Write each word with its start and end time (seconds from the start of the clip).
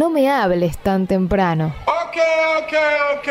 No 0.00 0.08
me 0.08 0.30
hables 0.30 0.78
tan 0.78 1.06
temprano. 1.06 1.74
Ok, 1.84 2.16
ok, 2.62 2.72
ok. 3.18 3.28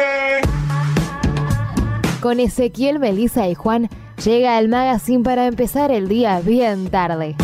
Con 2.21 2.39
Ezequiel, 2.39 2.99
Melissa 2.99 3.47
y 3.47 3.55
Juan 3.55 3.89
llega 4.23 4.59
el 4.59 4.69
magazine 4.69 5.23
para 5.23 5.47
empezar 5.47 5.91
el 5.91 6.07
día 6.07 6.41
bien 6.41 6.91
tarde. 6.91 7.35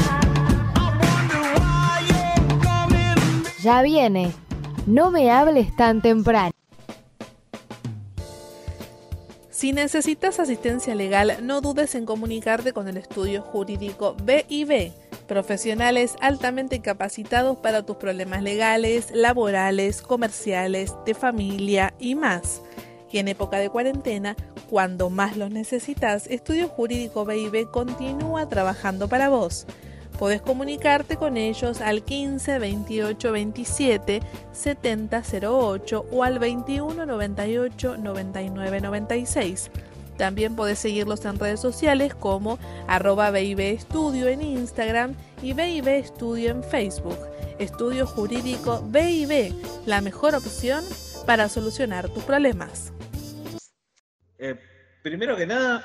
Ya 3.63 3.81
viene. 3.81 4.31
No 4.85 5.09
me 5.09 5.31
hables 5.31 5.75
tan 5.75 6.03
temprano. 6.03 6.51
Si 9.49 9.73
necesitas 9.73 10.39
asistencia 10.39 10.93
legal, 10.93 11.37
no 11.41 11.61
dudes 11.61 11.95
en 11.95 12.05
comunicarte 12.05 12.73
con 12.73 12.87
el 12.87 12.97
estudio 12.97 13.41
jurídico 13.41 14.15
BIB, 14.23 14.91
profesionales 15.27 16.15
altamente 16.21 16.81
capacitados 16.81 17.57
para 17.57 17.83
tus 17.83 17.97
problemas 17.97 18.43
legales, 18.43 19.11
laborales, 19.11 20.01
comerciales, 20.01 20.93
de 21.05 21.13
familia 21.13 21.93
y 21.99 22.15
más. 22.15 22.61
Y 23.11 23.19
en 23.19 23.27
época 23.27 23.57
de 23.57 23.69
cuarentena, 23.69 24.35
cuando 24.69 25.09
más 25.09 25.37
los 25.37 25.51
necesitas, 25.51 26.27
Estudio 26.27 26.67
Jurídico 26.67 27.25
BIB 27.25 27.71
continúa 27.71 28.49
trabajando 28.49 29.07
para 29.07 29.29
vos. 29.29 29.65
Podés 30.17 30.41
comunicarte 30.41 31.17
con 31.17 31.35
ellos 31.35 31.81
al 31.81 32.03
15 32.03 32.59
28 32.59 33.31
27 33.31 34.21
70 34.53 35.23
08 35.49 36.05
o 36.11 36.23
al 36.23 36.39
21 36.39 37.05
98 37.05 37.97
99 37.97 38.81
96. 38.81 39.71
También 40.17 40.55
podés 40.55 40.79
seguirlos 40.79 41.25
en 41.25 41.39
redes 41.39 41.59
sociales 41.59 42.15
como 42.15 42.57
arroba 42.87 43.37
Estudio 43.37 44.27
en 44.27 44.41
Instagram 44.41 45.15
y 45.41 45.53
BIB 45.53 45.87
Estudio 45.87 46.51
en 46.51 46.63
Facebook. 46.63 47.17
Estudio 47.59 48.05
Jurídico 48.05 48.81
BIB, 48.87 49.53
la 49.85 50.01
mejor 50.01 50.35
opción 50.35 50.83
para 51.25 51.49
solucionar 51.49 52.09
tus 52.09 52.23
problemas. 52.23 52.91
Eh, 54.37 54.59
primero 55.01 55.35
que 55.35 55.45
nada, 55.45 55.83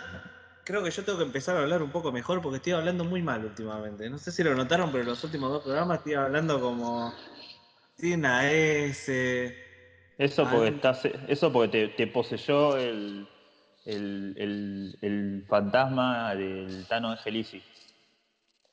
creo 0.65 0.83
que 0.83 0.91
yo 0.91 1.05
tengo 1.05 1.19
que 1.19 1.25
empezar 1.25 1.57
a 1.57 1.63
hablar 1.63 1.83
un 1.83 1.91
poco 1.91 2.13
mejor 2.13 2.41
porque 2.43 2.57
estoy 2.57 2.73
hablando 2.73 3.05
muy 3.05 3.23
mal 3.23 3.45
últimamente. 3.45 4.09
No 4.11 4.19
sé 4.19 4.33
si 4.33 4.43
lo 4.43 4.55
notaron, 4.55 4.91
pero 4.91 5.03
en 5.03 5.11
los 5.11 5.23
últimos 5.25 5.51
dos 5.51 5.63
programas 5.63 5.99
estoy 5.99 6.15
hablando 6.15 6.61
como 6.61 7.15
sin 7.97 8.25
S. 8.25 9.57
Eso 10.19 10.49
porque, 10.51 10.69
estás, 10.69 11.03
eso 11.29 11.53
porque 11.53 11.69
te, 11.69 11.89
te 11.89 12.07
poseyó 12.07 12.77
el, 12.77 13.27
el, 13.85 14.35
el, 14.37 14.99
el 15.03 15.45
fantasma 15.49 16.35
del 16.35 16.87
Tano 16.89 17.11
Angelici. 17.11 17.63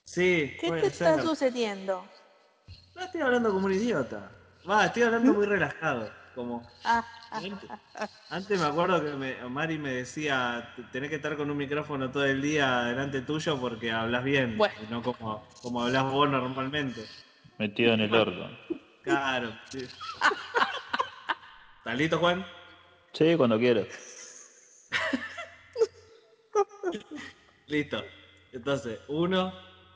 Sí, 0.06 0.56
¿Qué 0.60 0.68
puede 0.68 0.82
te 0.82 0.88
está 0.88 1.22
sucediendo? 1.22 2.08
No 2.96 3.02
estoy 3.04 3.22
hablando 3.22 3.52
como 3.52 3.66
un 3.68 3.74
idiota. 3.74 4.32
Va, 4.70 4.86
estoy 4.86 5.04
hablando 5.04 5.34
muy 5.34 5.46
relajado. 5.46 6.12
Como 6.34 6.68
Ah, 6.84 7.04
antes, 7.32 7.70
antes 8.30 8.60
me 8.60 8.66
acuerdo 8.66 9.04
que 9.04 9.12
me- 9.16 9.50
Mari 9.50 9.78
me 9.78 9.92
decía, 9.92 10.74
tenés 10.92 11.10
que 11.10 11.16
estar 11.16 11.36
con 11.36 11.50
un 11.50 11.58
micrófono 11.58 12.12
todo 12.12 12.26
el 12.26 12.42
día 12.42 12.84
delante 12.84 13.22
tuyo 13.22 13.60
porque 13.60 13.92
hablas 13.92 14.24
bien, 14.24 14.58
Bueno. 14.58 14.74
y 14.88 14.92
no 14.92 15.02
como, 15.04 15.44
como 15.62 15.84
hablas 15.84 16.12
vos 16.12 16.30
normalmente. 16.30 17.02
Metido 17.58 17.94
en 17.94 18.02
el 18.02 18.14
orto. 18.14 18.50
Claro. 19.04 19.52
sí. 19.72 19.80
¿Estás 21.80 21.98
listo, 21.98 22.20
Juan? 22.20 22.46
Sí, 23.14 23.36
cuando 23.36 23.58
quieras. 23.58 23.88
Listo. 27.68 28.04
Entonces, 28.52 29.00
uno, 29.08 29.54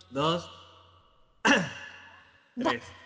dos, 0.09 0.49
tres. 2.55 3.00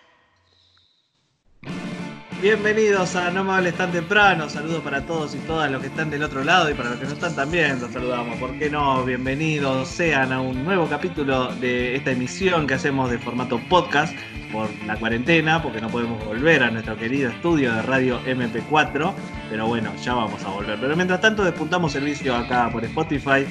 Bienvenidos 2.46 3.16
a 3.16 3.32
No 3.32 3.44
me 3.44 3.72
tan 3.72 3.92
temprano. 3.92 4.48
Saludos 4.48 4.84
para 4.84 5.04
todos 5.04 5.34
y 5.34 5.40
todas 5.40 5.72
los 5.72 5.82
que 5.82 5.88
están 5.88 6.12
del 6.12 6.22
otro 6.22 6.44
lado 6.44 6.70
y 6.70 6.76
para 6.76 6.92
los 6.92 7.00
que 7.00 7.06
no 7.06 7.14
están 7.14 7.36
también. 7.36 7.82
Los 7.82 7.92
saludamos. 7.92 8.38
¿Por 8.38 8.56
qué 8.60 8.70
no? 8.70 9.04
Bienvenidos 9.04 9.88
sean 9.88 10.32
a 10.32 10.42
un 10.42 10.64
nuevo 10.64 10.86
capítulo 10.88 11.48
de 11.56 11.96
esta 11.96 12.12
emisión 12.12 12.68
que 12.68 12.76
hacemos 12.76 13.10
de 13.10 13.18
formato 13.18 13.60
podcast 13.68 14.16
por 14.52 14.70
la 14.86 14.96
cuarentena, 14.96 15.60
porque 15.64 15.82
no 15.82 15.90
podemos 15.90 16.24
volver 16.24 16.62
a 16.62 16.70
nuestro 16.70 16.96
querido 16.96 17.32
estudio 17.32 17.74
de 17.74 17.82
radio 17.82 18.22
MP4. 18.28 19.12
Pero 19.50 19.66
bueno, 19.66 19.92
ya 20.04 20.14
vamos 20.14 20.44
a 20.44 20.50
volver. 20.50 20.80
Pero 20.80 20.96
mientras 20.96 21.22
tanto, 21.22 21.44
despuntamos 21.44 21.94
servicio 21.94 22.36
acá 22.36 22.70
por 22.72 22.86
Spotify 22.86 23.44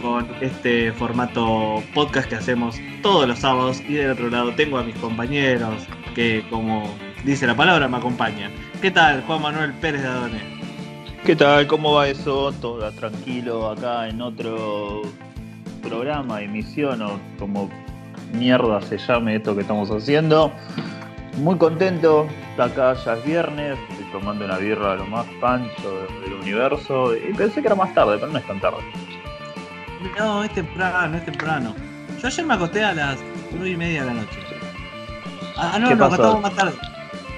con 0.00 0.28
este 0.40 0.92
formato 0.92 1.82
podcast 1.92 2.28
que 2.28 2.36
hacemos 2.36 2.76
todos 3.02 3.26
los 3.26 3.40
sábados 3.40 3.80
y 3.80 3.94
del 3.94 4.12
otro 4.12 4.30
lado 4.30 4.54
tengo 4.54 4.78
a 4.78 4.84
mis 4.84 4.94
compañeros 4.94 5.88
que 6.14 6.44
como 6.50 6.88
dice 7.24 7.46
la 7.46 7.54
palabra 7.56 7.88
me 7.88 7.96
acompañan. 7.96 8.52
¿Qué 8.80 8.90
tal 8.90 9.22
Juan 9.22 9.42
Manuel 9.42 9.72
Pérez 9.74 10.02
de 10.02 10.08
Adone? 10.08 10.40
¿Qué 11.24 11.36
tal? 11.36 11.66
¿Cómo 11.66 11.94
va 11.94 12.08
eso? 12.08 12.52
Todo 12.60 12.90
tranquilo 12.92 13.70
acá 13.70 14.08
en 14.08 14.20
otro 14.20 15.02
programa, 15.82 16.40
emisión 16.42 17.02
o 17.02 17.20
como 17.38 17.70
mierda 18.32 18.80
se 18.82 18.98
llame 18.98 19.36
esto 19.36 19.54
que 19.54 19.60
estamos 19.60 19.90
haciendo. 19.90 20.52
Muy 21.38 21.56
contento, 21.56 22.26
acá 22.58 22.94
ya 22.94 23.14
es 23.14 23.24
viernes, 23.24 23.78
estoy 23.90 24.04
tomando 24.12 24.44
una 24.44 24.58
birra 24.58 24.96
lo 24.96 25.06
más 25.06 25.26
pancho 25.40 26.06
del 26.22 26.34
universo 26.34 27.16
y 27.16 27.32
pensé 27.32 27.60
que 27.62 27.68
era 27.68 27.76
más 27.76 27.94
tarde, 27.94 28.18
pero 28.18 28.30
no 28.30 28.38
es 28.38 28.46
tan 28.46 28.60
tarde. 28.60 28.78
No, 30.18 30.44
es 30.44 30.52
temprano, 30.52 31.16
es 31.16 31.24
temprano. 31.24 31.74
Yo 32.20 32.26
ayer 32.26 32.44
me 32.44 32.54
acosté 32.54 32.84
a 32.84 32.92
las 32.92 33.18
nueve 33.52 33.70
y 33.70 33.76
media 33.76 34.02
de 34.02 34.06
la 34.08 34.14
noche. 34.14 34.38
Ah, 35.56 35.78
no, 35.78 35.88
¿Qué 35.88 35.94
no, 35.94 36.00
pasó? 36.00 36.14
acostamos 36.14 36.42
más 36.42 36.54
tarde. 36.54 36.72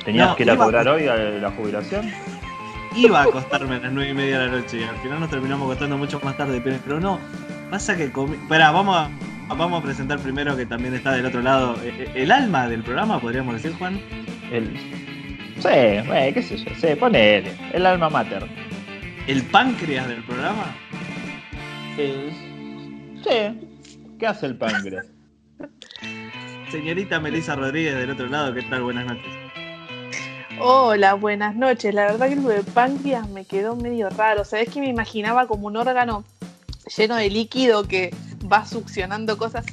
¿Tenías 0.05 0.29
No, 0.29 0.37
que 0.37 0.43
ir 0.43 0.51
a 0.51 0.57
cobrar 0.57 0.87
hoy 0.89 1.09
a 1.09 1.17
la 1.17 1.51
jubilación? 1.51 2.11
Iba 2.97 3.21
a 3.21 3.25
acostarme 3.25 3.77
a 3.77 3.79
las 3.81 3.93
nueve 3.93 4.11
y 4.11 4.15
media 4.15 4.39
de 4.39 4.47
la 4.47 4.53
noche 4.59 4.81
y 4.81 4.83
al 4.85 4.97
final 4.99 5.19
nos 5.21 5.31
terminamos 5.31 5.67
acostando 5.67 5.99
mucho 5.99 6.21
más 6.23 6.37
tarde, 6.37 6.61
pero, 6.63 6.79
pero 6.85 7.01
no. 7.01 7.19
Pasa 7.71 7.97
que 7.97 8.13
comí. 8.13 8.35
Espera, 8.37 8.71
vamos 8.71 8.97
a, 8.97 9.09
vamos 9.49 9.81
a 9.81 9.85
presentar 9.85 10.19
primero 10.21 10.57
que 10.57 10.67
también 10.67 10.95
está 10.95 11.13
del 11.13 11.27
otro 11.27 11.43
lado 11.43 11.77
eh, 11.83 11.93
eh, 11.99 12.11
el 12.15 12.31
alma 12.31 12.69
del 12.69 12.83
programa, 12.83 13.21
podríamos 13.21 13.55
decir, 13.55 13.77
Juan. 13.79 14.01
El... 14.53 14.77
Sí, 15.59 15.69
eh, 15.69 16.31
qué 16.35 16.43
sé 16.43 16.59
yo, 16.59 16.71
sí, 16.81 16.95
ponele, 16.95 17.53
el 17.73 17.87
alma 17.87 18.11
mater. 18.11 18.47
El 19.27 19.43
páncreas 19.45 20.07
del 20.07 20.23
programa. 20.25 20.67
Sí, 21.97 22.13
¿qué 24.19 24.27
hace 24.27 24.47
el 24.47 24.57
páncreas? 24.57 25.07
Señorita 26.71 27.21
Melissa 27.21 27.57
Rodríguez 27.57 27.97
del 27.97 28.11
otro 28.11 28.27
lado, 28.27 28.53
¿qué 28.53 28.63
tal? 28.63 28.83
Buenas 28.83 29.07
noches. 29.07 29.44
Hola, 30.67 31.13
buenas 31.13 31.55
noches. 31.55 31.95
La 31.95 32.07
verdad 32.07 32.31
que 32.31 32.37
lo 32.37 32.49
de 32.49 32.63
páncreas 32.63 33.29
me 33.29 33.45
quedó 33.45 33.77
medio 33.77 34.09
raro. 34.09 34.47
Sabés 34.47 34.71
que 34.71 34.81
me 34.81 34.89
imaginaba 34.89 35.47
como 35.47 35.67
un 35.67 35.77
órgano 35.77 36.25
lleno 36.97 37.17
de 37.17 37.29
líquido 37.29 37.87
que 37.87 38.15
va 38.51 38.65
succionando 38.65 39.37
cosas. 39.37 39.67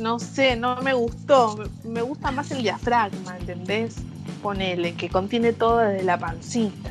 No 0.00 0.18
sé, 0.18 0.56
no 0.56 0.82
me 0.82 0.94
gustó. 0.94 1.62
Me 1.84 2.02
gusta 2.02 2.32
más 2.32 2.50
el 2.50 2.64
diafragma, 2.64 3.38
¿entendés? 3.38 3.98
Ponele, 4.42 4.94
que 4.94 5.08
contiene 5.08 5.52
todo 5.52 5.78
desde 5.78 6.02
la 6.02 6.18
pancita. 6.18 6.90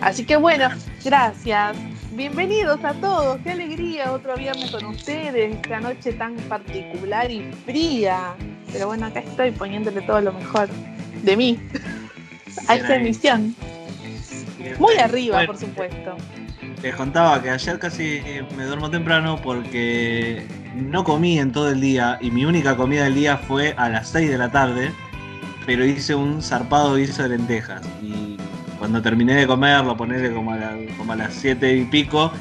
Así 0.00 0.24
que 0.24 0.36
bueno, 0.36 0.68
gracias. 1.04 1.76
Bienvenidos 2.12 2.84
a 2.84 2.94
todos. 2.94 3.40
Qué 3.40 3.50
alegría 3.50 4.12
otro 4.12 4.36
viernes 4.36 4.70
con 4.70 4.84
ustedes. 4.84 5.56
Esta 5.56 5.80
noche 5.80 6.12
tan 6.12 6.36
particular 6.36 7.32
y 7.32 7.50
fría. 7.66 8.36
Pero 8.72 8.86
bueno, 8.86 9.06
acá 9.06 9.18
estoy 9.18 9.50
poniéndole 9.50 10.02
todo 10.02 10.20
lo 10.20 10.32
mejor 10.32 10.68
de 11.24 11.36
mí 11.36 11.58
a 12.68 12.74
esta 12.76 12.96
emisión. 12.96 13.54
Muy 14.78 14.96
arriba, 14.96 15.36
Bueno, 15.36 15.52
por 15.52 15.60
supuesto. 15.60 16.16
Les 16.82 16.94
contaba 16.94 17.42
que 17.42 17.50
ayer 17.50 17.78
casi 17.78 18.20
me 18.56 18.64
duermo 18.64 18.90
temprano 18.90 19.38
porque 19.42 20.46
no 20.74 21.04
comí 21.04 21.38
en 21.38 21.52
todo 21.52 21.70
el 21.70 21.80
día 21.80 22.18
y 22.20 22.30
mi 22.30 22.44
única 22.44 22.76
comida 22.76 23.04
del 23.04 23.14
día 23.14 23.36
fue 23.36 23.74
a 23.76 23.88
las 23.88 24.08
6 24.08 24.30
de 24.30 24.38
la 24.38 24.50
tarde, 24.50 24.92
pero 25.66 25.84
hice 25.84 26.14
un 26.14 26.42
zarpado 26.42 26.96
guiso 26.96 27.22
de 27.22 27.30
lentejas. 27.30 27.82
Y 28.02 28.36
cuando 28.78 29.02
terminé 29.02 29.34
de 29.34 29.46
comerlo, 29.46 29.96
ponerle 29.96 30.32
como 30.32 30.52
a, 30.52 30.56
la- 30.56 30.76
como 30.96 31.12
a 31.12 31.16
las 31.16 31.34
7 31.34 31.74
y 31.76 31.84
pico, 31.84 32.32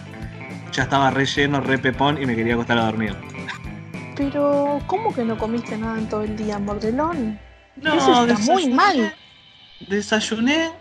ya 0.71 0.83
estaba 0.83 1.09
re 1.11 1.25
lleno, 1.25 1.59
re 1.59 1.77
pepón 1.77 2.21
y 2.21 2.25
me 2.25 2.35
quería 2.35 2.53
acostar 2.53 2.77
a 2.77 2.85
dormir. 2.85 3.15
Pero, 4.15 4.79
¿cómo 4.87 5.13
que 5.13 5.23
no 5.23 5.37
comiste 5.37 5.77
nada 5.77 5.97
en 5.97 6.07
todo 6.07 6.23
el 6.23 6.35
día, 6.35 6.59
Mordelón? 6.59 7.39
No, 7.81 7.93
Eso 7.95 8.25
está 8.25 8.37
muy 8.53 8.69
mal. 8.69 9.13
Desayuné 9.79 10.71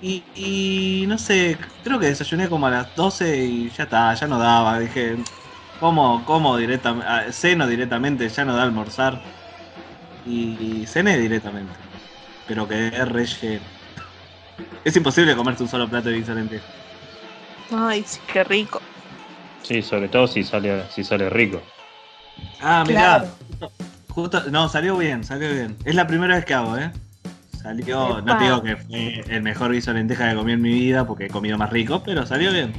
y, 0.00 0.22
y 0.34 1.04
no 1.06 1.16
sé, 1.16 1.56
creo 1.84 1.98
que 1.98 2.06
desayuné 2.06 2.48
como 2.48 2.66
a 2.66 2.70
las 2.70 2.96
12 2.96 3.44
y 3.44 3.70
ya 3.70 3.84
está, 3.84 4.12
ya 4.14 4.26
no 4.26 4.38
daba. 4.38 4.78
Dije, 4.80 5.16
como, 5.78 6.24
como 6.24 6.56
directamente, 6.56 7.32
ceno 7.32 7.66
directamente, 7.66 8.28
ya 8.28 8.44
no 8.44 8.54
da 8.54 8.62
almorzar. 8.62 9.20
Y, 10.26 10.84
cené 10.86 11.18
directamente. 11.18 11.72
Pero 12.46 12.68
quedé 12.68 13.04
re 13.04 13.26
lleno. 13.26 13.62
Es 14.84 14.96
imposible 14.96 15.36
comerte 15.36 15.62
un 15.62 15.68
solo 15.68 15.88
plato 15.88 16.08
de 16.08 16.18
lentejas. 16.18 16.66
Ay, 17.70 18.04
sí, 18.04 18.18
qué 18.32 18.42
rico. 18.44 18.80
Sí, 19.62 19.80
sobre 19.82 20.08
todo 20.08 20.26
si 20.26 20.42
sale, 20.42 20.84
si 20.90 21.04
sale 21.04 21.30
rico. 21.30 21.62
Ah, 22.60 22.84
mirá. 22.86 23.24
Claro. 23.58 23.72
Justo, 24.08 24.42
no, 24.50 24.68
salió 24.68 24.96
bien, 24.96 25.24
salió 25.24 25.50
bien. 25.50 25.76
Es 25.84 25.94
la 25.94 26.06
primera 26.06 26.34
vez 26.34 26.44
que 26.44 26.54
hago, 26.54 26.76
¿eh? 26.76 26.90
Salió, 27.62 28.08
no 28.08 28.18
Epa. 28.20 28.38
te 28.38 28.44
digo 28.44 28.62
que 28.62 28.76
fue 28.76 29.24
el 29.28 29.42
mejor 29.42 29.72
guiso 29.72 29.92
de 29.92 29.98
lenteja 29.98 30.30
que 30.30 30.36
comí 30.36 30.52
en 30.52 30.62
mi 30.62 30.72
vida, 30.72 31.06
porque 31.06 31.26
he 31.26 31.28
comido 31.28 31.56
más 31.58 31.70
rico, 31.70 32.02
pero 32.04 32.26
salió 32.26 32.52
bien. 32.52 32.72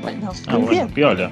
Bueno, 0.00 0.30
Ah, 0.46 0.52
bueno, 0.56 0.68
bien. 0.70 0.88
piola. 0.88 1.30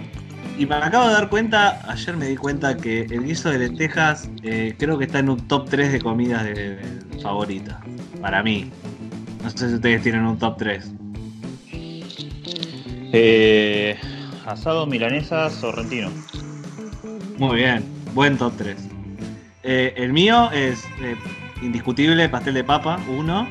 Y 0.59 0.67
me 0.67 0.75
acabo 0.77 1.09
de 1.09 1.15
dar 1.15 1.29
cuenta, 1.29 1.81
ayer 1.91 2.17
me 2.17 2.27
di 2.29 2.37
cuenta 2.37 2.77
que 2.77 3.03
el 3.03 3.25
guiso 3.25 3.51
de 3.51 3.59
lentejas 3.59 4.29
eh, 4.43 4.75
creo 4.79 4.99
que 4.99 5.05
está 5.05 5.19
en 5.21 5.29
un 5.31 5.47
top 5.49 5.69
3 5.69 5.93
de 5.93 6.01
comidas 6.01 6.45
de, 6.45 6.77
de 6.77 7.21
favoritas. 7.23 7.77
Para 8.21 8.43
mí. 8.43 8.71
No 9.43 9.51
sé 9.51 9.69
si 9.69 9.75
ustedes 9.75 10.03
tienen 10.03 10.25
un 10.25 10.39
top 10.39 10.57
3. 10.59 10.93
Eh, 13.13 13.97
asado 14.47 14.87
milanesa 14.87 15.51
sorrentino. 15.51 16.11
Muy 17.39 17.57
bien, 17.57 17.85
buen 18.15 18.37
top 18.39 18.55
3. 18.57 18.77
Eh, 19.63 19.95
el 19.97 20.13
mío 20.13 20.51
es 20.53 20.85
eh, 21.01 21.17
indiscutible 21.63 22.29
pastel 22.29 22.55
de 22.55 22.65
papa, 22.65 22.99
uno. 23.09 23.47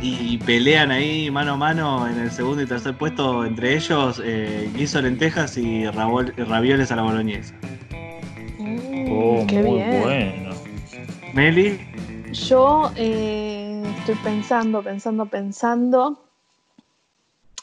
Y 0.00 0.38
pelean 0.38 0.92
ahí 0.92 1.28
mano 1.28 1.54
a 1.54 1.56
mano 1.56 2.06
en 2.06 2.18
el 2.20 2.30
segundo 2.30 2.62
y 2.62 2.66
tercer 2.66 2.94
puesto 2.96 3.44
entre 3.44 3.74
ellos 3.74 4.22
eh, 4.24 4.70
guiso 4.76 4.98
de 5.02 5.10
lentejas 5.10 5.56
y 5.56 5.82
rabol- 5.86 6.32
ravioles 6.36 6.92
a 6.92 6.96
la 6.96 7.02
boloñesa. 7.02 7.52
Mm, 8.60 9.10
Oh, 9.10 9.44
qué 9.48 9.60
muy 9.62 9.78
bien. 9.78 10.00
bueno. 10.02 10.50
Meli, 11.34 11.80
Yo 12.32 12.92
eh, 12.96 13.82
estoy 13.98 14.14
pensando, 14.22 14.82
pensando, 14.82 15.26
pensando. 15.26 16.27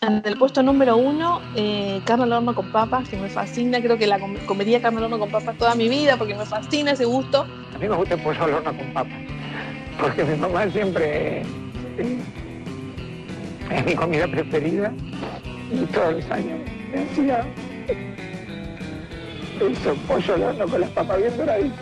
En 0.08 0.22
el 0.24 0.38
puesto 0.38 0.62
número 0.62 0.98
uno, 0.98 1.42
eh, 1.56 2.00
carne 2.06 2.26
al 2.26 2.34
horno 2.34 2.54
con 2.54 2.68
papas, 2.70 3.08
que 3.10 3.18
me 3.18 3.28
fascina. 3.30 3.82
Creo 3.82 3.98
que 3.98 4.06
la 4.06 4.20
com- 4.20 4.36
comería 4.46 4.82
carne 4.82 5.00
al 5.00 5.06
horno 5.06 5.18
con 5.20 5.30
papas 5.30 5.58
toda 5.58 5.74
mi 5.76 5.90
vida 5.90 6.16
porque 6.18 6.36
me 6.36 6.46
fascina 6.46 6.92
ese 6.92 7.06
gusto. 7.06 7.48
A 7.74 7.78
mí 7.80 7.88
me 7.90 7.96
gusta 7.96 8.14
el 8.16 8.22
pollo 8.22 8.44
al 8.44 8.54
horno 8.56 8.76
con 8.78 8.94
papas, 8.94 9.18
porque 10.00 10.24
mi 10.24 10.36
mamá 10.38 10.70
siempre 10.70 11.42
eh, 11.98 12.20
es 13.72 13.86
mi 13.86 13.96
comida 13.96 14.28
preferida 14.28 14.94
y 15.72 15.78
todos 15.86 16.14
los 16.16 16.32
años 16.32 16.60
me 16.94 17.02
hacía 17.04 17.46
eso, 19.60 19.96
pollo 20.08 20.34
al 20.36 20.44
horno 20.44 20.68
con 20.68 20.82
las 20.82 20.90
papas 20.92 21.18
bien 21.18 21.38
doraditas. 21.38 21.80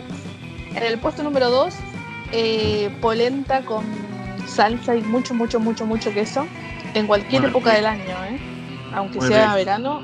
En 0.76 0.84
el 0.84 0.98
puesto 1.00 1.24
número 1.24 1.50
dos, 1.50 1.76
eh, 2.32 2.90
polenta 3.02 3.62
con 3.66 3.84
salsa 4.48 4.96
y 4.96 5.02
mucho, 5.02 5.34
mucho, 5.34 5.60
mucho, 5.60 5.86
mucho 5.86 6.14
queso. 6.14 6.48
En 6.94 7.08
cualquier 7.08 7.46
época 7.46 7.74
del 7.74 7.86
año, 7.86 8.24
¿eh? 8.30 8.40
Aunque 8.94 9.22
sea 9.22 9.56
verano, 9.56 10.02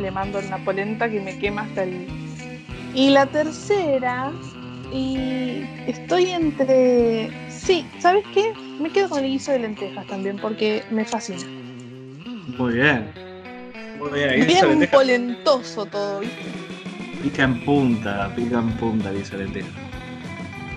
le 0.00 0.10
mando 0.10 0.38
una 0.38 0.58
polenta 0.64 1.10
que 1.10 1.20
me 1.20 1.38
quema 1.38 1.62
hasta 1.62 1.84
el... 1.84 2.06
Y 2.94 3.10
la 3.10 3.26
tercera, 3.26 4.32
y 4.92 5.64
estoy 5.86 6.30
entre... 6.30 7.30
Sí, 7.50 7.86
¿sabes 7.98 8.24
qué? 8.34 8.52
Me 8.80 8.90
quedo 8.90 9.08
con 9.10 9.24
el 9.24 9.30
guiso 9.30 9.52
de 9.52 9.60
lentejas 9.60 10.06
también 10.06 10.36
porque 10.38 10.82
me 10.90 11.04
fascina. 11.04 11.42
muy 12.58 12.74
bien. 12.74 13.12
Muy 13.98 14.10
bien, 14.12 14.46
Bien 14.46 14.88
polentoso 14.90 15.86
todo, 15.86 16.20
¿viste? 16.20 16.36
pica 17.22 17.44
en 17.44 17.64
punta, 17.64 18.32
pica 18.34 18.58
en 18.58 18.70
punta 18.72 19.10
el 19.10 19.18
guiso 19.18 19.36
de 19.36 19.44
lentejas. 19.44 19.70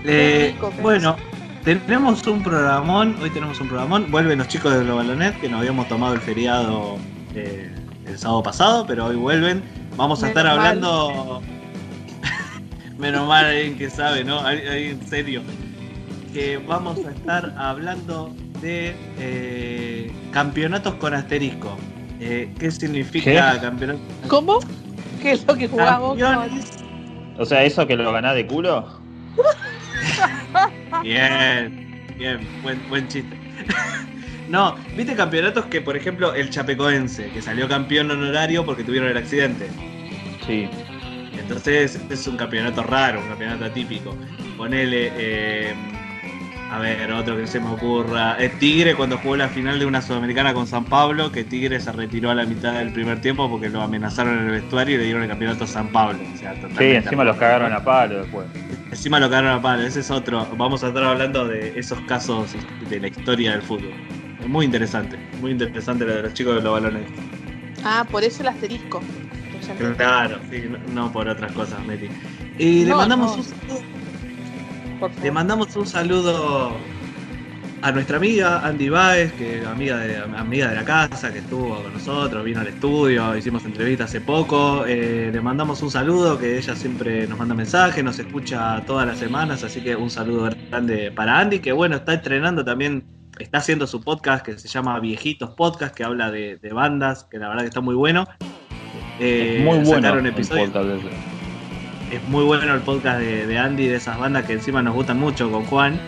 Eh, 0.04 0.54
bueno, 0.80 1.16
tenemos 1.66 2.24
un 2.28 2.44
programón, 2.44 3.16
hoy 3.20 3.30
tenemos 3.30 3.60
un 3.60 3.66
programón, 3.66 4.08
vuelven 4.08 4.38
los 4.38 4.46
chicos 4.46 4.72
de 4.72 4.84
Globalonet 4.84 5.40
que 5.40 5.48
nos 5.48 5.58
habíamos 5.58 5.88
tomado 5.88 6.14
el 6.14 6.20
feriado 6.20 6.96
eh, 7.34 7.74
el 8.06 8.16
sábado 8.16 8.44
pasado, 8.44 8.86
pero 8.86 9.06
hoy 9.06 9.16
vuelven. 9.16 9.64
Vamos 9.96 10.22
a 10.22 10.26
Menos 10.26 10.38
estar 10.38 10.44
mal. 10.44 10.66
hablando. 10.66 11.42
Menos 12.98 13.26
mal 13.26 13.46
alguien 13.46 13.76
que 13.76 13.90
sabe, 13.90 14.22
¿no? 14.22 14.38
Alguien 14.38 14.68
alguien 14.72 15.00
en 15.00 15.08
serio. 15.08 15.42
Que 16.32 16.58
vamos 16.58 17.04
a 17.04 17.10
estar 17.10 17.52
hablando 17.58 18.32
de 18.60 18.94
eh, 19.18 20.12
campeonatos 20.30 20.94
con 20.94 21.14
asterisco. 21.14 21.76
Eh, 22.20 22.48
¿Qué 22.60 22.70
significa 22.70 23.60
campeonato? 23.60 23.98
¿Cómo? 24.28 24.60
¿Qué 25.20 25.32
es 25.32 25.44
lo 25.44 25.56
que 25.56 25.66
jugamos? 25.66 26.16
Campeones. 26.16 26.70
O 27.38 27.44
sea, 27.44 27.64
eso 27.64 27.88
que 27.88 27.96
lo 27.96 28.12
ganás 28.12 28.36
de 28.36 28.46
culo. 28.46 29.00
Bien, 31.02 32.14
bien, 32.16 32.40
buen, 32.62 32.88
buen 32.88 33.08
chiste. 33.08 33.36
No, 34.48 34.76
viste 34.96 35.16
campeonatos 35.16 35.66
que, 35.66 35.80
por 35.80 35.96
ejemplo, 35.96 36.32
el 36.32 36.50
Chapecoense, 36.50 37.30
que 37.30 37.42
salió 37.42 37.68
campeón 37.68 38.12
honorario 38.12 38.64
porque 38.64 38.84
tuvieron 38.84 39.10
el 39.10 39.16
accidente. 39.16 39.68
Sí. 40.46 40.68
Entonces 41.36 42.00
es 42.08 42.26
un 42.28 42.36
campeonato 42.36 42.84
raro, 42.84 43.20
un 43.20 43.28
campeonato 43.28 43.64
atípico. 43.64 44.16
Ponele, 44.56 45.10
eh, 45.16 45.74
a 46.70 46.78
ver, 46.80 47.12
otro 47.12 47.36
que 47.36 47.46
se 47.46 47.60
me 47.60 47.68
ocurra. 47.70 48.36
Es 48.38 48.58
Tigre 48.58 48.94
cuando 48.96 49.18
jugó 49.18 49.36
la 49.36 49.48
final 49.48 49.78
de 49.78 49.86
una 49.86 50.02
sudamericana 50.02 50.52
con 50.52 50.66
San 50.66 50.84
Pablo, 50.84 51.30
que 51.30 51.44
Tigre 51.44 51.78
se 51.80 51.92
retiró 51.92 52.30
a 52.30 52.34
la 52.34 52.44
mitad 52.44 52.74
del 52.74 52.92
primer 52.92 53.20
tiempo 53.20 53.48
porque 53.48 53.68
lo 53.68 53.80
amenazaron 53.82 54.38
en 54.38 54.44
el 54.46 54.50
vestuario 54.50 54.96
y 54.96 54.98
le 54.98 55.04
dieron 55.04 55.22
el 55.22 55.28
campeonato 55.28 55.64
a 55.64 55.66
San 55.68 55.88
Pablo. 55.88 56.18
O 56.34 56.36
sea, 56.36 56.54
Sí, 56.76 56.84
encima 56.84 57.22
los 57.24 57.36
cagaron 57.36 57.72
a 57.72 57.84
palo 57.84 58.22
después. 58.22 58.46
Encima 58.90 59.20
lo 59.20 59.30
cagaron 59.30 59.50
a 59.58 59.62
palo, 59.62 59.82
ese 59.82 60.00
es 60.00 60.10
otro. 60.10 60.46
Vamos 60.56 60.82
a 60.82 60.88
estar 60.88 61.04
hablando 61.04 61.46
de 61.46 61.78
esos 61.78 62.00
casos 62.02 62.54
de 62.90 63.00
la 63.00 63.08
historia 63.08 63.52
del 63.52 63.62
fútbol. 63.62 63.92
Es 64.40 64.48
muy 64.48 64.64
interesante, 64.64 65.16
muy 65.40 65.52
interesante 65.52 66.04
lo 66.04 66.14
de 66.16 66.22
los 66.22 66.34
chicos 66.34 66.56
de 66.56 66.62
los 66.62 66.72
balones. 66.72 67.08
Ah, 67.84 68.04
por 68.10 68.24
eso 68.24 68.42
el 68.42 68.48
asterisco. 68.48 69.00
Claro, 69.96 70.38
sí, 70.50 70.64
no, 70.68 70.78
no 71.06 71.12
por 71.12 71.28
otras 71.28 71.50
cosas, 71.52 71.84
Meti. 71.86 72.08
Y 72.58 72.84
le 72.84 72.90
No, 72.90 72.96
mandamos 72.98 73.32
no. 73.32 73.36
un 73.38 73.44
saludo- 73.44 73.66
Por 73.66 73.76
favor. 73.78 73.95
Le 75.22 75.30
mandamos 75.30 75.74
un 75.76 75.86
saludo 75.86 76.72
a 77.82 77.92
nuestra 77.92 78.16
amiga 78.16 78.66
Andy 78.66 78.88
Baez, 78.88 79.32
que 79.34 79.62
amiga 79.64 79.98
de, 79.98 80.16
amiga 80.16 80.70
de 80.70 80.76
la 80.76 80.84
casa, 80.84 81.32
que 81.32 81.40
estuvo 81.40 81.82
con 81.82 81.92
nosotros, 81.92 82.44
vino 82.44 82.60
al 82.60 82.68
estudio, 82.68 83.36
hicimos 83.36 83.64
entrevista 83.64 84.04
hace 84.04 84.20
poco. 84.20 84.84
Eh, 84.86 85.30
le 85.32 85.40
mandamos 85.40 85.82
un 85.82 85.90
saludo, 85.90 86.38
que 86.38 86.56
ella 86.56 86.74
siempre 86.74 87.26
nos 87.26 87.38
manda 87.38 87.54
mensajes, 87.54 88.02
nos 88.02 88.18
escucha 88.18 88.82
todas 88.86 89.06
las 89.06 89.18
semanas, 89.18 89.62
así 89.62 89.80
que 89.82 89.94
un 89.94 90.10
saludo 90.10 90.50
grande 90.70 91.12
para 91.12 91.38
Andy, 91.38 91.60
que 91.60 91.72
bueno, 91.72 91.96
está 91.96 92.14
estrenando 92.14 92.64
también, 92.64 93.04
está 93.38 93.58
haciendo 93.58 93.86
su 93.86 94.00
podcast 94.00 94.44
que 94.44 94.58
se 94.58 94.68
llama 94.68 94.98
Viejitos 95.00 95.50
Podcast, 95.50 95.94
que 95.94 96.04
habla 96.04 96.30
de, 96.30 96.56
de 96.56 96.72
bandas, 96.72 97.24
que 97.24 97.38
la 97.38 97.48
verdad 97.48 97.62
que 97.62 97.68
está 97.68 97.80
muy 97.80 97.94
bueno. 97.94 98.26
Eh, 99.20 99.62
muy 99.64 99.78
bueno 99.78 100.08
sacaron. 100.08 101.35
Es 102.10 102.22
muy 102.28 102.44
bueno 102.44 102.72
el 102.72 102.80
podcast 102.80 103.18
de, 103.18 103.58
Andy, 103.58 103.88
de 103.88 103.96
esas 103.96 104.18
bandas 104.18 104.44
que 104.44 104.52
encima 104.52 104.82
nos 104.82 104.94
gustan 104.94 105.18
mucho 105.18 105.50
con 105.50 105.64
Juan. 105.64 106.00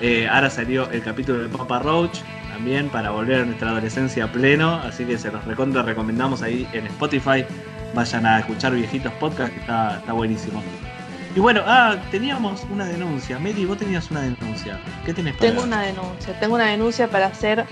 Eh, 0.00 0.28
ahora 0.28 0.50
salió 0.50 0.90
el 0.90 1.02
capítulo 1.02 1.38
de 1.38 1.48
Papa 1.48 1.78
Roach 1.78 2.20
también 2.50 2.88
para 2.90 3.10
volver 3.10 3.42
a 3.42 3.44
nuestra 3.44 3.70
adolescencia 3.70 4.30
pleno. 4.30 4.74
Así 4.74 5.04
que 5.04 5.18
se 5.18 5.30
los 5.30 5.44
recontra 5.44 5.82
recomendamos 5.82 6.42
ahí 6.42 6.68
en 6.72 6.86
Spotify. 6.86 7.44
Vayan 7.94 8.26
a 8.26 8.40
escuchar 8.40 8.74
viejitos 8.74 9.12
podcast 9.14 9.52
que 9.52 9.60
está, 9.60 9.98
está 9.98 10.12
buenísimo. 10.12 10.62
Y 11.34 11.40
bueno, 11.40 11.62
ah, 11.66 11.96
teníamos 12.10 12.64
una 12.70 12.86
denuncia. 12.86 13.38
Meli, 13.38 13.64
vos 13.64 13.78
tenías 13.78 14.10
una 14.10 14.22
denuncia. 14.22 14.78
¿Qué 15.04 15.14
tenés 15.14 15.36
para 15.36 15.50
Tengo 15.50 15.64
una 15.64 15.82
denuncia, 15.82 16.38
tengo 16.40 16.54
una 16.54 16.66
denuncia 16.66 17.08
para 17.08 17.26
hacer 17.26 17.64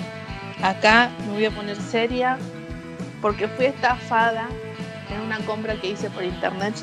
acá, 0.62 1.10
me 1.26 1.34
voy 1.34 1.44
a 1.46 1.50
poner 1.50 1.76
seria, 1.76 2.38
porque 3.20 3.48
fui 3.48 3.66
estafada 3.66 4.48
en 5.10 5.20
una 5.20 5.38
compra 5.40 5.74
que 5.76 5.90
hice 5.90 6.10
por 6.10 6.24
internet. 6.24 6.74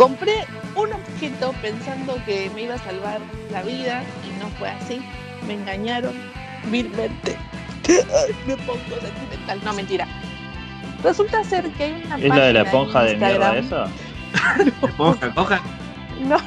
Compré 0.00 0.46
un 0.76 0.90
objeto 0.94 1.52
pensando 1.60 2.16
que 2.24 2.50
me 2.54 2.62
iba 2.62 2.76
a 2.76 2.78
salvar 2.78 3.20
la 3.52 3.60
vida 3.62 4.02
y 4.24 4.40
no 4.40 4.48
fue 4.58 4.70
así. 4.70 5.02
Me 5.46 5.52
engañaron 5.52 6.14
vilmente. 6.70 7.36
Ay, 7.86 8.34
me 8.46 8.56
pongo 8.56 8.80
sentimental. 8.98 9.60
No, 9.62 9.74
mentira. 9.74 10.08
Resulta 11.04 11.44
ser 11.44 11.70
que 11.72 11.84
hay 11.84 12.02
una 12.02 12.16
¿Es 12.16 12.28
la 12.30 12.44
de 12.46 12.52
la 12.54 12.62
esponja 12.62 13.02
de 13.02 13.16
mierda 13.18 13.58
esa? 13.58 13.88
Esponja, 14.82 15.34
coja. 15.34 15.60
No, 16.22 16.38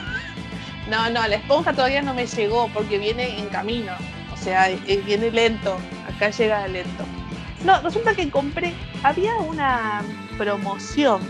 no, 0.89 1.09
no, 1.11 1.27
la 1.27 1.35
esponja 1.35 1.73
todavía 1.73 2.01
no 2.01 2.15
me 2.15 2.25
llegó 2.25 2.69
porque 2.73 2.97
viene 2.97 3.37
en 3.37 3.49
camino. 3.49 3.93
O 4.33 4.37
sea, 4.37 4.71
eh, 4.71 5.03
viene 5.05 5.29
lento. 5.29 5.77
Acá 6.07 6.31
llega 6.31 6.67
lento. 6.67 7.05
No, 7.63 7.79
resulta 7.81 8.15
que 8.15 8.31
compré, 8.31 8.73
había 9.03 9.35
una 9.35 10.01
promoción 10.39 11.21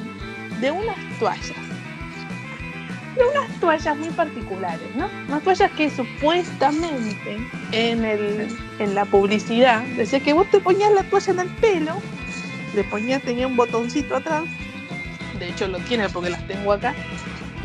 de 0.62 0.72
unas 0.72 0.96
toallas. 1.20 1.73
De 3.16 3.22
unas 3.24 3.60
toallas 3.60 3.98
muy 3.98 4.10
particulares, 4.10 4.88
¿no? 4.96 5.08
Unas 5.28 5.44
toallas 5.44 5.72
que 5.72 5.90
supuestamente 5.90 7.38
en, 7.72 8.06
el, 8.06 8.48
en 8.80 8.96
la 8.96 9.06
publicidad 9.06 9.82
decía 9.98 10.20
que 10.20 10.34
vos 10.34 10.50
te 10.50 10.60
ponías 10.60 10.92
la 10.92 11.04
toalla 11.04 11.34
en 11.34 11.40
el 11.40 11.48
pelo, 11.56 11.94
le 12.76 12.84
ponías, 12.86 13.22
tenía 13.22 13.46
un 13.48 13.56
botoncito 13.56 14.16
atrás, 14.16 14.44
de 15.40 15.50
hecho 15.50 15.68
lo 15.68 15.78
tiene 15.80 16.10
porque 16.10 16.30
las 16.32 16.46
tengo 16.48 16.72
acá, 16.74 16.94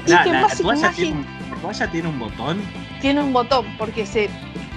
y 0.07 0.11
La, 0.11 0.23
que 0.23 0.33
la 0.33 0.41
más 0.43 0.59
toalla, 0.59 0.79
imagen- 0.89 0.95
tiene 0.97 1.17
un, 1.19 1.51
la 1.51 1.57
toalla 1.63 1.91
tiene 1.91 2.09
un 2.09 2.19
botón. 2.19 2.61
tiene 3.01 3.23
un 3.23 3.33
botón 3.33 3.67
porque 3.79 4.05
se 4.07 4.29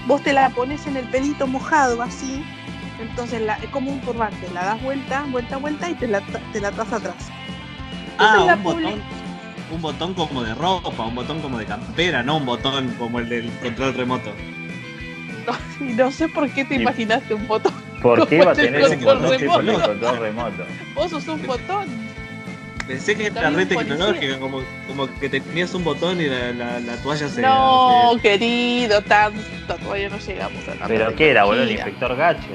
vos 0.07 0.21
te 0.23 0.31
la 0.33 0.49
pones 0.51 0.87
en 0.87 0.97
el 0.97 1.05
pelito 1.09 1.47
mojado 1.47 2.01
así 2.01 2.43
entonces 2.99 3.41
la, 3.41 3.55
es 3.55 3.69
como 3.69 3.91
un 3.91 3.99
turbante 4.01 4.47
la 4.53 4.63
das 4.65 4.81
vuelta 4.81 5.23
vuelta 5.31 5.57
vuelta 5.57 5.89
y 5.89 5.95
te 5.95 6.07
la, 6.07 6.21
te 6.53 6.61
la 6.61 6.69
atrás 6.69 7.15
Ah, 8.17 8.35
Entonces 8.35 8.45
la 8.47 8.55
un 8.55 8.63
botón. 8.63 9.01
Un 9.71 9.81
botón 9.81 10.13
como 10.13 10.43
de 10.43 10.53
ropa, 10.53 11.05
un 11.05 11.15
botón 11.15 11.41
como 11.41 11.57
de 11.57 11.65
campera, 11.65 12.23
no 12.23 12.37
un 12.37 12.45
botón 12.45 12.89
como 12.97 13.19
el 13.19 13.29
del 13.29 13.49
control 13.61 13.93
remoto. 13.93 14.31
No, 15.45 15.53
no 16.05 16.11
sé 16.11 16.27
por 16.29 16.49
qué 16.49 16.65
te 16.65 16.75
imaginaste 16.75 17.33
un 17.33 17.47
botón. 17.47 17.73
¿Por 18.01 18.27
qué 18.27 18.37
iba 18.37 18.51
a 18.51 18.55
tener 18.55 18.75
el 18.81 18.83
un 18.83 18.89
control 18.89 19.19
botón 19.19 19.37
tipo 19.37 19.59
el 19.59 19.65
remoto. 19.67 19.87
control 19.87 20.17
remoto? 20.19 20.65
Vos 20.95 21.11
sos 21.11 21.27
un 21.27 21.45
botón. 21.45 22.11
Pensé 22.87 23.15
que 23.15 23.27
era 23.27 23.49
re 23.51 23.65
tecnológica, 23.65 24.39
como, 24.39 24.61
como 24.87 25.07
que 25.19 25.29
tenías 25.29 25.73
un 25.75 25.83
botón 25.83 26.19
y 26.19 26.25
la, 26.25 26.51
la, 26.51 26.79
la 26.79 26.95
toalla 26.97 27.29
se. 27.29 27.41
No, 27.41 28.13
se- 28.15 28.21
querido, 28.21 29.01
tanto 29.03 29.39
todavía 29.81 30.09
no 30.09 30.17
llegamos 30.17 30.67
a 30.67 30.75
la 30.75 30.87
¿Pero 30.87 31.15
qué 31.15 31.29
era, 31.29 31.43
boludo? 31.45 31.63
El 31.63 31.71
inspector 31.71 32.15
Gache. 32.15 32.47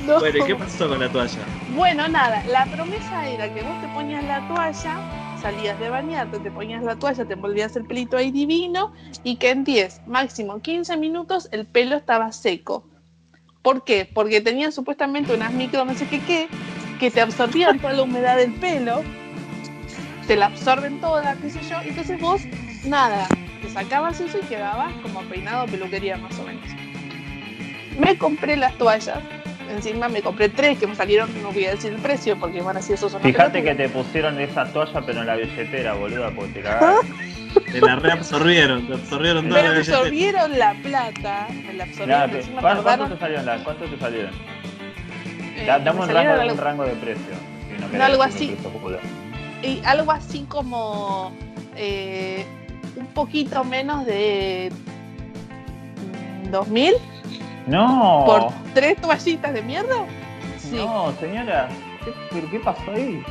No. 0.06 0.18
Bueno, 0.18 0.38
¿y 0.38 0.46
qué 0.46 0.56
pasó 0.56 0.88
con 0.88 0.98
la 0.98 1.08
toalla? 1.08 1.38
Bueno, 1.74 2.08
nada, 2.08 2.42
la 2.48 2.66
promesa 2.66 3.28
era 3.28 3.52
que 3.52 3.62
vos 3.62 3.80
te 3.80 3.88
ponías 3.88 4.24
la 4.24 4.46
toalla, 4.48 5.36
salías 5.40 5.78
de 5.78 5.90
bañarte, 5.90 6.38
te 6.40 6.50
ponías 6.50 6.82
la 6.82 6.96
toalla, 6.96 7.24
te 7.24 7.34
envolvías 7.34 7.76
el 7.76 7.84
pelito 7.84 8.16
ahí 8.16 8.30
divino 8.30 8.92
y 9.22 9.36
que 9.36 9.50
en 9.50 9.64
10, 9.64 10.02
máximo 10.06 10.60
15 10.60 10.96
minutos 10.96 11.48
el 11.52 11.66
pelo 11.66 11.96
estaba 11.96 12.32
seco. 12.32 12.84
¿Por 13.62 13.84
qué? 13.84 14.10
Porque 14.12 14.40
tenían 14.40 14.72
supuestamente 14.72 15.34
unas 15.34 15.52
micro 15.52 15.84
no 15.84 15.94
sé 15.94 16.06
qué 16.08 16.20
qué 16.20 16.48
que 16.98 17.10
te 17.10 17.20
absorbían 17.20 17.80
toda 17.80 17.94
la 17.94 18.02
humedad 18.02 18.36
del 18.36 18.52
pelo, 18.54 19.02
te 20.28 20.36
la 20.36 20.46
absorben 20.46 21.00
toda, 21.00 21.34
qué 21.36 21.50
sé 21.50 21.60
yo, 21.68 21.80
entonces 21.84 22.20
vos, 22.20 22.42
nada, 22.84 23.26
te 23.60 23.68
sacabas 23.68 24.20
eso 24.20 24.38
y 24.38 24.46
quedabas 24.46 24.92
como 25.02 25.20
peinado 25.22 25.66
peluquería 25.66 26.16
más 26.16 26.38
o 26.38 26.44
menos. 26.44 26.64
Me 27.98 28.16
compré 28.16 28.56
las 28.56 28.78
toallas, 28.78 29.18
encima 29.72 30.08
me 30.08 30.22
compré 30.22 30.48
tres 30.48 30.78
que 30.78 30.86
me 30.86 30.94
salieron, 30.94 31.30
no 31.42 31.52
voy 31.52 31.64
a 31.66 31.70
decir 31.72 31.92
el 31.92 31.98
precio 32.00 32.38
porque 32.38 32.60
van 32.62 32.76
así 32.76 32.92
esos 32.92 33.12
son 33.12 33.20
Fíjate 33.22 33.62
que 33.62 33.74
te 33.74 33.88
pusieron 33.88 34.40
esa 34.40 34.64
toalla, 34.72 35.00
pero 35.04 35.20
en 35.20 35.26
la 35.26 35.36
billetera, 35.36 35.94
boluda, 35.94 36.30
porque 36.30 36.52
te 36.54 36.62
cagaron. 36.62 37.06
Te 37.70 37.80
la 37.82 37.96
reabsorbieron, 37.96 38.86
te 38.86 38.94
absorbieron 38.94 39.44
Me 39.44 39.50
toda 39.50 39.62
la 39.62 39.70
billetera. 39.72 39.96
absorbieron 39.98 40.58
la 40.58 40.74
plata, 40.82 41.48
me 41.66 41.72
la 41.74 41.84
absorbieron, 41.84 42.30
pero, 42.30 42.38
encima 42.42 42.60
¿cuánto, 42.82 43.08
te 43.08 43.18
salieron? 43.18 43.46
las- 43.46 43.60
¿Cuánto 43.62 43.84
te 43.84 43.98
salieron? 43.98 44.30
eh, 45.56 45.64
Da- 45.66 45.78
Dame 45.78 45.98
me 45.98 46.04
un 46.06 46.10
rango, 46.10 46.32
algo- 46.32 46.52
un 46.52 46.58
rango 46.58 46.84
de 46.84 46.92
precio. 46.92 47.24
si 47.68 47.80
no 47.82 47.90
querés 47.90 48.06
algo 48.06 48.22
así. 48.22 48.56
y 49.62 49.82
algo 49.84 50.12
así 50.12 50.44
como 50.48 51.32
eh, 51.76 52.44
un 52.96 53.06
poquito 53.08 53.64
menos 53.64 54.04
de 54.06 54.70
mm, 56.46 56.50
2000 56.50 56.94
No, 57.66 58.24
por 58.26 58.52
tres 58.74 59.00
toallitas 59.00 59.52
de 59.52 59.62
mierda. 59.62 60.06
Sí. 60.58 60.76
no, 60.76 61.12
señora. 61.20 61.68
¿Qué, 62.04 62.12
pero 62.30 62.50
qué 62.50 62.60
pasó 62.60 62.90
ahí? 62.90 63.22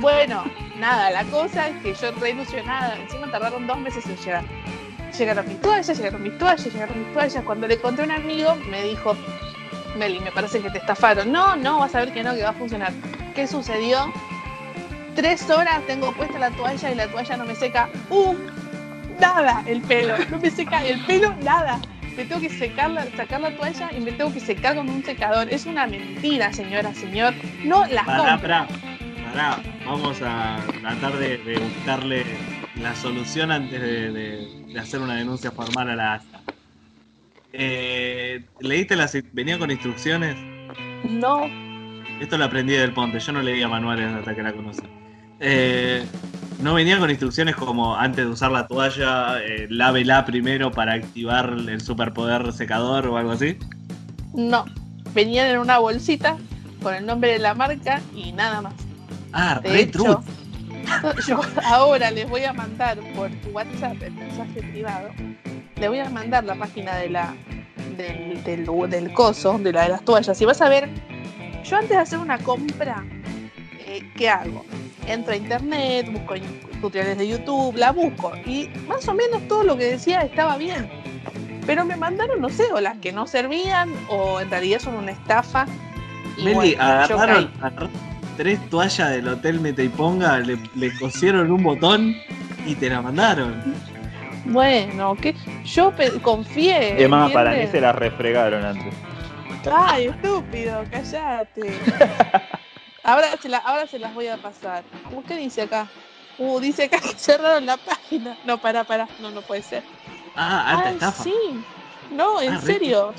Bueno, 0.00 0.44
nada, 0.78 1.10
la 1.10 1.24
cosa 1.24 1.68
es 1.68 1.82
que 1.82 1.94
yo 1.94 2.12
re 2.12 2.30
ilusionada, 2.30 2.96
encima 2.96 3.30
tardaron 3.30 3.66
dos 3.66 3.78
meses 3.78 4.06
en 4.06 4.16
llegar. 4.16 4.44
Llegaron 5.18 5.48
mis 5.48 5.60
toallas, 5.60 5.96
llegaron 5.98 6.22
mis 6.22 6.38
toallas, 6.38 6.72
llegaron 6.72 6.98
mis 7.04 7.12
toallas. 7.12 7.44
Cuando 7.44 7.66
le 7.66 7.78
conté 7.78 8.02
a 8.02 8.04
un 8.04 8.12
amigo, 8.12 8.54
me 8.70 8.82
dijo, 8.84 9.16
Meli, 9.96 10.20
me 10.20 10.30
parece 10.30 10.60
que 10.60 10.70
te 10.70 10.78
estafaron. 10.78 11.32
No, 11.32 11.56
no, 11.56 11.80
vas 11.80 11.94
a 11.94 12.00
ver 12.00 12.12
que 12.12 12.22
no, 12.22 12.34
que 12.34 12.42
va 12.42 12.50
a 12.50 12.54
funcionar. 12.54 12.92
¿Qué 13.34 13.46
sucedió? 13.46 14.12
Tres 15.16 15.50
horas 15.50 15.82
tengo 15.88 16.12
puesta 16.12 16.38
la 16.38 16.50
toalla 16.52 16.90
y 16.92 16.94
la 16.94 17.08
toalla 17.08 17.36
no 17.36 17.44
me 17.44 17.56
seca 17.56 17.88
un 18.08 18.46
nada 19.18 19.64
el 19.66 19.80
pelo. 19.82 20.14
No 20.30 20.38
me 20.38 20.50
seca 20.50 20.84
el 20.84 21.04
pelo 21.06 21.34
nada. 21.42 21.80
Me 22.18 22.24
tengo 22.24 22.40
que 22.40 22.50
secar 22.50 22.90
la, 22.90 23.04
sacar 23.16 23.40
la 23.40 23.56
toalla 23.56 23.90
y 23.96 24.00
me 24.00 24.10
tengo 24.12 24.32
que 24.32 24.40
secar 24.40 24.74
con 24.76 24.88
un 24.90 25.02
secador. 25.04 25.48
Es 25.50 25.64
una 25.66 25.86
mentira, 25.86 26.52
señora, 26.52 26.92
señor. 26.92 27.32
No 27.64 27.86
las 27.86 28.04
Pará, 28.04 28.38
pará, 28.40 28.68
pará. 29.32 29.62
Vamos 29.86 30.20
a 30.22 30.58
tratar 30.82 31.16
de, 31.16 31.38
de 31.38 31.58
buscarle 31.60 32.24
la 32.82 32.94
solución 32.96 33.50
antes 33.52 33.80
de, 33.80 34.10
de- 34.12 34.64
de 34.68 34.78
hacer 34.80 35.00
una 35.00 35.14
denuncia 35.16 35.50
formal 35.52 35.88
a 35.90 35.96
la 35.96 36.14
ASA. 36.14 36.40
Eh, 37.52 38.44
¿Leíste 38.60 38.96
las... 38.96 39.16
venía 39.32 39.58
con 39.58 39.70
instrucciones? 39.70 40.36
No, 41.08 41.46
Esto 42.20 42.36
lo 42.36 42.44
aprendí 42.44 42.74
del 42.74 42.92
Ponte, 42.92 43.18
yo 43.20 43.32
no 43.32 43.40
leía 43.42 43.66
manuales 43.68 44.12
hasta 44.12 44.34
que 44.34 44.42
la 44.42 44.52
conocí. 44.52 44.82
Eh, 45.40 46.04
no 46.60 46.74
venía 46.74 46.98
con 46.98 47.10
instrucciones 47.10 47.54
como 47.56 47.96
antes 47.96 48.24
de 48.24 48.30
usar 48.30 48.50
la 48.50 48.66
toalla, 48.66 49.40
eh, 49.42 49.66
lávela 49.70 50.24
primero 50.24 50.70
para 50.70 50.94
activar 50.94 51.50
el 51.50 51.80
superpoder 51.80 52.52
secador 52.52 53.06
o 53.06 53.16
algo 53.16 53.32
así. 53.32 53.56
No, 54.34 54.64
venían 55.14 55.48
en 55.48 55.58
una 55.58 55.78
bolsita 55.78 56.36
con 56.82 56.94
el 56.94 57.06
nombre 57.06 57.32
de 57.32 57.38
la 57.38 57.54
marca 57.54 58.00
y 58.14 58.32
nada 58.32 58.60
más. 58.60 58.74
Ah, 59.32 59.60
De 59.62 59.70
re 59.70 59.82
hecho, 59.82 60.22
yo 61.28 61.40
ahora 61.64 62.10
les 62.10 62.28
voy 62.28 62.44
a 62.44 62.52
mandar 62.52 62.98
por 63.14 63.30
WhatsApp 63.52 64.02
el 64.02 64.12
mensaje 64.14 64.62
privado. 64.62 65.10
Le 65.76 65.88
voy 65.88 66.00
a 66.00 66.10
mandar 66.10 66.44
la 66.44 66.56
página 66.56 66.96
de 66.96 67.10
la 67.10 67.34
del, 67.96 68.42
del, 68.44 68.90
del 68.90 69.12
coso, 69.12 69.58
de 69.58 69.72
la 69.72 69.82
de 69.82 69.88
las 69.90 70.04
toallas. 70.04 70.40
Y 70.40 70.44
vas 70.44 70.60
a 70.60 70.68
ver, 70.68 70.88
yo 71.64 71.76
antes 71.76 71.90
de 71.90 71.96
hacer 71.98 72.18
una 72.18 72.38
compra, 72.38 73.04
eh, 73.78 74.02
¿qué 74.16 74.28
hago? 74.28 74.64
Entro 75.08 75.32
a 75.32 75.36
internet, 75.36 76.06
busco 76.12 76.34
tutoriales 76.82 77.16
de 77.16 77.28
YouTube, 77.28 77.74
la 77.76 77.92
busco 77.92 78.32
y 78.44 78.68
más 78.86 79.08
o 79.08 79.14
menos 79.14 79.46
todo 79.48 79.64
lo 79.64 79.76
que 79.76 79.84
decía 79.84 80.20
estaba 80.20 80.58
bien. 80.58 80.90
Pero 81.66 81.84
me 81.84 81.96
mandaron, 81.96 82.40
no 82.40 82.50
sé, 82.50 82.64
o 82.72 82.80
las 82.80 82.98
que 82.98 83.10
no 83.12 83.26
servían 83.26 83.90
o 84.08 84.40
en 84.40 84.50
realidad 84.50 84.80
son 84.80 84.94
una 84.96 85.12
estafa. 85.12 85.66
Y 86.36 86.44
Meli, 86.44 86.54
bueno, 86.54 86.82
agarraron, 86.82 87.50
tres 88.36 88.60
toallas 88.68 89.10
del 89.10 89.28
hotel 89.28 89.60
Mete 89.60 89.84
y 89.84 89.88
Ponga, 89.88 90.38
le, 90.38 90.58
le 90.76 90.94
cosieron 90.98 91.50
un 91.50 91.62
botón 91.62 92.14
y 92.66 92.74
te 92.74 92.90
la 92.90 93.00
mandaron. 93.00 93.74
Bueno, 94.44 95.14
que 95.16 95.34
yo 95.64 95.92
confié. 96.22 97.02
Es 97.02 97.08
más, 97.08 97.32
para 97.32 97.52
mí 97.52 97.66
se 97.70 97.80
la 97.80 97.92
refregaron 97.92 98.64
antes. 98.64 98.94
Ay, 99.70 100.06
estúpido, 100.06 100.84
cállate. 100.90 101.72
ahora, 103.12 103.28
se 103.40 103.48
la- 103.48 103.58
ahora 103.58 103.86
se 103.86 103.98
las 103.98 104.14
voy 104.14 104.28
a 104.28 104.36
pasar. 104.36 104.84
¿Qué 105.26 105.36
dice 105.36 105.62
acá? 105.62 105.88
Uh, 106.38 106.60
dice 106.60 106.84
acá 106.84 107.00
que 107.00 107.08
cerraron 107.18 107.66
la 107.66 107.76
página. 107.76 108.36
No, 108.44 108.58
para, 108.58 108.84
para. 108.84 109.08
No, 109.20 109.30
no 109.30 109.42
puede 109.42 109.62
ser. 109.62 109.82
Ah, 110.36 110.70
alta 110.70 110.88
Ay, 110.88 110.94
estafa. 110.94 111.22
sí. 111.24 111.34
No, 112.12 112.40
en 112.40 112.54
Ah, 112.54 112.60
serio. 112.60 113.12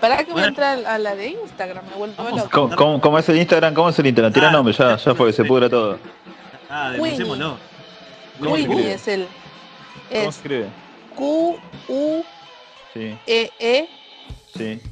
Para 0.00 0.24
que 0.24 0.32
voy 0.32 0.42
a 0.42 0.46
entrar 0.48 0.84
a 0.84 0.98
la 0.98 1.14
de 1.14 1.28
Instagram, 1.28 1.84
me 1.88 1.94
vuelvo 1.94 2.22
loca. 2.30 2.48
¿Cómo, 2.50 2.74
cómo, 2.74 3.00
cómo 3.00 3.18
es 3.20 3.28
el 3.28 3.36
Instagram? 3.38 3.72
¿Cómo 3.72 3.88
es 3.88 3.98
el 4.00 4.06
Instagram? 4.06 4.32
Tira 4.32 4.48
Ah, 4.48 4.52
nombre, 4.52 4.74
ya, 4.74 4.96
ya 4.96 5.14
fue, 5.14 5.32
se 5.32 5.44
pudra 5.44 5.70
todo. 5.70 5.96
Ah, 6.68 6.90
denunciémoslo. 6.90 7.56
¿Cómo 8.40 8.54
Winnie 8.54 8.68
escribe? 8.68 8.92
es 8.94 9.08
el. 9.08 9.28
¿Cómo 10.08 10.10
se 10.10 10.22
Es 10.28 10.36
escribe? 10.36 10.66
Q-U-E-E-N-I-E. 11.14 13.88
Sí, 14.56 14.80
sí, 14.82 14.90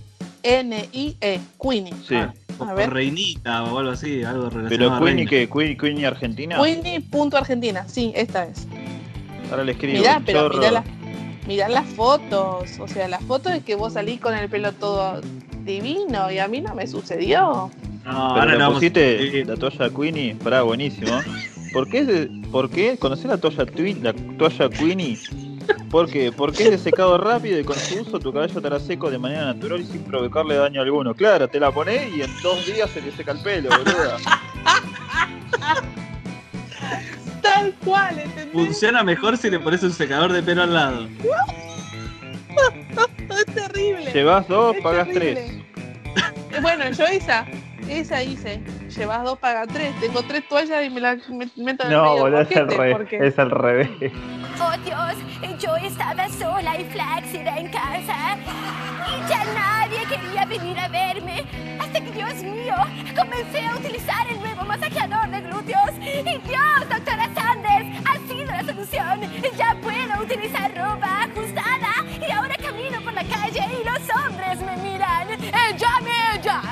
Queenie. 1.61 1.93
sí. 2.07 2.15
Ah, 2.15 2.33
a 2.64 2.73
o 2.73 2.76
ver. 2.76 2.90
reinita 2.90 3.64
o 3.64 3.79
algo 3.79 3.90
así, 3.93 4.23
algo 4.23 4.50
relacionado 4.50 4.69
Pero 4.69 4.95
a 4.95 4.99
Queenie. 5.00 5.26
¿qué? 5.26 5.49
Queenie, 5.49 5.76
Queenie 5.76 6.07
Argentina. 6.07 6.57
Queenie.argentina. 6.62 7.85
Sí, 7.88 8.12
esta 8.14 8.45
es. 8.47 8.67
Ahora 9.50 9.64
le 9.64 9.73
escribo. 9.73 9.99
Mirá, 9.99 10.23
pero 10.25 10.49
mirá, 10.50 10.71
la- 10.71 10.85
mirá 11.47 11.69
las 11.69 11.87
fotos. 11.87 12.79
O 12.79 12.88
sea, 12.88 13.09
las 13.09 13.23
fotos 13.25 13.52
es 13.52 13.64
que 13.64 13.75
vos 13.75 13.95
salís 13.95 14.21
con 14.21 14.35
el 14.37 14.49
pelo 14.49 14.73
todo 14.73 15.21
divino 15.64 16.31
y 16.31 16.38
a 16.38 16.49
mí 16.49 16.61
no 16.61 16.75
me 16.75 16.87
sucedió. 16.87 17.71
No, 18.05 18.31
Pero 18.35 18.40
ahora 18.43 18.57
le 18.69 18.75
pusiste 18.75 19.45
la 19.45 19.57
toalla 19.57 19.90
Queenie, 19.90 20.35
pará, 20.37 20.62
buenísimo. 20.62 21.21
¿Por 21.73 21.88
qué, 21.88 22.29
¿Por 22.50 22.71
qué? 22.71 22.97
¿Conocés 22.99 23.26
la 23.26 23.38
toalla, 23.38 23.64
la 24.02 24.12
toalla 24.38 24.69
Queenie? 24.71 25.19
¿Por 25.90 26.09
qué? 26.09 26.30
Porque 26.30 26.64
es 26.64 26.70
de 26.70 26.78
secado 26.78 27.18
rápido 27.18 27.59
y 27.59 27.64
con 27.64 27.76
su 27.76 28.00
uso 28.02 28.20
tu 28.20 28.32
cabello 28.32 28.56
estará 28.59 28.78
seco 28.78 29.11
de 29.11 29.18
manera 29.18 29.47
natural 29.47 29.80
y 29.80 29.85
sin 29.87 30.02
provocarle 30.04 30.54
daño 30.54 30.80
alguno. 30.80 31.14
Claro, 31.14 31.49
te 31.49 31.59
la 31.59 31.73
ponés 31.73 32.14
y 32.14 32.23
en 32.23 32.30
dos 32.42 32.64
días 32.64 32.88
se 32.90 33.02
le 33.02 33.11
seca 33.11 33.32
el 33.32 33.40
pelo, 33.42 33.70
boluda. 33.70 34.16
Tal 37.42 37.75
cual, 37.85 38.18
¿entendés? 38.18 38.52
Funciona 38.52 39.02
mejor 39.02 39.37
si 39.37 39.50
le 39.50 39.59
pones 39.59 39.82
un 39.82 39.92
secador 39.92 40.32
de 40.32 40.42
pelo 40.42 40.62
al 40.62 40.75
lado. 40.75 41.09
Es 43.30 43.54
terrible. 43.54 44.12
Llevas 44.12 44.47
dos, 44.49 44.76
Es 44.76 44.82
pagas 44.82 45.06
terrible. 45.09 45.35
tres. 45.35 45.52
Eh, 46.52 46.61
Bueno, 46.61 46.90
yo 46.90 47.04
esa, 47.06 47.47
esa 47.88 48.23
hice. 48.23 48.61
Llevas 48.97 49.25
dos, 49.25 49.38
paga 49.38 49.66
tres. 49.66 49.94
Tengo 50.00 50.23
tres 50.23 50.47
toallas 50.49 50.85
y 50.85 50.90
me 50.90 51.00
las 51.00 51.28
me, 51.28 51.49
meto 51.56 51.85
en 51.85 51.90
el 51.92 51.97
No, 51.97 52.02
medio 52.02 52.12
del 52.14 52.20
boludo, 52.23 52.40
es 52.40 52.56
al 52.56 52.64
boquete, 52.64 52.76
revés. 52.78 52.97
porque- 52.97 53.26
Es 53.26 53.38
al 53.38 53.50
revés. 53.50 53.90
Oh 54.62 54.73
Dios, 54.85 55.59
yo 55.62 55.76
estaba 55.76 56.28
sola 56.28 56.78
y 56.78 56.85
flácida 56.85 57.56
en 57.59 57.68
casa 57.68 58.37
y 59.09 59.28
ya 59.28 59.44
nadie 59.54 60.00
quería 60.06 60.44
venir 60.44 60.78
a 60.78 60.88
verme. 60.88 61.44
Hasta 61.80 62.00
que, 62.00 62.11
Dios 62.12 62.35
mío, 62.42 62.75
comencé 63.16 63.66
a 63.66 63.75
utilizar 63.76 64.26
el 64.28 64.38
nuevo 64.40 64.64
masajeador 64.64 65.28
de 65.30 65.40
glúteos. 65.40 65.90
Y 66.02 66.38
Dios, 66.47 66.88
doctora 66.90 67.28
Sanders, 67.35 68.06
ha 68.06 68.18
sido 68.28 68.47
la 68.52 68.62
solución. 68.64 69.20
Ya 69.56 69.75
puedo 69.82 70.23
utilizar 70.23 70.70
ropa 70.76 71.23
ajustada 71.25 72.04
y 72.28 72.30
ahora 72.30 72.54
camino 72.56 73.00
por 73.02 73.14
la 73.14 73.25
calle 73.25 73.64
y 73.80 73.85
los 73.85 74.25
hombres 74.26 74.61
me 74.61 74.76
miran. 74.76 75.28
¡Llame 75.78 76.42
ya! 76.42 76.70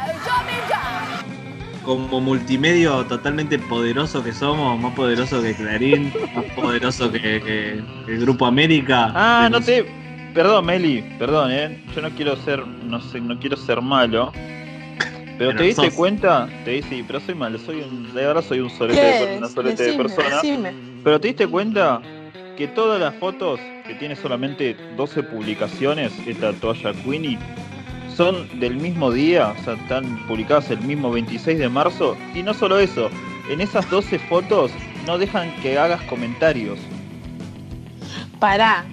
Como 1.88 2.20
multimedio 2.20 3.02
totalmente 3.06 3.58
poderoso 3.58 4.22
que 4.22 4.30
somos, 4.34 4.78
más 4.78 4.92
poderoso 4.94 5.40
que 5.40 5.54
Clarín, 5.54 6.12
más 6.34 6.44
poderoso 6.54 7.10
que, 7.10 7.18
que 7.40 7.82
el 8.12 8.20
Grupo 8.20 8.44
América. 8.44 9.10
Ah, 9.14 9.48
no 9.50 9.58
te. 9.58 9.86
Perdón, 10.34 10.66
Meli, 10.66 11.02
perdón, 11.18 11.50
eh. 11.50 11.82
Yo 11.96 12.02
no 12.02 12.10
quiero 12.10 12.36
ser, 12.36 12.66
no 12.66 13.00
sé, 13.00 13.22
no 13.22 13.38
quiero 13.40 13.56
ser 13.56 13.80
malo. 13.80 14.30
Pero, 14.34 15.36
Pero 15.38 15.56
te 15.56 15.62
diste 15.62 15.86
sos. 15.86 15.94
cuenta, 15.94 16.46
te 16.66 16.72
diste, 16.72 16.96
sí, 16.96 17.04
pero 17.06 17.20
soy 17.20 17.34
malo, 17.34 17.58
soy 17.58 17.80
un, 17.80 18.12
de 18.12 18.26
verdad 18.26 18.44
soy 18.46 18.60
un 18.60 18.68
solete, 18.68 19.00
¿Qué? 19.00 19.26
de, 19.26 19.38
una 19.38 19.48
solete 19.48 19.82
de 19.84 19.92
persona. 19.94 20.28
decime. 20.42 20.74
Pero 21.02 21.18
te 21.18 21.28
diste 21.28 21.46
cuenta 21.46 22.02
que 22.58 22.68
todas 22.68 23.00
las 23.00 23.14
fotos 23.14 23.58
que 23.86 23.94
tiene 23.94 24.14
solamente 24.14 24.76
12 24.94 25.22
publicaciones, 25.22 26.12
esta 26.26 26.52
toalla 26.52 26.92
Queenie, 26.92 27.38
son 28.18 28.48
del 28.58 28.74
mismo 28.74 29.12
día, 29.12 29.54
o 29.56 29.64
sea, 29.64 29.74
están 29.74 30.26
publicadas 30.26 30.70
el 30.72 30.80
mismo 30.80 31.12
26 31.12 31.56
de 31.56 31.68
marzo. 31.68 32.16
Y 32.34 32.42
no 32.42 32.52
solo 32.52 32.80
eso, 32.80 33.10
en 33.48 33.60
esas 33.60 33.88
12 33.88 34.18
fotos 34.18 34.72
no 35.06 35.18
dejan 35.18 35.54
que 35.62 35.78
hagas 35.78 36.02
comentarios. 36.02 36.80
Pará, 38.40 38.84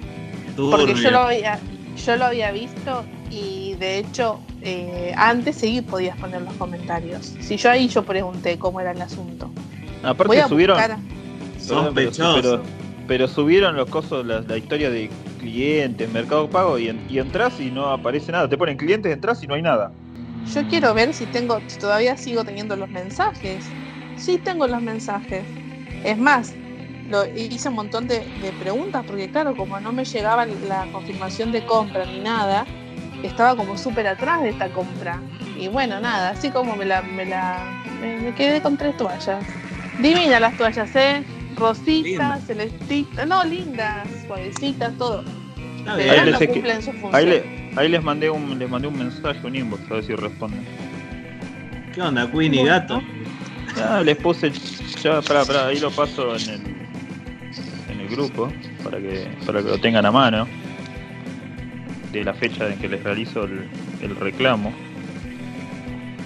porque 0.55 0.93
yo 0.93 1.09
lo 1.09 1.21
había, 1.21 1.59
yo 2.05 2.15
lo 2.17 2.25
había 2.25 2.51
visto 2.51 3.03
y 3.31 3.73
de 3.79 3.97
hecho 3.97 4.39
eh, 4.61 5.11
antes 5.17 5.55
sí 5.55 5.81
podías 5.81 6.15
poner 6.17 6.43
los 6.43 6.53
comentarios. 6.53 7.33
Si 7.39 7.57
yo 7.57 7.71
ahí 7.71 7.87
yo 7.87 8.03
pregunté 8.03 8.59
cómo 8.59 8.79
era 8.79 8.91
el 8.91 9.01
asunto. 9.01 9.47
Voy 10.03 10.11
Aparte 10.11 10.41
a 10.41 10.47
subieron... 10.47 10.77
buscar. 10.77 10.99
Sospechoso. 11.59 12.41
Pero, 12.41 12.84
pero 13.07 13.27
subieron 13.27 13.75
los 13.75 13.89
cosos, 13.89 14.25
la, 14.25 14.41
la 14.41 14.57
historia 14.57 14.89
de 14.89 15.09
clientes, 15.39 16.11
Mercado 16.11 16.49
Pago, 16.49 16.77
y, 16.79 16.89
en- 16.89 17.05
y 17.09 17.19
entras 17.19 17.59
y 17.59 17.71
no 17.71 17.89
aparece 17.89 18.31
nada. 18.31 18.49
Te 18.49 18.57
ponen 18.57 18.77
clientes, 18.77 19.11
entras 19.13 19.43
y 19.43 19.47
no 19.47 19.53
hay 19.55 19.61
nada. 19.61 19.91
Yo 20.53 20.67
quiero 20.67 20.93
ver 20.93 21.13
si 21.13 21.25
tengo, 21.25 21.61
si 21.67 21.77
todavía 21.77 22.17
sigo 22.17 22.43
teniendo 22.43 22.75
los 22.75 22.89
mensajes. 22.89 23.69
Sí 24.15 24.37
tengo 24.37 24.67
los 24.67 24.81
mensajes. 24.81 25.43
Es 26.03 26.17
más, 26.17 26.53
hice 27.35 27.69
un 27.69 27.75
montón 27.75 28.07
de, 28.07 28.21
preguntas 28.59 29.03
porque 29.05 29.29
claro, 29.29 29.55
como 29.55 29.79
no 29.79 29.91
me 29.91 30.05
llegaba 30.05 30.45
la 30.45 30.85
confirmación 30.91 31.51
de 31.51 31.65
compra 31.65 32.05
ni 32.05 32.19
nada, 32.19 32.65
estaba 33.23 33.55
como 33.55 33.77
súper 33.77 34.07
atrás 34.07 34.41
de 34.41 34.49
esta 34.49 34.69
compra. 34.69 35.19
Y 35.59 35.67
bueno, 35.67 35.99
nada, 35.99 36.29
así 36.31 36.49
como 36.51 36.75
me 36.75 36.85
la, 36.85 37.01
me 37.01 37.25
la, 37.25 37.63
me, 38.01 38.33
quedé 38.33 38.61
con 38.61 38.77
tres 38.77 38.95
toallas. 38.97 39.43
Divinas 39.99 40.41
las 40.41 40.57
toallas, 40.57 40.95
¿eh? 40.95 41.23
Rositas, 41.55 42.43
celestitas, 42.45 43.27
no, 43.27 43.43
lindas, 43.45 44.07
suavecitas, 44.27 44.93
todo. 44.97 45.23
Bien. 45.23 46.09
Ahí 46.09 46.25
les 46.25 46.31
no 46.33 46.37
sé 46.39 46.47
que- 46.47 46.53
cumplen 46.53 46.81
su 46.81 46.91
función. 46.91 47.15
Ahí, 47.15 47.25
le- 47.25 47.71
ahí 47.75 47.89
les 47.89 48.03
mandé 48.03 48.29
un 48.29 48.57
les 48.57 48.69
mandé 48.69 48.87
un 48.87 48.97
mensaje, 48.97 49.39
un 49.45 49.55
inbox, 49.55 49.81
a 49.91 49.93
ver 49.95 50.03
si 50.03 50.15
responden. 50.15 50.65
¿Qué 51.93 52.01
onda, 52.01 52.29
Queenie 52.29 52.65
Gato? 52.65 53.01
Ah, 53.77 54.01
les 54.03 54.17
puse 54.17 54.51
ya, 55.01 55.21
pará, 55.21 55.45
pará, 55.45 55.67
ahí 55.67 55.79
lo 55.79 55.91
paso 55.91 56.35
en 56.35 56.49
el 56.49 56.61
en 57.89 57.99
el 58.01 58.07
grupo 58.09 58.51
para 58.83 58.97
que 58.99 59.27
para 59.45 59.61
que 59.61 59.69
lo 59.69 59.77
tengan 59.79 60.05
a 60.05 60.11
mano 60.11 60.47
de 62.11 62.23
la 62.23 62.33
fecha 62.33 62.67
en 62.69 62.79
que 62.79 62.87
les 62.89 63.03
realizo 63.03 63.43
el, 63.43 63.67
el 64.01 64.15
reclamo. 64.15 64.73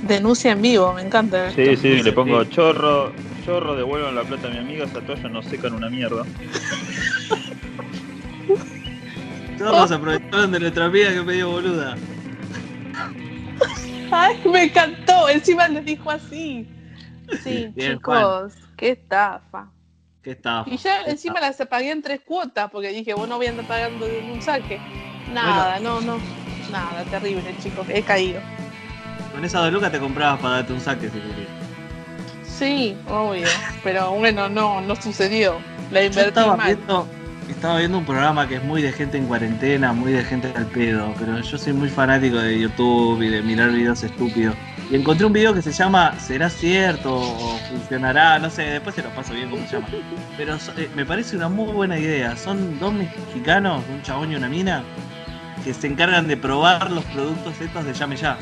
Denuncia 0.08 0.52
en 0.54 0.62
vivo, 0.62 0.94
me 0.94 1.02
encanta. 1.02 1.52
Sí, 1.52 1.62
esto. 1.64 1.82
sí, 1.82 2.02
le 2.02 2.12
pongo 2.14 2.44
chorro, 2.46 3.12
chorro, 3.50 3.76
devuelvan 3.76 4.14
la 4.14 4.24
plata 4.24 4.48
a 4.48 4.52
mi 4.52 4.58
amiga, 4.60 4.86
esa 4.86 5.02
toalla 5.02 5.28
no 5.28 5.42
secan 5.42 5.74
una 5.74 5.90
mierda. 5.90 6.24
Todos 9.58 9.92
aprovecharon 9.92 10.52
de 10.52 10.60
nuestra 10.60 10.86
amiga 10.86 11.10
que 11.10 11.24
medio 11.24 11.50
boluda. 11.50 11.98
Ay, 14.12 14.40
me 14.46 14.66
encantó. 14.66 15.28
Encima 15.30 15.68
les 15.68 15.84
dijo 15.84 16.12
así. 16.12 16.70
Sí, 17.44 17.72
Bien, 17.76 17.94
chicos, 17.94 18.54
qué 18.78 18.92
estafa. 18.92 19.72
¿Qué 20.22 20.32
estaba? 20.32 20.64
Y 20.68 20.78
ya 20.78 21.02
encima 21.04 21.40
las 21.40 21.58
pagué 21.68 21.92
en 21.92 22.04
tres 22.04 22.22
cuotas 22.22 22.70
porque 22.70 22.90
dije, 22.90 23.16
bueno, 23.16 23.38
voy 23.38 23.48
a 23.48 23.50
andar 23.50 23.68
pagando 23.68 24.06
de 24.06 24.20
un 24.32 24.42
saque. 24.44 24.80
Nada, 25.34 25.80
no, 25.80 26.02
no. 26.02 26.20
Nada, 26.72 27.04
terrible, 27.06 27.56
chicos. 27.64 27.88
He 27.90 28.04
caído. 28.04 28.42
Con 29.34 29.44
esa 29.44 29.60
dos 29.60 29.74
lucas 29.74 29.92
te 29.92 30.00
comprabas 30.00 30.40
para 30.40 30.56
darte 30.56 30.74
un 30.74 30.82
saque 30.82 31.10
si 31.10 31.20
querías. 31.20 31.59
Sí, 32.60 32.96
obvio. 33.08 33.48
Pero 33.84 34.12
bueno, 34.12 34.50
no, 34.50 34.82
no 34.82 34.96
sucedió. 34.98 35.60
La 35.92 36.02
Yo 36.02 36.08
invertí 36.08 36.28
estaba 36.28 36.58
mal. 36.58 36.76
viendo, 36.76 37.08
estaba 37.50 37.78
viendo 37.80 37.98
un 37.98 38.06
programa 38.06 38.48
que 38.48 38.56
es 38.56 38.64
muy 38.64 38.82
de 38.82 38.92
gente 38.92 39.18
en 39.18 39.26
cuarentena, 39.28 39.94
muy 39.94 40.12
de 40.12 40.24
gente 40.24 40.52
al 40.56 40.66
pedo, 40.68 41.14
pero 41.18 41.40
yo 41.40 41.58
soy 41.58 41.74
muy 41.74 41.90
fanático 41.90 42.38
de 42.38 42.60
YouTube 42.60 43.22
y 43.22 43.30
de 43.30 43.42
mirar 43.42 43.72
videos 43.72 44.04
estúpidos. 44.04 44.56
Y 44.92 44.96
encontré 44.96 45.26
un 45.26 45.34
video 45.34 45.54
que 45.54 45.62
se 45.62 45.72
llama 45.72 46.20
¿Será 46.20 46.50
cierto? 46.50 47.16
o 47.16 47.58
funcionará, 47.70 48.40
no 48.40 48.50
sé, 48.50 48.64
después 48.64 48.96
se 48.96 49.04
lo 49.04 49.10
paso 49.12 49.34
bien 49.34 49.50
cómo 49.50 49.66
se 49.68 49.76
llama. 49.78 49.88
Pero 50.36 50.56
eh, 50.78 50.90
me 50.96 51.06
parece 51.06 51.36
una 51.38 51.48
muy 51.48 51.72
buena 51.72 51.98
idea. 51.98 52.36
Son 52.36 52.78
dos 52.80 52.94
mexicanos, 52.94 53.84
un 53.90 54.02
chabón 54.02 54.32
y 54.32 54.36
una 54.36 54.50
mina, 54.50 54.84
que 55.64 55.74
se 55.74 55.88
encargan 55.88 56.28
de 56.28 56.38
probar 56.38 56.92
los 56.92 57.06
productos 57.06 57.60
estos 57.62 57.86
de 57.86 57.94
Llame 57.94 58.16
Ya. 58.18 58.38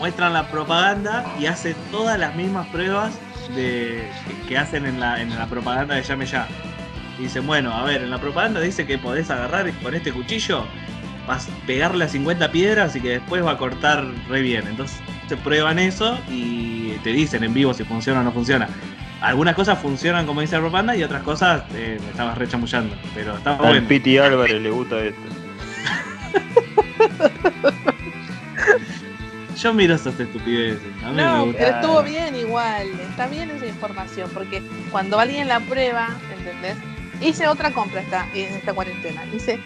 Muestran 0.00 0.32
la 0.32 0.48
propaganda 0.50 1.30
y 1.38 1.44
hacen 1.44 1.76
todas 1.90 2.18
las 2.18 2.34
mismas 2.34 2.66
pruebas 2.68 3.12
de, 3.54 4.08
que, 4.48 4.56
hacen 4.56 4.86
en 4.86 4.98
la, 4.98 5.20
en 5.20 5.38
la 5.38 5.46
propaganda 5.46 5.94
de 5.94 6.02
Llame 6.02 6.24
Ya. 6.24 6.48
Y 7.18 7.24
dicen, 7.24 7.46
bueno, 7.46 7.74
a 7.74 7.84
ver, 7.84 8.02
en 8.02 8.08
la 8.08 8.18
propaganda 8.18 8.60
dice 8.60 8.86
que 8.86 8.96
podés 8.96 9.30
agarrar 9.30 9.70
con 9.82 9.94
este 9.94 10.10
cuchillo, 10.10 10.64
vas 11.26 11.48
a 11.48 11.66
pegarle 11.66 12.06
a 12.06 12.08
50 12.08 12.50
piedras 12.50 12.96
y 12.96 13.02
que 13.02 13.10
después 13.10 13.44
va 13.44 13.52
a 13.52 13.58
cortar 13.58 14.06
re 14.26 14.40
bien. 14.40 14.66
Entonces 14.68 14.98
se 15.28 15.36
prueban 15.36 15.78
eso 15.78 16.18
y 16.30 16.92
te 17.04 17.10
dicen 17.10 17.44
en 17.44 17.52
vivo 17.52 17.74
si 17.74 17.84
funciona 17.84 18.20
o 18.20 18.24
no 18.24 18.32
funciona. 18.32 18.68
Algunas 19.20 19.54
cosas 19.54 19.78
funcionan 19.78 20.24
como 20.24 20.40
dice 20.40 20.54
la 20.54 20.62
propaganda 20.62 20.96
y 20.96 21.02
otras 21.02 21.22
cosas 21.22 21.62
eh, 21.74 21.98
me 22.02 22.10
estabas 22.10 22.38
rechamullando. 22.38 22.96
Pero 23.14 23.36
está 23.36 23.52
Al 23.52 23.58
bueno. 23.58 23.86
Piti 23.86 24.16
Álvarez 24.16 24.62
le 24.62 24.70
gusta 24.70 24.98
esto. 25.00 25.20
Yo 29.60 29.74
miro 29.74 29.94
esas 29.94 30.18
estupideces. 30.18 30.80
A 31.04 31.10
mí 31.10 31.16
No, 31.16 31.52
pero 31.52 31.76
estuvo 31.76 32.02
bien 32.02 32.34
igual. 32.34 32.88
Está 33.10 33.26
bien 33.26 33.50
esa 33.50 33.66
información 33.66 34.30
porque 34.32 34.62
cuando 34.90 35.20
alguien 35.20 35.48
la 35.48 35.60
prueba, 35.60 36.08
¿entendés? 36.34 36.76
Hice 37.20 37.46
otra 37.46 37.70
compra 37.70 38.00
esta, 38.00 38.26
en 38.32 38.54
esta 38.54 38.72
cuarentena. 38.72 39.22
Hice, 39.26 39.60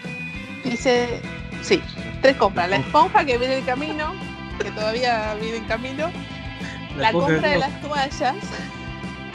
hice, 0.65 1.21
sí, 1.61 1.81
tres 2.21 2.35
compras. 2.35 2.69
La 2.69 2.77
esponja 2.77 3.23
que 3.23 3.37
viene 3.37 3.59
en 3.59 3.65
camino, 3.65 4.13
que 4.61 4.69
todavía 4.71 5.33
viene 5.39 5.57
en 5.57 5.65
camino. 5.65 6.11
La, 6.97 7.13
compra 7.13 7.49
de 7.49 7.57
las 7.57 7.81
toallas, 7.81 8.35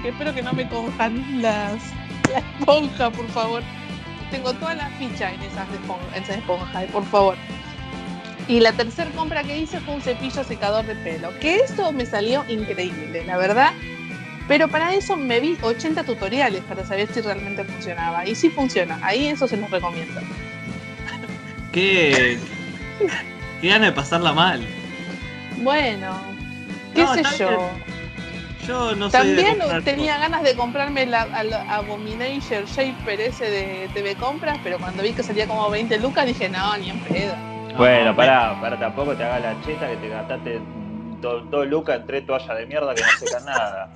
que 0.02 0.08
espero 0.10 0.34
que 0.34 0.42
no 0.42 0.52
me 0.52 0.68
cojan 0.68 1.40
las, 1.40 1.80
la 2.30 2.38
esponja, 2.38 3.10
por 3.10 3.28
favor. 3.28 3.62
Tengo 4.30 4.52
toda 4.52 4.74
la 4.74 4.88
ficha 4.90 5.32
en 5.32 5.40
esas 5.40 5.68
esponjas, 5.70 6.16
en 6.16 6.22
esa 6.22 6.34
esponja, 6.34 6.82
por 6.92 7.04
favor. 7.06 7.36
Y 8.50 8.58
la 8.58 8.72
tercera 8.72 9.08
compra 9.12 9.44
que 9.44 9.56
hice 9.56 9.78
fue 9.78 9.94
un 9.94 10.02
cepillo 10.02 10.42
secador 10.42 10.84
de 10.84 10.96
pelo, 10.96 11.30
que 11.38 11.60
eso 11.60 11.92
me 11.92 12.04
salió 12.04 12.44
increíble, 12.48 13.24
la 13.24 13.36
verdad. 13.36 13.72
Pero 14.48 14.66
para 14.66 14.92
eso 14.92 15.16
me 15.16 15.38
vi 15.38 15.56
80 15.62 16.02
tutoriales 16.02 16.60
para 16.64 16.84
saber 16.84 17.08
si 17.14 17.20
realmente 17.20 17.62
funcionaba. 17.62 18.26
Y 18.26 18.34
sí 18.34 18.50
funciona, 18.50 18.98
ahí 19.04 19.28
eso 19.28 19.46
se 19.46 19.56
los 19.56 19.70
recomiendo. 19.70 20.20
Qué, 21.70 22.40
qué 23.60 23.68
gana 23.68 23.86
de 23.86 23.92
pasarla 23.92 24.32
mal. 24.32 24.66
Bueno, 25.58 26.20
qué 26.92 27.02
No, 27.02 27.14
sé 27.14 27.22
yo. 27.38 27.70
Yo 28.66 28.96
no 28.96 29.06
de 29.06 29.12
También 29.12 29.58
tenía 29.84 30.18
ganas 30.18 30.42
de 30.42 30.56
comprarme 30.56 31.06
la, 31.06 31.22
al 31.22 31.52
Abominator 31.52 32.66
Shaper 32.66 33.20
ese 33.20 33.48
de 33.48 33.88
TV 33.94 34.16
Compras, 34.16 34.58
pero 34.64 34.80
cuando 34.80 35.04
vi 35.04 35.12
que 35.12 35.22
salía 35.22 35.46
como 35.46 35.70
20 35.70 36.00
lucas 36.00 36.26
dije, 36.26 36.48
no, 36.48 36.76
ni 36.78 36.90
en 36.90 36.98
pedo. 37.04 37.49
Bueno, 37.76 38.10
No, 38.10 38.16
pará, 38.16 38.60
pará, 38.60 38.78
tampoco 38.78 39.14
te 39.14 39.24
hagas 39.24 39.42
la 39.42 39.60
cheta 39.64 39.88
que 39.88 39.96
te 39.96 40.08
gastaste 40.08 40.60
dos 41.20 41.50
dos 41.50 41.66
lucas 41.66 42.00
en 42.00 42.06
tres 42.06 42.26
toallas 42.26 42.56
de 42.58 42.66
mierda 42.66 42.94
que 42.94 43.02
no 43.02 43.08
secan 43.26 43.44
nada. 43.44 43.88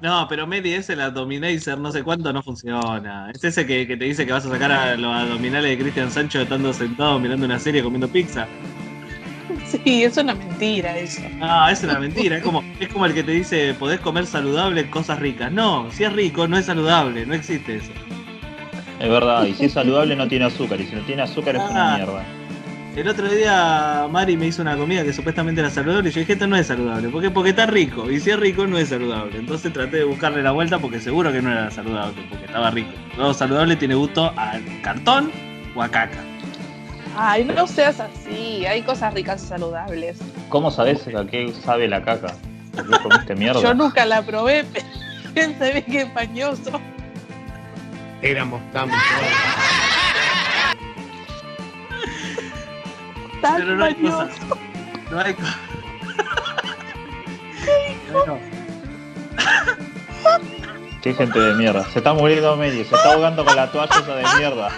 No, 0.00 0.26
pero 0.28 0.46
Medi 0.46 0.74
ese, 0.74 0.92
el 0.94 1.14
Dominator, 1.14 1.78
no 1.78 1.90
sé 1.90 2.02
cuánto, 2.02 2.32
no 2.32 2.42
funciona. 2.42 3.30
Es 3.32 3.42
ese 3.44 3.64
que, 3.66 3.86
que 3.86 3.96
te 3.96 4.04
dice 4.04 4.26
que 4.26 4.32
vas 4.32 4.44
a 4.44 4.50
sacar 4.50 4.70
a 4.72 4.96
los 4.96 5.14
abdominales 5.14 5.70
de 5.70 5.78
Cristian 5.82 6.10
Sancho 6.10 6.40
estando 6.42 6.72
sentado 6.74 7.18
mirando 7.18 7.46
una 7.46 7.58
serie 7.58 7.82
comiendo 7.82 8.08
pizza. 8.08 8.46
Sí, 9.66 10.04
es 10.04 10.16
una 10.18 10.34
mentira 10.34 10.96
eso. 10.98 11.22
No, 11.36 11.68
es 11.68 11.82
una 11.84 11.98
mentira. 11.98 12.36
Es 12.36 12.42
como, 12.42 12.62
es 12.80 12.88
como 12.88 13.06
el 13.06 13.14
que 13.14 13.22
te 13.22 13.32
dice, 13.32 13.74
podés 13.74 14.00
comer 14.00 14.26
saludable 14.26 14.90
cosas 14.90 15.18
ricas. 15.20 15.50
No, 15.52 15.90
si 15.90 16.04
es 16.04 16.12
rico, 16.12 16.46
no 16.48 16.58
es 16.58 16.66
saludable, 16.66 17.24
no 17.24 17.34
existe 17.34 17.76
eso. 17.76 17.92
Es 19.00 19.08
verdad, 19.08 19.44
y 19.46 19.54
si 19.54 19.66
es 19.66 19.72
saludable 19.72 20.16
no 20.16 20.28
tiene 20.28 20.44
azúcar, 20.44 20.80
y 20.80 20.86
si 20.86 20.94
no 20.94 21.02
tiene 21.02 21.22
azúcar 21.22 21.56
es 21.56 21.62
una 21.70 21.94
Ah. 21.94 21.96
mierda. 21.96 22.24
El 22.96 23.08
otro 23.08 23.28
día 23.28 24.06
Mari 24.08 24.36
me 24.36 24.46
hizo 24.46 24.62
una 24.62 24.76
comida 24.76 25.02
que 25.02 25.12
supuestamente 25.12 25.60
era 25.60 25.68
saludable 25.68 26.10
y 26.10 26.12
yo 26.12 26.20
dije, 26.20 26.34
esto 26.34 26.46
no 26.46 26.56
es 26.56 26.68
saludable. 26.68 27.08
¿Por 27.08 27.20
qué? 27.22 27.30
Porque 27.30 27.50
está 27.50 27.66
rico. 27.66 28.08
Y 28.08 28.20
si 28.20 28.30
es 28.30 28.38
rico, 28.38 28.68
no 28.68 28.78
es 28.78 28.90
saludable. 28.90 29.36
Entonces 29.36 29.72
traté 29.72 29.96
de 29.96 30.04
buscarle 30.04 30.44
la 30.44 30.52
vuelta 30.52 30.78
porque 30.78 31.00
seguro 31.00 31.32
que 31.32 31.42
no 31.42 31.50
era 31.50 31.72
saludable, 31.72 32.24
porque 32.30 32.44
estaba 32.44 32.70
rico. 32.70 32.92
Todo 33.16 33.34
saludable 33.34 33.74
tiene 33.74 33.96
gusto 33.96 34.32
a 34.36 34.60
cartón 34.82 35.32
o 35.74 35.82
a 35.82 35.88
caca. 35.88 36.18
Ay, 37.16 37.44
no 37.44 37.66
seas 37.66 37.98
así, 37.98 38.64
hay 38.64 38.82
cosas 38.82 39.12
ricas 39.12 39.42
y 39.42 39.48
saludables. 39.48 40.18
¿Cómo 40.48 40.70
sabes 40.70 41.04
a 41.08 41.26
qué 41.26 41.52
sabe 41.64 41.88
la 41.88 42.00
caca? 42.00 42.34
¿Por 42.76 42.90
qué 42.90 42.98
comiste 43.02 43.34
mierda? 43.36 43.60
Yo 43.60 43.74
nunca 43.74 44.06
la 44.06 44.22
probé, 44.22 44.64
pero 44.72 44.86
él 45.34 45.54
se 45.58 45.72
ve 45.72 45.82
que 45.82 46.02
es 46.02 46.10
pañoso. 46.10 46.80
Éramos 48.22 48.62
tan 48.72 48.88
Tan 53.44 53.56
Pero 53.56 53.76
no 53.76 53.84
hay 53.84 53.94
cosas. 53.94 54.30
No 55.10 55.20
hay 55.20 55.34
cosas. 55.34 55.56
Bueno, 58.12 58.38
Qué 61.02 61.12
gente 61.14 61.38
de 61.38 61.54
mierda. 61.54 61.84
Se 61.90 61.98
está 61.98 62.14
muriendo 62.14 62.56
Meli, 62.56 62.84
se 62.84 62.94
está 62.94 63.12
ahogando 63.12 63.44
con 63.44 63.54
la 63.56 63.70
toalla 63.70 63.96
esa 64.00 64.14
de 64.16 64.24
mierda. 64.38 64.70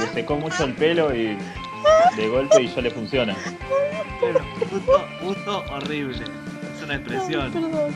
Le 0.00 0.06
secó 0.08 0.36
mucho 0.36 0.64
el 0.64 0.74
pelo 0.74 1.14
y 1.14 1.36
de 2.16 2.28
golpe 2.28 2.60
y 2.62 2.68
ya 2.68 2.80
le 2.82 2.90
funciona. 2.90 3.36
pero 4.20 4.40
gusto, 4.70 5.06
gusto 5.22 5.64
horrible. 5.70 6.24
Es 6.76 6.82
una 6.82 6.94
expresión. 6.96 7.52
Perdón. 7.52 7.92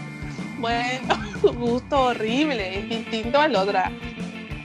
Bueno, 0.59 1.15
gusto 1.55 2.01
horrible, 2.01 2.79
es 2.79 2.89
distinto 2.89 3.39
a 3.41 3.49
la 3.49 3.61
otra, 3.63 3.91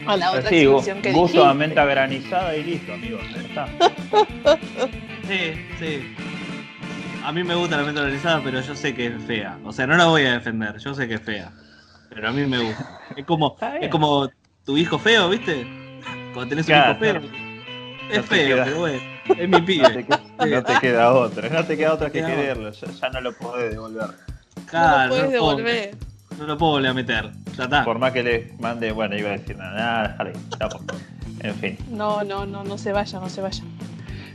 a 0.08 0.16
la 0.18 0.32
otra 0.32 0.50
Sí, 0.50 0.62
expresión 0.64 1.02
que 1.02 1.12
gusto 1.12 1.40
a 1.44 1.50
dijiste. 1.54 1.68
menta 1.68 1.86
granizada 1.86 2.56
y 2.56 2.64
listo, 2.64 2.94
amigos. 2.94 3.24
Está. 3.36 3.68
Sí, 5.32 5.54
sí. 5.80 6.16
A 7.24 7.32
mí 7.32 7.44
me 7.44 7.56
gusta 7.56 7.78
la 7.78 7.84
menta 7.84 8.02
granizada, 8.02 8.42
pero 8.44 8.60
yo 8.62 8.76
sé 8.76 8.94
que 8.94 9.08
es 9.08 9.24
fea. 9.24 9.58
O 9.64 9.72
sea, 9.72 9.88
no 9.88 9.96
la 9.96 10.06
voy 10.08 10.24
a 10.26 10.34
defender, 10.34 10.78
yo 10.80 10.94
sé 10.94 11.08
que 11.08 11.14
es 11.16 11.22
fea. 11.22 11.52
Pero 12.10 12.28
a 12.30 12.32
mí 12.32 12.46
me 12.46 12.60
gusta. 12.60 13.00
Es 13.16 13.26
como, 13.26 13.56
es 13.80 13.90
como 13.90 14.30
tu 14.66 14.76
hijo 14.78 15.00
feo, 15.00 15.30
¿viste? 15.30 15.66
Cuando 16.34 16.50
tenés 16.50 16.68
un 16.68 16.76
hijo 16.76 16.96
feo. 17.00 17.14
no. 17.22 17.28
Es 18.12 18.18
No 18.18 18.24
feo, 18.24 18.48
queda. 18.56 18.64
pero 18.66 18.80
bueno, 18.80 19.00
es 19.38 19.38
mi 19.38 19.46
No 19.48 19.58
te, 19.58 19.62
pibe. 19.64 20.06
no 20.50 20.64
te 20.64 20.74
queda 20.82 21.14
otra, 21.14 21.48
no 21.50 21.64
te 21.66 21.78
queda 21.78 21.94
otra 21.94 22.10
que 22.10 22.20
quererlo, 22.22 22.72
ya, 22.72 22.88
ya 22.92 23.10
no 23.10 23.22
lo 23.22 23.34
podés 23.38 23.72
devolver. 23.72 24.08
No 24.08 24.66
Claro, 24.66 25.16
no 25.16 25.16
lo 25.16 25.22
puedo- 25.30 25.32
devolver. 25.32 25.96
No 26.38 26.46
lo 26.48 26.58
puedo 26.58 26.72
volver 26.74 26.90
a 26.90 26.94
meter. 26.94 27.30
Ya 27.58 27.64
está. 27.66 27.86
Por 27.86 28.00
más 28.00 28.12
que 28.12 28.24
le 28.24 28.54
mande, 28.60 28.92
bueno, 28.92 29.16
iba 29.18 29.30
a 29.30 29.34
decir 29.34 29.56
nada, 29.58 29.74
nada, 29.78 30.08
déjale. 30.10 30.34
En 31.40 31.56
fin. 31.56 31.78
No, 31.90 32.24
no, 32.24 32.46
no, 32.46 32.64
no 32.66 32.78
se 32.78 32.92
vaya, 32.92 33.20
no 33.20 33.30
se 33.30 33.40
vaya. 33.42 33.64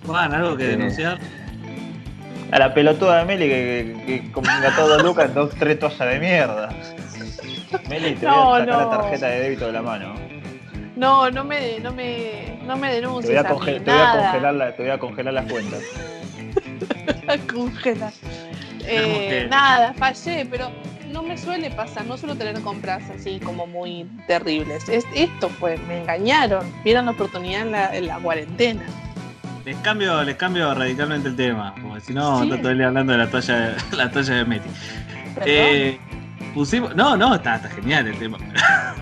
Juan, 0.04 0.34
¿algo 0.34 0.56
que 0.56 0.64
Sí. 0.64 0.70
denunciar? 0.70 1.18
A 2.52 2.58
la 2.58 2.72
pelotuda 2.74 3.18
de 3.18 3.24
Meli 3.24 3.48
que, 3.48 3.96
que, 4.06 4.22
que 4.32 4.70
todo 4.76 4.98
Lucas 5.02 5.26
en 5.26 5.34
dos, 5.34 5.50
tres 5.58 5.78
toallas 5.78 5.98
de 6.08 6.18
mierda. 6.20 6.68
Meli, 7.88 8.14
te 8.14 8.26
voy 8.26 8.34
a 8.34 8.60
sacar 8.60 8.66
no. 8.68 8.90
la 8.90 8.90
tarjeta 8.98 9.26
de 9.28 9.40
débito 9.40 9.66
de 9.66 9.72
la 9.72 9.82
mano. 9.82 10.14
No, 10.94 11.30
no 11.30 11.44
me, 11.44 11.78
no 11.80 11.92
me, 11.92 12.58
no 12.64 12.76
me 12.76 12.88
Te 12.88 12.94
denuncies. 12.96 13.30
voy 13.30 13.36
a, 13.36 13.40
a 13.40 13.52
mí, 13.52 13.58
conge- 13.58 13.84
te 13.84 13.90
voy 13.90 14.00
a 14.00 14.12
congelar 14.12 14.54
la- 14.54 14.76
te 14.76 14.82
voy 14.82 14.90
a 14.92 14.98
congelar 14.98 15.34
las 15.34 15.50
cuentas. 15.50 15.80
Congela. 17.52 18.12
Tenemos 18.78 19.18
Eh, 19.18 19.46
Nada, 19.50 19.92
fallé, 19.94 20.46
pero 20.48 20.70
no 21.10 21.22
me 21.22 21.36
suele 21.36 21.70
pasar, 21.70 22.06
no 22.06 22.16
suelo 22.16 22.36
tener 22.36 22.60
compras 22.60 23.02
así 23.10 23.40
como 23.40 23.66
muy 23.66 24.06
terribles. 24.28 24.88
Es, 24.88 25.04
esto 25.14 25.48
fue, 25.48 25.76
me 25.88 26.02
engañaron, 26.02 26.64
vieron 26.84 27.06
la 27.06 27.10
oportunidad 27.10 27.62
en 27.62 27.72
la, 27.72 27.96
en 27.96 28.06
la 28.06 28.18
cuarentena. 28.18 28.82
Les 29.66 29.76
cambio, 29.78 30.22
les 30.22 30.36
cambio 30.36 30.72
radicalmente 30.74 31.28
el 31.28 31.34
tema, 31.36 31.74
porque 31.82 32.00
si 32.00 32.14
no, 32.14 32.38
Sí. 32.38 32.44
está 32.44 32.56
todo 32.62 32.70
el 32.70 32.78
día 32.78 32.86
hablando 32.86 33.12
de 33.12 33.18
la 33.18 33.28
toalla, 33.28 33.54
de- 33.56 33.76
la 33.96 34.10
toalla 34.10 34.34
de 34.34 34.44
Meti. 34.44 34.68
Eh, 35.44 35.98
pusimos, 36.54 36.94
no, 36.94 37.16
no, 37.16 37.34
está, 37.34 37.56
está 37.56 37.68
genial 37.70 38.06
el 38.06 38.18
tema. 38.18 38.38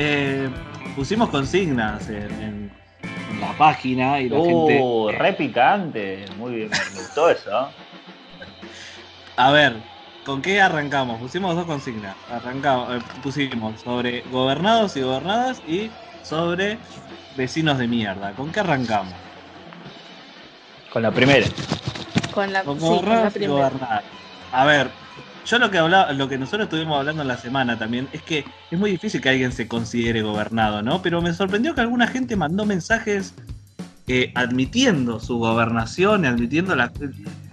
Eh, 0.00 0.48
pusimos 0.94 1.28
consignas 1.28 2.08
en, 2.08 2.22
en- 2.40 2.70
en 3.02 3.40
la 3.40 3.52
página 3.58 4.20
y 4.20 4.28
la 4.28 4.36
gente. 4.36 4.78
Uh, 4.80 5.08
re 5.10 5.32
picante. 5.32 6.24
Muy 6.38 6.54
bien, 6.54 6.70
me 6.70 7.00
gustó 7.00 7.28
eso. 7.30 7.68
A 9.36 9.50
ver, 9.50 9.74
¿con 10.24 10.40
qué 10.40 10.60
arrancamos? 10.60 11.18
Pusimos 11.20 11.56
dos 11.56 11.64
consignas. 11.66 12.16
Arrancamos, 12.30 12.94
eh, 12.94 13.00
pusimos 13.22 13.80
sobre 13.80 14.20
gobernados 14.30 14.96
y 14.96 15.02
gobernadas 15.02 15.60
y 15.66 15.90
sobre 16.22 16.78
vecinos 17.36 17.76
de 17.78 17.88
mierda. 17.88 18.32
¿Con 18.34 18.52
qué 18.52 18.60
arrancamos? 18.60 19.14
Con 20.92 21.02
la 21.02 21.10
primera. 21.10 21.46
con 22.32 22.52
la, 22.52 22.62
Con 22.62 22.80
sí, 22.80 22.86
con 22.86 23.08
la 23.08 23.30
primera. 23.30 24.02
A 24.52 24.64
ver, 24.64 24.90
yo 25.48 25.58
lo 25.58 25.70
que 25.70 25.78
hablaba, 25.78 26.12
lo 26.12 26.28
que 26.28 26.36
nosotros 26.36 26.64
estuvimos 26.64 26.98
hablando 26.98 27.22
en 27.22 27.28
la 27.28 27.38
semana 27.38 27.78
también 27.78 28.08
es 28.12 28.22
que 28.22 28.44
es 28.70 28.78
muy 28.78 28.90
difícil 28.90 29.20
que 29.20 29.30
alguien 29.30 29.50
se 29.52 29.66
considere 29.66 30.22
gobernado, 30.22 30.82
¿no? 30.82 31.00
Pero 31.00 31.22
me 31.22 31.32
sorprendió 31.32 31.74
que 31.74 31.80
alguna 31.80 32.06
gente 32.06 32.36
mandó 32.36 32.66
mensajes 32.66 33.34
eh, 34.08 34.32
admitiendo 34.34 35.20
su 35.20 35.38
gobernación, 35.38 36.24
y 36.24 36.28
admitiendo 36.28 36.74
la. 36.74 36.92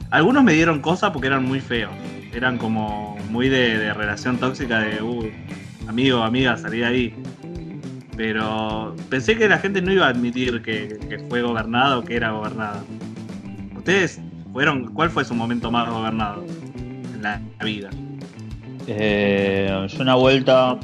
Algunos 0.10 0.44
me 0.44 0.54
dieron 0.54 0.82
cosas 0.82 1.12
porque 1.12 1.28
eran 1.28 1.44
muy 1.44 1.60
feos. 1.60 1.92
Eran 2.34 2.58
como 2.58 3.18
muy 3.30 3.50
de, 3.50 3.78
de 3.78 3.94
relación 3.94 4.38
tóxica 4.38 4.80
de, 4.80 5.02
uh, 5.02 5.30
amigo, 5.88 6.22
amiga, 6.22 6.58
salí 6.58 6.80
de 6.80 6.86
ahí. 6.86 7.16
Pero 8.16 8.96
pensé 9.10 9.38
que 9.38 9.50
la 9.50 9.58
gente 9.58 9.82
no 9.82 9.92
iba 9.92 10.06
a 10.06 10.10
admitir 10.10 10.62
que, 10.62 10.98
que 11.10 11.20
fue 11.30 11.42
gobernado 11.42 12.00
o 12.00 12.04
que 12.04 12.16
era 12.16 12.32
gobernada. 12.32 12.84
¿Ustedes 13.86 14.20
fueron, 14.52 14.86
cuál 14.96 15.12
fue 15.12 15.24
su 15.24 15.36
momento 15.36 15.70
más 15.70 15.88
gobernado 15.88 16.44
en 16.74 17.22
la 17.22 17.40
vida? 17.64 17.92
Eh, 18.88 19.86
yo 19.88 20.02
una 20.02 20.16
vuelta 20.16 20.76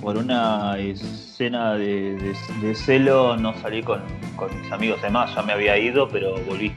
por 0.00 0.16
una 0.16 0.76
escena 0.76 1.74
de, 1.74 2.16
de- 2.16 2.34
de 2.66 2.74
celo 2.74 3.36
no 3.36 3.54
salí 3.60 3.84
con, 3.84 4.00
con 4.34 4.48
mis 4.60 4.72
amigos. 4.72 4.98
Además, 5.02 5.32
ya 5.36 5.42
me 5.44 5.52
había 5.52 5.78
ido, 5.78 6.08
pero 6.08 6.34
volví 6.48 6.72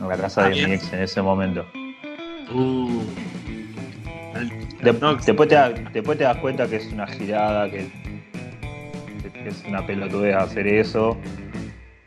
a 0.00 0.06
la 0.06 0.16
casa 0.16 0.44
Ah, 0.44 0.48
de 0.50 0.64
mi 0.64 0.74
ex 0.74 0.92
en 0.92 1.00
ese 1.02 1.20
momento. 1.20 1.66
Uh, 2.54 3.02
te, 4.80 4.92
después 4.92 5.48
te 6.18 6.22
das 6.24 6.36
cuenta 6.36 6.68
que 6.68 6.76
es 6.76 6.92
una 6.92 7.08
girada, 7.08 7.68
que, 7.68 7.88
que 9.32 9.48
es 9.48 9.64
una 9.66 9.84
pelotudez 9.84 10.36
hacer 10.36 10.68
eso. 10.68 11.16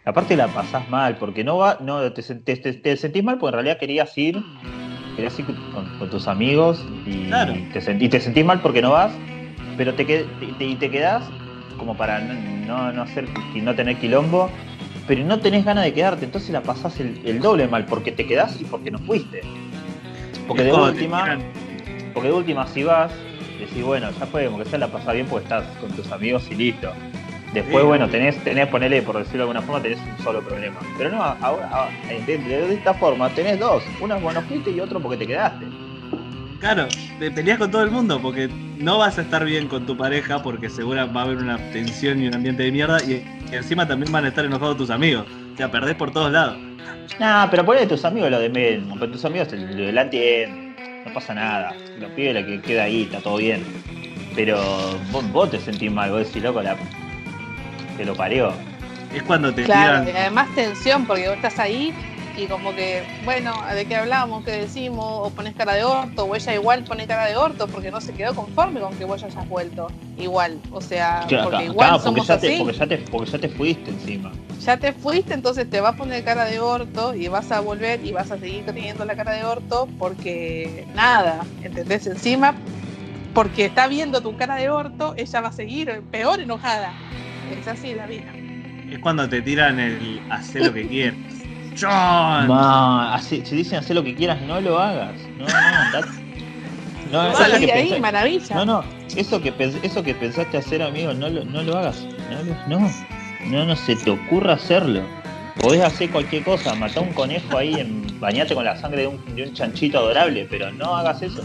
Aparte 0.06 0.36
la 0.38 0.54
pasás 0.54 0.88
mal, 0.88 1.18
porque 1.18 1.44
no 1.44 1.58
va, 1.58 1.78
no 1.82 2.12
te, 2.14 2.22
te- 2.22 2.56
te- 2.58 2.74
te 2.74 2.96
sentís 2.98 3.24
mal 3.24 3.40
porque 3.40 3.50
en 3.50 3.54
realidad 3.64 3.80
querías 3.80 4.16
ir, 4.18 4.44
querías 5.16 5.38
ir 5.40 5.48
con, 5.74 5.86
con 5.98 6.10
tus 6.12 6.28
amigos 6.28 6.86
y, 7.08 7.26
Claro. 7.26 7.54
te 7.74 7.98
y 8.00 8.10
te 8.10 8.20
sentís 8.20 8.46
mal 8.46 8.62
porque 8.62 8.84
no 8.84 8.92
vas, 8.92 9.14
pero 9.76 9.96
te, 9.96 10.06
te- 10.06 10.64
y 10.64 10.76
te 10.76 10.92
quedás 10.92 11.32
como 11.78 11.98
para 11.98 12.20
no, 12.20 12.94
no, 12.94 13.02
hacer 13.02 13.28
y 13.56 13.62
no 13.62 13.74
tener 13.76 13.98
quilombo, 13.98 14.50
pero 15.08 15.24
no 15.26 15.40
tenés 15.40 15.66
ganas 15.66 15.84
de 15.84 15.94
quedarte, 15.94 16.26
entonces 16.26 16.52
la 16.52 16.62
pasás 16.62 17.00
el, 17.00 17.20
el 17.26 17.40
doble 17.40 17.68
mal, 17.68 17.86
porque 17.86 18.12
te 18.12 18.28
quedás 18.28 18.62
y 18.62 18.66
porque 18.66 18.92
no 18.92 19.00
fuiste. 19.00 19.42
Porque 20.48 20.64
de 20.64 20.74
última, 20.74 21.40
porque 22.14 22.30
de 22.30 22.34
última 22.36 22.68
si 22.68 22.84
vas, 22.84 23.12
decís, 23.60 23.84
bueno, 23.84 24.12
ya 24.12 24.28
como 24.28 24.60
que 24.60 24.66
sea 24.66 24.78
la 24.78 24.92
pasás 24.92 25.16
bien 25.16 25.26
porque 25.26 25.46
estás 25.46 25.66
con 25.78 25.90
tus 25.90 26.12
amigos 26.12 26.48
y 26.52 26.56
listo. 26.56 26.92
Después, 27.56 27.84
Sí, 27.84 27.88
bueno, 27.88 28.10
tenés, 28.10 28.38
tenés, 28.44 28.68
ponele, 28.68 29.02
por 29.02 29.18
decirlo 29.18 29.46
de 29.46 29.52
alguna 29.52 29.62
forma, 29.62 29.82
tenés 29.82 29.98
un 30.00 30.24
solo 30.24 30.42
problema. 30.42 30.76
Pero 30.98 31.10
no, 31.10 31.24
ahora, 31.24 31.70
ahora, 31.72 31.92
de, 32.28 32.74
esta 32.74 32.94
forma, 32.94 33.30
tenés 33.30 33.58
dos. 33.58 33.82
Uno 34.02 34.20
porque 34.20 34.36
no 34.36 34.42
fuiste 34.42 34.72
y 34.72 34.80
otro 34.82 35.00
porque 35.00 35.18
te 35.20 35.26
quedaste. 35.28 35.66
Claro, 36.60 36.88
te 37.18 37.32
peleas 37.32 37.58
con 37.58 37.72
todo 37.72 37.84
el 37.84 37.92
mundo 37.92 38.20
porque 38.22 38.50
no 38.78 38.98
vas 38.98 39.18
a 39.18 39.22
estar 39.22 39.46
bien 39.46 39.70
con 39.70 39.86
tu 39.86 39.96
pareja 39.96 40.42
porque 40.44 40.70
seguro 40.70 41.12
va 41.14 41.22
a 41.22 41.24
haber 41.24 41.38
una 41.38 41.58
tensión 41.72 42.22
y 42.22 42.28
un 42.28 42.34
ambiente 42.34 42.64
de 42.64 42.72
mierda 42.74 43.02
y, 43.04 43.24
y 43.50 43.56
encima 43.56 43.88
también 43.88 44.12
van 44.12 44.26
a 44.26 44.28
estar 44.28 44.44
enojados 44.44 44.76
tus 44.76 44.90
amigos. 44.90 45.26
O 45.54 45.58
sea, 45.58 45.72
perdés 45.72 45.96
por 45.96 46.12
todos 46.12 46.34
lados. 46.34 46.58
Nah, 47.20 47.48
pero 47.50 47.64
ponele 47.66 47.88
tus 47.88 48.04
amigos 48.04 48.30
lo 48.32 48.40
de 48.40 48.50
menos, 48.50 48.98
pero 49.00 49.12
tus 49.14 49.24
amigos 49.24 49.48
te- 49.48 49.58
lo 49.58 49.92
la 49.94 50.02
entienden, 50.02 50.76
no 51.06 51.14
pasa 51.14 51.34
nada. 51.34 51.74
Los 52.02 52.12
pibes 52.12 52.34
la 52.34 52.46
que 52.46 52.60
queda 52.62 52.84
ahí, 52.84 53.04
está 53.04 53.22
todo 53.22 53.38
bien. 53.38 53.64
Pero 54.36 55.00
vos, 55.14 55.32
vos 55.32 55.50
te 55.52 55.60
sentís 55.60 55.90
mal, 55.90 56.12
vos 56.12 56.28
decís, 56.28 56.44
loco, 56.44 56.62
la... 56.62 56.76
te 57.98 58.06
lo 58.06 58.16
parió. 58.16 58.54
Es 59.14 59.24
cuando 59.24 59.54
te 59.54 59.64
Claro, 59.64 60.04
y 60.04 60.06
tiran. 60.08 60.18
además 60.22 60.50
tensión, 60.56 61.06
porque 61.06 61.28
vos 61.28 61.36
estás 61.38 61.58
ahí 61.60 61.94
y 62.38 62.48
como 62.48 62.74
que, 62.76 63.04
bueno, 63.24 63.54
¿de 63.74 63.86
qué 63.86 63.96
hablamos? 63.96 64.44
¿Qué 64.44 64.52
decimos? 64.52 65.06
O 65.22 65.30
pones 65.30 65.56
cara 65.56 65.74
de 65.74 65.86
orto, 65.86 66.26
o 66.26 66.36
ella 66.36 66.54
igual 66.54 66.84
pone 66.84 67.08
cara 67.08 67.26
de 67.28 67.38
orto 67.38 67.68
porque 67.68 67.92
no 67.92 68.02
se 68.02 68.12
quedó 68.14 68.36
conforme 68.36 68.82
con 68.82 68.94
que 68.98 69.06
vos 69.06 69.22
ya 69.22 69.28
hayas 69.28 69.48
vuelto. 69.48 69.88
Igual, 70.18 70.60
o 70.72 70.82
sea, 70.82 71.24
Claro, 71.30 71.46
porque 71.46 71.58
claro, 71.60 71.72
igual 71.72 71.92
porque, 71.92 72.04
somos 72.04 72.28
ya 72.28 72.38
te, 72.40 72.48
así. 72.48 72.58
porque, 72.58 72.74
ya 72.78 72.88
te, 72.88 72.98
porque 72.98 73.32
ya 73.32 73.40
te 73.40 73.50
fuiste 73.50 73.92
encima. 73.92 74.32
Ya 74.60 74.78
te 74.78 74.92
fuiste, 74.94 75.34
entonces 75.34 75.70
te 75.70 75.80
va 75.80 75.90
a 75.90 75.96
poner 75.96 76.24
cara 76.26 76.46
de 76.46 76.60
orto 76.60 77.14
y 77.16 77.28
vas 77.30 77.52
a 77.52 77.62
volver 77.62 78.04
y 78.06 78.12
vas 78.12 78.32
a 78.32 78.38
seguir 78.38 78.66
teniendo 78.66 79.06
la 79.06 79.16
cara 79.16 79.32
de 79.34 79.46
orto 79.46 79.88
porque 79.98 80.86
nada, 80.94 81.46
¿entendés? 81.64 82.06
Encima, 82.08 82.54
porque 83.34 83.66
está 83.66 83.88
viendo 83.88 84.22
tu 84.22 84.36
cara 84.36 84.56
de 84.56 84.70
orto, 84.70 85.14
ella 85.18 85.42
va 85.42 85.50
a 85.50 85.54
seguir 85.54 86.02
peor 86.12 86.40
enojada. 86.42 86.94
Es 87.52 87.68
así 87.68 87.94
la 87.94 88.06
vida. 88.08 88.32
Es 88.92 89.00
cuando 89.00 89.28
te 89.28 89.42
tiran 89.42 89.80
el 89.80 90.22
hacer 90.30 90.66
lo 90.68 90.74
que 90.74 90.88
quieras. 90.88 91.16
John. 91.80 92.48
No, 92.48 93.02
así, 93.02 93.42
si 93.46 93.56
dicen 93.56 93.80
hacer 93.80 93.96
lo 93.96 94.04
que 94.04 94.16
quieras, 94.16 94.42
no 94.42 94.62
lo 94.62 94.80
hagas. 94.80 95.16
No, 95.38 95.46
no, 95.46 95.56
andate. 95.56 96.08
No, 97.12 97.28
eso 97.28 97.38
Salí 97.38 97.60
que 97.60 97.66
de 97.68 97.72
ahí, 97.74 98.00
maravilla. 98.00 98.56
no, 98.56 98.66
no, 98.66 98.84
eso 99.16 99.42
que, 99.42 99.54
eso 99.84 100.02
que 100.04 100.16
pensaste 100.16 100.58
hacer, 100.58 100.82
amigo, 100.82 101.14
no 101.14 101.30
lo, 101.30 101.44
no 101.46 101.62
lo 101.64 101.78
hagas. 101.78 102.06
No, 102.32 102.44
lo- 102.44 102.80
no, 102.80 102.92
no, 103.48 103.66
no 103.66 103.76
se 103.76 103.96
te 103.96 104.10
ocurra 104.10 104.54
hacerlo. 104.54 105.02
Podés 105.62 105.82
hacer 105.84 106.10
cualquier 106.10 106.44
cosa, 106.44 106.74
matar 106.76 107.04
un 107.04 107.14
conejo 107.14 107.58
ahí, 107.58 107.76
en, 107.76 108.20
bañate 108.20 108.54
con 108.56 108.66
la 108.66 108.76
sangre 108.78 109.02
de 109.02 109.08
un, 109.08 109.36
de 109.36 109.44
un 109.44 109.54
chanchito 109.54 110.00
adorable, 110.00 110.48
pero 110.50 110.72
no 110.72 110.96
hagas 110.96 111.22
eso. 111.22 111.44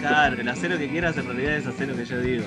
Claro, 0.00 0.40
el 0.40 0.48
hacer 0.48 0.70
lo 0.70 0.78
que 0.78 0.88
quieras 0.88 1.16
en 1.16 1.26
realidad 1.26 1.56
es 1.56 1.66
hacer 1.66 1.88
lo 1.88 1.96
que 1.96 2.04
yo 2.04 2.20
digo. 2.20 2.44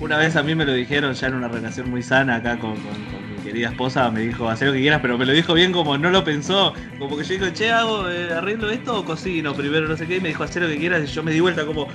Una 0.00 0.16
vez 0.16 0.34
a 0.36 0.42
mí 0.42 0.54
me 0.54 0.64
lo 0.64 0.72
dijeron 0.72 1.12
ya 1.12 1.26
en 1.26 1.34
una 1.34 1.48
relación 1.48 1.90
muy 1.90 2.02
sana 2.02 2.36
acá 2.36 2.58
con, 2.58 2.72
con- 2.76 3.04
con 3.04 3.30
mi 3.36 3.36
querida 3.42 3.68
esposa, 3.68 4.10
me 4.10 4.20
dijo 4.20 4.48
hacer 4.48 4.68
lo 4.68 4.74
que 4.74 4.80
quieras, 4.80 5.00
pero 5.02 5.18
me 5.18 5.26
lo 5.26 5.32
dijo 5.32 5.52
bien 5.52 5.72
como 5.72 5.98
no 5.98 6.08
lo 6.10 6.24
pensó. 6.24 6.72
Como 6.98 7.16
que 7.18 7.24
yo 7.24 7.34
digo, 7.34 7.50
che, 7.50 7.70
hago, 7.70 8.08
eh, 8.08 8.32
arreglo 8.32 8.70
esto 8.70 8.98
o 9.00 9.04
cocino 9.04 9.54
primero, 9.54 9.86
no 9.86 9.96
sé 9.98 10.06
qué, 10.06 10.16
y 10.16 10.20
me 10.20 10.28
dijo 10.28 10.42
hacer 10.42 10.62
lo 10.62 10.68
que 10.68 10.78
quieras, 10.78 11.02
y 11.04 11.06
yo 11.06 11.22
me 11.22 11.32
di 11.32 11.40
vuelta 11.40 11.66
como, 11.66 11.88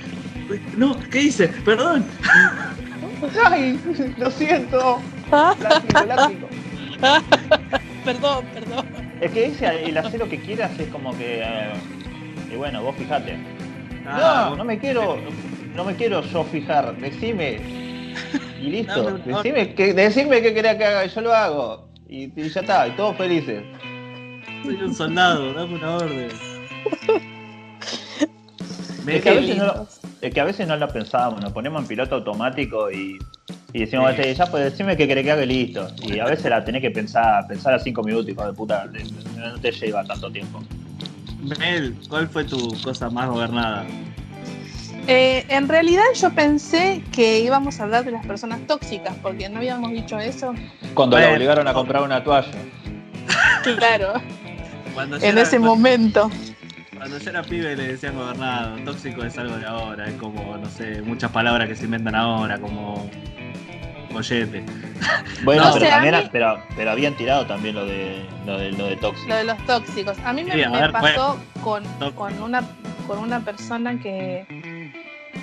no, 0.78 1.00
¿qué 1.10 1.22
hice? 1.24 1.48
Perdón. 1.48 2.06
Ay, 3.50 3.80
lo 4.18 4.30
siento. 4.30 5.00
Látigo, 5.32 6.06
látigo. 6.06 6.50
Perdón, 8.06 8.46
perdón. 8.54 8.86
Es 9.20 9.32
que 9.32 9.46
ese, 9.48 9.86
el 9.90 9.98
hacer 9.98 10.20
lo 10.20 10.30
que 10.30 10.38
quieras 10.40 10.78
es 10.80 10.88
como 10.90 11.18
que. 11.18 11.42
eh, 11.42 11.74
y 12.52 12.56
bueno, 12.56 12.84
vos 12.84 12.96
fijate. 12.98 13.36
Ah, 14.06 14.48
no, 14.52 14.58
no 14.58 14.64
me 14.64 14.78
quiero. 14.78 15.18
No 15.76 15.84
me 15.84 15.96
quiero 15.96 16.22
yo 16.22 16.44
fijar. 16.44 16.96
Decime. 17.00 17.60
Y 18.62 18.66
listo. 18.70 19.04
Dame 19.04 19.22
una 19.26 19.38
Decime 19.44 19.76
que, 19.76 19.94
decime 19.94 20.42
qué 20.42 20.54
querés 20.54 20.76
que 20.78 20.86
haga 20.86 21.06
yo 21.06 21.22
lo 21.22 21.34
hago. 21.34 21.90
Y, 22.08 22.24
y 22.40 22.50
ya 22.50 22.62
está, 22.62 22.88
y 22.88 22.92
todos 22.92 23.16
felices. 23.18 23.64
soy 24.64 24.76
un 24.76 24.94
soldado, 24.96 25.54
dame 25.54 25.76
una 25.76 25.96
orden. 25.98 26.30
Es 29.08 29.22
que, 29.22 29.30
a 29.30 29.34
veces 29.34 29.58
no, 29.58 29.66
lo- 29.66 29.88
es 30.22 30.34
que 30.34 30.40
a 30.42 30.44
veces 30.46 30.68
no 30.68 30.76
lo 30.78 30.88
pensábamos, 30.88 31.42
nos 31.42 31.52
ponemos 31.54 31.82
en 31.82 31.88
piloto 31.88 32.16
automático 32.16 32.90
y, 32.92 33.20
y 33.74 33.80
decimos, 33.80 34.12
Sí. 34.16 34.22
"Che, 34.24 34.34
ya 34.34 34.46
pues 34.48 34.72
decime 34.72 34.98
qué 34.98 35.08
querés 35.08 35.24
que 35.24 35.32
haga 35.32 35.44
y 35.44 35.48
listo. 35.48 35.88
Y 36.04 36.18
a 36.20 36.26
veces 36.26 36.46
la 36.50 36.64
tenés 36.66 36.82
que 36.82 36.90
pensar, 36.92 37.46
pensar 37.48 37.74
a 37.76 37.80
cinco 37.80 38.02
minutos, 38.04 38.30
hijo 38.30 38.46
de 38.46 38.54
puta, 38.54 38.86
no 39.38 39.60
te 39.60 39.72
lleva 39.72 40.04
tanto 40.04 40.32
tiempo. 40.32 40.64
Mel, 41.60 41.96
¿cuál 42.10 42.28
fue 42.28 42.44
tu 42.46 42.76
cosa 42.84 43.10
más 43.10 43.30
gobernada? 43.30 43.86
Eh, 45.08 45.46
en 45.50 45.68
realidad 45.68 46.04
yo 46.16 46.32
pensé 46.32 47.04
que 47.12 47.40
íbamos 47.40 47.80
a 47.80 47.84
hablar 47.84 48.06
de 48.06 48.12
las 48.12 48.26
personas 48.26 48.60
tóxicas, 48.66 49.14
porque 49.22 49.50
no 49.50 49.58
habíamos 49.58 49.92
dicho 49.92 50.20
eso. 50.20 50.54
Cuando 50.94 51.16
Bueno. 51.16 51.30
la 51.32 51.36
obligaron 51.36 51.68
a 51.68 51.74
comprar 51.74 52.02
una 52.04 52.24
toalla. 52.24 52.52
Claro, 53.78 54.14
Cuando 54.94 55.18
en 55.18 55.24
era- 55.24 55.42
ese 55.42 55.60
momento. 55.60 56.30
Cuando 56.96 57.18
yo 57.20 57.30
era 57.30 57.44
pibe 57.44 57.76
le 57.76 57.88
decían 57.90 58.16
gobernado, 58.16 58.78
tóxico 58.86 59.24
es 59.24 59.38
algo 59.38 59.58
de 59.58 59.66
ahora, 59.66 60.08
es 60.08 60.14
como, 60.16 60.58
no 60.58 60.70
sé, 60.70 61.02
muchas 61.02 61.30
palabras 61.32 61.68
que 61.68 61.76
se 61.76 61.86
inventan 61.86 62.16
ahora, 62.16 62.58
como 62.60 63.10
mollete. 64.12 64.64
Bueno, 65.44 65.66
No 65.66 65.74
pero 65.74 65.90
también 65.90 66.16
mí- 66.16 66.30
pero, 66.32 66.58
pero 66.76 66.92
habían 66.92 67.16
tirado 67.16 67.46
también 67.46 67.76
lo 67.76 67.86
de 67.86 68.26
lo 68.46 68.58
de, 68.58 68.72
lo 68.72 68.86
de 68.88 68.96
tóxico. 68.96 69.28
Lo 69.28 69.36
de 69.36 69.44
los 69.44 69.58
tóxicos. 69.66 70.18
A 70.24 70.32
mí 70.34 70.44
me, 70.46 70.54
Sí, 70.54 70.64
a 70.64 70.70
me 70.70 70.80
ver, 70.82 70.92
pasó 70.92 71.38
con, 71.62 71.84
con, 72.16 72.42
una, 72.42 72.64
con 73.08 73.20
una 73.20 73.42
persona 73.42 74.00
que, 74.00 74.46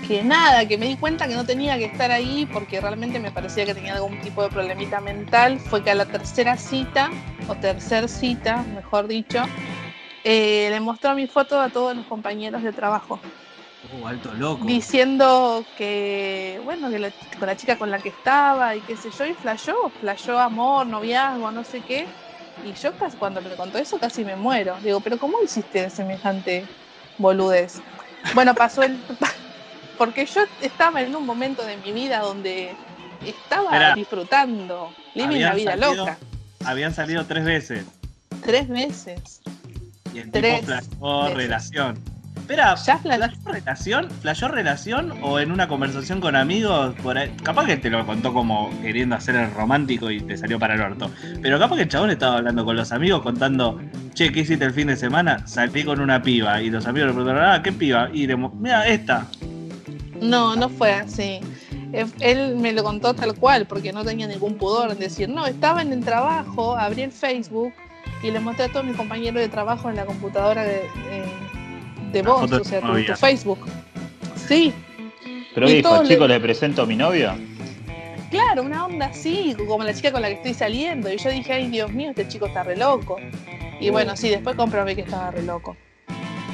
que 0.06 0.22
nada, 0.22 0.66
que 0.66 0.78
me 0.78 0.86
di 0.86 0.96
cuenta 0.96 1.28
que 1.28 1.34
no 1.34 1.44
tenía 1.46 1.78
que 1.78 1.84
estar 1.86 2.10
ahí 2.10 2.46
porque 2.52 2.80
realmente 2.80 3.20
me 3.20 3.30
parecía 3.32 3.64
que 3.64 3.74
tenía 3.74 3.94
algún 3.94 4.20
tipo 4.20 4.42
de 4.42 4.48
problemita 4.48 5.00
mental. 5.00 5.58
Fue 5.60 5.82
que 5.82 5.90
a 5.90 5.94
la 5.94 6.06
tercera 6.06 6.56
cita, 6.56 7.10
o 7.48 7.54
tercer 7.54 8.08
cita, 8.08 8.62
mejor 8.62 9.06
dicho, 9.06 9.42
eh, 10.24 10.68
le 10.70 10.80
mostró 10.80 11.14
mi 11.14 11.26
foto 11.26 11.60
a 11.60 11.70
todos 11.70 11.96
los 11.96 12.06
compañeros 12.06 12.62
de 12.62 12.72
trabajo. 12.72 13.20
Uh, 13.90 14.06
alto 14.06 14.32
loco. 14.34 14.64
diciendo 14.66 15.66
que, 15.74 16.60
bueno, 16.62 16.90
que 16.90 16.98
la, 16.98 17.10
con 17.38 17.46
la 17.48 17.56
chica 17.56 17.76
con 17.76 17.90
la 17.90 17.98
que 17.98 18.10
estaba 18.10 18.76
y 18.76 18.80
qué 18.82 18.96
sé 18.96 19.10
yo, 19.10 19.26
y 19.26 19.34
flashó, 19.34 19.74
flashó 19.98 20.38
amor, 20.38 20.86
noviazgo, 20.86 21.50
no 21.50 21.64
sé 21.64 21.82
qué. 21.82 22.06
Y 22.62 22.72
yo 22.74 22.96
casi, 22.96 23.16
cuando 23.16 23.42
me 23.42 23.56
contó 23.56 23.78
eso 23.78 23.98
casi 23.98 24.24
me 24.24 24.36
muero. 24.36 24.78
Digo, 24.82 25.00
pero 25.00 25.18
¿cómo 25.18 25.42
hiciste 25.42 25.90
semejante 25.90 26.68
boludez? 27.18 27.80
Bueno, 28.34 28.54
pasó 28.54 28.82
el... 28.82 29.00
Porque 30.02 30.26
yo 30.26 30.40
estaba 30.60 31.00
en 31.00 31.14
un 31.14 31.24
momento 31.24 31.64
de 31.64 31.76
mi 31.76 31.92
vida 31.92 32.18
donde 32.18 32.72
estaba 33.24 33.94
disfrutando, 33.94 34.92
living 35.14 35.38
la 35.42 35.54
vida 35.54 35.70
salido- 35.76 35.94
loca. 35.94 36.18
Habían 36.64 36.92
salido 36.92 37.24
tres 37.24 37.44
veces 37.44 37.84
Tres 38.44 38.68
meses. 38.68 39.42
y 40.12 40.18
el 40.18 40.30
Tres 40.32 40.56
tipo 40.62 40.66
flashó 40.66 41.20
veces. 41.22 41.36
relación. 41.36 41.98
Espera, 42.36 42.76
¿flashó 42.76 43.38
relación? 43.44 44.10
¿Flashó 44.10 44.48
relación 44.48 45.14
o 45.22 45.38
en 45.38 45.52
una 45.52 45.68
conversación 45.68 46.20
con 46.20 46.34
amigos? 46.34 46.96
Por 47.00 47.16
ahí? 47.16 47.30
Capaz 47.44 47.66
que 47.66 47.76
te 47.76 47.88
lo 47.88 48.04
contó 48.04 48.34
como 48.34 48.70
queriendo 48.82 49.14
hacer 49.14 49.36
el 49.36 49.52
romántico 49.54 50.10
y 50.10 50.20
te 50.20 50.36
salió 50.36 50.58
para 50.58 50.74
el 50.74 50.80
orto. 50.80 51.12
Pero 51.40 51.60
capaz 51.60 51.76
que 51.76 51.82
el 51.82 51.88
chabón 51.88 52.10
estaba 52.10 52.38
hablando 52.38 52.64
con 52.64 52.74
los 52.74 52.90
amigos 52.90 53.22
contando, 53.22 53.80
che, 54.14 54.32
¿qué 54.32 54.40
hiciste 54.40 54.64
el 54.64 54.72
fin 54.72 54.88
de 54.88 54.96
semana? 54.96 55.46
Salí 55.46 55.84
con 55.84 56.00
una 56.00 56.20
piba. 56.20 56.60
Y 56.60 56.70
los 56.70 56.84
amigos 56.88 57.10
le 57.10 57.14
preguntaron, 57.14 57.44
ah, 57.48 57.62
¿qué 57.62 57.70
piba? 57.70 58.10
Y 58.12 58.26
le 58.26 58.36
mira, 58.36 58.88
esta. 58.88 59.28
No, 60.22 60.56
no 60.56 60.68
fue 60.68 60.92
así. 60.92 61.40
Él 62.20 62.56
me 62.56 62.72
lo 62.72 62.82
contó 62.82 63.12
tal 63.14 63.35
cual, 63.35 63.66
porque 63.66 63.92
no 63.92 64.04
tenía 64.04 64.26
ningún 64.26 64.54
pudor 64.56 64.92
en 64.92 64.98
decir, 64.98 65.28
no, 65.28 65.46
estaba 65.46 65.82
en 65.82 65.92
el 65.92 66.00
trabajo, 66.04 66.76
abrí 66.76 67.02
el 67.02 67.12
Facebook 67.12 67.72
y 68.22 68.30
le 68.30 68.40
mostré 68.40 68.66
a 68.66 68.68
todos 68.68 68.87
mis 68.87 68.96
compañeros 68.96 69.40
de 69.42 69.48
trabajo 69.48 69.90
en 69.90 69.96
la 69.96 70.06
computadora 70.06 70.64
de, 70.64 70.82
de, 72.12 72.22
vos, 72.22 72.50
o 72.50 72.64
sea, 72.64 72.80
tu 72.80 72.87
tu, 72.87 73.12
Facebook. 73.16 73.58
Sí, 74.48 74.72
Pero 75.54 75.68
y 75.68 75.74
dijo, 75.76 76.02
le- 76.02 76.08
chicos, 76.08 76.28
le 76.28 76.40
presento 76.40 76.82
a 76.82 76.87
mi 76.87 76.96
novia. 76.96 77.37
claro, 78.30 78.62
una 78.62 78.87
onda 78.87 79.06
así, 79.06 79.54
como 79.68 79.85
la 79.85 79.92
chica 79.92 80.12
con 80.12 80.22
la 80.22 80.28
que 80.28 80.35
estoy 80.35 80.54
saliendo. 80.54 81.12
Y 81.12 81.18
yo 81.18 81.30
dije, 81.30 81.52
ay, 81.52 81.68
Dios 81.68 81.92
mío, 81.92 82.11
este 82.11 82.26
chico 82.28 82.46
está 82.46 82.62
re 82.62 82.76
loco. 82.76 83.16
Y 83.80 83.90
bueno, 83.90 84.16
sí, 84.16 84.30
después 84.30 84.56
comprobé 84.56 84.94
que 84.94 85.02
estaba 85.02 85.30
re 85.30 85.42
loco. 85.42 85.76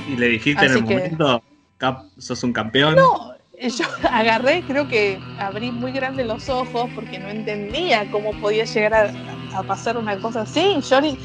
Y 0.09 0.17
le 0.17 0.29
dijiste 0.29 0.65
en 0.67 0.73
el 0.73 0.85
que- 0.85 0.95
momento, 0.95 1.43
"Cap, 1.77 2.07
sos 2.19 2.43
un 2.43 2.53
campeón. 2.53 2.97
No, 2.97 3.35
yo 3.61 3.85
agarré, 4.11 4.63
creo 4.63 4.89
que 4.89 5.19
abrí 5.39 5.71
muy 5.71 5.93
grande 5.93 6.25
los 6.25 6.49
ojos 6.49 6.91
porque 6.95 7.19
no 7.19 7.29
entendía 7.29 8.11
cómo 8.11 8.33
podía 8.41 8.65
llegar 8.65 8.95
a, 8.95 9.13
a 9.59 9.63
pasar 9.63 9.97
una 9.97 10.19
cosa 10.19 10.43
así. 10.43 10.77
Yo 10.89 11.01
ni, 11.01 11.19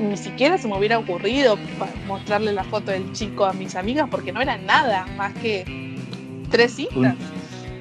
ni 0.00 0.16
siquiera 0.16 0.58
se 0.58 0.68
me 0.68 0.76
hubiera 0.76 0.98
ocurrido 0.98 1.58
mostrarle 2.06 2.52
la 2.52 2.64
foto 2.64 2.90
del 2.90 3.12
chico 3.12 3.44
a 3.44 3.52
mis 3.52 3.76
amigas 3.76 4.08
porque 4.10 4.32
no 4.32 4.40
era 4.40 4.56
nada 4.58 5.06
más 5.16 5.32
que 5.34 5.96
tres 6.50 6.74
citas. 6.74 7.14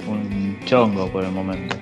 Un, 0.07 0.17
un 0.17 0.59
chongo 0.65 1.11
por 1.11 1.23
el 1.23 1.31
momento. 1.31 1.75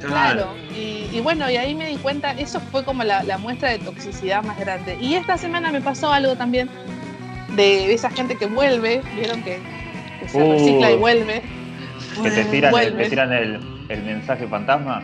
Claro, 0.00 0.48
y, 0.76 1.08
y 1.12 1.20
bueno, 1.20 1.48
y 1.48 1.56
ahí 1.56 1.76
me 1.76 1.88
di 1.88 1.96
cuenta, 1.96 2.32
eso 2.32 2.58
fue 2.58 2.84
como 2.84 3.04
la, 3.04 3.22
la 3.22 3.38
muestra 3.38 3.70
de 3.70 3.78
toxicidad 3.78 4.42
más 4.42 4.58
grande. 4.58 4.96
Y 5.00 5.14
esta 5.14 5.38
semana 5.38 5.70
me 5.70 5.80
pasó 5.80 6.12
algo 6.12 6.34
también 6.34 6.68
de 7.54 7.92
esa 7.92 8.10
gente 8.10 8.36
que 8.36 8.46
vuelve, 8.46 9.00
vieron 9.14 9.42
que, 9.44 9.60
que 10.22 10.28
se 10.28 10.42
Uh. 10.42 10.52
recicla 10.52 10.90
y 10.92 10.96
vuelve. 10.96 11.42
Que 12.22 12.30
te 12.30 12.44
tiran, 12.44 12.68
el, 12.68 12.70
Vuelve. 12.72 13.02
te 13.04 13.10
tiran 13.10 13.32
el, 13.32 13.60
el 13.88 14.02
mensaje 14.02 14.46
fantasma. 14.46 15.02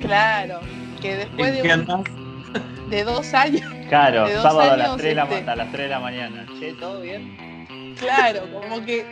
Claro, 0.00 0.60
que 1.00 1.16
después 1.16 1.56
¿En 1.64 1.86
de, 1.86 1.94
un- 1.94 2.90
de 2.90 3.04
dos 3.04 3.32
años, 3.34 3.62
Claro, 3.88 4.26
De 4.26 4.34
dos 4.34 4.42
sábado 4.42 4.72
a 4.72 4.76
las, 4.76 4.86
años, 4.88 4.96
3 4.98 5.08
de 5.10 5.14
la, 5.14 5.24
este. 5.24 5.50
a 5.50 5.56
las 5.56 5.72
3 5.72 5.82
de 5.84 5.88
la 5.88 6.00
mañana. 6.00 6.46
Che, 6.58 6.72
¿todo 6.74 7.00
bien? 7.00 7.94
claro, 7.98 8.40
como 8.52 8.84
que 8.84 9.04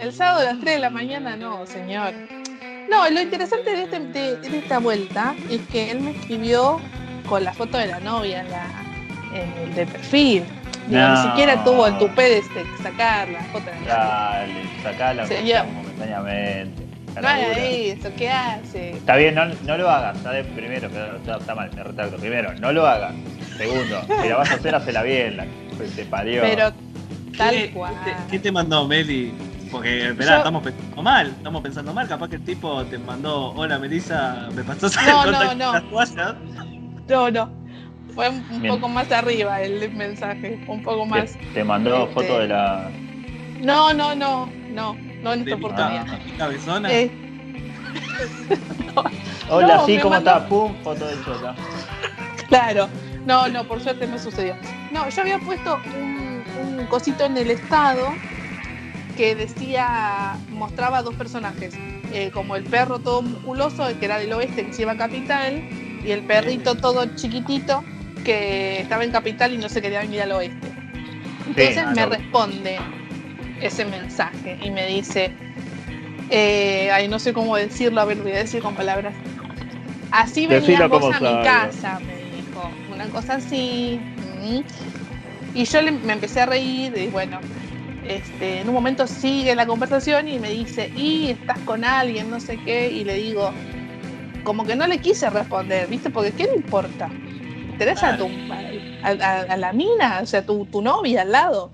el 0.00 0.12
sábado 0.12 0.40
a 0.40 0.52
las 0.52 0.60
3 0.60 0.74
de 0.76 0.80
la 0.80 0.90
mañana, 0.90 1.36
no, 1.36 1.64
señor. 1.66 2.12
No, 2.90 3.08
lo 3.10 3.20
interesante 3.20 3.70
de, 3.70 3.82
este- 3.84 4.00
de- 4.00 4.36
de 4.36 4.58
esta 4.58 4.78
vuelta 4.78 5.34
es 5.50 5.60
que 5.72 5.90
él 5.90 6.00
me 6.00 6.10
escribió 6.12 6.80
con 7.28 7.44
la 7.44 7.52
foto 7.52 7.78
de 7.78 7.86
la 7.86 8.00
novia 8.00 8.40
en, 8.40 8.50
la, 8.50 8.66
en 9.34 9.68
el 9.68 9.74
de 9.74 9.86
perfil. 9.86 10.42
No. 10.88 11.10
Ni 11.22 11.28
siquiera 11.30 11.64
tuvo 11.64 11.86
el 11.86 11.98
tupé 11.98 12.22
de 12.22 12.38
este- 12.38 12.66
sacar 12.82 13.28
la 13.28 13.42
foto 13.44 13.64
de. 13.66 13.86
Dale, 13.86 14.62
sacala 14.82 15.26
sea 15.26 15.64
momentáneamente. 15.64 16.86
No 17.20 17.28
eso, 17.30 18.10
¿qué 18.16 18.30
hace? 18.30 18.90
Está 18.90 19.16
bien, 19.16 19.34
no, 19.34 19.46
no 19.46 19.78
lo 19.78 19.88
hagas. 19.90 20.16
Está 20.18 20.32
de- 20.32 20.44
primero, 20.44 20.90
que 20.90 20.98
está, 21.16 21.38
está 21.38 21.54
mal, 21.54 21.70
me 21.74 21.82
retracto. 21.82 22.16
Primero, 22.18 22.52
no 22.60 22.72
lo 22.72 22.86
hagas. 22.86 23.14
Segundo, 23.56 24.02
si 24.22 24.28
la 24.28 24.36
vas 24.36 24.50
a 24.50 24.54
hacer, 24.54 24.74
hacela 24.74 25.02
bien. 25.02 25.38
La, 25.38 25.46
pues 25.78 25.96
te 25.96 26.04
parió. 26.04 26.42
Pero 26.42 26.72
tal 27.38 27.54
¿Qué, 27.54 27.70
cual. 27.70 27.94
qué 28.04 28.10
te, 28.10 28.16
qué 28.32 28.38
te 28.38 28.52
mandó 28.52 28.86
Meli? 28.86 29.32
Porque, 29.70 30.08
esperá, 30.10 30.32
Yo- 30.32 30.36
estamos 30.38 30.62
pensando 30.62 31.02
mal, 31.02 31.26
estamos 31.28 31.62
pensando 31.62 31.92
mal, 31.94 32.06
capaz 32.06 32.28
que 32.28 32.36
el 32.36 32.44
tipo 32.44 32.84
te 32.84 32.98
mandó, 32.98 33.50
hola 33.52 33.78
Melissa, 33.78 34.48
me 34.54 34.62
pasó 34.62 34.88
No, 35.06 35.24
el 35.24 35.32
no, 35.32 35.54
no. 35.54 35.72
las 35.72 35.82
toallas. 35.90 36.34
No, 37.08 37.30
no. 37.30 37.50
Fue 38.16 38.28
un, 38.30 38.62
Bien. 38.62 38.74
poco 38.74 38.88
más 38.88 39.12
arriba 39.12 39.60
el 39.62 39.92
mensaje, 39.92 40.58
un 40.66 40.82
poco 40.82 41.04
más. 41.06 41.36
te 41.54 41.62
mandó 41.62 42.04
este, 42.08 42.14
foto 42.14 42.38
de 42.40 42.48
la. 42.48 42.90
No, 43.60 43.92
no, 43.92 44.14
no, 44.14 44.48
no, 44.70 44.96
no 45.22 45.32
en 45.34 45.44
de 45.44 45.50
esta 45.52 45.56
mi 45.58 45.64
oportunidad. 45.64 46.06
cabezona. 46.38 46.90
Eh, 46.92 47.10
Hola, 49.50 49.76
No, 49.76 49.86
sí, 49.86 49.96
me 49.96 50.00
¿cómo 50.02 50.14
mandó- 50.14 50.30
está? 50.30 50.48
Pum, 50.48 50.74
foto 50.82 51.06
de 51.06 51.14
chota. 51.24 51.54
claro. 52.48 52.88
No, 53.26 53.48
no, 53.48 53.64
por 53.64 53.80
suerte 53.82 54.06
no 54.06 54.18
sucedió. 54.18 54.54
No, 54.92 55.08
yo 55.08 55.20
había 55.20 55.38
puesto 55.38 55.78
un, 55.98 56.42
un 56.78 56.86
cosito 56.86 57.24
en 57.26 57.36
el 57.36 57.50
estado 57.50 58.08
que 59.16 59.34
decía, 59.34 60.36
mostraba 60.50 61.02
dos 61.02 61.14
personajes, 61.16 61.74
eh, 62.12 62.30
como 62.32 62.54
el 62.56 62.64
perro 62.64 62.98
todo 63.00 63.22
musculoso, 63.22 63.88
el 63.88 63.98
que 63.98 64.04
era 64.06 64.18
del 64.18 64.32
oeste, 64.32 64.66
que 64.66 64.72
se 64.72 64.82
iba 64.82 64.92
a 64.92 64.96
Capital, 64.96 65.68
y 66.04 66.10
el 66.12 66.22
perrito 66.22 66.76
todo 66.76 67.04
chiquitito 67.16 67.82
que 68.26 68.80
estaba 68.80 69.04
en 69.04 69.12
Capital 69.12 69.54
y 69.54 69.58
no 69.58 69.68
se 69.68 69.80
quería 69.80 70.00
venir 70.00 70.20
al 70.22 70.32
oeste. 70.32 70.66
Entonces 71.46 71.76
Sí, 71.76 71.94
me 71.94 72.06
responde 72.06 72.76
ese 73.62 73.84
mensaje 73.84 74.58
y 74.60 74.70
me 74.70 74.84
dice, 74.86 75.30
eh, 76.30 76.90
ay, 76.92 77.06
no 77.08 77.18
sé 77.20 77.32
cómo 77.32 77.56
decirlo, 77.56 78.00
a 78.00 78.04
ver, 78.04 78.18
voy 78.18 78.32
a 78.32 78.38
decir 78.38 78.60
con 78.62 78.74
palabras. 78.74 79.14
Así 80.10 80.46
venías 80.46 80.60
Decilo 80.62 80.88
vos 80.88 81.04
a 81.14 81.20
mi 81.20 81.42
casa, 81.44 82.00
me 82.00 82.16
dijo, 82.36 82.70
una 82.92 83.06
cosa 83.10 83.34
así. 83.34 83.98
mm. 84.42 84.60
Y 85.54 85.64
yo 85.64 85.80
le- 85.82 85.92
me 85.92 86.12
empecé 86.14 86.40
a 86.40 86.46
reír 86.46 86.96
y 86.98 87.06
bueno, 87.06 87.38
este, 88.06 88.60
en 88.60 88.68
un 88.68 88.74
momento 88.74 89.06
sigue 89.06 89.54
la 89.54 89.66
conversación 89.66 90.28
y 90.28 90.38
me 90.38 90.50
dice, 90.50 90.90
y 90.96 91.30
estás 91.30 91.58
con 91.60 91.84
alguien, 91.84 92.28
no 92.28 92.40
sé 92.40 92.58
qué, 92.64 92.90
y 92.90 93.04
le 93.04 93.14
digo, 93.14 93.52
como 94.42 94.64
que 94.66 94.76
no 94.76 94.86
le 94.86 94.98
quise 94.98 95.30
responder, 95.30 95.88
¿viste? 95.88 96.10
Porque 96.10 96.32
¿qué 96.32 96.44
me 96.52 96.56
importa? 96.56 97.08
¿Tenés 97.78 98.02
a, 98.02 98.16
tu, 98.16 98.26
a, 99.02 99.08
a- 99.10 99.40
a 99.42 99.56
la 99.56 99.72
mina, 99.72 100.20
o 100.22 100.26
sea, 100.26 100.44
tu, 100.44 100.64
tu 100.66 100.80
novia 100.82 101.22
al 101.22 101.32
lado? 101.32 101.72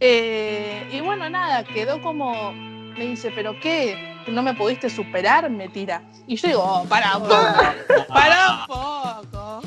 Eh, 0.00 0.86
y 0.92 1.00
bueno, 1.00 1.28
nada, 1.28 1.64
quedó 1.64 2.00
como, 2.00 2.52
me 2.52 3.04
dice, 3.04 3.30
¿pero 3.34 3.58
qué? 3.60 4.16
¿No 4.28 4.42
me 4.42 4.54
pudiste 4.54 4.88
superar? 4.90 5.50
Me 5.50 5.68
tira. 5.68 6.02
Y 6.26 6.36
yo 6.36 6.48
digo, 6.48 6.62
oh, 6.62 6.84
para 6.84 7.16
un 7.16 7.22
poco, 7.24 8.06
para 8.08 8.52
un 8.52 8.66
poco. 8.66 9.62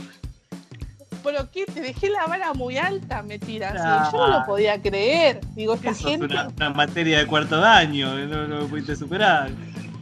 ¿Pero 1.24 1.52
qué? 1.52 1.66
Te 1.66 1.82
dejé 1.82 2.10
la 2.10 2.26
vara 2.28 2.54
muy 2.54 2.78
alta, 2.78 3.22
me 3.24 3.38
tira. 3.40 3.70
así. 3.72 4.12
Yo 4.18 4.18
no 4.28 4.40
lo 4.40 4.46
podía 4.46 4.82
creer. 4.82 5.42
Digo, 5.56 5.74
esta 5.76 5.92
es 5.92 6.04
una, 6.06 6.48
una 6.56 6.70
materia 6.72 7.20
de 7.20 7.28
cuarto 7.28 7.60
de 7.60 7.68
año, 7.68 8.16
que 8.16 8.26
no, 8.26 8.48
no 8.48 8.60
lo 8.62 8.68
pudiste 8.68 8.96
superar. 8.96 9.50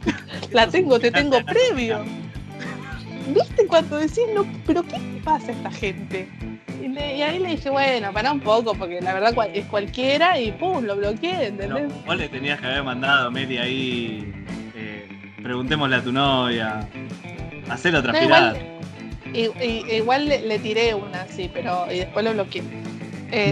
la 0.52 0.66
tengo, 0.68 0.98
te 1.00 1.10
tengo 1.10 1.38
previo. 1.44 2.04
¿Viste 3.34 3.66
cuando 3.66 3.96
decís, 3.98 4.20
no, 4.34 4.44
pero 4.66 4.82
qué 4.82 4.98
pasa 5.24 5.48
a 5.48 5.50
esta 5.52 5.70
gente? 5.70 6.28
Y, 6.82 6.88
le- 6.88 7.16
y 7.16 7.22
ahí 7.22 7.38
le 7.38 7.50
dije, 7.50 7.68
bueno, 7.70 8.12
para 8.12 8.32
un 8.32 8.40
poco, 8.40 8.74
porque 8.74 9.00
la 9.00 9.12
verdad 9.14 9.34
cual- 9.34 9.50
es 9.54 9.64
cualquiera 9.66 10.38
y 10.40 10.52
pum, 10.52 10.84
lo 10.84 10.96
bloqueé, 10.96 11.50
No, 11.52 11.64
¿entendés? 11.78 12.04
vos 12.06 12.16
le 12.16 12.28
tenías 12.28 12.60
que 12.60 12.66
haber 12.66 12.82
mandado, 12.84 13.30
Meli, 13.30 13.58
ahí. 13.58 14.32
eh, 14.74 15.06
preguntémosle 15.42 15.96
a 15.96 16.02
tu 16.02 16.12
novia. 16.12 16.88
Hacer 17.68 17.94
otra 17.94 18.12
No, 18.12 18.22
igual, 18.22 18.56
igual 19.92 20.28
le, 20.28 20.40
le 20.42 20.58
tiré 20.58 20.94
una, 20.94 21.26
sí, 21.28 21.50
pero 21.52 21.86
y 21.92 21.98
después 21.98 22.24
lo 22.24 22.32
bloqueé. 22.32 22.62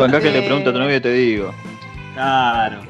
Acá 0.00 0.20
que 0.20 0.30
le 0.30 0.38
Este, 0.38 0.42
pregunto 0.42 0.70
a 0.70 0.72
tu 0.72 0.78
novia 0.80 0.96
y 0.96 1.00
te 1.00 1.12
digo. 1.12 1.54
Claro. 2.14 2.80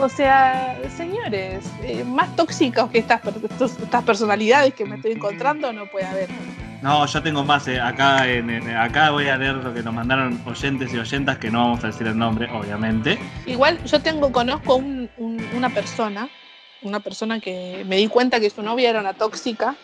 O 0.00 0.08
sea, 0.08 0.76
señores, 0.96 1.64
eh, 1.82 2.04
más 2.04 2.34
tóxicos 2.36 2.88
que 2.90 2.98
estas, 2.98 3.20
estas 3.82 4.02
personalidades 4.04 4.74
que 4.74 4.84
me 4.84 4.96
estoy 4.96 5.12
encontrando 5.12 5.72
no 5.72 5.86
puede 5.86 6.06
haber. 6.06 6.28
No, 6.82 7.04
yo 7.06 7.22
tengo 7.22 7.44
más. 7.44 7.66
eh, 7.66 7.80
acá, 7.80 8.28
en, 8.28 8.48
en- 8.48 8.76
acá 8.76 9.10
voy 9.10 9.28
a 9.28 9.36
leer 9.36 9.56
lo 9.56 9.74
que 9.74 9.82
nos 9.82 9.92
mandaron 9.92 10.40
oyentes 10.46 10.94
y 10.94 10.98
oyentas, 10.98 11.38
que 11.38 11.50
no 11.50 11.58
vamos 11.64 11.82
a 11.82 11.88
decir 11.88 12.06
el 12.06 12.16
nombre, 12.16 12.48
obviamente. 12.52 13.18
Igual 13.46 13.82
yo 13.84 14.00
tengo, 14.00 14.30
conozco 14.30 14.76
un- 14.76 15.10
un- 15.16 15.44
una 15.56 15.70
persona, 15.70 16.28
una 16.82 17.00
persona 17.00 17.40
que 17.40 17.84
me 17.88 17.96
di 17.96 18.06
cuenta 18.06 18.38
que 18.38 18.50
su 18.50 18.62
novia 18.62 18.90
era 18.90 19.00
una 19.00 19.14
tóxica, 19.14 19.74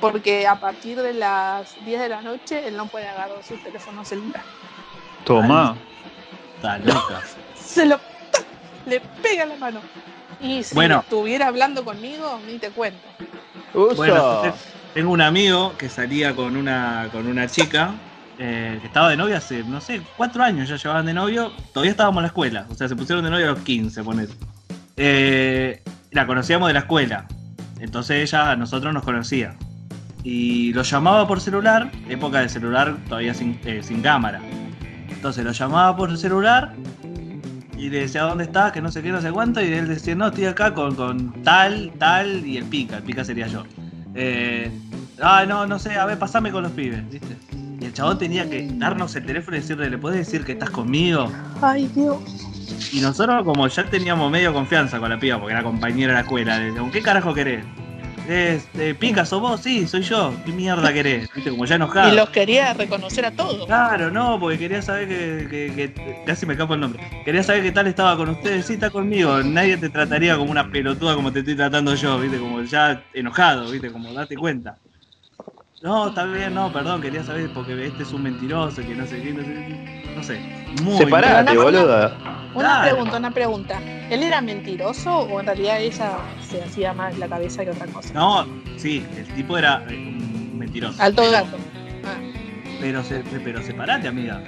porque 0.00 0.48
a 0.48 0.58
partir 0.58 1.00
de 1.00 1.12
las 1.14 1.76
10 1.84 2.00
de 2.00 2.08
la 2.08 2.22
noche 2.22 2.66
él 2.66 2.76
no 2.76 2.86
puede 2.88 3.06
agarrar 3.06 3.44
su 3.44 3.56
teléfono 3.58 4.04
celular. 4.04 4.42
Toma. 5.24 5.76
Está 6.56 6.78
loca. 6.78 7.22
Se 7.54 7.86
lo 7.86 8.00
le 8.86 9.00
pega 9.22 9.46
la 9.46 9.56
mano. 9.56 9.80
Y 10.40 10.62
si 10.62 10.74
Bueno. 10.74 11.00
estuviera 11.00 11.48
hablando 11.48 11.84
conmigo, 11.84 12.40
ni 12.46 12.58
te 12.58 12.70
cuento. 12.70 13.00
Bueno, 13.96 14.40
te- 14.42 14.52
tengo 14.94 15.12
un 15.12 15.20
amigo 15.20 15.74
que 15.78 15.88
salía 15.88 16.34
con 16.34 16.56
una, 16.56 17.08
con 17.12 17.26
una 17.26 17.46
chica 17.46 17.92
eh, 18.38 18.78
que 18.80 18.86
estaba 18.86 19.10
de 19.10 19.16
novia 19.16 19.36
hace, 19.36 19.62
no 19.64 19.80
sé, 19.80 20.00
cuatro 20.16 20.42
años 20.42 20.68
ya 20.68 20.76
llevaban 20.76 21.04
de 21.06 21.12
novio. 21.14 21.52
Todavía 21.74 21.90
estábamos 21.90 22.18
en 22.18 22.22
la 22.22 22.28
escuela, 22.28 22.66
o 22.70 22.74
sea, 22.74 22.88
se 22.88 22.96
pusieron 22.96 23.22
de 23.24 23.30
novio 23.30 23.46
a 23.46 23.50
los 23.50 23.60
15, 23.60 24.02
ponete. 24.02 24.32
Eh, 24.96 25.82
la 26.10 26.26
conocíamos 26.26 26.68
de 26.68 26.72
la 26.74 26.80
escuela, 26.80 27.26
entonces 27.80 28.22
ella 28.22 28.50
a 28.50 28.56
nosotros 28.56 28.92
nos 28.94 29.02
conocía. 29.04 29.56
Y 30.24 30.72
lo 30.72 30.82
llamaba 30.82 31.26
por 31.28 31.40
celular, 31.40 31.90
época 32.08 32.40
de 32.40 32.48
celular 32.48 32.96
todavía 33.08 33.34
sin, 33.34 33.60
eh, 33.64 33.82
sin 33.82 34.02
cámara. 34.02 34.40
Entonces 35.08 35.44
lo 35.44 35.52
llamaba 35.52 35.96
por 35.96 36.16
celular 36.18 36.72
y 37.80 37.88
le 37.88 38.00
decía 38.00 38.22
dónde 38.22 38.44
estás, 38.44 38.72
que 38.72 38.82
no 38.82 38.92
sé 38.92 39.02
qué, 39.02 39.10
no 39.10 39.22
sé 39.22 39.32
cuánto, 39.32 39.62
y 39.62 39.72
él 39.72 39.88
decía, 39.88 40.14
no, 40.14 40.28
estoy 40.28 40.44
acá 40.44 40.74
con, 40.74 40.94
con 40.94 41.32
tal, 41.42 41.90
tal, 41.98 42.44
y 42.46 42.58
el 42.58 42.64
pica, 42.64 42.98
el 42.98 43.02
pica 43.02 43.24
sería 43.24 43.46
yo. 43.46 43.64
Eh, 44.14 44.70
ah, 45.22 45.46
no, 45.48 45.66
no 45.66 45.78
sé, 45.78 45.96
a 45.96 46.04
ver, 46.04 46.18
pasame 46.18 46.52
con 46.52 46.62
los 46.62 46.72
pibes, 46.72 47.08
¿viste? 47.10 47.36
Y 47.80 47.86
el 47.86 47.94
chabón 47.94 48.18
tenía 48.18 48.48
que 48.50 48.68
darnos 48.74 49.16
el 49.16 49.24
teléfono 49.24 49.56
y 49.56 49.60
decirle, 49.60 49.88
¿le 49.88 49.96
puedes 49.96 50.18
decir 50.18 50.44
que 50.44 50.52
estás 50.52 50.68
conmigo? 50.68 51.32
Ay, 51.62 51.90
Dios. 51.94 52.18
Y 52.92 53.00
nosotros 53.00 53.44
como 53.44 53.66
ya 53.66 53.84
teníamos 53.84 54.30
medio 54.30 54.52
confianza 54.52 54.98
con 54.98 55.08
la 55.08 55.18
piba, 55.18 55.38
porque 55.38 55.54
era 55.54 55.62
compañera 55.62 56.12
de 56.12 56.14
la 56.14 56.20
escuela, 56.20 56.58
le 56.58 56.66
decíamos, 56.66 56.92
¿qué 56.92 57.00
carajo 57.00 57.32
querés? 57.32 57.64
Este, 58.28 58.94
pica, 58.94 59.24
sos 59.24 59.40
vos, 59.40 59.60
sí, 59.62 59.86
soy 59.88 60.02
yo. 60.02 60.32
¿Qué 60.44 60.52
mierda 60.52 60.92
querés? 60.92 61.28
¿Viste? 61.34 61.50
Como 61.50 61.64
ya 61.64 61.74
enojado. 61.76 62.12
Y 62.12 62.16
los 62.16 62.30
quería 62.30 62.72
reconocer 62.74 63.24
a 63.26 63.30
todos. 63.32 63.66
Claro, 63.66 64.10
no, 64.10 64.38
porque 64.38 64.58
quería 64.58 64.82
saber 64.82 65.08
que, 65.08 65.46
que- 65.50 65.74
que- 65.74 66.22
Casi 66.26 66.46
me 66.46 66.52
escapo 66.52 66.74
el 66.74 66.80
nombre. 66.80 67.02
Quería 67.24 67.42
saber 67.42 67.62
qué 67.62 67.72
tal 67.72 67.86
estaba 67.86 68.16
con 68.16 68.28
ustedes. 68.28 68.66
Sí, 68.66 68.74
está 68.74 68.90
conmigo. 68.90 69.42
Nadie 69.42 69.76
te 69.76 69.88
trataría 69.88 70.36
como 70.36 70.50
una 70.50 70.70
pelotuda 70.70 71.14
como 71.14 71.32
te 71.32 71.40
estoy 71.40 71.56
tratando 71.56 71.94
yo, 71.94 72.18
¿viste? 72.20 72.38
Como 72.38 72.62
ya 72.62 73.02
enojado, 73.14 73.70
¿viste? 73.70 73.90
Como 73.90 74.12
date 74.12 74.36
cuenta. 74.36 74.76
No, 75.82 76.08
está 76.08 76.24
bien, 76.24 76.52
no, 76.54 76.70
perdón, 76.72 77.00
quería 77.00 77.24
saber 77.24 77.50
porque 77.54 77.86
este 77.86 78.02
es 78.02 78.12
un 78.12 78.22
mentiroso, 78.22 78.82
que 78.82 78.94
no 78.94 79.06
sé 79.06 79.22
qué, 79.22 79.32
no 79.32 79.42
sé 79.42 79.48
qué. 79.48 80.12
No 80.14 80.22
sé. 80.22 80.40
Muy 80.82 80.98
Separate, 80.98 81.54
no, 81.54 81.62
boluda. 81.62 82.16
Una 82.54 82.82
pregunta, 82.82 83.16
una 83.16 83.30
pregunta. 83.30 83.80
¿Él 84.10 84.22
era 84.22 84.40
mentiroso 84.42 85.20
o 85.20 85.40
en 85.40 85.46
realidad 85.46 85.80
ella 85.80 86.18
se 86.46 86.62
hacía 86.62 86.92
más 86.92 87.16
la 87.18 87.28
cabeza 87.28 87.64
que 87.64 87.70
otra 87.70 87.86
cosa? 87.86 88.12
No, 88.12 88.46
sí, 88.76 89.06
el 89.16 89.26
tipo 89.34 89.56
era 89.56 89.82
eh, 89.88 89.94
un 89.94 90.58
mentiroso. 90.58 91.02
Alto 91.02 91.30
gato. 91.30 91.56
Ah, 92.04 92.18
Pero, 92.80 93.02
se, 93.02 93.20
pero 93.42 93.62
separate, 93.62 94.08
amiga. 94.08 94.42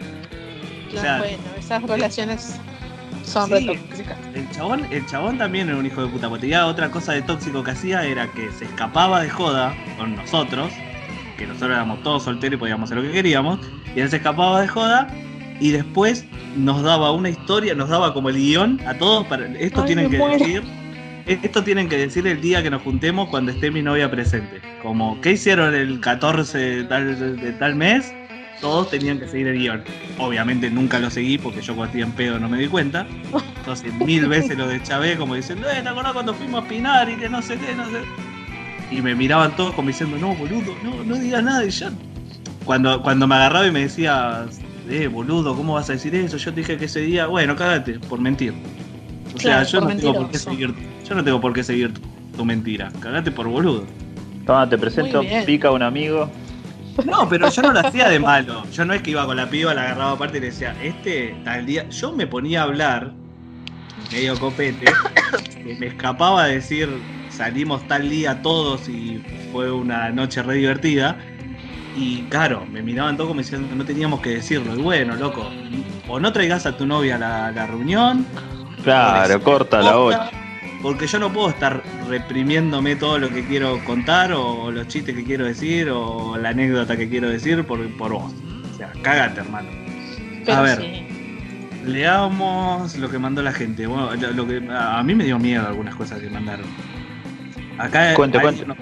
O 0.90 0.94
no, 0.94 1.00
sea, 1.00 1.18
bueno, 1.18 1.38
esas 1.58 1.82
relaciones 1.84 2.60
son 3.24 3.46
Sí. 3.48 3.54
re 3.54 3.76
tóxicas. 3.78 4.18
El 4.34 4.50
chabón, 4.50 4.86
el 4.90 5.06
chabón 5.06 5.38
también 5.38 5.68
era 5.70 5.78
un 5.78 5.86
hijo 5.86 6.02
de 6.02 6.08
puta. 6.08 6.28
Porque 6.28 6.42
tenía 6.42 6.66
otra 6.66 6.90
cosa 6.90 7.12
de 7.12 7.22
tóxico 7.22 7.62
que 7.64 7.70
hacía 7.70 8.04
era 8.04 8.26
que 8.32 8.50
se 8.52 8.66
escapaba 8.66 9.22
de 9.22 9.30
joda 9.30 9.74
con 9.96 10.14
nosotros, 10.16 10.70
que 11.42 11.48
nosotros 11.48 11.72
éramos 11.72 12.02
todos 12.02 12.22
solteros 12.22 12.56
y 12.56 12.58
podíamos 12.58 12.88
hacer 12.88 13.02
lo 13.02 13.08
que 13.08 13.12
queríamos, 13.12 13.58
y 13.94 14.00
él 14.00 14.08
se 14.08 14.16
escapaba 14.16 14.60
de 14.60 14.68
joda 14.68 15.08
y 15.60 15.70
después 15.70 16.24
nos 16.56 16.82
daba 16.82 17.12
una 17.12 17.30
historia, 17.30 17.74
nos 17.74 17.88
daba 17.88 18.14
como 18.14 18.28
el 18.28 18.36
guion 18.36 18.80
a 18.86 18.94
todos 18.94 19.26
para 19.26 19.46
esto 19.58 19.80
Ay, 19.80 19.86
tienen 19.86 20.10
que 20.10 20.18
muero. 20.18 20.38
decir. 20.38 20.62
Esto 21.24 21.62
tienen 21.62 21.88
que 21.88 21.96
decir 21.96 22.26
el 22.26 22.40
día 22.40 22.64
que 22.64 22.70
nos 22.70 22.82
juntemos 22.82 23.28
cuando 23.28 23.52
esté 23.52 23.70
mi 23.70 23.80
novia 23.80 24.10
presente. 24.10 24.60
Como, 24.82 25.20
¿qué 25.20 25.32
hicieron 25.32 25.72
el 25.72 26.00
14 26.00 26.58
de 26.58 26.84
tal, 26.84 27.36
de 27.40 27.52
tal 27.52 27.76
mes? 27.76 28.12
Todos 28.60 28.90
tenían 28.90 29.20
que 29.20 29.28
seguir 29.28 29.46
el 29.46 29.58
guion. 29.58 29.84
Obviamente 30.18 30.68
nunca 30.68 30.98
lo 30.98 31.10
seguí 31.10 31.38
porque 31.38 31.60
yo 31.60 31.76
cuando 31.76 31.96
estoy 31.96 32.02
en 32.02 32.12
pedo 32.12 32.40
no 32.40 32.48
me 32.48 32.58
di 32.58 32.66
cuenta. 32.66 33.06
Entonces 33.58 33.94
mil 33.94 34.26
veces 34.26 34.58
lo 34.58 34.66
deschavé 34.66 35.16
como 35.16 35.36
diciendo, 35.36 35.68
eh, 35.70 35.80
¿te 35.80 35.88
acordás 35.88 36.12
cuando 36.12 36.34
fuimos 36.34 36.64
a 36.64 36.68
Pinar 36.68 37.08
y 37.08 37.14
que 37.14 37.28
no 37.28 37.40
sé 37.40 37.56
qué, 37.56 37.74
no 37.74 37.84
sé? 37.86 38.31
Y 38.92 39.00
me 39.02 39.14
miraban 39.14 39.56
todos 39.56 39.74
como 39.74 39.88
diciendo, 39.88 40.16
no, 40.18 40.34
boludo, 40.34 40.74
no, 40.82 41.02
no 41.04 41.16
digas 41.16 41.42
nada. 41.42 41.64
Y 41.64 41.70
yo, 41.70 41.88
cuando, 42.64 43.02
cuando 43.02 43.26
me 43.26 43.34
agarraba 43.34 43.66
y 43.66 43.72
me 43.72 43.80
decía, 43.80 44.46
eh, 44.88 45.06
boludo, 45.06 45.56
¿cómo 45.56 45.74
vas 45.74 45.88
a 45.90 45.94
decir 45.94 46.14
eso? 46.14 46.36
Yo 46.36 46.52
te 46.52 46.60
dije 46.60 46.76
que 46.76 46.84
ese 46.86 47.00
día, 47.00 47.26
bueno, 47.26 47.56
cágate, 47.56 47.98
por 48.00 48.20
mentir. 48.20 48.52
O 49.34 49.38
Claro, 49.38 49.64
sea, 49.64 49.80
yo 49.80 49.86
no, 49.86 49.96
tengo 49.96 50.14
por 50.14 50.30
qué 50.30 50.38
seguir, 50.38 50.74
yo 51.08 51.14
no 51.14 51.24
tengo 51.24 51.40
por 51.40 51.52
qué 51.52 51.64
seguir 51.64 51.94
tu, 51.94 52.00
tu 52.36 52.44
mentira. 52.44 52.92
Cagate 53.00 53.30
por 53.30 53.48
boludo. 53.48 53.86
Toma, 54.46 54.68
te 54.68 54.76
presento, 54.76 55.22
pica 55.46 55.70
un 55.70 55.82
amigo. 55.82 56.30
No, 57.06 57.26
pero 57.28 57.48
yo 57.50 57.62
no 57.62 57.72
lo 57.72 57.80
hacía 57.80 58.08
de 58.10 58.18
malo. 58.18 58.64
Yo 58.70 58.84
no 58.84 58.92
es 58.92 59.00
que 59.00 59.12
iba 59.12 59.24
con 59.24 59.36
la 59.36 59.48
piba, 59.48 59.72
la 59.72 59.82
agarraba 59.84 60.12
aparte 60.12 60.36
y 60.38 60.40
le 60.42 60.46
decía, 60.48 60.76
este 60.82 61.34
tal 61.44 61.64
día. 61.64 61.88
Yo 61.88 62.12
me 62.12 62.26
ponía 62.26 62.60
a 62.60 62.64
hablar, 62.64 63.12
medio 64.10 64.38
copete, 64.38 64.92
me 65.78 65.86
escapaba 65.86 66.46
de 66.46 66.56
decir, 66.56 66.90
salimos 67.32 67.86
tal 67.88 68.08
día 68.08 68.42
todos 68.42 68.88
y 68.88 69.22
fue 69.52 69.70
una 69.70 70.10
noche 70.10 70.42
re 70.42 70.56
divertida. 70.56 71.18
Y 71.96 72.22
claro, 72.22 72.64
me 72.70 72.82
miraban 72.82 73.16
todos 73.16 73.28
como 73.28 73.40
diciendo 73.40 73.68
que 73.68 73.74
no 73.74 73.84
teníamos 73.84 74.20
que 74.20 74.30
decirlo. 74.30 74.74
Y 74.74 74.82
bueno, 74.82 75.14
loco, 75.16 75.50
o 76.08 76.18
no 76.18 76.32
traigas 76.32 76.64
a 76.66 76.76
tu 76.76 76.86
novia 76.86 77.16
a 77.16 77.18
la, 77.18 77.52
la 77.52 77.66
reunión, 77.66 78.26
Claro, 78.82 79.42
corta 79.42 79.80
la 79.80 79.96
bocha. 79.96 80.30
Porque 80.82 81.06
yo 81.06 81.20
no 81.20 81.32
puedo 81.32 81.48
estar 81.48 81.82
reprimiéndome 82.08 82.96
todo 82.96 83.18
lo 83.18 83.28
que 83.28 83.46
quiero 83.46 83.82
contar, 83.84 84.32
o 84.32 84.70
los 84.72 84.88
chistes 84.88 85.14
que 85.14 85.24
quiero 85.24 85.44
decir, 85.44 85.88
o 85.90 86.36
la 86.36 86.48
anécdota 86.48 86.96
que 86.96 87.08
quiero 87.08 87.28
decir 87.28 87.64
por, 87.64 87.88
por 87.96 88.12
vos. 88.12 88.32
O 88.72 88.76
sea, 88.76 88.92
cágate, 89.02 89.40
hermano. 89.40 89.68
Pero 90.44 90.58
a 90.58 90.62
ver, 90.62 90.78
sí. 90.78 91.06
leamos 91.86 92.96
lo 92.98 93.08
que 93.08 93.18
mandó 93.18 93.42
la 93.42 93.52
gente. 93.52 93.86
Bueno, 93.86 94.12
lo, 94.16 94.32
lo 94.32 94.46
que, 94.48 94.60
a 94.72 95.00
mí 95.04 95.14
me 95.14 95.24
dio 95.24 95.38
miedo 95.38 95.66
algunas 95.66 95.94
cosas 95.94 96.18
que 96.18 96.28
mandaron. 96.28 96.66
Acá 97.78 98.14
Cuente, 98.14 98.38
hay- 98.38 98.42
cuente. 98.44 98.66
no- 98.66 98.76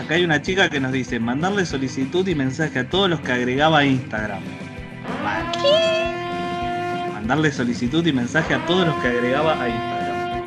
Acá 0.00 0.14
hay 0.14 0.24
una 0.24 0.42
chica 0.42 0.68
que 0.68 0.78
nos 0.78 0.92
dice 0.92 1.18
mandarle 1.18 1.64
solicitud 1.64 2.26
y 2.28 2.34
mensaje 2.34 2.80
a 2.80 2.88
todos 2.88 3.08
los 3.08 3.20
que 3.20 3.32
agregaba 3.32 3.78
a 3.78 3.84
Instagram. 3.84 4.40
¿Qué? 5.62 7.12
Mandarle 7.14 7.50
solicitud 7.50 8.06
y 8.06 8.12
mensaje 8.12 8.54
a 8.54 8.64
todos 8.66 8.86
los 8.86 8.94
que 8.96 9.08
agregaba 9.08 9.52
a 9.60 9.68
Instagram. 9.68 10.42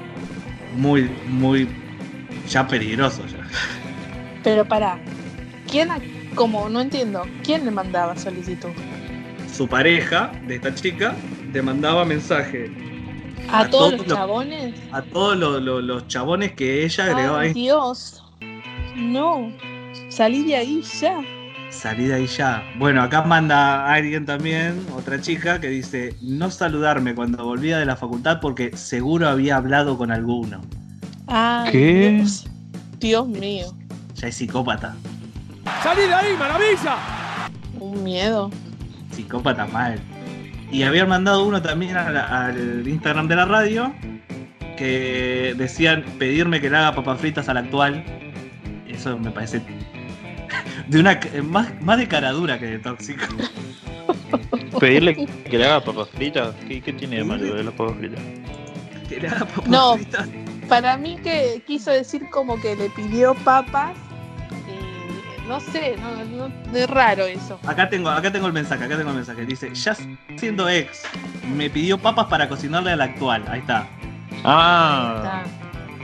Muy, 0.78 1.09
muy 1.28 1.67
ya 2.47 2.67
peligroso 2.67 3.26
ya. 3.26 3.38
Pero 4.43 4.65
para, 4.65 4.97
¿quién, 5.70 5.89
como 6.36 6.70
no 6.70 6.80
entiendo, 6.80 7.26
quién 7.43 7.65
le 7.65 7.72
mandaba 7.72 8.15
solicitud? 8.17 8.70
Su 9.53 9.67
pareja 9.67 10.32
de 10.47 10.55
esta 10.55 10.74
chica 10.74 11.15
le 11.51 11.61
mandaba 11.61 12.05
mensaje 12.05 12.72
¿A, 13.51 13.59
A 13.61 13.69
todos 13.69 13.89
todos 13.89 13.91
los 13.99 14.07
los- 14.07 14.17
chabones? 14.17 14.75
a 14.91 15.01
todos 15.01 15.37
los, 15.37 15.61
los- 15.61 15.83
los 15.83 16.07
chabones 16.07 16.51
que 16.53 16.83
ella 16.85 17.03
agregaba 17.05 17.37
a 17.39 17.41
Ay. 17.41 17.53
Dios. 17.53 18.23
No. 18.95 19.51
Salí 20.09 20.43
de 20.43 20.55
ahí 20.55 20.81
ya. 20.99 21.19
Salí 21.71 22.05
de 22.05 22.15
ahí 22.15 22.27
ya. 22.27 22.63
Bueno, 22.77 23.01
acá 23.01 23.21
manda 23.23 23.91
alguien 23.91 24.25
también, 24.25 24.85
otra 24.95 25.21
chica, 25.21 25.59
que 25.61 25.67
dice 25.69 26.15
no 26.21 26.49
saludarme 26.51 27.13
cuando 27.15 27.43
volvía 27.45 27.77
de 27.77 27.85
la 27.85 27.95
facultad 27.95 28.39
porque 28.41 28.75
seguro 28.75 29.27
había 29.29 29.55
hablado 29.57 29.97
con 29.97 30.11
alguno. 30.11 30.61
Ay, 31.27 31.71
¿Qué? 31.71 32.09
Dios. 32.17 32.47
Dios 32.99 33.27
mío. 33.27 33.67
Ya 34.15 34.27
es 34.27 34.35
psicópata. 34.35 34.95
¡Salí 35.83 36.01
de 36.01 36.13
ahí, 36.13 36.35
maravilla! 36.37 36.97
Un 37.79 38.03
miedo. 38.03 38.49
Psicópata 39.11 39.65
mal. 39.67 39.99
Y 40.72 40.84
habían 40.84 41.09
mandado 41.09 41.45
uno 41.45 41.61
también 41.61 41.93
la- 41.93 42.45
al 42.45 42.88
Instagram 42.88 43.28
de 43.28 43.36
la 43.36 43.45
radio 43.45 43.93
que 44.78 45.53
decían 45.57 46.03
pedirme 46.20 46.61
que 46.61 46.70
le 46.70 46.78
haga 46.78 46.93
papas 46.95 47.20
fritas 47.20 47.49
al 47.49 47.57
actual. 47.57 48.03
Eso 48.88 49.17
me 49.17 49.32
parece 49.32 49.61
de 50.88 50.99
una 50.99 51.20
más, 51.43 51.70
más 51.82 51.97
de 51.97 52.07
caradura 52.07 52.59
que 52.59 52.65
de 52.67 52.80
tóxico. 52.80 53.24
Pedirle 54.80 55.28
que 55.49 55.57
le 55.57 55.65
haga 55.65 55.84
papas 55.84 56.07
fritas. 56.09 56.53
¿Qué, 56.67 56.82
qué 56.82 56.93
tiene 56.93 57.17
de 57.17 57.24
malo 57.24 57.53
de 57.55 57.63
las 57.63 57.74
papas 57.74 57.97
fritas? 57.97 58.22
Que 59.09 59.20
le 59.20 59.28
haga 59.28 59.45
papas 59.45 59.67
No. 59.67 59.95
fritas. 59.95 60.28
Para 60.67 60.97
mí 60.97 61.17
que 61.24 61.63
quiso 61.65 61.89
decir 61.91 62.30
como 62.30 62.59
que 62.61 62.76
le 62.76 62.89
pidió 62.91 63.34
papas. 63.43 63.97
No 65.49 65.59
sé, 65.59 65.97
no, 65.97 66.47
no- 66.47 66.77
es 66.77 66.89
raro 66.89 67.25
eso. 67.25 67.59
Acá 67.67 67.89
tengo, 67.89 68.09
acá 68.09 68.31
tengo 68.31 68.47
el 68.47 68.53
mensaje, 68.53 68.83
acá 68.85 68.95
tengo 68.95 69.09
el 69.09 69.15
mensaje. 69.17 69.45
Dice, 69.45 69.73
ya 69.73 69.95
siendo 70.37 70.69
ex, 70.69 71.03
me 71.55 71.69
pidió 71.69 71.97
papas 71.97 72.27
para 72.27 72.47
cocinarle 72.47 72.91
al 72.91 73.01
actual. 73.01 73.43
Ahí 73.49 73.59
está. 73.59 73.87
Ah, 74.45 75.15
Está. 75.17 75.43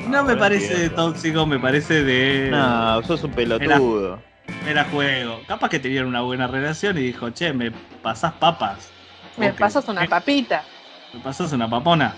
No 0.09 0.17
me 0.17 0.23
bueno, 0.23 0.39
parece 0.39 0.67
de 0.67 0.73
entiendo. 0.85 0.95
tóxico, 1.13 1.45
me 1.45 1.59
parece 1.59 2.03
de. 2.03 2.49
no, 2.51 3.01
sos 3.03 3.23
un 3.23 3.31
pelotudo. 3.31 4.19
Era 4.67 4.83
juego. 4.85 5.41
Capaz 5.47 5.69
que 5.69 5.79
tenían 5.79 6.05
una 6.07 6.21
buena 6.21 6.47
relación 6.47 6.97
y 6.97 7.01
dijo, 7.01 7.29
che, 7.29 7.53
me 7.53 7.71
pasás 8.01 8.33
papas. 8.33 8.89
Me 9.37 9.51
Ok. 9.51 9.59
pasas 9.59 9.87
una 9.87 10.05
papita. 10.07 10.63
Me 11.13 11.19
pasás 11.19 11.51
una 11.53 11.69
papona. 11.69 12.13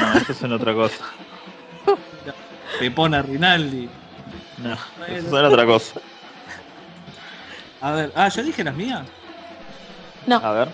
No, 0.00 0.18
eso 0.18 0.32
es 0.32 0.42
otra 0.42 0.74
cosa. 0.74 1.04
Pepona 2.78 3.22
Rinaldi. 3.22 3.88
No, 4.62 4.72
eso 5.06 5.38
es 5.38 5.52
otra 5.52 5.66
cosa. 5.66 6.00
A 7.80 7.92
ver, 7.92 8.12
ah, 8.14 8.28
yo 8.28 8.42
dije 8.44 8.62
las 8.62 8.74
mías. 8.74 9.06
A 10.30 10.50
ver. 10.52 10.68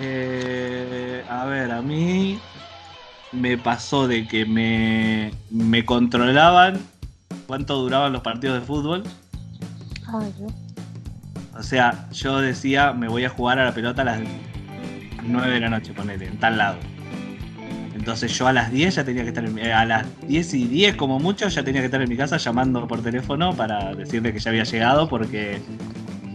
Eh, 0.00 1.24
a 1.28 1.44
ver, 1.46 1.70
a 1.70 1.80
mí 1.80 2.38
me 3.32 3.56
pasó 3.56 4.08
de 4.08 4.26
que 4.26 4.44
me, 4.44 5.32
me 5.50 5.84
controlaban 5.84 6.80
cuánto 7.46 7.76
duraban 7.76 8.12
los 8.12 8.22
partidos 8.22 8.60
de 8.60 8.66
fútbol. 8.66 9.04
Ay, 10.08 10.34
Dios. 10.38 10.52
O 11.58 11.62
sea, 11.62 12.08
yo 12.10 12.38
decía, 12.40 12.92
me 12.92 13.08
voy 13.08 13.24
a 13.24 13.30
jugar 13.30 13.58
a 13.58 13.64
la 13.64 13.72
pelota 13.72 14.02
a 14.02 14.06
las 14.06 14.20
9 15.22 15.54
de 15.54 15.60
la 15.60 15.70
noche, 15.70 15.94
ponele, 15.94 16.26
en 16.26 16.38
tal 16.38 16.58
lado. 16.58 16.78
Entonces 18.06 18.38
yo 18.38 18.46
a 18.46 18.52
las 18.52 18.70
10 18.70 18.94
ya 18.94 19.02
tenía 19.04 19.24
que 19.24 19.30
estar 19.30 19.44
en 19.44 19.52
mi- 19.52 19.62
a 19.62 19.84
las 19.84 20.06
10 20.28 20.54
y 20.54 20.68
10 20.68 20.94
como 20.94 21.18
mucho 21.18 21.48
ya 21.48 21.64
tenía 21.64 21.80
que 21.80 21.86
estar 21.86 22.00
en 22.00 22.08
mi 22.08 22.16
casa 22.16 22.36
llamando 22.36 22.86
por 22.86 23.02
teléfono 23.02 23.52
para 23.56 23.96
decirle 23.96 24.32
que 24.32 24.38
ya 24.38 24.50
había 24.50 24.62
llegado 24.62 25.08
porque 25.08 25.58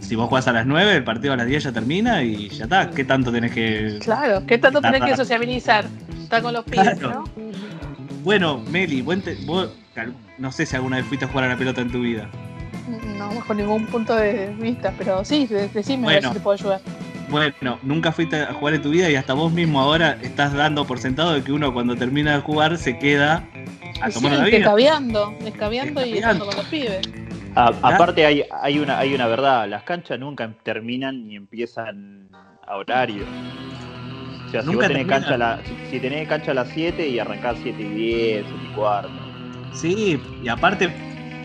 si 0.02 0.18
vos 0.18 0.28
jugás 0.28 0.50
a 0.50 0.52
las 0.52 0.66
9 0.66 0.98
el 0.98 1.06
partido 1.06 1.32
a 1.32 1.38
las 1.38 1.48
10 1.48 1.64
ya 1.64 1.72
termina 1.72 2.24
y 2.24 2.50
ya 2.50 2.66
está. 2.66 2.90
¿Qué 2.90 3.06
tanto 3.06 3.32
tenés 3.32 3.54
que...? 3.54 4.00
Claro, 4.02 4.46
¿qué 4.46 4.58
tanto 4.58 4.82
tenés 4.82 5.02
que 5.02 5.16
sociabilizar? 5.16 5.86
Estar 6.22 6.42
con 6.42 6.52
los 6.52 6.66
Claro. 6.66 7.10
¿no? 7.10 7.24
Bueno, 8.22 8.60
Meli, 8.70 9.02
buen 9.02 9.22
te- 9.22 9.38
vos 9.46 9.70
cal- 9.96 10.14
no 10.40 10.52
sé 10.52 10.66
si 10.66 10.76
alguna 10.76 10.98
vez 10.98 11.06
fuiste 11.06 11.24
a 11.24 11.30
jugar 11.30 11.46
a 11.46 11.48
la 11.54 11.56
pelota 11.58 11.80
en 11.80 11.90
tu 11.90 12.02
vida. 12.02 12.30
No, 13.18 13.34
bajo 13.34 13.54
ningún 13.54 13.86
punto 13.88 14.14
de 14.18 14.54
vista, 14.60 14.94
pero 14.98 15.24
sí, 15.24 15.48
de- 15.48 15.70
decime 15.70 16.06
a 16.08 16.10
ver 16.10 16.16
Bueno. 16.18 16.30
si 16.34 16.34
te 16.34 16.40
puedo 16.42 16.54
ayudar. 16.56 16.82
Bueno, 17.32 17.80
nunca 17.82 18.12
fuiste 18.12 18.42
a 18.42 18.54
jugar 18.54 18.74
en 18.76 18.82
tu 18.82 18.90
vida 18.90 19.10
y 19.10 19.16
hasta 19.16 19.34
vos 19.34 19.52
mismo 19.54 19.80
ahora 19.80 20.18
estás 20.22 20.54
dando 20.54 20.86
por 20.86 21.00
sentado 21.00 21.32
de 21.34 21.42
que 21.44 21.54
uno 21.54 21.74
cuando 21.74 21.96
termina 21.96 22.36
de 22.36 22.42
jugar 22.42 22.78
se 22.78 23.00
queda 23.00 23.48
a 24.02 24.10
Y 24.10 24.12
tomar 24.12 24.34
sí, 24.34 24.38
la 24.38 24.46
vida. 24.46 24.58
escabeando, 24.58 25.34
escabeando 25.46 26.06
y 26.06 26.18
estando 26.18 26.46
con 26.46 26.56
los 26.58 26.66
pibes. 26.66 27.00
A- 27.56 27.74
aparte 27.84 28.26
hay, 28.26 28.44
hay 28.52 28.80
una 28.80 28.98
hay 29.00 29.14
una 29.14 29.28
verdad, 29.28 29.68
las 29.70 29.84
canchas 29.84 30.20
nunca 30.20 30.50
terminan 30.64 31.28
ni 31.28 31.36
empiezan 31.38 32.28
a 32.68 32.76
horario. 32.76 33.26
O 34.46 34.50
sea, 34.52 34.62
si 34.62 34.68
Nunca 34.68 34.88
vos 34.88 34.88
tenés 34.90 35.08
cancha 35.08 35.36
a 35.36 35.38
la, 35.38 35.60
si, 35.64 35.90
si 35.90 36.00
tenés 36.02 36.28
cancha 36.28 36.52
a 36.52 36.54
las 36.54 36.68
7 36.70 37.08
y 37.08 37.18
arrancás 37.20 37.58
7 37.62 37.82
y 37.82 37.86
10, 37.94 38.46
7 38.50 38.66
y 38.66 38.76
cuarto. 38.76 39.10
Sí, 39.74 40.22
y 40.44 40.50
aparte, 40.50 40.94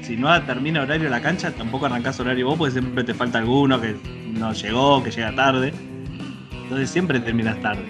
si 0.07 0.17
no 0.17 0.41
termina 0.45 0.83
horario 0.83 1.11
la 1.11 1.21
cancha, 1.21 1.51
tampoco 1.51 1.87
arrancás 1.87 2.21
horario 2.21 2.47
vos, 2.47 2.57
porque 2.57 2.73
siempre 2.73 3.03
te 3.03 3.13
falta 3.13 3.39
alguno 3.39 3.81
que 3.81 3.97
no 4.33 4.53
llegó, 4.53 5.03
que 5.03 5.11
llega 5.11 5.35
tarde. 5.35 5.75
Entonces 6.63 6.91
siempre 6.91 7.19
terminas 7.19 7.61
tarde. 7.61 7.85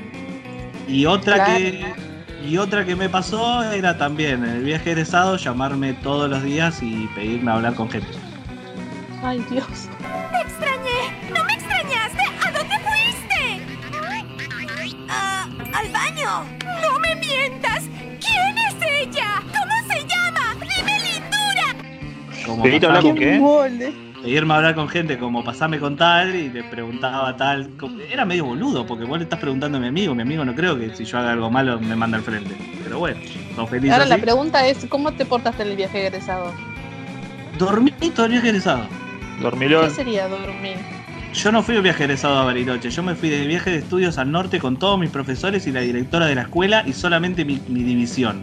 Y 0.89 1.05
otra 1.05 1.35
Claro. 1.35 1.55
que. 1.55 2.07
Y 2.49 2.59
otra 2.59 2.85
que 2.85 2.95
me 2.95 3.09
pasó 3.09 3.63
era 3.73 3.99
también 3.99 4.45
en 4.45 4.51
el 4.51 4.65
viaje 4.65 4.93
egresado 4.93 5.37
llamarme 5.37 5.95
todos 5.95 6.31
los 6.31 6.43
días 6.43 6.81
y 6.83 7.09
pedirme 7.15 7.51
hablar 7.51 7.75
con 7.75 7.91
gente. 7.91 8.09
Ay, 9.23 9.45
Dios. 9.51 9.89
Como 22.47 22.63
¿Pediste 22.63 22.87
hablar 22.87 23.03
pasame- 23.03 23.09
con 23.09 23.19
qué? 23.19 23.93
pedirme 24.23 24.55
hablar 24.55 24.75
con 24.75 24.89
gente 24.89 25.19
como 25.19 25.45
pasame 25.45 25.79
con 25.79 25.97
tal 25.97 26.35
y 26.35 26.49
le 26.49 26.65
preguntaba 26.65 27.37
tal. 27.37 27.71
Era 28.11 28.25
medio 28.25 28.45
boludo 28.47 28.87
porque 28.87 29.05
vos 29.05 29.19
le 29.19 29.25
estás 29.25 29.39
preguntando 29.39 29.79
a 29.79 29.81
mi 29.81 29.89
amigo. 29.89 30.15
Mi 30.15 30.23
amigo 30.23 30.45
no 30.45 30.55
creo 30.55 30.79
que 30.79 30.95
si 30.97 31.05
yo 31.05 31.19
haga 31.19 31.33
algo 31.33 31.51
malo 31.51 31.79
me 31.81 31.95
manda 31.97 32.17
al 32.17 32.23
frente. 32.25 32.57
Pero 32.83 32.99
bueno, 32.99 33.19
son 33.55 33.69
felices. 33.69 33.93
Ahora 33.93 34.07
la 34.07 34.19
pregunta 34.19 34.67
es, 34.67 34.87
¿cómo 34.89 35.13
te 35.13 35.25
portaste 35.27 35.63
en 35.63 35.71
el 35.71 35.77
viaje 35.77 36.07
egresado? 36.07 36.53
Dormí 37.59 37.91
todo 38.15 38.27
el 38.27 38.33
viaje 38.33 38.49
egresado. 38.49 38.87
Dormilón. 39.41 39.89
¿Qué 39.89 39.95
sería 39.95 40.29
dormir? 40.29 40.77
Yo 41.35 41.53
no 41.53 41.63
fui 41.63 41.75
de 41.75 41.83
viaje 41.83 42.05
egresado 42.05 42.39
a 42.39 42.45
Bariloche, 42.45 42.89
yo 42.91 43.03
me 43.03 43.15
fui 43.15 43.29
de 43.29 43.47
viaje 43.47 43.71
de 43.71 43.77
estudios 43.79 44.17
al 44.17 44.33
norte 44.33 44.59
con 44.59 44.79
todos 44.79 44.99
mis 44.99 45.11
profesores 45.11 45.67
y 45.67 45.73
la 45.73 45.81
directora 45.81 46.25
de 46.27 46.35
la 46.35 46.43
escuela 46.43 46.83
y 46.87 46.95
solamente 46.95 47.45
mi, 47.45 47.61
mi 47.69 47.83
división. 47.83 48.43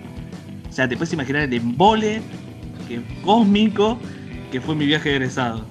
O 0.70 0.72
sea, 0.72 0.88
te 0.88 0.95
puedes 0.95 1.12
imaginar 1.14 1.41
el 1.43 1.54
embole 1.54 2.22
que, 2.88 3.02
cósmico 3.24 3.98
que 4.52 4.62
fue 4.62 4.76
mi 4.76 4.86
viaje 4.86 5.12
egresado. 5.12 5.66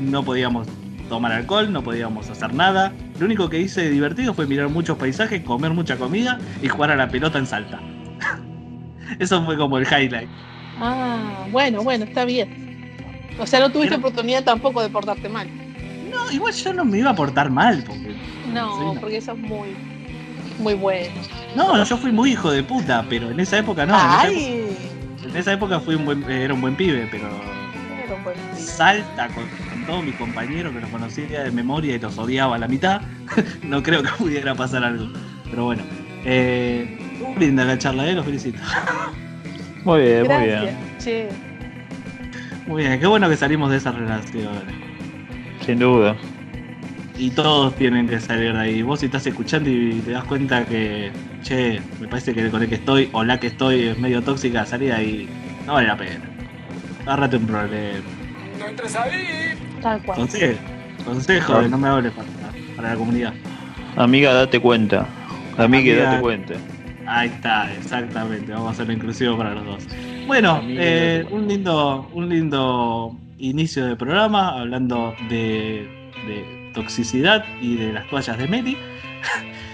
No 0.00 0.22
podíamos 0.22 0.66
tomar 1.08 1.32
alcohol, 1.32 1.72
no 1.72 1.82
podíamos 1.82 2.30
hacer 2.30 2.54
nada. 2.54 2.92
Lo 3.18 3.26
único 3.26 3.48
que 3.50 3.58
hice 3.60 3.82
de 3.82 3.90
divertido 3.90 4.32
fue 4.34 4.46
mirar 4.46 4.68
muchos 4.68 4.96
paisajes, 4.96 5.42
comer 5.42 5.72
mucha 5.72 5.96
comida 5.96 6.38
y 6.62 6.68
jugar 6.68 6.90
a 6.92 6.96
la 6.96 7.08
pelota 7.08 7.38
en 7.38 7.46
Salta. 7.46 7.80
Eso 9.18 9.44
fue 9.44 9.56
como 9.56 9.78
el 9.78 9.84
highlight. 9.86 10.28
Ah, 10.78 11.46
bueno, 11.50 11.82
bueno, 11.82 12.04
está 12.04 12.24
bien. 12.24 12.94
O 13.38 13.46
sea, 13.46 13.60
no 13.60 13.70
tuviste 13.70 13.96
Pero- 13.96 14.06
oportunidad 14.08 14.44
tampoco 14.44 14.82
de 14.82 14.88
portarte 14.88 15.28
mal. 15.28 15.48
No, 16.10 16.30
igual 16.32 16.52
yo 16.54 16.72
no 16.72 16.84
me 16.84 16.98
iba 16.98 17.10
a 17.10 17.14
portar 17.14 17.50
mal, 17.50 17.84
porque 17.86 18.14
No, 18.52 18.78
Sí, 18.78 18.84
no. 18.94 19.00
porque 19.00 19.16
eso 19.18 19.32
es 19.32 19.38
muy, 19.38 19.68
muy 20.58 20.74
bueno. 20.74 21.14
No, 21.54 21.82
yo 21.84 21.96
fui 21.96 22.10
muy 22.12 22.32
hijo 22.32 22.50
de 22.50 22.62
puta, 22.64 23.04
pero 23.08 23.30
en 23.30 23.38
esa 23.40 23.58
época 23.58 23.86
no. 23.86 23.94
En 23.94 24.00
esa, 24.00 24.26
época, 24.28 24.38
Ay, 24.38 24.76
en 25.24 25.36
esa 25.36 25.52
época 25.52 25.80
fui 25.80 25.94
un 25.94 26.04
buen, 26.04 26.22
era 26.30 26.54
un 26.54 26.60
buen 26.60 26.76
pibe, 26.76 27.08
pero 27.10 27.28
salta 28.56 29.28
con, 29.28 29.44
con 29.68 29.86
todos 29.86 30.04
mis 30.04 30.14
compañeros 30.16 30.72
que 30.72 30.80
los 30.80 30.90
conocía 30.90 31.44
de 31.44 31.50
memoria 31.50 31.96
y 31.96 31.98
los 31.98 32.18
odiaba 32.18 32.56
a 32.56 32.58
la 32.58 32.68
mitad. 32.68 33.02
no 33.62 33.82
creo 33.82 34.02
que 34.02 34.10
pudiera 34.18 34.54
pasar 34.54 34.84
algo. 34.84 35.08
Pero 35.50 35.64
bueno, 35.64 35.82
eh, 36.24 36.98
linda 37.38 37.64
la 37.64 37.78
charla, 37.78 38.08
eh, 38.08 38.14
los 38.14 38.24
felicito. 38.24 38.58
Muy 39.84 40.02
bien, 40.02 40.26
muy 40.26 40.44
bien. 40.44 40.76
Che, 40.98 41.28
Muy 42.66 42.82
bien, 42.82 43.00
qué 43.00 43.06
bueno 43.06 43.30
que 43.30 43.36
salimos 43.36 43.70
de 43.70 43.78
esa 43.78 43.92
relación. 43.92 44.62
Sin 45.64 45.78
duda. 45.78 46.14
Y 47.16 47.30
todos 47.30 47.74
tienen 47.76 48.06
que 48.06 48.20
salir 48.20 48.52
de 48.52 48.58
ahí. 48.58 48.82
Vos 48.82 49.00
si 49.00 49.06
estás 49.06 49.26
escuchando 49.26 49.70
y 49.70 50.02
te 50.04 50.10
das 50.10 50.24
cuenta 50.24 50.66
que, 50.66 51.10
che, 51.42 51.80
me 52.00 52.08
parece 52.08 52.34
que 52.34 52.50
con 52.50 52.62
el 52.62 52.68
que 52.68 52.76
estoy 52.76 53.08
o 53.12 53.24
la 53.24 53.38
que 53.38 53.48
estoy 53.48 53.88
es 53.88 53.98
medio 53.98 54.22
tóxica, 54.22 54.64
salí 54.66 54.86
de 54.86 54.92
ahí. 54.92 55.28
No 55.66 55.74
vale 55.74 55.88
la 55.88 55.96
pena. 55.96 56.20
Agárrate 57.02 57.36
un 57.36 57.46
problema. 57.46 58.04
No 58.58 58.66
entres 58.66 58.96
ahí. 58.96 59.54
Tal 59.80 60.02
cual. 60.02 60.18
Consejo, 60.18 60.58
consejo 61.04 61.62
de 61.62 61.68
no 61.68 61.78
me 61.78 61.88
hables 61.88 62.12
para, 62.12 62.28
para 62.76 62.90
la 62.90 62.96
comunidad. 62.96 63.32
Amiga, 63.96 64.32
date 64.32 64.60
cuenta. 64.60 65.06
Amiga, 65.56 65.64
Amiga. 65.64 66.02
date 66.04 66.20
cuenta. 66.20 66.54
Ahí 67.06 67.28
está, 67.28 67.72
exactamente. 67.74 68.52
Vamos 68.52 68.68
a 68.68 68.70
hacerlo 68.72 68.92
inclusivo 68.92 69.36
para 69.36 69.54
los 69.54 69.64
dos. 69.64 69.88
Bueno, 70.26 70.56
Amiga, 70.56 70.82
eh, 70.82 71.26
un 71.30 71.48
lindo, 71.48 72.08
un 72.12 72.28
lindo 72.28 73.16
inicio 73.38 73.86
de 73.86 73.96
programa 73.96 74.60
hablando 74.60 75.14
de, 75.28 75.88
de 76.26 76.70
toxicidad 76.74 77.44
y 77.60 77.76
de 77.76 77.92
las 77.92 78.08
toallas 78.08 78.38
de 78.38 78.46
Meli. 78.46 78.76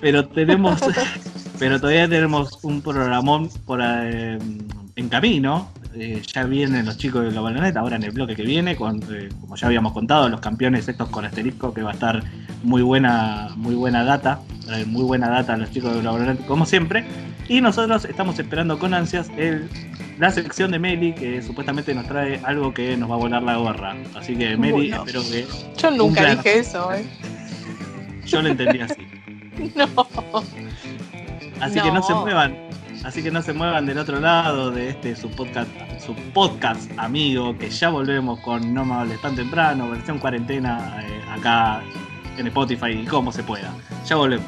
pero 0.00 0.26
tenemos, 0.26 0.80
pero 1.58 1.80
todavía 1.80 2.08
tenemos 2.08 2.58
un 2.62 2.82
programón 2.82 3.48
por 3.66 3.80
eh, 3.82 4.38
en 4.96 5.08
camino. 5.08 5.70
Eh, 5.96 6.20
ya 6.26 6.42
vienen 6.44 6.86
los 6.86 6.98
chicos 6.98 7.22
de 7.22 7.30
Globalonet, 7.30 7.76
ahora 7.76 7.96
en 7.96 8.02
el 8.02 8.10
bloque 8.10 8.34
que 8.34 8.42
viene, 8.42 8.74
con, 8.74 9.00
eh, 9.12 9.28
como 9.40 9.54
ya 9.54 9.68
habíamos 9.68 9.92
contado, 9.92 10.28
los 10.28 10.40
campeones 10.40 10.88
estos 10.88 11.08
con 11.08 11.24
asterisco, 11.24 11.72
que 11.72 11.82
va 11.82 11.90
a 11.90 11.94
estar 11.94 12.22
muy 12.64 12.82
buena, 12.82 13.50
muy 13.56 13.76
buena 13.76 14.02
data, 14.02 14.40
eh, 14.72 14.84
muy 14.86 15.04
buena 15.04 15.28
data 15.28 15.56
los 15.56 15.70
chicos 15.70 15.94
de 15.94 16.00
Globalonet, 16.00 16.44
como 16.46 16.66
siempre. 16.66 17.04
Y 17.48 17.60
nosotros 17.60 18.06
estamos 18.06 18.38
esperando 18.38 18.78
con 18.78 18.92
ansias 18.92 19.30
el, 19.36 19.68
la 20.18 20.32
sección 20.32 20.72
de 20.72 20.80
Meli, 20.80 21.12
que 21.12 21.42
supuestamente 21.42 21.94
nos 21.94 22.06
trae 22.08 22.40
algo 22.42 22.74
que 22.74 22.96
nos 22.96 23.08
va 23.08 23.14
a 23.14 23.18
volar 23.18 23.42
la 23.44 23.56
gorra. 23.56 23.94
Así 24.16 24.34
que 24.34 24.56
Meli, 24.56 24.90
espero 24.90 25.22
que 25.22 25.46
Yo 25.78 25.90
nunca 25.92 26.34
dije 26.34 26.58
eso, 26.58 26.92
¿eh? 26.92 27.04
yo 28.26 28.42
lo 28.42 28.48
entendí 28.48 28.80
así. 28.80 29.13
No. 29.74 30.06
Así 31.60 31.80
que 31.80 31.90
no 31.90 32.02
se 32.02 32.14
muevan. 32.14 32.56
Así 33.04 33.22
que 33.22 33.30
no 33.30 33.42
se 33.42 33.52
muevan 33.52 33.86
del 33.86 33.98
otro 33.98 34.18
lado 34.18 34.70
de 34.70 34.88
este 34.88 35.14
su 35.14 35.30
podcast, 35.30 35.68
su 36.04 36.14
podcast 36.32 36.90
amigo, 36.96 37.56
que 37.58 37.68
ya 37.68 37.90
volvemos 37.90 38.40
con 38.40 38.72
No 38.72 38.84
me 38.84 38.94
hables 38.94 39.20
tan 39.20 39.36
temprano, 39.36 39.90
versión 39.90 40.18
cuarentena 40.18 41.02
eh, 41.02 41.22
acá 41.30 41.82
en 42.38 42.46
Spotify 42.46 42.92
y 42.92 43.04
como 43.04 43.30
se 43.30 43.42
pueda. 43.42 43.72
Ya 44.06 44.16
volvemos. 44.16 44.46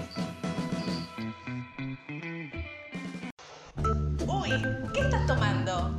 Uy, 4.26 4.50
¿qué 4.94 5.00
estás 5.00 5.26
tomando? 5.26 5.94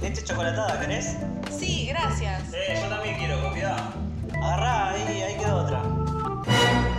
Leche 0.00 0.22
chocolatada, 0.24 0.78
¿querés? 0.80 1.16
Sí, 1.50 1.86
gracias. 1.88 2.52
Eh, 2.52 2.80
yo 2.82 2.88
también 2.88 3.16
quiero, 3.18 3.50
cuidado. 3.50 3.92
Agarrá, 4.42 4.90
ahí, 4.90 5.22
ahí 5.22 5.36
quedó 5.38 5.56
otra. 5.56 6.93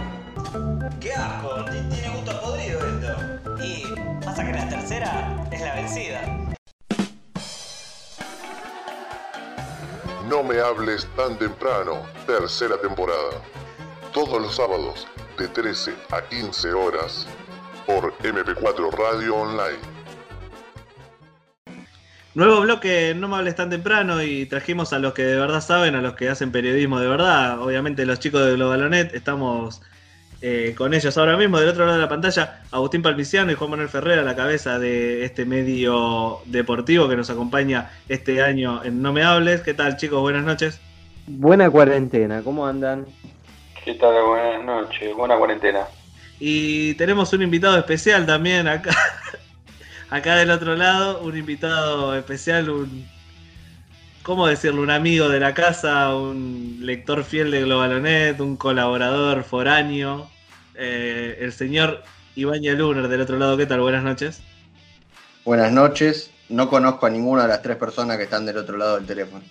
¡Qué 1.00 1.14
asco! 1.14 1.66
ti- 1.66 1.78
Tiene 1.96 2.10
gusto 2.16 2.42
podrido 2.42 2.80
esto. 2.80 3.64
Y 3.64 3.84
pasa 4.24 4.46
que 4.46 4.54
la 4.54 4.70
tercera 4.70 5.48
es 5.52 5.62
la 5.62 5.76
vencida. 5.76 6.22
No 10.30 10.44
me 10.44 10.60
hables 10.60 11.08
tan 11.16 11.38
temprano, 11.38 12.02
tercera 12.26 12.78
temporada. 12.82 13.42
Todos 14.14 14.42
los 14.42 14.56
sábados, 14.56 15.08
de 15.38 15.48
13 15.48 15.94
a 16.12 16.22
15 16.24 16.74
horas, 16.74 17.28
por 17.86 18.14
MP4 18.20 18.92
Radio 18.92 19.36
Online. 19.36 19.78
Nuevo 22.34 22.62
bloque, 22.62 23.14
no 23.16 23.28
me 23.30 23.38
hables 23.38 23.56
tan 23.56 23.70
temprano 23.70 24.22
y 24.22 24.46
trajimos 24.46 24.92
a 24.94 25.00
los 25.00 25.14
que 25.14 25.24
de 25.24 25.38
verdad 25.40 25.62
saben, 25.62 25.96
a 25.96 26.02
los 26.02 26.16
que 26.16 26.28
hacen 26.30 26.52
periodismo 26.52 27.00
de 27.00 27.08
verdad. 27.08 27.62
Obviamente 27.62 28.06
los 28.06 28.20
chicos 28.20 28.46
de 28.46 28.54
Globalonet, 28.56 29.14
estamos 29.14 29.82
eh, 30.48 30.76
con 30.76 30.94
ellos 30.94 31.18
ahora 31.18 31.38
mismo. 31.38 31.60
Del 31.60 31.70
otro 31.70 31.86
lado 31.86 31.98
de 31.98 32.04
la 32.04 32.08
pantalla, 32.08 32.62
Agustín 32.70 33.02
Palmiciano 33.02 33.52
y 33.52 33.56
Juan 33.56 33.72
Manuel 33.72 33.90
Ferrer 33.90 34.20
a 34.20 34.22
la 34.22 34.36
cabeza 34.36 34.78
de 34.78 35.26
este 35.26 35.44
medio 35.44 36.42
deportivo 36.46 37.10
que 37.10 37.16
nos 37.16 37.32
acompaña 37.32 37.90
este 38.10 38.44
año 38.44 38.84
en 38.84 39.02
No 39.02 39.12
me 39.12 39.24
hables. 39.24 39.62
¿Qué 39.62 39.74
tal 39.74 39.98
chicos? 39.98 40.22
Buenas 40.22 40.44
noches. 40.44 40.80
Buena 41.26 41.68
cuarentena, 41.72 42.44
¿cómo 42.44 42.68
andan? 42.68 43.08
¿Qué 43.84 43.96
tal? 43.96 44.24
Buenas 44.24 44.64
noches, 44.64 45.16
buena 45.16 45.36
cuarentena. 45.36 45.88
Y 46.40 46.94
tenemos 46.94 47.34
un 47.34 47.42
invitado 47.42 47.80
especial 47.80 48.28
también 48.28 48.68
acá. 48.68 48.92
Acá 50.12 50.36
del 50.36 50.52
otro 50.52 50.76
lado, 50.76 51.22
un 51.22 51.36
invitado 51.36 52.16
especial, 52.16 52.70
un. 52.70 53.08
¿Cómo 54.22 54.46
decirlo? 54.46 54.84
Un 54.84 54.92
amigo 54.92 55.28
de 55.28 55.40
la 55.40 55.56
casa, 55.56 56.16
un 56.16 56.82
lector 56.82 57.24
fiel 57.24 57.50
de 57.50 57.62
Globalonet, 57.62 58.40
un 58.40 58.58
colaborador 58.58 59.44
foráneo. 59.44 60.30
Eh, 60.78 61.38
el 61.42 61.54
señor 61.54 62.04
Iván 62.36 62.62
Lunar 62.64 63.08
del 63.08 63.22
otro 63.22 63.38
lado, 63.38 63.58
¿qué 63.58 63.66
tal? 63.66 63.82
Buenas 63.82 64.04
noches. 64.04 64.42
Buenas 65.44 65.72
noches. 65.72 66.32
No 66.50 66.70
conozco 66.70 67.06
a 67.06 67.10
ninguna 67.10 67.44
de 67.44 67.48
las 67.50 67.62
tres 67.62 67.78
personas 67.78 68.18
que 68.18 68.24
están 68.24 68.46
del 68.46 68.58
otro 68.58 68.78
lado 68.78 68.96
del 68.96 69.06
teléfono. 69.06 69.44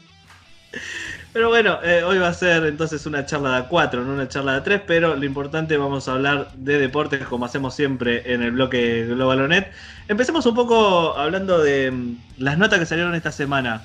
Pero 1.33 1.49
bueno, 1.49 1.79
eh, 1.83 2.03
hoy 2.05 2.19
va 2.19 2.29
a 2.29 2.35
ser 2.35 2.65
entonces 2.65 3.07
una 3.07 3.27
charla 3.27 3.63
de 3.63 3.69
cuatro, 3.69 4.05
no 4.05 4.13
una 4.13 4.29
charla 4.29 4.55
de 4.55 4.61
tres, 4.61 4.83
pero 4.87 5.17
lo 5.17 5.25
importante 5.25 5.77
vamos 5.77 6.07
a 6.09 6.13
hablar 6.13 6.53
de 6.55 6.79
deportes 6.79 7.27
como 7.27 7.45
hacemos 7.45 7.75
siempre 7.75 8.33
en 8.33 8.43
el 8.43 8.53
bloque 8.53 9.07
Globalonet. 9.07 9.73
Empecemos 10.07 10.47
un 10.47 10.55
poco 10.55 11.17
hablando 11.17 11.59
de 11.59 11.91
mm, 11.91 12.17
las 12.39 12.59
notas 12.59 12.79
que 12.79 12.87
salieron 12.87 13.15
esta 13.15 13.33
semana. 13.33 13.85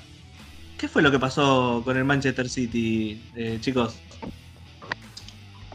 ¿Qué 0.78 0.88
fue 0.88 1.02
lo 1.02 1.10
que 1.10 1.18
pasó 1.18 1.82
con 1.84 1.96
el 1.96 2.04
Manchester 2.04 2.48
City, 2.48 3.20
eh, 3.34 3.58
chicos? 3.60 3.98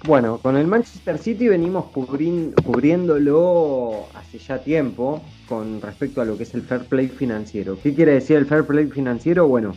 Bueno, 0.05 0.37
con 0.37 0.55
el 0.55 0.67
Manchester 0.67 1.17
City 1.17 1.47
venimos 1.47 1.85
cubriéndolo 1.85 4.05
hace 4.13 4.37
ya 4.37 4.59
tiempo 4.59 5.23
con 5.49 5.81
respecto 5.81 6.21
a 6.21 6.25
lo 6.25 6.37
que 6.37 6.43
es 6.43 6.53
el 6.53 6.61
fair 6.61 6.81
play 6.81 7.07
financiero. 7.07 7.75
¿Qué 7.81 7.95
quiere 7.95 8.13
decir 8.13 8.37
el 8.37 8.45
fair 8.45 8.65
play 8.65 8.85
financiero? 8.85 9.47
Bueno, 9.47 9.73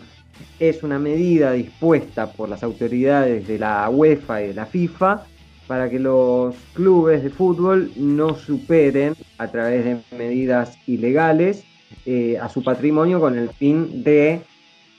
es 0.61 0.83
una 0.83 0.99
medida 0.99 1.53
dispuesta 1.53 2.31
por 2.31 2.51
las 2.51 2.63
autoridades 2.63 3.49
de 3.49 3.59
la 3.59 3.89
UEFA 3.89 4.43
y 4.43 4.49
de 4.49 4.55
la 4.55 4.67
FIFA 4.67 5.25
para 5.67 5.89
que 5.89 5.99
los 5.99 6.55
clubes 6.75 7.23
de 7.23 7.31
fútbol 7.31 7.91
no 7.97 8.35
superen 8.35 9.15
a 9.39 9.49
través 9.49 9.87
de 9.87 9.99
medidas 10.15 10.77
ilegales 10.87 11.65
eh, 12.05 12.37
a 12.39 12.51
su 12.51 12.63
patrimonio 12.63 13.19
con 13.19 13.39
el 13.39 13.49
fin 13.49 14.05
de 14.05 14.43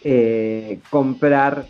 eh, 0.03 0.79
comprar 0.89 1.67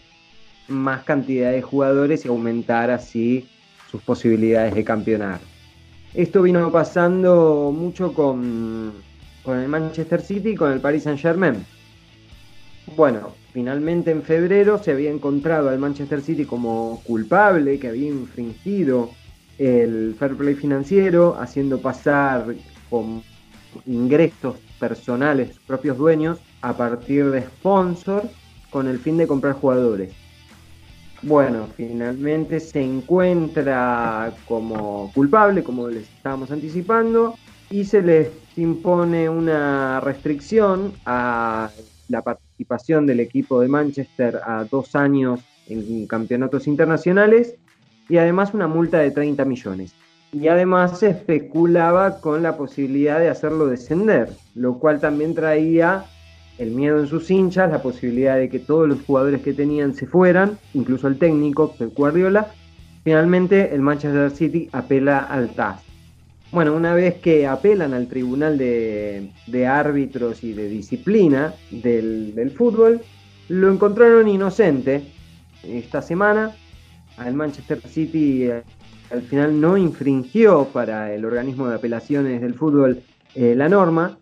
más 0.70 1.04
cantidad 1.04 1.52
de 1.52 1.62
jugadores 1.62 2.26
y 2.26 2.28
aumentar 2.28 2.92
así 2.92 3.48
sus 3.90 4.02
posibilidades 4.02 4.76
de 4.76 4.84
campeonar. 4.84 5.40
Esto 6.14 6.42
vino 6.42 6.72
pasando 6.72 7.74
mucho 7.76 8.14
con, 8.14 8.94
con 9.44 9.60
el 9.60 9.68
Manchester 9.68 10.22
City 10.22 10.50
y 10.50 10.56
con 10.56 10.72
el 10.72 10.80
Paris 10.80 11.04
Saint 11.04 11.20
Germain. 11.20 11.66
Bueno, 12.96 13.34
finalmente 13.54 14.12
en 14.12 14.24
febrero 14.24 14.82
se 14.82 14.92
había 14.92 15.12
encontrado 15.12 15.70
al 15.70 15.80
Manchester 15.80 16.22
City 16.22 16.46
como 16.46 17.02
culpable, 17.04 17.80
que 17.80 17.90
había 17.90 18.08
infringido 18.08 19.12
el 19.60 20.16
fair 20.18 20.36
play 20.36 20.56
financiero, 20.56 21.38
haciendo 21.40 21.80
pasar 21.80 22.46
con 22.90 23.22
ingresos 23.86 24.56
personales 24.80 25.60
propios 25.68 25.98
dueños 25.98 26.40
a 26.62 26.74
partir 26.74 27.30
de 27.30 27.42
sponsor 27.42 28.24
con 28.72 28.88
el 28.88 28.98
fin 29.00 29.18
de 29.18 29.28
comprar 29.28 29.54
jugadores. 29.54 30.14
Bueno, 31.22 31.68
finalmente 31.76 32.60
se 32.60 32.82
encuentra 32.82 34.32
como 34.48 35.12
culpable, 35.14 35.64
como 35.64 35.90
les 35.90 36.10
estábamos 36.10 36.50
anticipando, 36.52 37.36
y 37.70 37.84
se 37.84 38.02
les 38.02 38.30
impone 38.56 39.30
una 39.30 40.00
restricción 40.00 40.94
a 41.06 41.70
la 42.08 42.22
participación 42.22 43.06
del 43.06 43.20
equipo 43.20 43.60
de 43.60 43.68
Manchester 43.68 44.40
a 44.46 44.64
dos 44.64 44.96
años 44.96 45.42
en 45.68 46.08
campeonatos 46.08 46.68
internacionales 46.68 47.56
y 48.08 48.18
además 48.18 48.54
una 48.54 48.68
multa 48.68 48.98
de 49.00 49.12
30 49.12 49.46
millones. 49.46 49.94
Y 50.32 50.48
además 50.48 51.00
se 51.00 51.10
especulaba 51.10 52.22
con 52.22 52.44
la 52.44 52.56
posibilidad 52.58 53.20
de 53.20 53.30
hacerlo 53.30 53.68
descender, 53.68 54.30
lo 54.56 54.80
cual 54.80 55.00
también 55.00 55.36
traía 55.36 56.06
el 56.60 56.72
miedo 56.72 57.00
en 57.00 57.08
sus 57.08 57.32
hinchas, 57.32 57.72
la 57.72 57.82
posibilidad 57.82 58.38
de 58.38 58.50
que 58.50 58.60
todos 58.60 58.88
los 58.88 59.02
jugadores 59.02 59.42
que 59.42 59.54
tenían 59.54 59.96
se 59.96 60.06
fueran, 60.06 60.60
incluso 60.74 61.08
el 61.08 61.18
técnico, 61.18 61.74
Pep 61.76 61.96
Guardiola. 61.96 62.52
Finalmente 63.04 63.74
el 63.74 63.82
Manchester 63.82 64.30
City 64.30 64.70
apela 64.74 65.20
al 65.20 65.56
TAS. 65.56 65.82
Bueno, 66.52 66.76
una 66.76 66.94
vez 66.94 67.16
que 67.16 67.48
apelan 67.48 67.94
al 67.94 68.08
Tribunal 68.08 68.58
de, 68.58 69.68
Árbitros 69.68 70.44
y 70.44 70.54
de 70.54 70.68
Disciplina 70.68 71.54
del, 71.72 72.36
del 72.36 72.52
fútbol, 72.52 73.02
lo 73.48 73.72
encontraron 73.72 74.28
inocente 74.28 75.02
esta 75.64 76.02
semana. 76.02 76.52
Al 77.18 77.34
Manchester 77.36 77.80
City 77.88 78.44
eh, 78.44 78.64
al 79.12 79.22
final 79.22 79.60
no 79.60 79.78
infringió 79.78 80.66
para 80.74 81.14
el 81.14 81.24
organismo 81.26 81.68
de 81.68 81.76
apelaciones 81.76 82.42
del 82.42 82.54
fútbol 82.54 83.02
eh, 83.36 83.56
la 83.56 83.70
norma, 83.70 84.18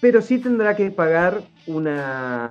pero 0.00 0.20
sí 0.22 0.38
tendrá 0.38 0.74
que 0.76 0.90
pagar 0.90 1.42
una, 1.66 2.50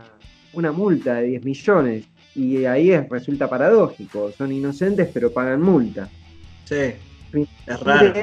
una 0.54 0.72
multa 0.72 1.16
de 1.16 1.28
10 1.28 1.44
millones. 1.46 2.06
Y 2.36 2.66
ahí 2.66 2.92
es- 2.92 3.08
resulta 3.10 3.50
paradójico, 3.50 4.32
son 4.32 4.52
inocentes 4.52 5.10
pero 5.14 5.32
pagan 5.32 5.62
multa. 5.62 6.08
Sí, 7.34 7.48
es 7.66 7.80
raro. 7.80 8.14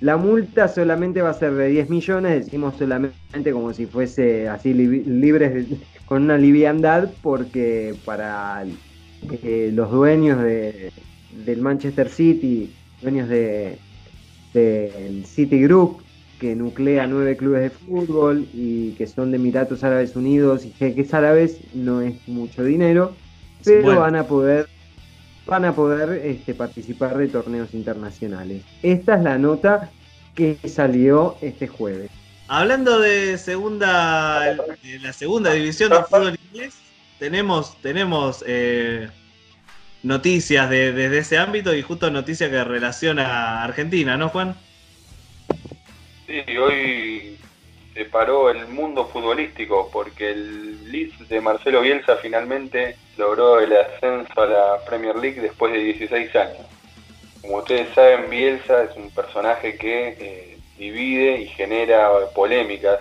La 0.00 0.16
multa 0.16 0.68
solamente 0.68 1.22
va 1.22 1.30
a 1.30 1.34
ser 1.34 1.52
de 1.54 1.68
10 1.68 1.88
millones, 1.88 2.44
decimos 2.46 2.74
solamente 2.78 3.52
como 3.52 3.72
si 3.72 3.86
fuese 3.86 4.48
así 4.48 4.74
libre 4.74 5.66
con 6.06 6.22
una 6.24 6.36
liviandad, 6.36 7.10
porque 7.22 7.94
para 8.04 8.64
eh, 9.30 9.70
los 9.72 9.90
dueños 9.90 10.42
de, 10.42 10.90
del 11.44 11.60
Manchester 11.60 12.08
City, 12.08 12.70
dueños 13.02 13.28
de, 13.28 13.78
del 14.52 15.24
City 15.24 15.62
Group, 15.62 16.03
que 16.38 16.54
nuclea 16.54 17.06
nueve 17.06 17.36
clubes 17.36 17.62
de 17.62 17.70
fútbol 17.70 18.46
y 18.52 18.92
que 18.92 19.06
son 19.06 19.30
de 19.30 19.36
Emiratos 19.36 19.84
Árabes 19.84 20.16
Unidos 20.16 20.64
y 20.64 20.70
jeques 20.70 21.14
árabes, 21.14 21.58
no 21.74 22.00
es 22.00 22.26
mucho 22.28 22.64
dinero, 22.64 23.14
pero 23.64 24.00
van 24.00 24.16
a 24.16 24.26
poder 24.26 24.68
van 25.46 25.64
a 25.64 25.74
poder 25.74 26.24
este, 26.24 26.54
participar 26.54 27.16
de 27.18 27.28
torneos 27.28 27.74
internacionales. 27.74 28.62
Esta 28.82 29.16
es 29.16 29.22
la 29.22 29.38
nota 29.38 29.90
que 30.34 30.56
salió 30.66 31.36
este 31.40 31.68
jueves. 31.68 32.10
Hablando 32.48 32.98
de 32.98 33.38
segunda, 33.38 34.56
la 35.00 35.12
segunda 35.12 35.52
división 35.52 35.90
del 35.90 36.04
fútbol 36.04 36.38
inglés, 36.50 36.74
tenemos, 37.18 37.80
tenemos 37.80 38.44
eh, 38.46 39.08
noticias 40.02 40.68
desde 40.68 41.18
ese 41.18 41.38
ámbito 41.38 41.74
y 41.74 41.82
justo 41.82 42.10
noticias 42.10 42.50
que 42.50 42.64
relaciona 42.64 43.26
a 43.26 43.64
Argentina, 43.64 44.16
¿no, 44.16 44.28
Juan? 44.28 44.54
Sí, 46.26 46.42
hoy 46.56 47.38
se 47.92 48.04
paró 48.06 48.48
el 48.48 48.66
mundo 48.68 49.06
futbolístico 49.06 49.90
porque 49.92 50.30
el 50.30 50.90
Leeds 50.90 51.28
de 51.28 51.40
Marcelo 51.40 51.82
Bielsa 51.82 52.16
finalmente 52.16 52.96
logró 53.18 53.60
el 53.60 53.76
ascenso 53.76 54.40
a 54.40 54.46
la 54.46 54.84
Premier 54.86 55.16
League 55.16 55.40
después 55.40 55.72
de 55.72 55.80
16 55.80 56.34
años. 56.36 56.66
Como 57.42 57.58
ustedes 57.58 57.94
saben, 57.94 58.30
Bielsa 58.30 58.84
es 58.84 58.96
un 58.96 59.10
personaje 59.10 59.76
que 59.76 60.16
eh, 60.18 60.58
divide 60.78 61.42
y 61.42 61.48
genera 61.48 62.10
polémicas. 62.34 63.00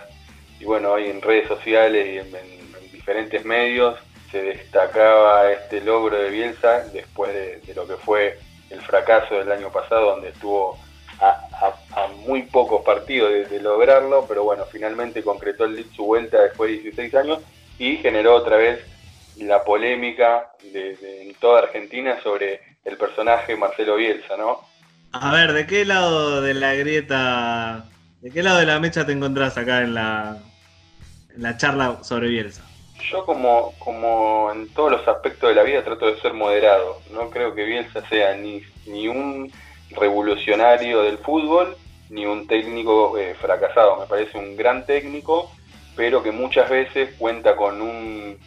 Y 0.60 0.66
bueno, 0.66 0.92
hoy 0.92 1.10
en 1.10 1.22
redes 1.22 1.48
sociales 1.48 2.06
y 2.06 2.18
en, 2.18 2.92
diferentes 2.92 3.44
medios 3.46 3.98
se 4.32 4.42
destacaba 4.44 5.52
este 5.52 5.82
logro 5.82 6.18
de 6.18 6.30
Bielsa 6.30 6.88
después 6.94 7.34
de 7.34 7.74
lo 7.74 7.88
que 7.88 7.96
fue 7.96 8.38
el 8.70 8.82
fracaso 8.82 9.36
del 9.36 9.52
año 9.52 9.70
pasado, 9.72 10.12
donde 10.12 10.30
estuvo 10.30 10.78
a, 11.24 12.08
muy 12.26 12.44
pocos 12.44 12.84
partidos 12.84 13.50
de, 13.50 13.60
lograrlo, 13.60 14.26
pero 14.28 14.44
bueno, 14.44 14.66
finalmente 14.72 15.24
concretó 15.24 15.66
el 15.66 15.86
su 15.96 16.06
vuelta 16.06 16.42
después 16.42 16.72
de 16.72 16.78
16 16.78 17.16
años 17.16 17.40
y 17.78 17.98
generó 17.98 18.36
otra 18.36 18.58
vez 18.58 18.80
la 19.38 19.64
polémica 19.64 20.52
de, 20.72 20.98
en 21.22 21.34
toda 21.36 21.64
Argentina 21.64 22.22
sobre 22.22 22.62
el 22.86 22.98
personaje 22.98 23.56
Marcelo 23.56 23.96
Bielsa, 23.96 24.38
¿no? 24.38 24.62
A 25.12 25.32
ver, 25.34 25.54
¿de 25.54 25.68
qué 25.68 25.86
lado 25.86 26.42
de 26.42 26.54
la 26.54 26.74
grieta, 26.74 27.86
de 28.22 28.32
qué 28.32 28.42
lado 28.42 28.60
de 28.60 28.66
la 28.66 28.80
mecha 28.80 29.06
te 29.06 29.12
encontrás 29.12 29.58
acá 29.58 29.82
en 29.82 29.94
la, 29.94 30.38
en 31.36 31.44
la 31.44 31.58
charla 31.58 32.04
sobre 32.04 32.30
Bielsa? 32.30 32.64
Yo 33.12 33.26
como, 33.26 33.74
como 33.80 34.52
en 34.52 34.70
todos 34.70 34.92
los 34.92 35.08
aspectos 35.08 35.50
de 35.50 35.56
la 35.56 35.64
vida 35.64 35.84
trato 35.84 36.08
de 36.08 36.20
ser 36.22 36.34
moderado. 36.34 37.02
No 37.12 37.30
creo 37.30 37.54
que 37.54 37.66
Bielsa 37.66 38.08
sea 38.08 38.36
ni, 38.36 38.64
ni 38.86 39.08
un 39.08 39.52
revolucionario 39.96 41.04
del 41.04 41.18
fútbol 41.18 41.76
ni 42.10 42.26
un 42.26 42.48
técnico 42.48 43.18
eh, 43.18 43.36
fracasado. 43.36 44.00
Me 44.00 44.06
parece 44.06 44.38
un 44.38 44.56
gran 44.56 44.86
técnico, 44.86 45.52
pero 45.96 46.22
que 46.22 46.32
muchas 46.32 46.70
veces 46.70 47.16
cuenta 47.18 47.56
con 47.56 47.82
un, 47.82 48.38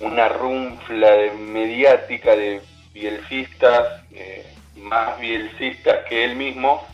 una 0.00 0.28
runfla 0.28 1.12
de 1.12 1.30
mediática 1.32 2.34
de 2.34 2.60
bielcistas, 2.92 4.02
eh, 4.12 4.44
más 4.76 5.18
bielcistas 5.20 6.04
que 6.08 6.24
él 6.24 6.36
mismo, 6.36 6.84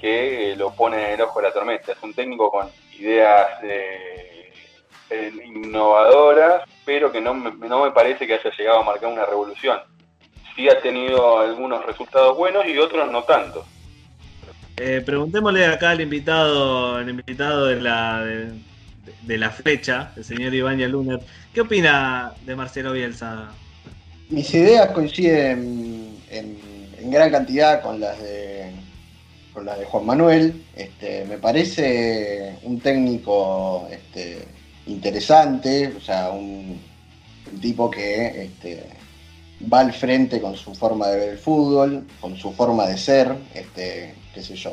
que 0.00 0.52
eh, 0.52 0.56
lo 0.56 0.72
pone 0.72 0.96
en 1.04 1.10
el 1.12 1.22
ojo 1.22 1.40
de 1.40 1.48
la 1.48 1.54
tormenta. 1.54 1.92
Es 1.92 2.02
un 2.02 2.14
técnico 2.14 2.50
con 2.50 2.68
ideas 2.98 3.48
innovadoras, 5.44 6.64
pero 6.84 7.12
que 7.12 7.20
no 7.20 7.32
no 7.34 7.84
me 7.84 7.90
parece 7.92 8.26
que 8.26 8.34
haya 8.34 8.50
llegado 8.50 8.80
a 8.80 8.84
marcar 8.84 9.12
una 9.12 9.24
revolución 9.24 9.80
sí 10.56 10.68
ha 10.68 10.80
tenido 10.80 11.38
algunos 11.38 11.84
resultados 11.84 12.36
buenos 12.36 12.66
y 12.66 12.78
otros 12.78 13.12
no 13.12 13.22
tanto. 13.22 13.64
Eh, 14.78 15.02
preguntémosle 15.04 15.66
acá 15.66 15.90
al 15.90 16.00
invitado, 16.00 16.98
el 16.98 17.08
invitado 17.10 17.66
de 17.66 17.80
la, 17.80 18.24
de, 18.24 19.38
la 19.38 19.50
fecha, 19.50 20.12
el 20.16 20.24
señor 20.24 20.54
Iván 20.54 20.78
Yaluner, 20.78 21.20
¿qué 21.54 21.60
opina 21.60 22.32
de 22.44 22.56
Marcelo 22.56 22.92
Bielsa? 22.92 23.48
Mis 24.28 24.52
ideas 24.52 24.90
coinciden 24.90 26.18
en, 26.30 27.10
gran 27.10 27.30
cantidad 27.30 27.82
con 27.82 28.00
las 28.00 28.20
de 28.20 28.72
con 29.52 29.64
las 29.64 29.78
de 29.78 29.86
Juan 29.86 30.04
Manuel. 30.04 30.64
Este, 30.74 31.24
me 31.24 31.38
parece 31.38 32.58
un 32.64 32.80
técnico 32.80 33.88
este, 33.90 34.44
interesante, 34.86 35.94
o 35.96 36.00
sea, 36.00 36.30
un, 36.30 36.78
un 37.50 37.60
tipo 37.60 37.90
que 37.90 38.42
este, 38.44 38.86
va 39.72 39.80
al 39.80 39.92
frente 39.92 40.40
con 40.40 40.56
su 40.56 40.74
forma 40.74 41.08
de 41.08 41.18
ver 41.18 41.28
el 41.30 41.38
fútbol, 41.38 42.06
con 42.20 42.36
su 42.36 42.52
forma 42.52 42.86
de 42.86 42.98
ser, 42.98 43.34
este, 43.54 44.14
qué 44.34 44.42
sé 44.42 44.54
yo. 44.56 44.72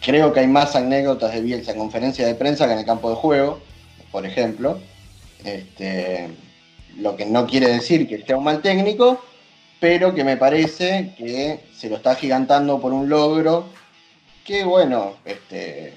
Creo 0.00 0.32
que 0.32 0.40
hay 0.40 0.46
más 0.46 0.76
anécdotas 0.76 1.34
de 1.34 1.40
Bielsa 1.40 1.72
en 1.72 1.78
conferencia 1.78 2.26
de 2.26 2.34
prensa 2.34 2.66
que 2.66 2.72
en 2.72 2.78
el 2.80 2.84
campo 2.84 3.10
de 3.10 3.16
juego, 3.16 3.60
por 4.10 4.26
ejemplo. 4.26 4.80
Este, 5.44 6.28
lo 6.96 7.16
que 7.16 7.26
no 7.26 7.46
quiere 7.46 7.68
decir 7.68 8.08
que 8.08 8.24
sea 8.24 8.36
un 8.36 8.44
mal 8.44 8.60
técnico, 8.60 9.22
pero 9.80 10.14
que 10.14 10.24
me 10.24 10.36
parece 10.36 11.14
que 11.16 11.60
se 11.72 11.88
lo 11.88 11.96
está 11.96 12.14
gigantando 12.16 12.80
por 12.80 12.92
un 12.92 13.08
logro 13.08 13.66
que, 14.44 14.64
bueno, 14.64 15.14
este, 15.24 15.92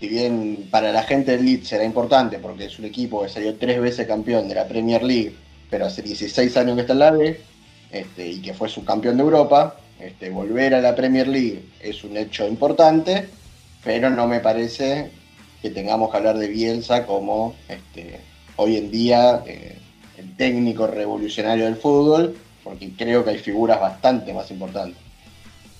si 0.00 0.08
bien 0.08 0.68
para 0.70 0.90
la 0.92 1.02
gente 1.02 1.32
del 1.32 1.44
Leeds 1.44 1.68
será 1.68 1.84
importante 1.84 2.38
porque 2.38 2.64
es 2.64 2.78
un 2.78 2.86
equipo 2.86 3.22
que 3.22 3.28
salió 3.28 3.54
tres 3.56 3.80
veces 3.80 4.06
campeón 4.06 4.48
de 4.48 4.54
la 4.54 4.66
Premier 4.66 5.02
League, 5.02 5.34
pero 5.70 5.86
hace 5.86 6.02
16 6.02 6.56
años 6.56 6.74
que 6.74 6.80
está 6.80 6.94
en 6.94 6.98
la 6.98 7.10
B, 7.12 7.40
este, 7.92 8.26
y 8.26 8.42
que 8.42 8.54
fue 8.54 8.68
subcampeón 8.68 9.16
de 9.16 9.22
Europa. 9.22 9.76
Este, 10.00 10.30
volver 10.30 10.74
a 10.74 10.80
la 10.80 10.96
Premier 10.96 11.28
League 11.28 11.62
es 11.80 12.02
un 12.02 12.16
hecho 12.16 12.48
importante, 12.48 13.28
pero 13.84 14.10
no 14.10 14.26
me 14.26 14.40
parece 14.40 15.10
que 15.60 15.70
tengamos 15.70 16.10
que 16.10 16.16
hablar 16.16 16.38
de 16.38 16.48
Bielsa 16.48 17.06
como 17.06 17.54
este, 17.68 18.18
hoy 18.56 18.78
en 18.78 18.90
día 18.90 19.42
eh, 19.46 19.78
el 20.18 20.36
técnico 20.36 20.88
revolucionario 20.88 21.66
del 21.66 21.76
fútbol, 21.76 22.36
porque 22.64 22.90
creo 22.96 23.24
que 23.24 23.30
hay 23.30 23.38
figuras 23.38 23.80
bastante 23.80 24.32
más 24.32 24.50
importantes. 24.50 25.00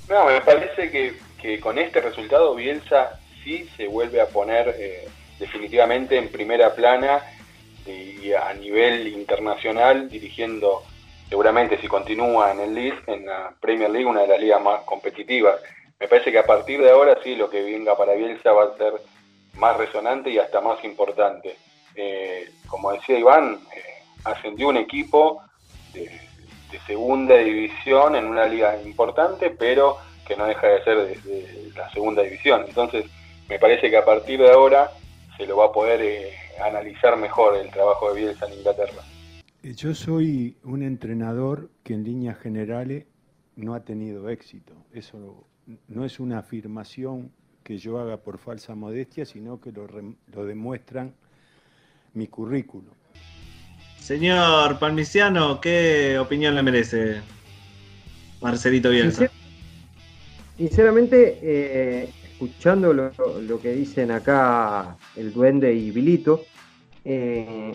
No, 0.08 0.26
me 0.26 0.40
parece 0.40 0.90
que, 0.90 1.60
con 1.60 1.78
este 1.78 2.00
resultado 2.00 2.54
Bielsa 2.54 3.18
sí 3.42 3.66
se 3.76 3.88
vuelve 3.88 4.20
a 4.20 4.26
poner 4.26 4.76
eh, 4.78 5.08
definitivamente 5.40 6.16
en 6.16 6.28
primera 6.28 6.72
plana 6.74 7.20
y 7.84 8.32
a 8.32 8.54
nivel 8.54 9.08
internacional 9.08 10.08
dirigiendo 10.08 10.84
seguramente 11.32 11.78
si 11.78 11.88
continúa 11.88 12.52
en 12.52 12.60
el 12.60 12.74
League, 12.74 12.98
en 13.06 13.24
la 13.24 13.54
Premier 13.58 13.88
League, 13.88 14.04
una 14.04 14.20
de 14.20 14.26
las 14.26 14.38
ligas 14.38 14.60
más 14.60 14.82
competitivas. 14.82 15.58
Me 15.98 16.06
parece 16.06 16.30
que 16.30 16.38
a 16.38 16.44
partir 16.44 16.78
de 16.82 16.90
ahora 16.90 17.16
sí 17.24 17.36
lo 17.36 17.48
que 17.48 17.62
venga 17.62 17.96
para 17.96 18.12
Bielsa 18.12 18.52
va 18.52 18.64
a 18.64 18.76
ser 18.76 18.92
más 19.54 19.74
resonante 19.78 20.28
y 20.28 20.36
hasta 20.36 20.60
más 20.60 20.84
importante. 20.84 21.56
Eh, 21.94 22.50
como 22.68 22.92
decía 22.92 23.18
Iván, 23.18 23.60
eh, 23.74 23.82
ascendió 24.24 24.68
un 24.68 24.76
equipo 24.76 25.40
de, 25.94 26.20
segunda 26.86 27.36
división 27.36 28.14
en 28.14 28.26
una 28.26 28.44
liga 28.44 28.78
importante, 28.82 29.48
pero 29.48 29.96
que 30.26 30.36
no 30.36 30.44
deja 30.44 30.66
de 30.66 30.84
ser 30.84 30.98
de, 30.98 31.72
la 31.74 31.90
segunda 31.92 32.20
división. 32.20 32.66
Entonces, 32.68 33.06
me 33.48 33.58
parece 33.58 33.88
que 33.88 33.96
a 33.96 34.04
partir 34.04 34.38
de 34.38 34.52
ahora 34.52 34.90
se 35.38 35.46
lo 35.46 35.56
va 35.56 35.66
a 35.66 35.72
poder 35.72 36.02
eh, 36.02 36.36
analizar 36.62 37.16
mejor 37.16 37.56
el 37.56 37.70
trabajo 37.70 38.12
de 38.12 38.20
Bielsa 38.20 38.44
en 38.44 38.52
Inglaterra. 38.52 39.02
Yo 39.62 39.94
soy 39.94 40.56
un 40.64 40.82
entrenador 40.82 41.70
que 41.84 41.94
en 41.94 42.02
líneas 42.02 42.36
generales 42.38 43.04
no 43.54 43.74
ha 43.74 43.84
tenido 43.84 44.28
éxito. 44.28 44.72
Eso 44.92 45.46
no 45.86 46.04
es 46.04 46.18
una 46.18 46.40
afirmación 46.40 47.30
que 47.62 47.78
yo 47.78 48.00
haga 48.00 48.16
por 48.16 48.38
falsa 48.38 48.74
modestia, 48.74 49.24
sino 49.24 49.60
que 49.60 49.70
lo, 49.70 49.86
demuestran 50.44 51.14
mi 52.12 52.26
currículum. 52.26 52.92
Señor 54.00 54.80
Palmiciano, 54.80 55.60
¿qué 55.60 56.18
opinión 56.18 56.56
le 56.56 56.62
merece 56.64 57.20
Marcelito 58.40 58.90
Bielsa? 58.90 59.30
Sinceramente, 60.56 61.38
eh, 61.40 62.08
escuchando 62.32 62.92
lo, 62.92 63.60
que 63.60 63.72
dicen 63.74 64.10
acá 64.10 64.96
el 65.14 65.32
duende 65.32 65.72
y 65.72 65.92
Vilito, 65.92 66.42
eh, 67.04 67.72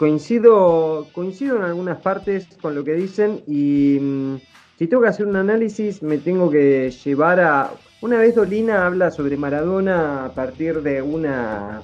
Coincido, 0.00 1.08
coincido 1.12 1.56
en 1.56 1.62
algunas 1.62 1.98
partes 1.98 2.48
con 2.62 2.74
lo 2.74 2.84
que 2.84 2.94
dicen 2.94 3.42
y 3.46 3.98
mm, 4.00 4.36
si 4.78 4.86
tengo 4.86 5.02
que 5.02 5.10
hacer 5.10 5.26
un 5.26 5.36
análisis 5.36 6.02
me 6.02 6.16
tengo 6.16 6.50
que 6.50 6.90
llevar 7.04 7.38
a... 7.38 7.72
Una 8.00 8.16
vez 8.16 8.34
Dolina 8.34 8.86
habla 8.86 9.10
sobre 9.10 9.36
Maradona 9.36 10.24
a 10.24 10.32
partir 10.32 10.80
de 10.80 11.02
una 11.02 11.82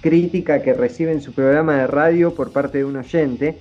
crítica 0.00 0.62
que 0.62 0.72
recibe 0.72 1.12
en 1.12 1.20
su 1.20 1.34
programa 1.34 1.76
de 1.76 1.86
radio 1.88 2.34
por 2.34 2.52
parte 2.52 2.78
de 2.78 2.86
un 2.86 2.96
oyente 2.96 3.58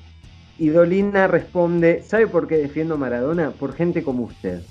y 0.58 0.70
Dolina 0.70 1.28
responde, 1.28 2.01
¿sabe 2.01 2.28
por 2.28 2.47
qué 2.47 2.55
defiendo 2.55 2.97
Maradona? 2.97 3.51
Por 3.51 3.74
gente 3.74 4.03
como 4.03 4.24
usted. 4.24 4.62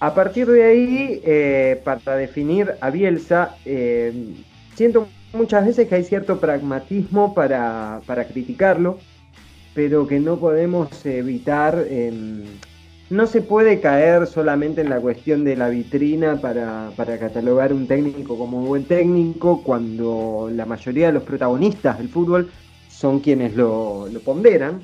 A 0.00 0.12
partir 0.12 0.48
de 0.48 0.64
ahí, 0.64 1.20
eh, 1.24 1.80
para 1.84 2.16
definir 2.16 2.72
a 2.80 2.90
Bielsa, 2.90 3.54
eh, 3.64 4.34
siento 4.74 5.06
muchas 5.32 5.66
veces 5.66 5.88
que 5.88 5.94
hay 5.94 6.04
cierto 6.04 6.38
pragmatismo 6.38 7.34
para, 7.34 8.00
para 8.06 8.26
criticarlo, 8.26 8.98
pero 9.74 10.06
que 10.06 10.18
no 10.20 10.38
podemos 10.38 11.04
evitar, 11.06 11.86
em, 11.88 12.44
no 13.08 13.26
se 13.26 13.40
puede 13.40 13.80
caer 13.80 14.26
solamente 14.26 14.80
en 14.80 14.90
la 14.90 15.00
cuestión 15.00 15.44
de 15.44 15.56
la 15.56 15.68
vitrina 15.68 16.40
para, 16.40 16.90
para 16.96 17.18
catalogar 17.18 17.72
un 17.72 17.86
técnico 17.86 18.38
como 18.38 18.62
buen 18.62 18.84
técnico 18.84 19.62
cuando 19.62 20.50
la 20.52 20.66
mayoría 20.66 21.06
de 21.06 21.12
los 21.12 21.22
protagonistas 21.24 21.98
del 21.98 22.08
fútbol 22.08 22.50
son 22.88 23.20
quienes 23.20 23.56
lo, 23.56 24.08
lo 24.12 24.20
ponderan. 24.20 24.80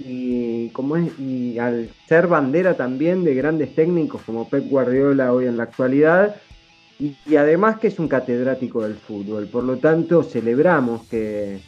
Y 0.00 0.68
como 0.70 0.96
es 0.96 1.18
y 1.18 1.58
al 1.58 1.90
ser 2.08 2.28
bandera 2.28 2.76
también 2.76 3.24
de 3.24 3.34
grandes 3.34 3.74
técnicos 3.74 4.22
como 4.22 4.48
Pep 4.48 4.68
Guardiola 4.68 5.32
hoy 5.32 5.46
en 5.46 5.56
la 5.56 5.64
actualidad 5.64 6.36
y, 6.98 7.36
además 7.36 7.78
que 7.78 7.88
es 7.88 7.98
un 7.98 8.08
catedrático 8.08 8.82
del 8.82 8.94
fútbol 8.94 9.46
por 9.46 9.64
lo 9.64 9.78
tanto 9.78 10.22
celebramos 10.22 11.06
que, 11.08 11.60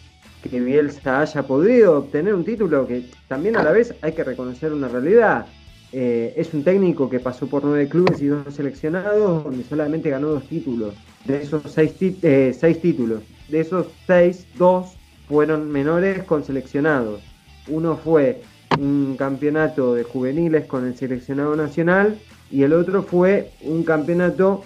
que 0.42 0.60
Bielsa 0.60 1.20
haya 1.20 1.42
podido 1.44 1.98
obtener 1.98 2.34
un 2.34 2.44
título 2.44 2.86
que 2.86 3.04
también 3.28 3.56
a 3.56 3.62
la 3.62 3.70
vez 3.70 3.94
hay 4.02 4.12
que 4.12 4.24
reconocer 4.24 4.72
una 4.72 4.88
realidad. 4.88 5.46
Eh, 5.92 6.34
es 6.36 6.54
un 6.54 6.62
técnico 6.62 7.10
que 7.10 7.18
pasó 7.18 7.48
por 7.48 7.64
nueve 7.64 7.88
clubes 7.88 8.22
y 8.22 8.26
dos 8.26 8.54
seleccionados 8.54 9.42
donde 9.42 9.64
solamente 9.64 10.08
ganó 10.08 10.28
dos 10.28 10.44
títulos. 10.48 10.94
De 11.24 11.42
esos 11.42 11.62
seis, 11.72 11.94
eh, 12.00 12.56
seis 12.56 12.80
títulos 12.80 13.22
de 13.50 13.60
esos 13.60 13.86
seis 14.06 14.46
dos 14.56 14.96
fueron 15.28 15.70
menores 15.70 16.22
con 16.24 16.44
seleccionados. 16.44 17.20
Uno 17.68 17.96
fue 17.96 18.42
un 18.78 19.16
campeonato 19.16 19.94
de 19.94 20.04
juveniles 20.04 20.66
con 20.66 20.86
el 20.86 20.96
seleccionado 20.96 21.54
nacional 21.56 22.18
y 22.50 22.62
el 22.62 22.72
otro 22.72 23.02
fue 23.02 23.50
un 23.62 23.84
campeonato 23.84 24.64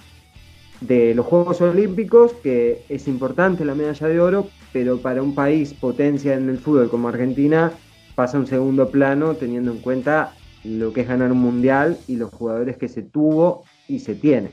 de 0.87 1.15
los 1.15 1.25
Juegos 1.25 1.61
Olímpicos, 1.63 2.33
que 2.43 2.85
es 2.89 3.09
importante 3.09 3.65
la 3.65 3.75
medalla 3.75 4.07
de 4.07 4.21
oro, 4.21 4.51
pero 4.73 4.99
para 4.99 5.23
un 5.23 5.35
país 5.35 5.73
potencia 5.73 6.35
en 6.35 6.51
el 6.51 6.59
fútbol 6.59 6.91
como 6.91 7.09
Argentina 7.09 7.73
pasa 8.15 8.39
un 8.39 8.47
segundo 8.47 8.91
plano 8.91 9.35
teniendo 9.35 9.73
en 9.73 9.79
cuenta 9.79 10.35
lo 10.63 10.93
que 10.93 11.03
es 11.03 11.09
ganar 11.09 11.33
un 11.33 11.39
mundial 11.39 11.99
y 12.07 12.17
los 12.17 12.31
jugadores 12.31 12.77
que 12.77 12.89
se 12.89 13.03
tuvo 13.03 13.65
y 13.89 14.01
se 14.01 14.15
tiene. 14.15 14.51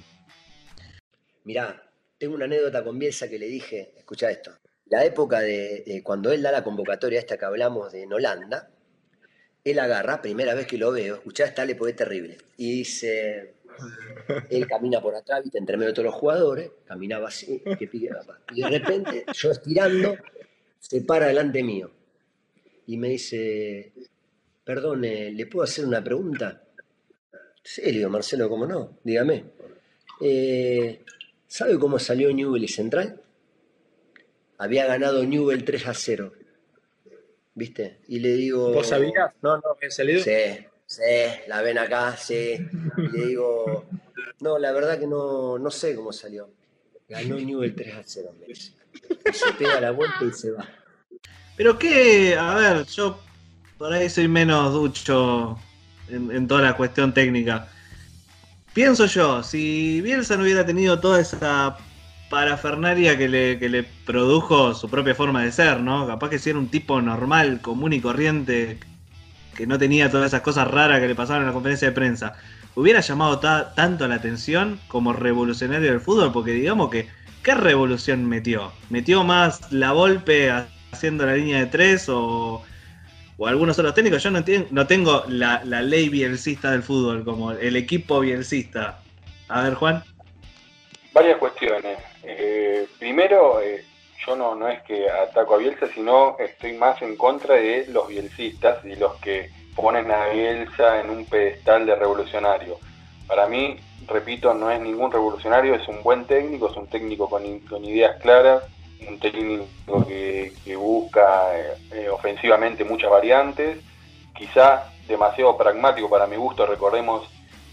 Mirá, 1.43 1.83
tengo 2.17 2.35
una 2.35 2.45
anécdota 2.45 2.83
con 2.83 2.97
Bielsa 2.97 3.29
que 3.29 3.37
le 3.37 3.47
dije, 3.47 3.93
escucha 3.97 4.31
esto, 4.31 4.51
la 4.85 5.03
época 5.03 5.41
de, 5.41 6.01
cuando 6.03 6.31
él 6.31 6.41
da 6.41 6.51
la 6.51 6.63
convocatoria 6.63 7.19
esta 7.19 7.37
que 7.37 7.45
hablamos 7.45 7.91
de 7.91 8.03
en 8.03 8.13
Holanda, 8.13 8.69
él 9.63 9.79
agarra, 9.79 10.21
primera 10.21 10.53
vez 10.53 10.65
que 10.65 10.77
lo 10.77 10.91
veo, 10.91 11.15
escuchá 11.15 11.45
esta 11.45 11.65
le 11.65 11.73
es 11.73 11.95
terrible, 11.95 12.37
y 12.57 12.71
dice, 12.77 13.55
él 14.49 14.67
camina 14.67 15.01
por 15.01 15.15
atrás, 15.15 15.43
viste, 15.43 15.57
entre 15.57 15.77
medio 15.77 15.89
de 15.89 15.93
todos 15.93 16.07
los 16.07 16.15
jugadores, 16.15 16.71
caminaba 16.85 17.27
así. 17.27 17.61
Y 18.53 18.61
de 18.61 18.69
repente, 18.69 19.25
yo 19.33 19.51
estirando, 19.51 20.15
se 20.79 21.01
para 21.01 21.27
delante 21.27 21.63
mío 21.63 21.91
y 22.87 22.97
me 22.97 23.09
dice, 23.09 23.93
perdón, 24.63 25.01
¿le 25.01 25.45
puedo 25.47 25.63
hacer 25.63 25.85
una 25.85 26.03
pregunta? 26.03 26.63
Sí, 27.63 27.81
le 27.83 27.91
digo, 27.91 28.09
Marcelo, 28.09 28.49
¿cómo 28.49 28.65
no? 28.65 28.97
Dígame. 29.03 29.45
Eh, 30.19 31.03
¿Sabe 31.47 31.77
cómo 31.77 31.99
salió 31.99 32.33
Newell 32.33 32.63
y 32.63 32.67
Central? 32.67 33.21
Había 34.57 34.85
ganado 34.85 35.25
Newell 35.25 35.63
3 35.63 35.87
a 35.87 35.93
0. 35.93 36.33
¿Viste? 37.53 37.99
Y 38.07 38.19
le 38.19 38.33
digo. 38.33 38.71
¿Vos 38.73 38.87
sabías? 38.87 39.31
No, 39.41 39.57
no, 39.57 39.71
¿había 39.75 39.89
salido? 39.89 40.23
Sí, 40.23 40.31
sí, 40.91 41.01
la 41.47 41.61
ven 41.61 41.77
acá, 41.77 42.17
sí. 42.17 42.57
Y 42.97 43.17
le 43.17 43.27
digo, 43.27 43.85
no, 44.41 44.57
la 44.57 44.71
verdad 44.71 44.99
que 44.99 45.07
no, 45.07 45.57
no 45.57 45.71
sé 45.71 45.95
cómo 45.95 46.11
salió. 46.11 46.49
Ganó 47.07 47.35
Newell 47.35 47.75
3 47.75 47.95
a 47.95 48.01
0, 48.05 48.35
me 48.39 48.47
dice. 48.47 48.73
Y 49.29 49.33
se 49.33 49.53
pega 49.53 49.79
la 49.79 49.91
vuelta 49.91 50.23
y 50.23 50.33
se 50.33 50.51
va. 50.51 50.67
Pero 51.55 51.77
qué, 51.77 52.35
a 52.35 52.55
ver, 52.55 52.85
yo 52.85 53.19
por 53.77 53.93
ahí 53.93 54.09
soy 54.09 54.27
menos 54.27 54.73
ducho 54.73 55.57
en, 56.09 56.31
en 56.31 56.47
toda 56.47 56.61
la 56.61 56.75
cuestión 56.75 57.13
técnica. 57.13 57.67
Pienso 58.73 59.05
yo, 59.05 59.43
si 59.43 60.01
Bielsa 60.01 60.37
no 60.37 60.43
hubiera 60.43 60.65
tenido 60.65 60.99
toda 60.99 61.19
esa 61.19 61.77
parafernaria 62.29 63.17
que 63.17 63.27
le, 63.27 63.59
que 63.59 63.67
le 63.67 63.83
produjo 63.83 64.73
su 64.73 64.89
propia 64.89 65.13
forma 65.13 65.43
de 65.43 65.51
ser, 65.51 65.81
¿no? 65.81 66.07
Capaz 66.07 66.29
que 66.29 66.39
si 66.39 66.49
era 66.49 66.59
un 66.59 66.69
tipo 66.69 67.01
normal, 67.01 67.59
común 67.61 67.91
y 67.91 67.99
corriente, 67.99 68.79
que 69.61 69.67
no 69.67 69.77
tenía 69.77 70.09
todas 70.09 70.27
esas 70.27 70.41
cosas 70.41 70.67
raras 70.67 70.99
que 70.99 71.07
le 71.07 71.13
pasaban 71.13 71.43
en 71.43 71.47
la 71.49 71.53
conferencia 71.53 71.87
de 71.89 71.93
prensa, 71.93 72.33
hubiera 72.73 72.99
llamado 72.99 73.37
ta- 73.39 73.75
tanto 73.75 74.07
la 74.07 74.15
atención 74.15 74.79
como 74.87 75.13
revolucionario 75.13 75.91
del 75.91 76.01
fútbol, 76.01 76.31
porque 76.31 76.51
digamos 76.53 76.89
que, 76.89 77.07
¿qué 77.43 77.53
revolución 77.53 78.25
metió? 78.27 78.71
¿Metió 78.89 79.23
más 79.23 79.71
la 79.71 79.91
golpe 79.91 80.51
haciendo 80.91 81.27
la 81.27 81.35
línea 81.35 81.59
de 81.59 81.67
tres 81.67 82.09
o, 82.09 82.63
o 83.37 83.47
algunos 83.47 83.77
otros 83.77 83.93
técnicos? 83.93 84.23
Yo 84.23 84.31
no, 84.31 84.43
no 84.71 84.87
tengo 84.87 85.25
la, 85.27 85.61
la 85.63 85.83
ley 85.83 86.09
bielcista 86.09 86.71
del 86.71 86.81
fútbol, 86.81 87.23
como 87.23 87.51
el 87.51 87.75
equipo 87.75 88.21
bielcista. 88.21 88.99
A 89.47 89.61
ver, 89.61 89.75
Juan. 89.75 90.03
Varias 91.13 91.37
cuestiones. 91.37 91.99
Eh, 92.23 92.87
primero, 92.97 93.61
eh, 93.61 93.85
yo 94.25 94.35
no, 94.35 94.55
no 94.55 94.67
es 94.67 94.81
que 94.83 95.09
ataco 95.09 95.55
a 95.55 95.57
Bielsa, 95.57 95.87
sino 95.93 96.35
estoy 96.39 96.73
más 96.73 97.01
en 97.01 97.15
contra 97.15 97.55
de 97.55 97.85
los 97.89 98.07
bielcistas 98.07 98.83
y 98.85 98.95
los 98.95 99.15
que 99.15 99.49
ponen 99.75 100.11
a 100.11 100.27
Bielsa 100.27 100.99
en 101.01 101.09
un 101.09 101.25
pedestal 101.25 101.85
de 101.85 101.95
revolucionario. 101.95 102.77
Para 103.27 103.47
mí, 103.47 103.77
repito, 104.07 104.53
no 104.53 104.69
es 104.69 104.79
ningún 104.81 105.11
revolucionario, 105.11 105.75
es 105.75 105.87
un 105.87 106.03
buen 106.03 106.25
técnico, 106.25 106.69
es 106.69 106.77
un 106.77 106.87
técnico 106.87 107.29
con, 107.29 107.59
con 107.61 107.83
ideas 107.85 108.17
claras, 108.21 108.63
un 109.07 109.19
técnico 109.19 109.65
que, 110.07 110.53
que 110.63 110.75
busca 110.75 111.57
eh, 111.57 111.73
eh, 111.91 112.09
ofensivamente 112.09 112.83
muchas 112.83 113.09
variantes, 113.09 113.77
quizá 114.35 114.83
demasiado 115.07 115.57
pragmático 115.57 116.09
para 116.09 116.27
mi 116.27 116.35
gusto, 116.35 116.65
recordemos 116.65 117.27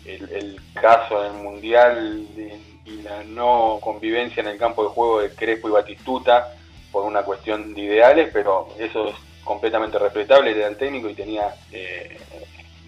el, 0.07 0.31
el 0.33 0.61
caso 0.75 1.25
en 1.25 1.37
el 1.37 1.43
Mundial 1.43 2.35
de- 2.35 2.78
y 2.89 3.03
la 3.03 3.23
no 3.25 3.79
convivencia 3.83 4.41
en 4.41 4.49
el 4.49 4.59
campo 4.59 4.83
de 4.85 4.89
juego 4.91 5.21
de 5.21 5.35
Crespo 5.35 5.69
y 5.69 5.73
Batistuta 5.73 6.55
por 6.91 7.05
una 7.05 7.23
cuestión 7.23 7.75
de 7.75 7.83
ideales, 7.83 8.31
pero 8.33 8.69
eso 8.79 9.09
es 9.09 9.15
completamente 9.45 9.99
respetable, 9.99 10.51
era 10.53 10.69
el 10.69 10.77
técnico 10.77 11.09
y 11.09 11.15
tenía 11.15 11.55
eh, 11.73 12.19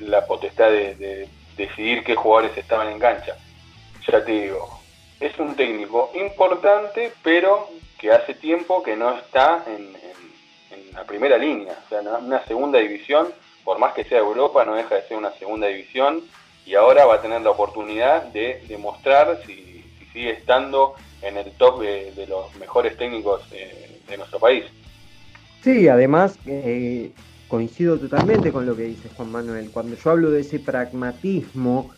la 0.01 0.27
potestad 0.27 0.71
de, 0.71 0.95
de 0.95 1.29
decidir 1.57 2.03
qué 2.05 2.15
jugadores 2.15 2.57
estaban 2.57 2.89
en 2.89 2.99
cancha. 2.99 3.37
Ya 4.11 4.25
te 4.25 4.33
digo, 4.33 4.81
es 5.21 5.39
un 5.39 5.55
técnico 5.55 6.11
importante, 6.15 7.13
pero 7.23 7.69
que 7.99 8.11
hace 8.11 8.35
tiempo 8.35 8.83
que 8.83 8.97
no 8.97 9.17
está 9.19 9.65
en, 9.67 9.95
en- 9.95 10.21
la 10.95 11.05
primera 11.05 11.39
línea, 11.39 11.75
o 11.87 11.89
sea, 11.89 12.01
una 12.01 12.45
segunda 12.47 12.79
división, 12.79 13.33
por 13.65 13.79
más 13.79 13.93
que 13.95 14.05
sea 14.05 14.19
Europa, 14.19 14.65
no 14.65 14.75
deja 14.75 14.97
de 14.97 15.07
ser 15.07 15.17
una 15.17 15.31
segunda 15.35 15.69
división 15.69 16.25
y 16.67 16.75
ahora 16.75 17.07
va 17.07 17.15
a 17.17 17.23
tener 17.23 17.41
la 17.43 17.51
oportunidad 17.51 18.23
de 18.25 18.65
demostrar 18.69 19.41
si 19.47 19.70
sigue 20.13 20.33
estando 20.33 20.95
en 21.23 21.37
el 21.37 21.51
top 21.53 21.81
de, 21.81 22.27
los 22.29 22.55
mejores 22.57 22.97
técnicos 22.97 23.43
eh, 23.53 24.01
de 24.09 24.17
nuestro 24.17 24.39
país. 24.39 24.65
Sí, 25.63 25.89
además 25.89 26.39
eh, 26.47 27.11
coincido 27.49 27.99
totalmente 27.99 28.53
con 28.53 28.65
lo 28.67 28.75
que 28.77 28.85
dice 28.85 29.09
Juan 29.17 29.31
Manuel. 29.31 29.71
Cuando 29.71 29.97
yo 29.97 30.11
hablo 30.11 30.31
de 30.31 30.41
ese 30.41 30.59
pragmatismo 30.59 31.91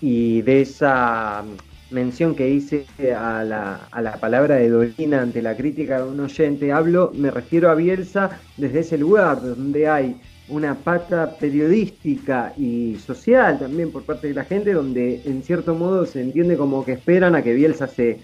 y 0.00 0.42
de 0.42 0.62
esa 0.62 1.44
mención 1.90 2.34
que 2.34 2.48
hice 2.48 2.86
a 3.14 3.42
la, 3.42 3.88
a 3.90 4.02
la 4.02 4.16
palabra 4.18 4.56
de 4.56 4.68
Dolina 4.68 5.22
ante 5.22 5.42
la 5.42 5.56
crítica 5.56 5.98
de 6.02 6.08
un 6.08 6.20
oyente, 6.20 6.70
hablo, 6.70 7.10
me 7.14 7.30
refiero 7.30 7.70
a 7.70 7.74
Bielsa 7.74 8.38
desde 8.56 8.80
ese 8.80 8.98
lugar 8.98 9.40
donde 9.40 9.88
hay 9.88 10.20
una 10.48 10.74
pata 10.74 11.36
periodística 11.38 12.52
y 12.56 12.96
social 12.96 13.58
también 13.58 13.90
por 13.92 14.04
parte 14.04 14.28
de 14.28 14.34
la 14.34 14.44
gente, 14.44 14.72
donde 14.72 15.22
en 15.24 15.42
cierto 15.42 15.74
modo 15.74 16.06
se 16.06 16.22
entiende 16.22 16.56
como 16.56 16.84
que 16.84 16.92
esperan 16.92 17.34
a 17.34 17.42
que 17.42 17.54
Bielsa 17.54 17.86
se, 17.86 18.20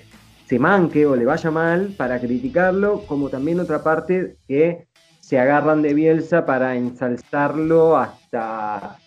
se 0.47 0.59
manque 0.59 1.07
o 1.07 1.17
le 1.17 1.25
vaya 1.25 1.51
mal 1.51 1.95
para 1.97 2.19
criticarlo, 2.21 3.05
como 3.07 3.29
también 3.29 3.61
otra 3.61 3.83
parte 3.83 4.37
que 4.49 4.87
se 5.21 5.39
agarran 5.39 5.83
de 5.83 5.95
Bielsa 5.95 6.45
para 6.45 6.77
ensalzarlo 6.77 7.97
hasta 7.97 8.99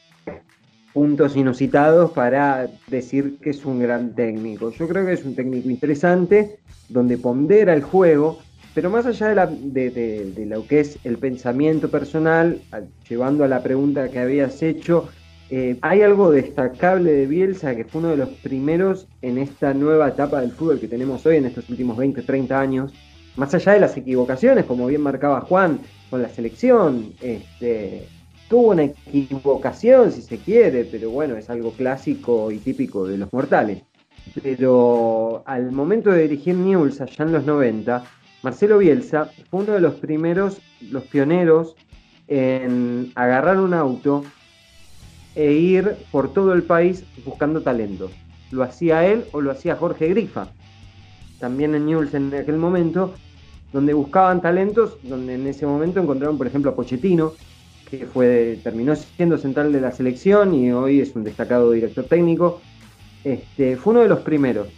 puntos 0.98 1.36
inusitados 1.36 2.10
para 2.10 2.68
decir 2.88 3.38
que 3.40 3.52
es 3.52 3.64
un 3.66 3.80
gran 3.80 4.16
técnico. 4.16 4.72
Yo 4.72 4.88
creo 4.88 5.06
que 5.06 5.14
es 5.14 5.24
un 5.24 5.36
técnico 5.36 5.70
interesante, 5.70 6.58
donde 6.90 7.20
pondera 7.20 7.76
el 7.76 7.84
juego, 7.84 8.40
pero 8.78 8.92
más 8.92 9.08
allá 9.08 9.48
de, 9.48 10.46
lo 10.46 10.68
que 10.68 10.82
es 10.82 11.00
el 11.04 11.18
pensamiento 11.18 11.90
personal, 11.90 12.62
llevando 13.10 13.44
a 13.44 13.48
la 13.48 13.64
pregunta 13.64 14.08
que 14.10 14.20
habías 14.20 14.62
hecho, 14.62 15.10
eh, 15.50 15.80
hay 15.82 16.04
algo 16.04 16.30
destacable 16.30 17.12
de 17.12 17.26
Bielsa 17.26 17.76
que 17.76 17.86
fue 17.86 18.02
uno 18.02 18.10
de 18.10 18.18
los 18.18 18.30
primeros 18.30 19.08
en 19.24 19.40
esta 19.40 19.74
nueva 19.74 20.10
etapa 20.10 20.42
del 20.42 20.52
fútbol 20.52 20.80
que 20.80 20.88
tenemos 20.88 21.26
hoy, 21.26 21.38
en 21.38 21.48
estos 21.48 21.68
últimos 21.72 21.98
20, 21.98 22.22
30 22.22 22.60
años, 22.60 22.94
más 23.36 23.52
allá 23.56 23.72
de 23.72 23.80
las 23.80 23.98
equivocaciones, 23.98 24.66
como 24.66 24.86
bien 24.86 25.02
marcaba 25.02 25.42
Juan, 25.42 25.80
con 26.12 26.22
la 26.22 26.30
selección, 26.30 27.14
este, 27.20 28.08
tuvo 28.48 28.74
una 28.74 28.84
equivocación, 28.84 30.12
si 30.12 30.22
se 30.22 30.38
quiere, 30.38 30.86
pero 30.86 31.10
bueno, 31.10 31.36
es 31.36 31.50
algo 31.50 31.72
clásico 31.72 32.52
y 32.52 32.60
típico 32.60 33.08
de 33.08 33.18
los 33.18 33.34
mortales. 33.34 33.82
Pero 34.44 35.42
al 35.48 35.72
momento 35.72 36.12
de 36.12 36.28
dirigir 36.28 36.54
Newell's 36.54 37.02
allá 37.02 37.26
en 37.26 37.32
los 37.32 37.44
90, 37.44 38.04
Marcelo 38.48 38.78
Bielsa 38.78 39.30
fue 39.50 39.64
uno 39.64 39.74
de 39.74 39.82
los 39.82 39.96
primeros, 39.96 40.62
los 40.90 41.04
pioneros 41.04 41.76
en 42.30 43.12
agarrar 43.14 43.60
un 43.60 43.74
auto 43.74 44.24
e 45.36 45.52
ir 45.52 45.98
por 46.14 46.32
todo 46.32 46.54
el 46.54 46.64
país 46.64 47.04
buscando 47.26 47.62
talento. 47.62 48.10
Lo 48.52 48.64
hacía 48.64 49.06
él 49.06 49.26
o 49.34 49.42
lo 49.42 49.52
hacía 49.52 49.76
Jorge 49.76 50.08
Grifa, 50.08 50.48
también 51.42 51.76
en 51.76 51.88
Newell's 51.88 52.14
en 52.14 52.34
aquel 52.34 52.56
momento, 52.56 53.16
donde 53.74 53.94
buscaban 53.94 54.42
talentos, 54.42 54.98
donde 55.04 55.34
en 55.34 55.46
ese 55.46 55.66
momento 55.66 56.00
encontraron, 56.00 56.38
por 56.38 56.48
ejemplo, 56.48 56.72
a 56.72 56.76
Pochettino, 56.78 57.34
que 57.92 58.06
fue, 58.06 58.62
terminó 58.64 58.96
siendo 58.96 59.38
central 59.38 59.74
de 59.74 59.82
la 59.82 59.92
selección 59.92 60.56
y 60.56 60.72
hoy 60.72 61.02
es 61.02 61.14
un 61.18 61.26
destacado 61.26 61.70
director 61.72 62.06
técnico. 62.06 62.62
Este, 63.26 63.76
fue 63.76 63.92
uno 63.92 64.04
de 64.04 64.08
los 64.08 64.20
primeros. 64.20 64.70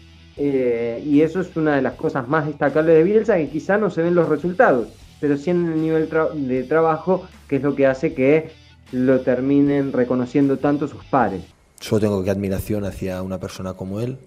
Eh, 0.41 1.03
y 1.05 1.21
eso 1.21 1.41
es 1.41 1.53
una 1.57 1.75
de 1.75 1.81
las 1.81 1.95
cosas 1.95 2.27
más 2.29 2.47
destacables 2.47 2.95
de 2.95 3.03
Bielsa, 3.03 3.35
que 3.35 3.49
quizá 3.49 3.77
no 3.77 3.89
se 3.89 4.01
ven 4.01 4.15
los 4.15 4.29
resultados, 4.29 4.87
pero 5.19 5.35
sí 5.35 5.49
en 5.49 5.65
el 5.73 5.81
nivel 5.81 6.09
de 6.33 6.63
trabajo, 6.63 7.27
que 7.49 7.57
es 7.57 7.61
lo 7.61 7.75
que 7.75 7.85
hace 7.85 8.13
que 8.13 8.51
lo 8.93 9.19
terminen 9.19 9.91
reconociendo 9.91 10.57
tanto 10.57 10.87
sus 10.87 11.03
pares. 11.03 11.43
Solo 11.81 11.99
tengo 11.99 12.23
que 12.23 12.31
admiración 12.31 12.85
hacia 12.85 13.21
una 13.21 13.37
persona 13.37 13.73
como 13.73 13.99
él, 13.99 14.17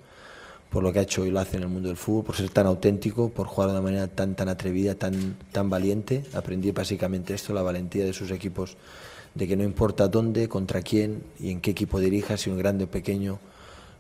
por 0.69 0.83
lo 0.83 0.93
que 0.93 0.99
ha 0.99 1.03
hecho 1.03 1.25
y 1.25 1.31
lo 1.31 1.41
hace 1.41 1.57
en 1.57 1.63
el 1.63 1.71
mundo 1.71 1.89
del 1.89 1.97
fútbol, 1.97 2.25
por 2.25 2.37
ser 2.37 2.51
tan 2.51 2.67
auténtico, 2.67 3.31
por 3.31 3.47
jugar 3.47 3.71
de 3.71 3.77
una 3.77 3.83
manera 3.83 4.07
tan, 4.07 4.35
tan 4.35 4.51
atrevida, 4.51 4.95
tan, 4.95 5.37
tan 5.51 5.71
valiente. 5.71 6.25
Aprendí 6.35 6.73
básicamente 6.73 7.33
esto, 7.33 7.55
la 7.55 7.63
valentía 7.63 8.05
de 8.05 8.13
sus 8.13 8.31
equipos, 8.31 8.77
de 9.35 9.49
que 9.49 9.57
no 9.57 9.65
importa 9.65 10.09
dónde, 10.09 10.49
contra 10.49 10.83
quién 10.83 11.23
y 11.41 11.51
en 11.51 11.63
qué 11.63 11.71
equipo 11.71 12.01
dirija, 12.01 12.37
si 12.37 12.51
un 12.51 12.59
grande 12.59 12.85
o 12.85 12.87
pequeño, 12.89 13.39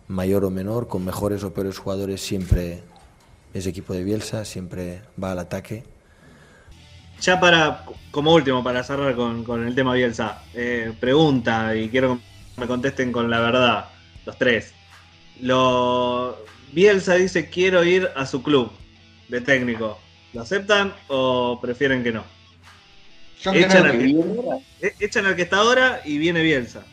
mayor 0.09 0.44
o 0.44 0.50
menor, 0.50 0.88
con 0.88 1.05
mejores 1.05 1.44
o 1.44 1.53
peores 1.53 1.78
jugadores, 1.78 2.20
siempre 2.20 2.82
ese 3.55 3.70
equipo 3.70 3.92
de 3.92 4.05
Bielsa, 4.05 4.44
siempre 4.44 5.03
va 5.22 5.32
al 5.32 5.38
ataque. 5.38 5.84
Ya 7.20 7.38
para, 7.38 7.84
como 8.11 8.34
último, 8.34 8.64
para 8.64 8.82
cerrar 8.82 9.14
con, 9.14 9.66
el 9.66 9.74
tema 9.74 9.94
Bielsa, 9.94 10.42
eh, 10.55 10.92
pregunta 10.98 11.76
y 11.76 11.88
quiero 11.88 12.16
que 12.16 12.61
me 12.61 12.66
contesten 12.66 13.12
con 13.12 13.30
la 13.30 13.40
verdad, 13.40 13.90
los 14.26 14.36
tres. 14.38 14.74
Lo, 15.40 16.36
Bielsa 16.72 17.14
dice 17.14 17.48
quiero 17.48 17.84
ir 17.84 18.09
a 18.16 18.26
su 18.26 18.42
club 18.42 18.70
de 19.28 19.40
técnico. 19.40 19.98
¿Lo 20.32 20.42
aceptan 20.42 20.94
o 21.09 21.59
prefieren 21.61 22.03
que 22.03 22.12
no? 22.12 22.24
echan, 23.44 23.86
al 23.86 23.98
que, 23.98 24.57
e, 24.80 24.94
echan 25.00 25.26
al 25.26 25.36
que 25.36 25.42
está 25.42 25.59
ahora 25.59 26.00
y 26.05 26.18
viene 26.18 26.42
Bielsa. 26.42 26.84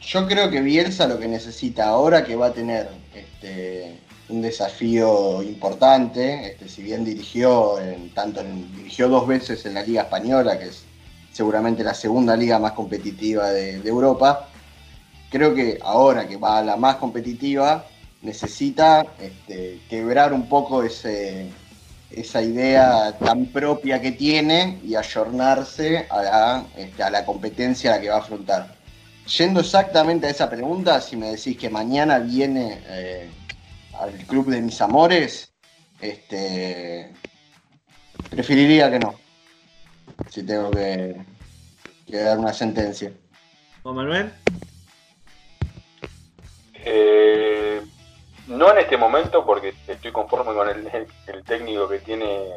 Yo 0.00 0.26
creo 0.26 0.50
que 0.50 0.60
Bielsa 0.60 1.06
lo 1.06 1.18
que 1.18 1.28
necesita 1.28 1.88
ahora 1.88 2.24
que 2.24 2.36
va 2.36 2.46
a 2.46 2.52
tener 2.52 2.88
este, 3.14 3.98
un 4.28 4.42
desafío 4.42 5.42
importante, 5.42 6.52
este, 6.52 6.68
si 6.68 6.82
bien 6.82 7.04
dirigió 7.04 7.74
tanto 8.14 8.42
dirigió 8.42 9.08
dos 9.08 9.26
veces 9.26 9.64
en 9.66 9.74
la 9.74 9.82
Liga 9.82 10.02
Española, 10.02 10.58
que 10.58 10.66
es 10.66 10.84
seguramente 11.32 11.82
la 11.82 11.94
segunda 11.94 12.36
liga 12.36 12.58
más 12.58 12.72
competitiva 12.72 13.50
de 13.50 13.76
Europa, 13.84 14.48
creo 15.30 15.54
que 15.54 15.78
ahora 15.82 16.26
que 16.26 16.36
va 16.36 16.58
a 16.58 16.62
la 16.62 16.76
más 16.76 16.96
competitiva, 16.96 17.84
necesita 18.22 19.06
este, 19.20 19.80
quebrar 19.88 20.32
un 20.32 20.48
poco 20.48 20.82
esa 20.82 22.42
idea 22.42 23.16
tan 23.18 23.46
propia 23.46 24.00
que 24.00 24.12
tiene 24.12 24.80
y 24.84 24.94
ayornarse 24.94 26.06
a 26.10 26.22
la, 26.22 26.64
a 27.04 27.10
la 27.10 27.24
competencia 27.24 27.92
a 27.92 27.96
la 27.96 28.02
que 28.02 28.08
va 28.08 28.16
a 28.16 28.20
afrontar. 28.20 28.75
Yendo 29.26 29.60
exactamente 29.60 30.26
a 30.26 30.30
esa 30.30 30.48
pregunta, 30.48 31.00
si 31.00 31.16
me 31.16 31.30
decís 31.30 31.58
que 31.58 31.68
mañana 31.68 32.20
viene 32.20 32.80
eh, 32.86 33.28
al 33.98 34.12
club 34.26 34.46
de 34.46 34.60
mis 34.60 34.80
amores, 34.80 35.52
este, 36.00 37.12
preferiría 38.30 38.90
que 38.90 39.00
no. 39.00 39.14
Si 40.30 40.44
tengo 40.44 40.70
que, 40.70 41.16
que 42.06 42.16
dar 42.16 42.38
una 42.38 42.52
sentencia. 42.52 43.10
¿Juan 43.82 43.96
Manuel? 43.96 44.32
Eh, 46.84 47.82
no 48.46 48.70
en 48.70 48.78
este 48.78 48.96
momento, 48.96 49.44
porque 49.44 49.74
estoy 49.88 50.12
conforme 50.12 50.54
con 50.54 50.68
el, 50.68 50.88
técnico 51.44 51.88
que 51.88 51.98
tiene 51.98 52.50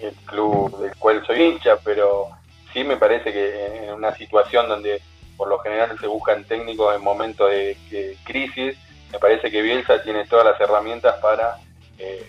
el 0.00 0.14
club 0.26 0.78
del 0.80 0.94
cual 0.96 1.24
soy 1.26 1.42
hincha, 1.42 1.78
pero 1.82 2.28
sí 2.74 2.84
me 2.84 2.98
parece 2.98 3.32
que 3.32 3.86
en 3.86 3.94
una 3.94 4.14
situación 4.14 4.68
donde 4.68 5.00
por 5.36 5.48
lo 5.48 5.58
general 5.58 5.98
se 5.98 6.06
buscan 6.06 6.44
técnicos 6.44 6.94
en 6.94 7.02
momentos 7.02 7.50
de, 7.50 8.16
crisis, 8.24 8.76
me 9.12 9.18
parece 9.18 9.50
que 9.50 9.62
Bielsa 9.62 10.02
tiene 10.02 10.26
todas 10.26 10.44
las 10.44 10.60
herramientas 10.60 11.16
para 11.20 11.56
eh, 11.98 12.26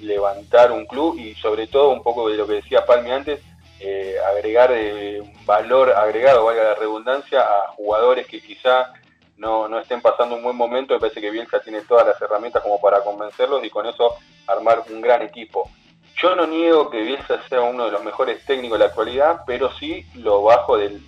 levantar 0.00 0.72
un 0.72 0.86
club 0.86 1.18
y 1.18 1.34
sobre 1.36 1.66
todo 1.66 1.90
un 1.90 2.02
poco 2.02 2.28
de 2.28 2.36
lo 2.36 2.46
que 2.46 2.54
decía 2.54 2.84
Palmi 2.84 3.10
antes, 3.10 3.40
eh, 3.80 4.16
agregar 4.30 4.70
un 4.72 5.46
valor 5.46 5.92
agregado, 5.92 6.44
valga 6.44 6.64
la 6.64 6.74
redundancia, 6.74 7.40
a 7.40 7.72
jugadores 7.72 8.26
que 8.26 8.40
quizá 8.40 8.92
no, 9.36 9.68
no 9.68 9.78
estén 9.78 10.00
pasando 10.00 10.36
un 10.36 10.42
buen 10.42 10.56
momento, 10.56 10.94
me 10.94 11.00
parece 11.00 11.20
que 11.20 11.30
Bielsa 11.30 11.60
tiene 11.60 11.82
todas 11.82 12.06
las 12.06 12.20
herramientas 12.20 12.62
como 12.62 12.80
para 12.80 13.02
convencerlos 13.02 13.64
y 13.64 13.70
con 13.70 13.86
eso 13.86 14.16
armar 14.46 14.84
un 14.90 15.00
gran 15.00 15.22
equipo. 15.22 15.68
Yo 16.16 16.36
no 16.36 16.46
niego 16.46 16.90
que 16.90 17.02
Bielsa 17.02 17.42
sea 17.48 17.62
uno 17.62 17.86
de 17.86 17.90
los 17.90 18.04
mejores 18.04 18.44
técnicos 18.46 18.78
de 18.78 18.84
la 18.84 18.90
actualidad, 18.90 19.40
pero 19.46 19.72
sí 19.72 20.06
lo 20.14 20.42
bajo 20.42 20.78
del, 20.78 21.02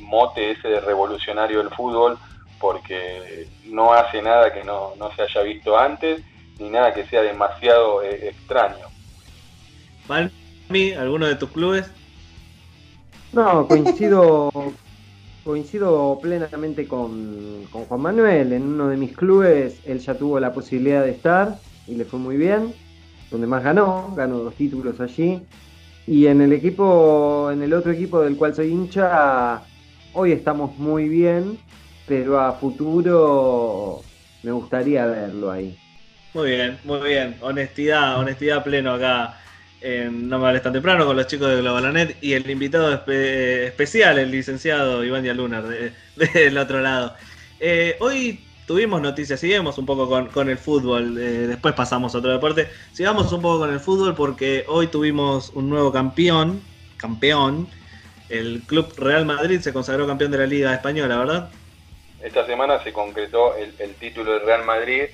mote 0.00 0.52
ese 0.52 0.68
de 0.68 0.80
revolucionario 0.80 1.58
del 1.58 1.70
fútbol, 1.70 2.18
porque 2.60 3.48
no 3.64 3.92
hace 3.92 4.22
nada 4.22 4.52
que 4.52 4.64
no, 4.64 4.94
se 5.14 5.22
haya 5.22 5.42
visto 5.42 5.78
antes, 5.78 6.22
ni 6.58 6.70
nada 6.70 6.92
que 6.92 7.06
sea 7.06 7.22
demasiado 7.22 8.02
eh, 8.02 8.28
extraño. 8.28 8.86
Palmi, 10.06 10.92
¿alguno 10.92 11.26
de 11.26 11.36
tus 11.36 11.50
clubes? 11.50 11.90
No, 13.32 13.68
coincido 13.68 14.50
coincido 15.48 16.18
plenamente 16.20 16.86
con, 16.86 17.64
Juan 17.72 18.00
Manuel. 18.02 18.52
En 18.52 18.64
uno 18.64 18.88
de 18.88 18.98
mis 18.98 19.16
clubes 19.16 19.80
él 19.86 19.98
ya 19.98 20.14
tuvo 20.14 20.38
la 20.38 20.52
posibilidad 20.52 21.02
de 21.02 21.12
estar 21.12 21.58
y 21.86 21.94
le 21.94 22.04
fue 22.04 22.18
muy 22.18 22.36
bien. 22.36 22.74
Donde 23.30 23.46
más 23.46 23.64
ganó, 23.64 24.12
ganó 24.14 24.40
dos 24.40 24.54
títulos 24.56 25.00
allí. 25.00 25.40
Y 26.06 26.26
en 26.26 26.42
el 26.42 26.52
equipo, 26.52 27.50
en 27.50 27.62
el 27.62 27.72
otro 27.72 27.92
equipo 27.92 28.20
del 28.20 28.36
cual 28.36 28.54
soy 28.54 28.68
hincha, 28.68 29.62
hoy 30.18 30.32
estamos 30.32 30.76
muy 30.78 31.08
bien, 31.08 31.58
pero 32.08 32.40
a 32.40 32.52
futuro 32.52 34.02
me 34.42 34.50
gustaría 34.50 35.06
verlo 35.06 35.48
ahí. 35.52 35.78
Muy 36.34 36.50
bien, 36.50 36.76
muy 36.82 36.98
bien. 37.00 37.36
Honestidad, 37.40 38.18
honestidad 38.18 38.64
pleno 38.64 38.94
acá 38.94 39.38
no 40.10 40.40
me 40.40 40.46
hables 40.48 40.62
tan 40.62 40.72
temprano 40.72 41.06
con 41.06 41.16
los 41.16 41.28
chicos 41.28 41.48
de 41.48 41.60
Globalanet 41.60 42.16
y 42.20 42.32
el 42.32 42.50
invitado 42.50 42.92
especial, 42.92 44.18
el 44.18 44.32
licenciado 44.32 45.04
Iván 45.04 45.22
Dialunar, 45.22 45.64
del 46.16 46.58
otro 46.58 46.80
lado. 46.80 47.14
Eh, 47.60 47.96
hoy 48.00 48.40
tuvimos 48.66 49.00
noticias, 49.00 49.38
sigamos 49.38 49.78
un 49.78 49.86
poco 49.86 50.08
con, 50.32 50.48
el 50.48 50.58
fútbol, 50.58 51.16
eh, 51.16 51.46
después 51.46 51.74
pasamos 51.74 52.12
a 52.12 52.18
otro 52.18 52.32
deporte, 52.32 52.68
sigamos 52.92 53.32
un 53.32 53.40
poco 53.40 53.60
con 53.60 53.72
el 53.72 53.78
fútbol 53.78 54.16
porque 54.16 54.64
hoy 54.66 54.88
tuvimos 54.88 55.52
un 55.54 55.70
nuevo 55.70 55.92
campeón, 55.92 56.60
campeón, 56.96 57.68
el 58.28 58.62
Club 58.66 58.92
Real 58.96 59.24
Madrid 59.24 59.60
se 59.60 59.72
consagró 59.72 60.06
campeón 60.06 60.30
de 60.30 60.38
la 60.38 60.46
Liga 60.46 60.74
Española, 60.74 61.18
¿verdad? 61.18 61.50
Esta 62.22 62.44
semana 62.46 62.82
se 62.82 62.92
concretó 62.92 63.54
el, 63.54 63.94
título 63.94 64.32
del 64.32 64.42
Real 64.42 64.64
Madrid 64.64 65.04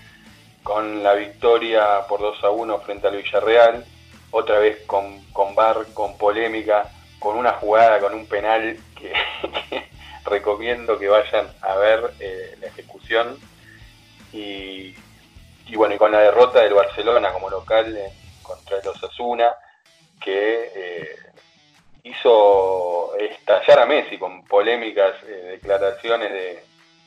con 0.62 1.02
la 1.02 1.14
victoria 1.14 2.06
por 2.08 2.20
2 2.20 2.44
a 2.44 2.50
1 2.50 2.78
frente 2.80 3.06
al 3.06 3.16
Villarreal 3.16 3.84
otra 4.30 4.58
vez 4.58 4.82
con, 4.86 5.22
con 5.32 5.54
bar, 5.54 5.86
con 5.92 6.16
polémica, 6.16 6.90
con 7.18 7.36
una 7.36 7.52
jugada, 7.52 8.00
con 8.00 8.14
un 8.14 8.26
penal 8.26 8.76
que, 8.98 9.12
recomiendo 10.24 10.98
que 10.98 11.08
vayan 11.08 11.46
a 11.60 11.76
ver 11.76 12.12
eh, 12.20 12.56
la 12.60 12.66
ejecución. 12.66 13.38
Y, 14.32 14.94
bueno, 15.76 15.94
y 15.94 15.98
con 15.98 16.10
la 16.10 16.20
derrota 16.20 16.60
del 16.62 16.74
Barcelona 16.74 17.32
como 17.32 17.48
local 17.48 17.96
contra 18.42 18.78
el 18.78 18.88
Osasuna, 18.88 19.50
que 20.20 20.72
eh, 20.74 21.16
hizo 22.04 23.16
estallar 23.16 23.80
a 23.80 23.86
Messi 23.86 24.18
con 24.18 24.44
polémicas 24.44 25.14
eh, 25.26 25.52
declaraciones 25.52 26.30
de, 26.30 26.58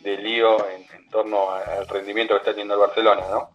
de 0.03 0.17
lío 0.17 0.57
en, 0.69 0.81
en, 0.97 1.09
torno 1.09 1.51
al 1.51 1.87
rendimiento 1.87 2.33
que 2.33 2.39
está 2.39 2.51
teniendo 2.51 2.73
el 2.73 2.81
Barcelona, 2.81 3.21
¿no? 3.31 3.49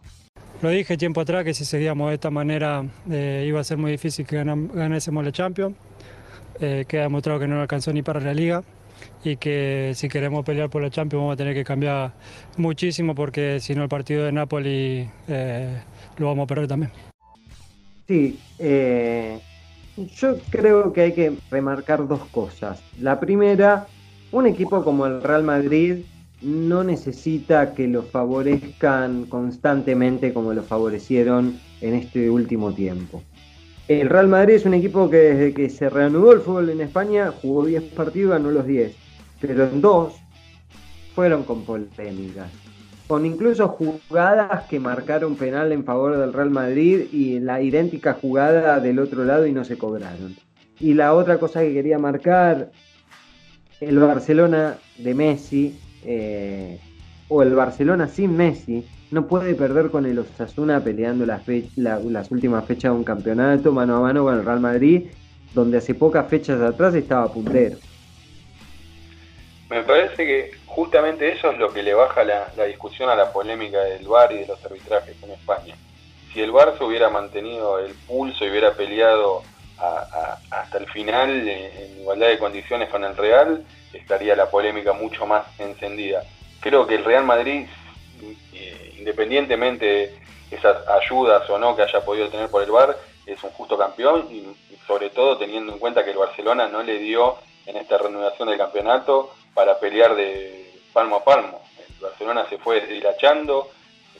Lo 0.61 0.69
dije 0.69 0.95
tiempo 0.95 1.19
atrás 1.19 1.43
que 1.43 1.53
si 1.53 1.65
seguíamos 1.65 2.07
de 2.09 2.15
esta 2.15 2.31
manera 2.31 2.85
eh, 3.11 3.43
iba 3.45 3.59
a 3.59 3.63
ser 3.65 3.77
muy 3.77 3.91
difícil 3.91 4.25
que 4.25 4.37
ganásemos 4.37 5.25
la 5.25 5.31
Champions. 5.31 5.75
Eh, 6.61 6.85
queda 6.87 7.01
demostrado 7.03 7.39
que 7.39 7.47
no 7.47 7.59
alcanzó 7.59 7.91
ni 7.91 8.01
para 8.01 8.21
la 8.21 8.33
liga 8.33 8.63
y 9.25 9.35
que 9.35 9.91
si 9.95 10.07
queremos 10.07 10.45
pelear 10.45 10.69
por 10.69 10.81
la 10.81 10.89
Champions 10.89 11.21
vamos 11.21 11.33
a 11.33 11.37
tener 11.37 11.53
que 11.53 11.65
cambiar 11.65 12.13
muchísimo 12.55 13.13
porque 13.13 13.59
si 13.59 13.75
no 13.75 13.83
el 13.83 13.89
partido 13.89 14.23
de 14.23 14.31
Napoli 14.31 15.09
eh, 15.27 15.81
lo 16.17 16.27
vamos 16.27 16.45
a 16.45 16.47
perder 16.47 16.67
también. 16.67 16.91
Sí, 18.07 18.39
Yo 19.95 20.37
creo 20.49 20.91
que 20.91 21.01
hay 21.01 21.13
que 21.13 21.37
remarcar 21.51 22.07
dos 22.07 22.21
cosas. 22.31 22.81
La 22.99 23.19
primera, 23.19 23.85
un 24.31 24.47
equipo 24.47 24.83
como 24.83 25.05
el 25.05 25.21
Real 25.21 25.43
Madrid 25.43 26.05
no 26.41 26.83
necesita 26.83 27.73
que 27.75 27.87
lo 27.87 28.01
favorezcan 28.01 29.25
constantemente 29.25 30.33
como 30.33 30.53
lo 30.53 30.63
favorecieron 30.63 31.59
en 31.81 31.93
este 31.93 32.29
último 32.29 32.73
tiempo. 32.73 33.21
El 33.87 34.09
Real 34.09 34.27
Madrid 34.27 34.55
es 34.55 34.65
un 34.65 34.73
equipo 34.73 35.09
que 35.09 35.17
desde 35.17 35.53
que 35.53 35.69
se 35.69 35.89
reanudó 35.89 36.33
el 36.33 36.39
fútbol 36.39 36.69
en 36.69 36.81
España 36.81 37.31
jugó 37.41 37.65
10 37.65 37.83
partidos 37.93 38.31
ganó 38.31 38.49
los 38.49 38.65
10, 38.65 38.95
pero 39.39 39.65
en 39.65 39.79
dos 39.79 40.15
fueron 41.13 41.43
con 41.43 41.63
polémicas 41.65 42.62
con 43.07 43.25
incluso 43.25 43.67
jugadas 43.67 44.63
que 44.69 44.79
marcaron 44.79 45.35
penal 45.35 45.71
en 45.71 45.83
favor 45.83 46.17
del 46.17 46.33
Real 46.33 46.49
Madrid 46.49 47.01
y 47.11 47.39
la 47.39 47.61
idéntica 47.61 48.13
jugada 48.13 48.79
del 48.79 48.99
otro 48.99 49.25
lado 49.25 49.45
y 49.45 49.51
no 49.51 49.65
se 49.65 49.77
cobraron. 49.77 50.35
Y 50.79 50.93
la 50.93 51.13
otra 51.13 51.37
cosa 51.37 51.61
que 51.61 51.73
quería 51.73 51.99
marcar, 51.99 52.71
el 53.79 53.99
Barcelona 53.99 54.77
de 54.97 55.13
Messi, 55.13 55.79
eh, 56.05 56.79
o 57.27 57.41
el 57.41 57.55
Barcelona 57.55 58.07
sin 58.07 58.35
Messi, 58.35 58.85
no 59.11 59.27
puede 59.27 59.53
perder 59.53 59.89
con 59.89 60.05
el 60.05 60.19
Osasuna 60.19 60.83
peleando 60.83 61.25
las, 61.25 61.43
las 61.75 62.31
últimas 62.31 62.65
fechas 62.65 62.91
de 62.91 62.97
un 62.97 63.03
campeonato 63.03 63.71
mano 63.71 63.97
a 63.97 64.01
mano 64.01 64.23
con 64.23 64.35
el 64.35 64.45
Real 64.45 64.59
Madrid, 64.59 65.03
donde 65.53 65.77
hace 65.77 65.93
pocas 65.93 66.27
fechas 66.27 66.59
atrás 66.61 66.95
estaba 66.95 67.31
puntero. 67.31 67.77
Me 69.73 69.81
parece 69.81 70.23
que 70.23 70.51
justamente 70.67 71.31
eso 71.31 71.49
es 71.49 71.57
lo 71.57 71.73
que 71.73 71.81
le 71.81 71.95
baja 71.95 72.23
la, 72.23 72.65
discusión 72.67 73.09
a 73.09 73.15
la 73.15 73.33
polémica 73.33 73.79
del 73.79 74.07
VAR 74.07 74.31
y 74.31 74.37
de 74.37 74.45
los 74.45 74.63
arbitrajes 74.63 75.15
en 75.23 75.31
España. 75.31 75.75
Si 76.31 76.41
el 76.41 76.51
VAR 76.51 76.77
se 76.77 76.83
hubiera 76.83 77.09
mantenido 77.09 77.79
el 77.79 77.95
pulso 78.07 78.45
y 78.45 78.51
hubiera 78.51 78.73
peleado 78.73 79.41
hasta 80.51 80.77
el 80.77 80.87
final 80.91 81.49
en, 81.49 82.01
igualdad 82.01 82.27
de 82.27 82.37
condiciones 82.37 82.89
con 82.89 83.03
el 83.03 83.17
Real, 83.17 83.65
estaría 83.91 84.35
la 84.35 84.45
polémica 84.45 84.93
mucho 84.93 85.25
más 85.25 85.43
encendida. 85.59 86.23
Creo 86.59 86.85
que 86.85 86.93
el 86.93 87.03
Real 87.03 87.23
Madrid, 87.23 87.65
eh, 88.53 88.93
independientemente 88.99 89.85
de 89.85 90.19
esas 90.51 90.87
ayudas 90.87 91.49
o 91.49 91.57
no 91.57 91.75
que 91.75 91.81
haya 91.81 92.05
podido 92.05 92.29
tener 92.29 92.47
por 92.49 92.61
el 92.61 92.69
VAR, 92.69 92.95
es 93.25 93.43
un 93.43 93.49
justo 93.49 93.75
campeón 93.75 94.27
y 94.29 94.55
sobre 94.85 95.09
todo 95.09 95.39
teniendo 95.39 95.73
en 95.73 95.79
cuenta 95.79 96.05
que 96.05 96.11
el 96.11 96.17
Barcelona 96.17 96.67
no 96.67 96.83
le 96.83 96.99
dio 96.99 97.37
en 97.65 97.77
esta 97.77 97.97
reanudación 97.97 98.49
del 98.49 98.57
campeonato 98.57 99.31
para 99.53 99.79
pelear 99.79 100.15
de 100.15 100.79
palmo 100.93 101.17
a 101.17 101.23
palmo. 101.23 101.61
El 101.77 102.01
Barcelona 102.01 102.47
se 102.49 102.57
fue 102.57 102.81
deshilachando, 102.81 103.69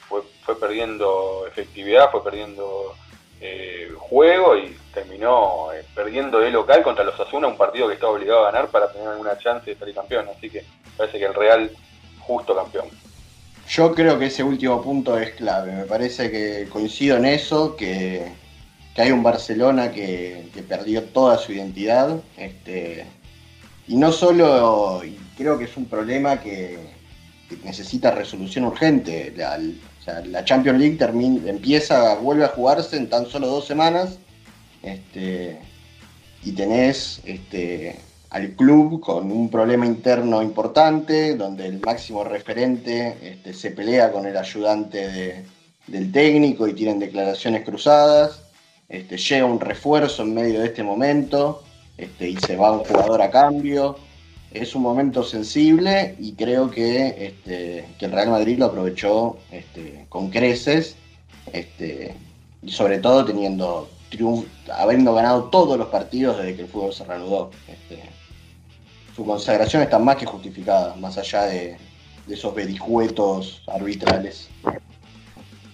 fue, 0.08 0.22
fue 0.44 0.60
perdiendo 0.60 1.46
efectividad, 1.48 2.12
fue 2.12 2.24
perdiendo 2.24 2.96
eh, 3.46 3.92
juego 3.98 4.56
y 4.58 4.74
terminó 4.94 5.74
eh, 5.74 5.84
perdiendo 5.94 6.40
de 6.40 6.50
local 6.50 6.82
contra 6.82 7.04
los 7.04 7.20
Asuna, 7.20 7.48
un 7.48 7.58
partido 7.58 7.88
que 7.88 7.96
estaba 7.96 8.14
obligado 8.14 8.46
a 8.46 8.52
ganar 8.52 8.70
para 8.70 8.92
tener 8.92 9.08
alguna 9.08 9.38
chance 9.38 9.70
de 9.70 9.78
salir 9.78 9.94
campeón. 9.94 10.28
Así 10.30 10.50
que 10.50 10.64
parece 10.96 11.20
que 11.20 11.26
el 11.26 11.34
Real 11.34 11.70
justo 12.20 12.56
campeón. 12.56 12.88
Yo 13.68 13.94
creo 13.94 14.20
que 14.20 14.28
ese 14.28 14.44
último 14.44 14.82
punto 14.82 15.18
es 15.18 15.32
clave. 15.32 15.74
Me 15.74 15.86
parece 15.86 16.32
que 16.32 16.68
coincido 16.70 17.18
en 17.18 17.26
eso, 17.26 17.76
que, 17.76 18.32
hay 18.96 19.12
un 19.12 19.24
Barcelona 19.24 19.92
que, 19.92 20.50
que, 20.54 20.64
perdió 20.64 21.04
toda 21.04 21.38
su 21.38 21.54
identidad. 21.54 22.18
Este, 22.38 23.06
y 23.88 23.96
no 23.96 24.12
solo, 24.12 25.02
creo 25.38 25.58
que 25.58 25.66
es 25.66 25.78
un 25.78 25.86
problema 25.86 26.40
que, 26.40 27.04
necesita 27.64 28.10
resolución 28.10 28.66
urgente. 28.66 29.34
La, 29.36 30.44
Champions 30.44 30.80
League 30.80 30.98
termina, 30.98 31.50
empieza, 31.50 32.16
vuelve 32.16 32.46
a 32.46 32.50
jugarse 32.50 32.98
en 32.98 33.10
tan 33.10 33.28
solo 33.28 33.48
dos 33.48 33.66
semanas. 33.66 34.18
Este, 34.82 35.60
y 36.44 36.52
tenés 36.52 37.22
este, 37.26 38.00
al 38.32 38.50
club 38.52 39.00
con 39.00 39.32
un 39.32 39.50
problema 39.50 39.86
interno 39.86 40.42
importante, 40.42 41.36
donde 41.36 41.68
el 41.68 41.80
máximo 41.80 42.24
referente 42.24 43.18
este, 43.22 43.54
se 43.54 43.72
pelea 43.72 44.12
con 44.12 44.26
el 44.26 44.36
ayudante 44.36 45.46
del 45.88 46.12
técnico 46.12 46.68
y 46.68 46.74
tienen 46.74 47.00
declaraciones 47.00 47.64
cruzadas. 47.64 48.42
Llega 48.90 49.46
un 49.46 49.60
refuerzo 49.60 50.24
en 50.24 50.34
medio 50.34 50.60
de 50.60 50.68
este 50.68 50.84
momento 50.84 51.64
y 51.98 52.36
se 52.38 52.56
va 52.56 52.72
un 52.72 52.84
jugador 52.84 53.22
a 53.22 53.30
cambio. 53.30 53.98
Es 54.54 54.76
un 54.76 54.84
momento 54.84 55.24
sensible 55.24 56.16
y 56.20 56.34
creo 56.34 56.70
que, 56.70 57.26
este, 57.28 57.86
el 58.00 58.12
Real 58.12 58.30
Madrid 58.30 58.60
lo 58.60 58.66
aprovechó 58.66 59.38
este, 59.52 60.06
con 60.10 60.30
creces, 60.30 60.96
y 62.62 62.72
sobre 62.72 63.00
todo 63.00 63.26
teniendo 63.26 63.90
habiendo 64.72 65.14
ganado 65.14 65.46
todos 65.46 65.78
los 65.78 65.88
partidos 65.88 66.38
desde 66.38 66.56
que 66.56 66.62
el 66.64 66.68
fútbol 66.68 66.94
se 66.94 67.04
reanudó. 67.04 67.52
su 69.16 69.26
consagración 69.26 69.82
está 69.82 70.00
más 70.00 70.18
que 70.18 70.26
justificada, 70.26 70.96
más 70.96 71.18
allá 71.18 71.44
de, 71.44 71.78
esos 72.28 72.56
verijuetos 72.56 73.64
arbitrales. 73.68 74.50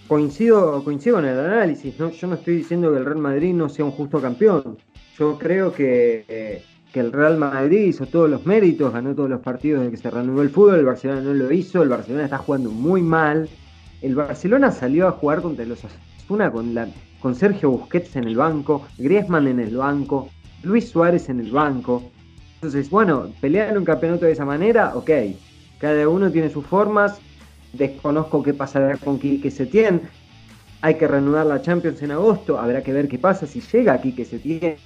Coincido, 0.08 0.82
coincido 0.82 1.20
en 1.20 1.26
el 1.26 1.38
análisis, 1.38 1.96
yo 1.96 2.26
no 2.26 2.34
estoy 2.34 2.56
diciendo 2.56 2.90
que 2.90 2.98
el 2.98 3.04
Real 3.04 3.18
Madrid 3.18 3.54
no 3.54 3.68
sea 3.68 3.84
un 3.84 3.92
justo 3.92 4.20
campeón, 4.20 4.76
yo 5.16 5.38
creo 5.38 5.72
que, 5.72 6.64
el 6.94 7.12
Real 7.12 7.36
Madrid 7.36 7.86
hizo 7.86 8.06
todos 8.06 8.28
los 8.28 8.46
méritos, 8.46 8.92
ganó 8.92 9.14
todos 9.14 9.30
los 9.30 9.40
partidos 9.40 9.84
de 9.84 9.90
que 9.92 9.96
se 9.96 10.10
reanudó 10.10 10.42
el 10.42 10.50
fútbol, 10.50 10.80
el 10.80 10.84
Barcelona 10.84 11.20
no 11.20 11.34
lo 11.34 11.52
hizo, 11.52 11.82
el 11.82 11.88
Barcelona 11.88 12.24
está 12.24 12.38
jugando 12.38 12.70
muy 12.70 13.00
mal. 13.00 13.48
El 14.02 14.16
Barcelona 14.16 14.72
salió 14.72 15.06
a 15.06 15.12
jugar 15.12 15.42
contra 15.42 15.64
los 15.64 15.84
Asuna 15.84 16.50
con, 16.50 16.74
la, 16.74 16.88
con 17.20 17.34
Sergio 17.36 17.70
Busquets 17.70 18.16
en 18.16 18.24
el 18.24 18.36
banco, 18.36 18.86
Griezmann 18.98 19.46
en 19.46 19.60
el 19.60 19.76
banco, 19.76 20.30
Luis 20.64 20.88
Suárez 20.88 21.28
en 21.28 21.38
el 21.38 21.52
banco. 21.52 22.10
Entonces, 22.54 22.90
bueno, 22.90 23.30
pelear 23.40 23.70
en 23.70 23.78
un 23.78 23.84
campeonato 23.84 24.26
de 24.26 24.32
esa 24.32 24.44
manera, 24.44 24.96
ok. 24.96 25.10
Cada 25.78 26.08
uno 26.08 26.30
tiene 26.30 26.50
sus 26.50 26.66
formas. 26.66 27.20
Desconozco 27.72 28.42
qué 28.42 28.52
pasará 28.52 28.96
con 28.96 29.18
Quique 29.18 29.50
Setién. 29.50 30.02
Hay 30.82 30.96
que 30.96 31.06
reanudar 31.06 31.46
la 31.46 31.62
Champions 31.62 32.02
en 32.02 32.10
agosto. 32.10 32.58
Habrá 32.58 32.82
que 32.82 32.92
ver 32.92 33.08
qué 33.08 33.18
pasa 33.18 33.46
si 33.46 33.60
llega 33.60 34.00
Quique 34.00 34.24
Setién 34.24 34.76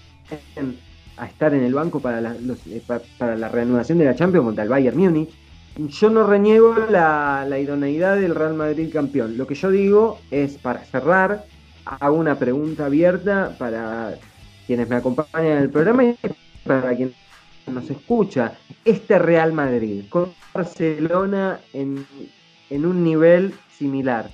a 1.17 1.27
estar 1.27 1.55
en 1.55 1.63
el 1.63 1.75
banco 1.75 2.01
para 2.01 2.21
la, 2.21 2.35
eh, 2.35 2.83
para 3.19 3.37
la 3.37 3.49
reanudación 3.49 3.99
de 3.99 4.05
la 4.05 4.15
Champions 4.15 4.47
contra 4.47 4.65
el 4.65 4.71
Bayern 4.71 4.97
Múnich. 4.97 5.31
Yo 5.77 6.09
no 6.09 6.25
reniego 6.25 6.75
la, 6.89 7.47
idoneidad 7.61 8.17
del 8.17 8.35
Real 8.35 8.55
Madrid 8.55 8.93
campeón. 8.93 9.37
Lo 9.37 9.47
que 9.47 9.57
yo 9.57 9.71
digo 9.71 10.21
es, 10.31 10.57
para 10.59 10.85
cerrar, 10.85 11.47
hago 11.85 12.17
una 12.17 12.39
pregunta 12.39 12.87
abierta 12.87 13.57
para 13.59 14.15
quienes 14.67 14.89
me 14.89 14.97
acompañan 14.97 15.53
en 15.53 15.59
el 15.59 15.71
programa 15.71 16.05
y 16.05 16.17
para 16.65 16.95
quien 16.95 17.13
nos 17.67 17.91
escucha. 17.91 18.53
Este 18.85 19.19
Real 19.19 19.53
Madrid 19.53 20.05
con 20.09 20.33
Barcelona 20.53 21.59
en, 21.73 22.07
un 22.71 23.05
nivel 23.05 23.53
similar, 23.77 24.31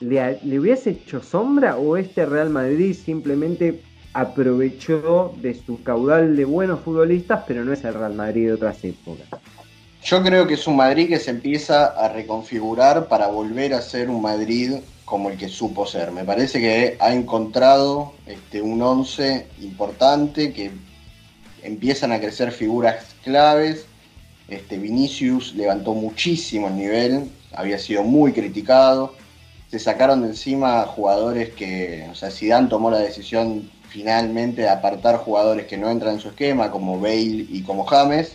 ¿le, 0.00 0.38
¿le 0.42 0.60
hubiese 0.60 0.90
hecho 0.90 1.22
sombra 1.22 1.76
o 1.76 1.96
este 1.96 2.26
Real 2.26 2.50
Madrid 2.50 2.94
simplemente 2.94 3.80
aprovechó 4.14 5.34
de 5.42 5.54
su 5.54 5.82
caudal 5.82 6.36
de 6.36 6.44
buenos 6.44 6.80
futbolistas, 6.80 7.42
pero 7.46 7.64
no 7.64 7.72
es 7.72 7.84
el 7.84 7.94
Real 7.94 8.14
Madrid 8.14 8.46
de 8.46 8.52
otras 8.54 8.82
épocas. 8.84 9.26
Yo 10.04 10.22
creo 10.22 10.46
que 10.46 10.54
es 10.54 10.66
un 10.66 10.76
Madrid 10.76 11.08
que 11.08 11.18
se 11.18 11.30
empieza 11.30 11.86
a 11.86 12.08
reconfigurar 12.08 13.08
para 13.08 13.26
volver 13.26 13.74
a 13.74 13.82
ser 13.82 14.08
un 14.08 14.22
Madrid 14.22 14.74
como 15.04 15.30
el 15.30 15.36
que 15.36 15.48
supo 15.48 15.86
ser. 15.86 16.12
Me 16.12 16.24
parece 16.24 16.60
que 16.60 16.96
ha 17.00 17.12
encontrado 17.12 18.12
este, 18.26 18.62
un 18.62 18.80
once 18.82 19.46
importante, 19.60 20.52
que 20.52 20.70
empiezan 21.62 22.12
a 22.12 22.20
crecer 22.20 22.52
figuras 22.52 23.14
claves. 23.24 23.86
Este, 24.48 24.78
Vinicius 24.78 25.54
levantó 25.54 25.94
muchísimo 25.94 26.68
el 26.68 26.76
nivel, 26.76 27.30
había 27.52 27.78
sido 27.78 28.02
muy 28.02 28.32
criticado. 28.32 29.14
Se 29.70 29.78
sacaron 29.78 30.22
de 30.22 30.28
encima 30.28 30.82
jugadores 30.84 31.50
que, 31.54 32.06
o 32.10 32.14
sea, 32.14 32.30
Zidane 32.30 32.68
tomó 32.68 32.90
la 32.90 32.98
decisión 32.98 33.70
finalmente 33.94 34.68
apartar 34.68 35.18
jugadores 35.18 35.66
que 35.68 35.76
no 35.76 35.88
entran 35.88 36.14
en 36.14 36.20
su 36.20 36.30
esquema, 36.30 36.72
como 36.72 36.98
Bale 36.98 37.46
y 37.48 37.62
como 37.62 37.84
James, 37.84 38.32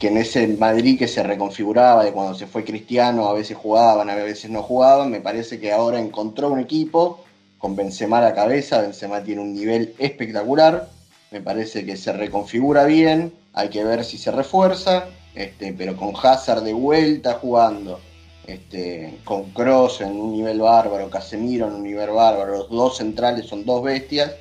que 0.00 0.08
en 0.08 0.16
ese 0.16 0.48
Madrid 0.48 0.98
que 0.98 1.06
se 1.06 1.22
reconfiguraba 1.22 2.02
de 2.02 2.10
cuando 2.10 2.34
se 2.34 2.48
fue 2.48 2.64
Cristiano, 2.64 3.28
a 3.28 3.32
veces 3.32 3.56
jugaban, 3.56 4.10
a 4.10 4.16
veces 4.16 4.50
no 4.50 4.60
jugaban, 4.60 5.08
me 5.08 5.20
parece 5.20 5.60
que 5.60 5.70
ahora 5.70 6.00
encontró 6.00 6.48
un 6.50 6.58
equipo 6.58 7.22
con 7.58 7.76
Benzema 7.76 8.18
a 8.18 8.22
la 8.22 8.34
cabeza, 8.34 8.82
Benzema 8.82 9.22
tiene 9.22 9.42
un 9.42 9.54
nivel 9.54 9.94
espectacular, 10.00 10.88
me 11.30 11.40
parece 11.40 11.86
que 11.86 11.96
se 11.96 12.12
reconfigura 12.12 12.82
bien, 12.82 13.32
hay 13.52 13.68
que 13.68 13.84
ver 13.84 14.04
si 14.04 14.18
se 14.18 14.32
refuerza, 14.32 15.04
este, 15.36 15.72
pero 15.74 15.96
con 15.96 16.12
Hazard 16.20 16.64
de 16.64 16.72
vuelta 16.72 17.34
jugando, 17.34 18.00
este, 18.48 19.20
con 19.22 19.44
Cross 19.52 20.00
en 20.00 20.20
un 20.20 20.32
nivel 20.32 20.60
bárbaro, 20.60 21.08
Casemiro 21.08 21.68
en 21.68 21.74
un 21.74 21.84
nivel 21.84 22.10
bárbaro, 22.10 22.50
los 22.50 22.68
dos 22.68 22.96
centrales 22.96 23.46
son 23.46 23.64
dos 23.64 23.84
bestias, 23.84 24.32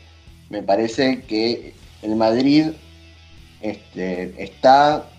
me 0.51 0.61
parece 0.61 1.21
que 1.21 1.73
el 2.01 2.15
Madrid 2.17 2.71
este, 3.61 4.43
está 4.43 5.09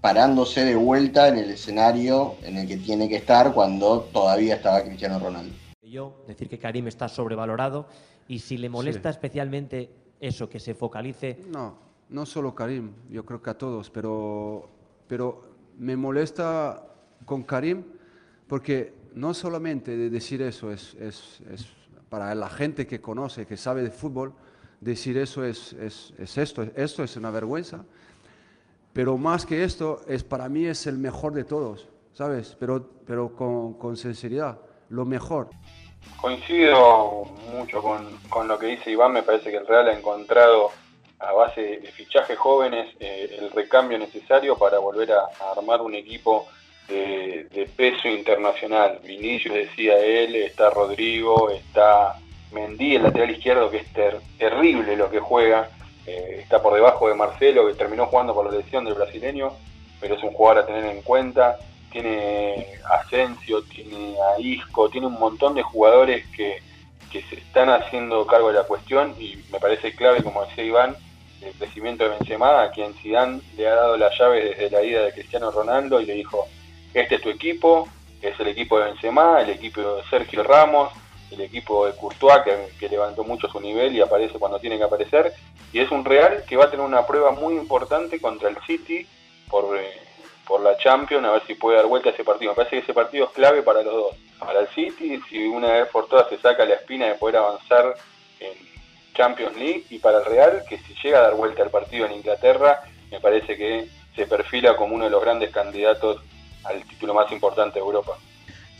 parándose 0.00 0.64
de 0.64 0.74
vuelta 0.74 1.28
en 1.28 1.38
el 1.38 1.50
escenario 1.50 2.34
en 2.42 2.56
el 2.56 2.66
que 2.66 2.76
tiene 2.76 3.08
que 3.08 3.16
estar 3.16 3.54
cuando 3.54 4.00
todavía 4.12 4.56
estaba 4.56 4.82
Cristiano 4.82 5.20
Ronaldo. 5.20 5.54
Yo 5.82 6.24
decir 6.26 6.48
que 6.48 6.58
Karim 6.58 6.88
está 6.88 7.08
sobrevalorado 7.08 7.86
y 8.26 8.40
si 8.40 8.56
le 8.56 8.68
molesta 8.68 9.10
especialmente 9.10 9.90
eso, 10.18 10.48
que 10.48 10.58
se 10.58 10.74
focalice. 10.74 11.38
No, 11.48 11.78
no 12.08 12.26
solo 12.26 12.54
Karim, 12.54 12.92
yo 13.08 13.24
creo 13.24 13.40
que 13.40 13.50
a 13.50 13.58
todos, 13.58 13.90
pero, 13.90 14.68
pero 15.06 15.42
me 15.78 15.96
molesta 15.96 16.84
con 17.24 17.44
Karim 17.44 17.84
porque 18.48 18.92
no 19.14 19.34
solamente 19.34 19.96
de 19.96 20.10
decir 20.10 20.42
eso 20.42 20.72
es, 20.72 20.94
es, 20.94 21.40
es 21.52 21.66
para 22.08 22.34
la 22.34 22.48
gente 22.48 22.88
que 22.88 23.00
conoce, 23.00 23.46
que 23.46 23.56
sabe 23.56 23.82
de 23.82 23.90
fútbol, 23.90 24.34
decir 24.80 25.18
eso 25.18 25.44
es, 25.44 25.72
es, 25.74 26.12
es 26.18 26.38
esto, 26.38 26.62
esto 26.74 27.04
es 27.04 27.16
una 27.16 27.30
vergüenza, 27.30 27.84
pero 28.92 29.16
más 29.16 29.46
que 29.46 29.62
esto, 29.62 30.00
es, 30.08 30.24
para 30.24 30.48
mí 30.48 30.66
es 30.66 30.86
el 30.86 30.98
mejor 30.98 31.32
de 31.32 31.44
todos, 31.44 31.88
¿sabes? 32.12 32.56
Pero, 32.58 32.88
pero 33.06 33.34
con, 33.34 33.74
con 33.74 33.96
sinceridad, 33.96 34.58
lo 34.88 35.04
mejor. 35.04 35.50
Coincido 36.20 37.24
mucho 37.52 37.82
con, 37.82 38.18
con, 38.28 38.48
lo 38.48 38.58
que 38.58 38.66
dice 38.66 38.90
Iván, 38.90 39.12
me 39.12 39.22
parece 39.22 39.50
que 39.50 39.58
el 39.58 39.66
Real 39.66 39.88
ha 39.88 39.96
encontrado 39.96 40.70
a 41.18 41.32
base 41.32 41.60
de 41.60 41.92
fichajes 41.92 42.38
jóvenes 42.38 42.94
eh, 42.98 43.36
el 43.38 43.50
recambio 43.50 43.98
necesario 43.98 44.56
para 44.56 44.78
volver 44.78 45.12
a, 45.12 45.28
armar 45.54 45.82
un 45.82 45.94
equipo 45.94 46.48
de, 46.88 47.46
de, 47.52 47.66
peso 47.66 48.08
internacional. 48.08 48.98
Vinicius 49.04 49.54
decía 49.54 49.98
él, 49.98 50.34
está 50.36 50.70
Rodrigo, 50.70 51.50
está 51.50 52.16
Mendy, 52.52 52.96
el 52.96 53.02
lateral 53.02 53.30
izquierdo, 53.30 53.70
que 53.70 53.78
es 53.78 53.92
ter, 53.92 54.20
terrible 54.38 54.96
lo 54.96 55.10
que 55.10 55.20
juega, 55.20 55.70
eh, 56.06 56.38
está 56.42 56.62
por 56.62 56.74
debajo 56.74 57.08
de 57.08 57.14
Marcelo, 57.14 57.66
que 57.66 57.74
terminó 57.74 58.06
jugando 58.06 58.34
por 58.34 58.50
la 58.50 58.58
lesión 58.58 58.84
del 58.84 58.94
brasileño, 58.94 59.52
pero 60.00 60.14
es 60.14 60.22
un 60.22 60.32
jugador 60.32 60.64
a 60.64 60.66
tener 60.66 60.84
en 60.84 61.02
cuenta. 61.02 61.58
Tiene 61.92 62.66
Asensio, 62.88 63.62
tiene 63.64 64.16
a 64.20 64.40
Isco, 64.40 64.88
tiene 64.88 65.08
un 65.08 65.18
montón 65.18 65.54
de 65.54 65.62
jugadores 65.62 66.26
que, 66.28 66.62
que 67.10 67.22
se 67.22 67.36
están 67.36 67.68
haciendo 67.68 68.26
cargo 68.26 68.48
de 68.48 68.54
la 68.54 68.64
cuestión 68.64 69.14
y 69.18 69.36
me 69.50 69.58
parece 69.58 69.94
clave, 69.94 70.22
como 70.22 70.44
decía 70.44 70.64
Iván, 70.64 70.96
el 71.42 71.52
crecimiento 71.54 72.04
de 72.04 72.10
Benzema, 72.10 72.62
a 72.62 72.70
quien 72.70 72.94
Zidane 72.94 73.40
le 73.56 73.66
ha 73.66 73.74
dado 73.74 73.96
la 73.96 74.10
llave 74.16 74.44
desde 74.44 74.70
la 74.70 74.82
ida 74.82 75.02
de 75.02 75.12
Cristiano 75.12 75.50
Ronaldo 75.50 76.00
y 76.00 76.06
le 76.06 76.14
dijo, 76.14 76.46
este 76.94 77.16
es 77.16 77.22
tu 77.22 77.30
equipo, 77.30 77.88
es 78.20 78.38
el 78.38 78.48
equipo 78.48 78.78
de 78.78 78.86
Benzema, 78.86 79.40
el 79.40 79.50
equipo 79.50 79.80
de 79.80 80.02
Sergio 80.10 80.42
Ramos, 80.42 80.92
el 81.30 81.40
equipo 81.40 81.86
de 81.86 81.96
Courtois 81.96 82.42
que, 82.78 82.88
levantó 82.88 83.24
mucho 83.24 83.48
su 83.48 83.60
nivel 83.60 83.94
y 83.94 84.00
aparece 84.00 84.38
cuando 84.38 84.58
tiene 84.58 84.78
que 84.78 84.84
aparecer. 84.84 85.32
Y 85.72 85.80
es 85.80 85.90
un 85.90 86.04
Real 86.04 86.44
que 86.48 86.56
va 86.56 86.64
a 86.64 86.70
tener 86.70 86.84
una 86.84 87.06
prueba 87.06 87.30
muy 87.30 87.54
importante 87.54 88.20
contra 88.20 88.48
el 88.48 88.56
City 88.66 89.06
por, 89.48 89.76
eh, 89.76 89.98
por 90.46 90.60
la 90.60 90.76
Champions 90.78 91.24
a 91.26 91.32
ver 91.32 91.42
si 91.46 91.54
puede 91.54 91.76
dar 91.76 91.86
vuelta 91.86 92.10
a 92.10 92.12
ese 92.12 92.24
partido. 92.24 92.52
Me 92.52 92.56
parece 92.56 92.76
que 92.76 92.82
ese 92.82 92.94
partido 92.94 93.26
es 93.26 93.30
clave 93.32 93.62
para 93.62 93.82
los 93.82 93.94
dos 93.94 94.16
para 94.40 94.60
el 94.60 94.68
City 94.68 95.20
si 95.28 95.46
una 95.46 95.72
vez 95.72 95.88
por 95.88 96.08
todas 96.08 96.28
se 96.28 96.38
saca 96.38 96.64
la 96.64 96.74
espina 96.74 97.06
de 97.06 97.14
poder 97.14 97.36
avanzar 97.36 97.94
en 98.40 98.52
Champions 99.14 99.56
League 99.56 99.84
y 99.90 99.98
para 99.98 100.18
el 100.18 100.24
Real 100.24 100.64
que 100.68 100.78
si 100.78 100.94
llega 101.02 101.18
a 101.18 101.22
dar 101.22 101.34
vuelta 101.34 101.62
al 101.62 101.70
partido 101.70 102.06
en 102.06 102.12
Inglaterra 102.12 102.80
me 103.10 103.20
parece 103.20 103.56
que 103.56 103.88
se 104.16 104.26
perfila 104.26 104.76
como 104.76 104.94
uno 104.94 105.04
de 105.04 105.10
los 105.10 105.20
grandes 105.20 105.50
candidatos 105.50 106.22
al 106.64 106.82
título 106.84 107.14
más 107.14 107.30
importante 107.30 107.78
de 107.78 107.84
Europa 107.84 108.16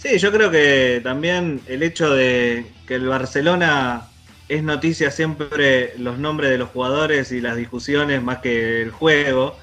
Sí, 0.01 0.16
yo 0.18 0.32
creo 0.32 0.51
que 0.51 1.03
también 1.05 1.61
el 1.66 1.82
hecho 1.82 2.09
de 2.09 2.64
que 2.86 2.94
el 2.94 3.07
Barcelona 3.07 4.09
es 4.48 4.62
noticia 4.62 5.11
siempre 5.11 5.92
los 5.98 6.18
nombres 6.18 6.48
de 6.51 6.57
los 6.57 6.70
jugadores 6.70 7.30
y 7.32 7.42
las 7.42 7.55
discusiones 7.55 8.22
más 8.22 8.38
que 8.38 8.80
el 8.80 8.92
juego. 8.92 9.59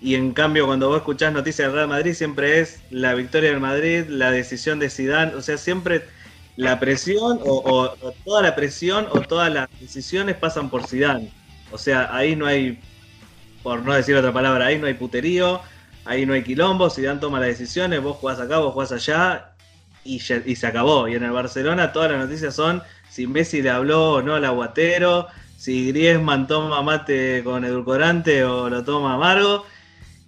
Y 0.00 0.14
en 0.14 0.32
cambio 0.32 0.66
cuando 0.66 0.88
vos 0.88 0.98
escuchás 0.98 1.32
noticias 1.32 1.66
del 1.66 1.74
Real 1.74 1.88
Madrid 1.88 2.14
siempre 2.14 2.60
es 2.60 2.82
la 2.90 3.14
victoria 3.14 3.50
del 3.50 3.58
Madrid, 3.58 4.04
la 4.08 4.30
decisión 4.30 4.78
de 4.78 4.90
Zidane, 4.90 5.34
o 5.34 5.42
sea, 5.42 5.58
siempre 5.58 6.04
la 6.54 6.78
presión 6.78 7.40
o, 7.44 7.88
toda 8.24 8.42
la 8.42 8.54
presión 8.54 9.08
o 9.10 9.22
todas 9.22 9.52
las 9.52 9.68
decisiones 9.80 10.36
pasan 10.36 10.70
por 10.70 10.86
Zidane. 10.86 11.32
O 11.72 11.78
sea, 11.78 12.14
ahí 12.14 12.36
no 12.36 12.46
hay, 12.46 12.80
por 13.64 13.84
no 13.84 13.92
decir 13.92 14.14
otra 14.14 14.32
palabra, 14.32 14.66
ahí 14.66 14.78
no 14.78 14.86
hay 14.86 14.94
puterío, 14.94 15.60
ahí 16.04 16.26
no 16.26 16.34
hay 16.34 16.44
quilombo, 16.44 16.90
Zidane 16.90 17.18
toma 17.18 17.40
las 17.40 17.48
decisiones, 17.48 18.00
vos 18.00 18.18
jugás 18.18 18.38
acá, 18.38 18.58
vos 18.58 18.72
jugás 18.72 18.92
allá 18.92 19.47
y, 20.08 20.56
se 20.56 20.66
acabó. 20.66 21.08
Y 21.08 21.14
en 21.14 21.22
el 21.22 21.30
Barcelona 21.32 21.92
todas 21.92 22.10
las 22.10 22.20
noticias 22.20 22.54
son 22.54 22.82
si 23.10 23.26
Messi 23.26 23.62
le 23.62 23.70
habló 23.70 24.12
o 24.14 24.22
no 24.22 24.34
al 24.34 24.44
aguatero, 24.44 25.28
si 25.56 25.88
Griezmann 25.88 26.46
toma 26.46 26.82
mate 26.82 27.42
con 27.44 27.64
edulcorante 27.64 28.44
o 28.44 28.70
lo 28.70 28.84
toma 28.84 29.14
amargo. 29.14 29.66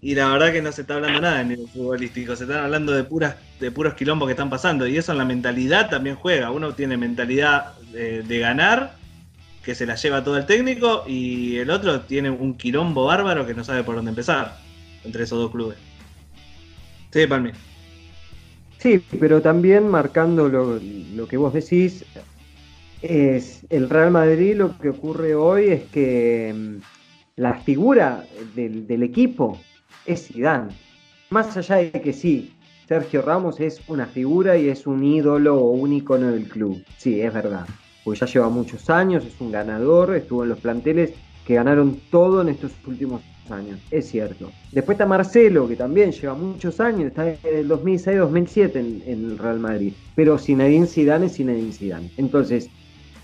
Y 0.02 0.14
la 0.14 0.28
verdad 0.28 0.52
que 0.52 0.62
no 0.62 0.72
se 0.72 0.82
está 0.82 0.94
hablando 0.94 1.20
nada 1.20 1.42
en 1.42 1.48
nivel 1.48 1.68
futbolístico, 1.68 2.34
se 2.34 2.44
están 2.44 2.64
hablando 2.64 2.92
de 2.92 3.04
puras 3.04 3.36
de 3.60 3.70
puros 3.70 3.94
quilombos 3.94 4.28
que 4.28 4.32
están 4.32 4.50
pasando. 4.50 4.86
Y 4.86 4.96
eso 4.96 5.12
en 5.12 5.18
la 5.18 5.24
mentalidad 5.24 5.90
también 5.90 6.16
juega. 6.16 6.50
Uno 6.50 6.74
tiene 6.74 6.96
mentalidad 6.96 7.78
de, 7.92 8.22
de 8.22 8.38
ganar, 8.38 8.94
que 9.62 9.74
se 9.74 9.84
la 9.84 9.96
lleva 9.96 10.24
todo 10.24 10.38
el 10.38 10.46
técnico, 10.46 11.04
y 11.06 11.58
el 11.58 11.70
otro 11.70 12.00
tiene 12.00 12.30
un 12.30 12.56
quilombo 12.56 13.04
bárbaro 13.04 13.46
que 13.46 13.54
no 13.54 13.62
sabe 13.62 13.84
por 13.84 13.96
dónde 13.96 14.10
empezar 14.10 14.56
entre 15.04 15.24
esos 15.24 15.38
dos 15.38 15.50
clubes. 15.50 15.76
Sí, 17.12 17.26
Palmi. 17.26 17.50
Sí, 18.80 19.04
pero 19.20 19.42
también 19.42 19.88
marcando 19.88 20.48
lo, 20.48 20.80
lo, 21.14 21.28
que 21.28 21.36
vos 21.36 21.52
decís, 21.52 22.02
es 23.02 23.66
el 23.68 23.90
Real 23.90 24.10
Madrid 24.10 24.56
lo 24.56 24.78
que 24.78 24.88
ocurre 24.88 25.34
hoy 25.34 25.66
es 25.66 25.82
que 25.90 26.54
mm, 26.56 26.76
la 27.36 27.54
figura 27.60 28.24
del, 28.54 28.86
del 28.86 29.02
equipo 29.02 29.60
es 30.06 30.28
Zidane. 30.28 30.72
Más 31.28 31.54
allá 31.58 31.76
de 31.76 32.00
que 32.00 32.14
sí, 32.14 32.54
Sergio 32.88 33.20
Ramos 33.20 33.60
es 33.60 33.82
una 33.86 34.06
figura 34.06 34.56
y 34.56 34.70
es 34.70 34.86
un 34.86 35.04
ídolo 35.04 35.58
o 35.58 35.72
un 35.72 35.92
icono 35.92 36.32
del 36.32 36.48
club. 36.48 36.82
Sí, 36.96 37.20
es 37.20 37.34
verdad. 37.34 37.66
Pues 38.02 38.20
ya 38.20 38.26
lleva 38.26 38.48
muchos 38.48 38.88
años, 38.88 39.26
es 39.26 39.38
un 39.42 39.52
ganador, 39.52 40.16
estuvo 40.16 40.42
en 40.42 40.48
los 40.48 40.58
planteles 40.58 41.12
que 41.46 41.56
ganaron 41.56 42.00
todo 42.10 42.40
en 42.40 42.48
estos 42.48 42.72
últimos 42.86 43.20
años, 43.50 43.78
es 43.90 44.08
cierto. 44.08 44.50
Después 44.72 44.96
está 44.96 45.06
Marcelo, 45.06 45.68
que 45.68 45.76
también 45.76 46.12
lleva 46.12 46.34
muchos 46.34 46.80
años, 46.80 47.08
está 47.08 47.28
en 47.28 47.38
el 47.44 47.68
2006-2007 47.68 48.76
en, 48.76 49.02
el 49.06 49.38
Real 49.38 49.58
Madrid, 49.58 49.92
pero 50.14 50.38
Zinedine 50.38 50.86
Zidane 50.86 51.26
es 51.26 51.36
Zinedine 51.36 51.72
Zidane. 51.72 52.10
Entonces, 52.16 52.68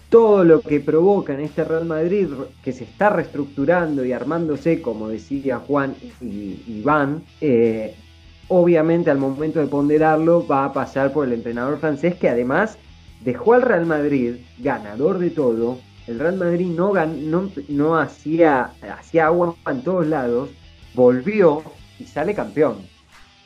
todo 0.08 0.44
lo 0.44 0.60
que 0.60 0.80
provoca 0.80 1.34
en 1.34 1.40
este 1.40 1.64
Real 1.64 1.84
Madrid, 1.84 2.28
que 2.62 2.72
se 2.72 2.84
está 2.84 3.10
reestructurando 3.10 4.04
y 4.04 4.12
armándose, 4.12 4.80
como 4.80 5.08
decía 5.08 5.58
Juan 5.58 5.94
y 6.20 6.60
Iván, 6.68 7.22
eh, 7.40 7.94
obviamente 8.48 9.10
al 9.10 9.18
momento 9.18 9.60
de 9.60 9.66
ponderarlo 9.66 10.46
va 10.46 10.66
a 10.66 10.72
pasar 10.72 11.12
por 11.12 11.26
el 11.26 11.32
entrenador 11.32 11.78
francés 11.78 12.14
que 12.14 12.28
además 12.28 12.78
dejó 13.24 13.54
al 13.54 13.62
Real 13.62 13.86
Madrid 13.86 14.36
ganador 14.58 15.18
de 15.18 15.30
todo, 15.30 15.78
el 16.06 16.18
Real 16.18 16.36
Madrid 16.36 16.66
no, 16.66 16.92
no, 16.94 17.50
no 17.68 17.96
hacía, 17.96 18.70
agua 19.22 19.56
en 19.68 19.82
todos 19.82 20.06
lados, 20.06 20.50
volvió 20.94 21.62
y 21.98 22.04
sale 22.04 22.34
campeón. 22.34 22.76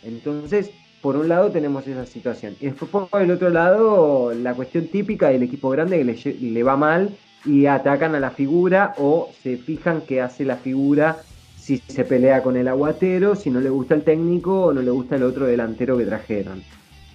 Entonces, 0.03 0.71
por 1.01 1.17
un 1.17 1.29
lado 1.29 1.51
tenemos 1.51 1.87
esa 1.87 2.07
situación. 2.07 2.57
Y 2.61 2.67
después 2.67 2.91
por 2.91 3.23
el 3.23 3.31
otro 3.31 3.51
lado, 3.51 4.33
la 4.35 4.55
cuestión 4.55 4.89
típica 4.89 5.29
del 5.29 5.43
equipo 5.43 5.71
grande 5.71 5.99
que 5.99 6.35
le, 6.35 6.63
va 6.63 6.77
mal 6.77 7.17
y 7.45 7.67
atacan 7.67 8.15
a 8.15 8.21
la 8.21 8.31
figura 8.31 8.95
o 8.99 9.31
se 9.43 9.57
fijan 9.57 10.03
que 10.03 10.21
hace 10.21 10.45
la 10.45 10.57
figura 10.57 11.19
si 11.57 11.79
se 11.79 12.05
pelea 12.05 12.43
con 12.43 12.57
el 12.57 12.69
aguatero, 12.69 13.37
si 13.37 13.51
no 13.51 13.61
le 13.61 13.71
gusta 13.71 13.95
el 13.95 14.03
técnico 14.03 14.65
o 14.65 14.73
no 14.73 14.83
le 14.83 14.91
gusta 14.91 15.17
el 15.17 15.23
otro 15.23 15.47
delantero 15.47 15.97
que 15.97 16.05
trajeron. 16.05 16.63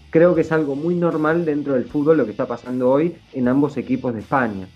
Creo 0.09 0.34
que 0.34 0.41
es 0.41 0.51
algo 0.51 0.76
muy 0.76 0.95
normal 0.95 1.45
dentro 1.45 1.73
del 1.73 1.85
fútbol 1.85 2.17
lo 2.17 2.26
que 2.26 2.31
está 2.31 2.47
pasando 2.47 2.89
hoy 2.89 3.15
en 3.34 3.47
ambos 3.47 3.76
equipos 3.77 4.13
de 4.13 4.22
España. 4.22 4.67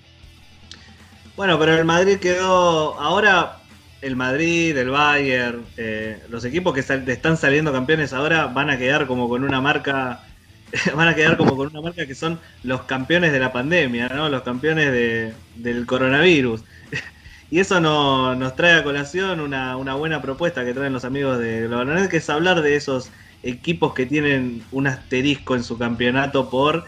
Bueno, 1.40 1.58
pero 1.58 1.74
el 1.74 1.86
Madrid 1.86 2.18
quedó. 2.18 3.00
Ahora, 3.00 3.60
el 4.02 4.18
Madrid, 4.18 4.76
el 4.76 4.90
Bayern, 4.90 5.64
eh, 5.78 6.22
los 6.28 6.44
equipos 6.44 6.74
que 6.74 6.84
sal, 6.84 7.08
están 7.08 7.38
saliendo 7.38 7.72
campeones 7.72 8.12
ahora 8.12 8.48
van 8.48 8.70
a 8.70 8.78
quedar 8.78 9.08
como 9.08 9.30
con 9.30 9.46
una 9.46 9.62
marca. 9.62 10.22
van 10.98 11.08
a 11.08 11.16
quedar 11.16 11.38
como 11.38 11.56
con 11.56 11.68
una 11.68 11.80
marca 11.80 12.06
que 12.06 12.14
son 12.14 12.42
los 12.64 12.82
campeones 12.82 13.32
de 13.32 13.40
la 13.40 13.54
pandemia, 13.54 14.10
¿no? 14.10 14.28
Los 14.28 14.42
campeones 14.42 14.92
de, 14.92 15.34
del 15.56 15.86
coronavirus. 15.86 16.62
y 17.50 17.60
eso 17.60 17.80
no, 17.80 18.36
nos 18.36 18.58
trae 18.58 18.74
a 18.74 18.84
colación 18.84 19.40
una, 19.40 19.78
una, 19.78 19.96
buena 19.96 20.22
propuesta 20.22 20.66
que 20.66 20.74
traen 20.74 20.92
los 20.92 21.06
amigos 21.06 21.40
de 21.40 21.68
Global 21.68 22.10
que 22.10 22.18
es 22.18 22.30
hablar 22.30 22.62
de 22.62 22.76
esos 22.76 23.12
equipos 23.44 23.94
que 23.94 24.06
tienen 24.06 24.62
un 24.74 24.88
asterisco 24.88 25.56
en 25.56 25.64
su 25.64 25.78
campeonato 25.78 26.50
por 26.50 26.84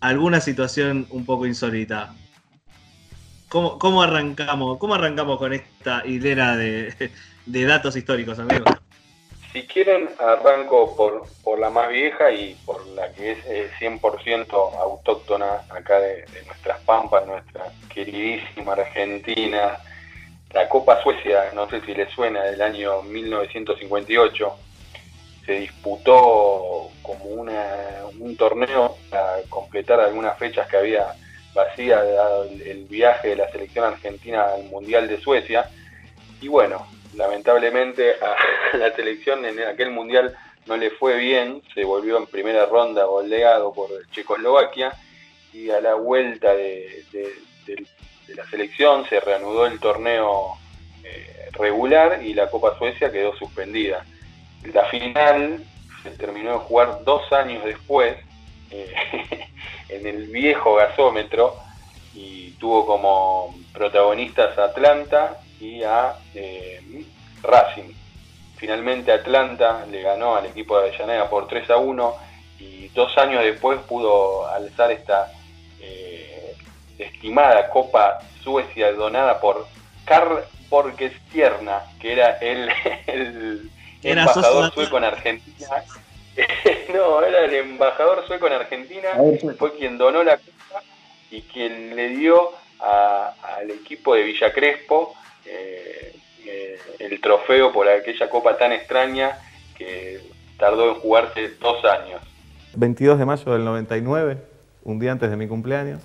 alguna 0.00 0.40
situación 0.40 1.06
un 1.10 1.24
poco 1.24 1.46
insólita. 1.46 2.12
¿Cómo, 3.54 3.78
¿Cómo, 3.78 4.02
arrancamos? 4.02 4.78
¿Cómo 4.78 4.96
arrancamos 4.96 5.38
con 5.38 5.52
esta 5.52 6.02
hilera 6.04 6.56
de, 6.56 6.92
de, 7.46 7.64
datos 7.64 7.94
históricos, 7.94 8.36
amigos? 8.40 8.64
Si 9.52 9.62
quieren, 9.68 10.08
arranco 10.18 10.96
por, 10.96 11.22
por 11.44 11.60
la 11.60 11.70
más 11.70 11.88
vieja 11.88 12.32
y 12.32 12.56
por 12.66 12.84
la 12.88 13.12
que 13.12 13.30
es 13.30 13.38
eh, 13.46 13.70
100% 13.78 14.50
autóctona 14.76 15.60
acá 15.70 16.00
de, 16.00 16.24
nuestras 16.46 16.80
pampas, 16.80 17.28
nuestra 17.28 17.66
queridísima 17.94 18.72
Argentina. 18.72 19.78
La 20.52 20.68
Copa 20.68 21.00
Suecia, 21.04 21.52
no 21.54 21.70
sé 21.70 21.80
si 21.82 21.94
les 21.94 22.10
suena, 22.10 22.42
del 22.42 22.60
año 22.60 23.02
1958. 23.02 24.52
Se 25.46 25.52
disputó 25.52 26.90
como 27.02 27.26
una, 27.26 27.62
un 28.18 28.36
torneo 28.36 28.96
para 29.10 29.42
completar 29.48 30.00
algunas 30.00 30.36
fechas 30.40 30.66
que 30.66 30.76
había 30.76 31.14
vacía 31.54 32.02
el, 32.64 32.84
viaje 32.84 33.28
de 33.28 33.36
la 33.36 33.50
selección 33.50 33.84
argentina 33.84 34.44
al 34.54 34.64
Mundial 34.64 35.08
de 35.08 35.20
Suecia. 35.20 35.70
Y 36.40 36.48
bueno, 36.48 36.86
lamentablemente 37.14 38.14
a 38.20 38.76
la 38.76 38.94
selección 38.94 39.44
en 39.44 39.60
aquel 39.60 39.90
Mundial 39.90 40.36
no 40.66 40.76
le 40.76 40.90
fue 40.90 41.16
bien, 41.16 41.62
se 41.74 41.84
volvió 41.84 42.16
en 42.16 42.26
primera 42.26 42.66
ronda 42.66 43.04
goleado 43.04 43.72
por 43.72 43.88
Checoslovaquia 44.10 44.92
y 45.52 45.70
a 45.70 45.80
la 45.80 45.94
vuelta 45.94 46.54
de 46.54 47.04
la 48.28 48.44
selección 48.46 49.06
se 49.08 49.20
reanudó 49.20 49.66
el 49.66 49.78
torneo 49.78 50.56
eh, 51.04 51.50
regular 51.52 52.22
y 52.22 52.34
la 52.34 52.50
Copa 52.50 52.76
Suecia 52.78 53.12
quedó 53.12 53.36
suspendida. 53.36 54.04
La 54.72 54.84
final 54.86 55.62
se 56.02 56.10
terminó 56.12 56.52
de 56.52 56.58
jugar 56.58 57.04
dos 57.04 57.30
años 57.32 57.64
después 57.64 58.16
eh, 58.70 58.94
en 59.88 60.06
el 60.06 60.26
viejo 60.28 60.74
gasómetro 60.76 61.56
y 62.14 62.52
tuvo 62.52 62.86
como 62.86 63.54
protagonistas 63.72 64.56
a 64.58 64.64
Atlanta 64.64 65.40
y 65.60 65.82
a 65.82 66.16
eh, 66.34 67.04
Racing. 67.42 67.92
Finalmente 68.56 69.12
Atlanta 69.12 69.84
le 69.90 70.02
ganó 70.02 70.36
al 70.36 70.46
equipo 70.46 70.78
de 70.78 70.88
Avellaneda 70.88 71.28
por 71.28 71.48
3 71.48 71.70
a 71.70 71.76
1 71.76 72.14
y 72.60 72.88
dos 72.88 73.16
años 73.18 73.42
después 73.42 73.80
pudo 73.80 74.46
alzar 74.46 74.92
esta 74.92 75.32
eh, 75.80 76.56
estimada 76.98 77.68
Copa 77.68 78.20
Suecia 78.42 78.92
donada 78.92 79.40
por 79.40 79.66
Karl 80.04 80.44
Borgestierna, 80.68 81.82
que 82.00 82.12
era 82.12 82.38
el, 82.38 82.68
el 83.06 83.70
Era 84.02 84.22
embajador 84.22 84.66
socio 84.66 84.70
sueco 84.74 84.98
en 84.98 85.04
Argentina. 85.04 85.84
no, 86.94 87.22
era 87.22 87.44
el 87.44 87.54
embajador 87.54 88.26
sueco 88.26 88.46
en 88.46 88.54
Argentina, 88.54 89.08
fue 89.58 89.76
quien 89.76 89.98
donó 89.98 90.22
la 90.24 90.36
copa 90.38 90.82
y 91.30 91.42
quien 91.42 91.94
le 91.96 92.08
dio 92.10 92.50
a- 92.80 93.34
al 93.58 93.70
equipo 93.70 94.14
de 94.14 94.22
Villa 94.24 94.52
Crespo 94.52 95.14
eh, 95.46 96.14
eh, 96.46 96.78
el 96.98 97.20
trofeo 97.20 97.72
por 97.72 97.88
aquella 97.88 98.28
copa 98.30 98.56
tan 98.58 98.72
extraña 98.72 99.38
que 99.76 100.20
tardó 100.58 100.88
en 100.90 100.94
jugarse 101.00 101.50
dos 101.60 101.84
años. 101.84 102.20
22 102.76 103.18
de 103.18 103.24
mayo 103.24 103.52
del 103.52 103.64
99, 103.64 104.38
un 104.84 104.98
día 104.98 105.12
antes 105.12 105.30
de 105.30 105.36
mi 105.36 105.46
cumpleaños. 105.46 106.02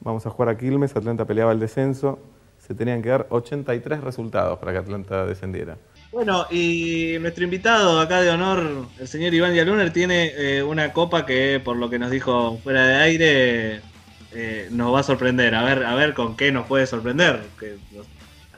Vamos 0.00 0.24
a 0.26 0.30
jugar 0.30 0.50
a 0.50 0.58
Quilmes, 0.58 0.94
Atlanta 0.96 1.24
peleaba 1.24 1.52
el 1.52 1.58
descenso. 1.60 2.18
Se 2.58 2.74
tenían 2.74 3.02
que 3.02 3.08
dar 3.08 3.26
83 3.30 4.00
resultados 4.02 4.58
para 4.58 4.72
que 4.72 4.78
Atlanta 4.78 5.24
descendiera. 5.26 5.76
Bueno, 6.10 6.46
y 6.50 7.16
nuestro 7.20 7.44
invitado 7.44 8.00
acá 8.00 8.22
de 8.22 8.30
honor, 8.30 8.86
el 8.98 9.08
señor 9.08 9.34
Iván 9.34 9.52
Dialuner, 9.52 9.92
tiene 9.92 10.32
eh, 10.36 10.62
una 10.62 10.94
copa 10.94 11.26
que, 11.26 11.60
por 11.62 11.76
lo 11.76 11.90
que 11.90 11.98
nos 11.98 12.10
dijo 12.10 12.58
fuera 12.64 12.86
de 12.86 12.96
aire, 12.96 13.80
eh, 14.32 14.68
nos 14.70 14.94
va 14.94 15.00
a 15.00 15.02
sorprender. 15.02 15.54
A 15.54 15.62
ver, 15.62 15.84
a 15.84 15.94
ver 15.94 16.14
con 16.14 16.34
qué 16.34 16.50
nos 16.50 16.66
puede 16.66 16.86
sorprender. 16.86 17.42
Que 17.60 17.76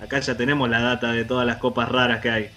acá 0.01 0.21
ya 0.21 0.37
tenemos 0.37 0.71
la 0.71 0.81
data 0.81 1.11
de 1.11 1.25
todas 1.25 1.45
las 1.45 1.57
copas 1.57 1.89
raras 1.89 2.21
que 2.21 2.31
hay. 2.31 2.51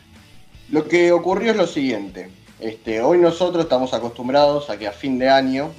Lo 0.70 0.88
que 0.88 1.12
ocurrió 1.12 1.52
es 1.52 1.58
lo 1.58 1.68
siguiente. 1.68 2.30
Este, 2.60 3.02
hoy 3.02 3.18
nosotros 3.18 3.64
estamos 3.64 3.96
acostumbrados 3.96 4.70
a 4.70 4.78
que 4.78 4.88
a 4.88 4.92
fin 4.92 5.18
de 5.18 5.28
año 5.28 5.72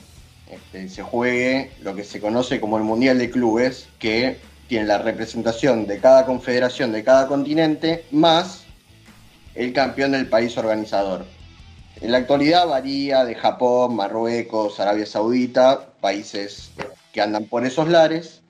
este, 0.51 0.89
se 0.89 1.03
juegue 1.05 1.71
lo 1.83 1.95
que 1.95 2.03
se 2.03 2.21
conoce 2.21 2.61
como 2.61 2.79
el 2.79 2.83
Mundial 2.83 3.19
de 3.19 3.31
Clubes, 3.31 3.87
que 4.01 4.39
tiene 4.67 4.87
la 4.87 4.99
representación 4.99 5.87
de 5.87 6.01
cada 6.01 6.27
confederación 6.27 6.91
de 6.91 7.05
cada 7.05 7.29
continente, 7.29 8.05
más 8.11 8.64
el 9.55 9.73
campeón 9.73 10.13
del 10.13 10.29
país 10.29 10.57
organizador. 10.57 11.25
En 12.01 12.13
la 12.13 12.19
actualidad 12.19 12.67
varía 12.67 13.25
de 13.25 13.35
Japón, 13.35 13.97
Marruecos, 13.97 14.81
Arabia 14.81 15.07
Saudita, 15.07 15.87
países 16.01 16.73
que 17.13 17.21
andan 17.21 17.45
por 17.45 17.65
esos 17.65 17.89
lares, 17.89 18.43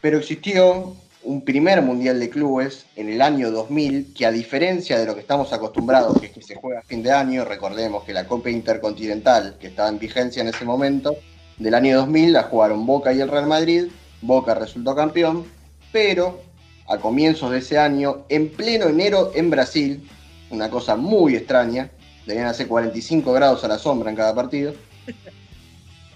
pero 0.00 0.18
existió 0.18 0.94
un 1.22 1.42
primer 1.42 1.82
Mundial 1.82 2.18
de 2.18 2.30
Clubes 2.30 2.86
en 2.96 3.08
el 3.08 3.20
año 3.20 3.50
2000 3.50 4.14
que 4.14 4.26
a 4.26 4.30
diferencia 4.30 4.98
de 4.98 5.06
lo 5.06 5.14
que 5.14 5.20
estamos 5.20 5.52
acostumbrados, 5.52 6.18
que 6.18 6.26
es 6.26 6.32
que 6.32 6.42
se 6.42 6.54
juega 6.54 6.80
a 6.80 6.82
fin 6.82 7.02
de 7.02 7.12
año, 7.12 7.44
recordemos 7.44 8.04
que 8.04 8.12
la 8.12 8.26
Copa 8.26 8.50
Intercontinental, 8.50 9.56
que 9.60 9.68
estaba 9.68 9.88
en 9.88 9.98
vigencia 9.98 10.42
en 10.42 10.48
ese 10.48 10.64
momento, 10.64 11.16
del 11.58 11.74
año 11.74 11.98
2000 11.98 12.32
la 12.32 12.44
jugaron 12.44 12.86
Boca 12.86 13.12
y 13.12 13.20
el 13.20 13.28
Real 13.28 13.46
Madrid, 13.46 13.88
Boca 14.22 14.54
resultó 14.54 14.94
campeón, 14.94 15.44
pero 15.92 16.40
a 16.88 16.98
comienzos 16.98 17.50
de 17.50 17.58
ese 17.58 17.78
año, 17.78 18.24
en 18.28 18.50
pleno 18.50 18.88
enero 18.88 19.32
en 19.34 19.50
Brasil, 19.50 20.08
una 20.50 20.70
cosa 20.70 20.96
muy 20.96 21.36
extraña, 21.36 21.90
debían 22.26 22.46
hacer 22.46 22.68
45 22.68 23.32
grados 23.32 23.64
a 23.64 23.68
la 23.68 23.78
sombra 23.78 24.10
en 24.10 24.16
cada 24.16 24.34
partido, 24.34 24.74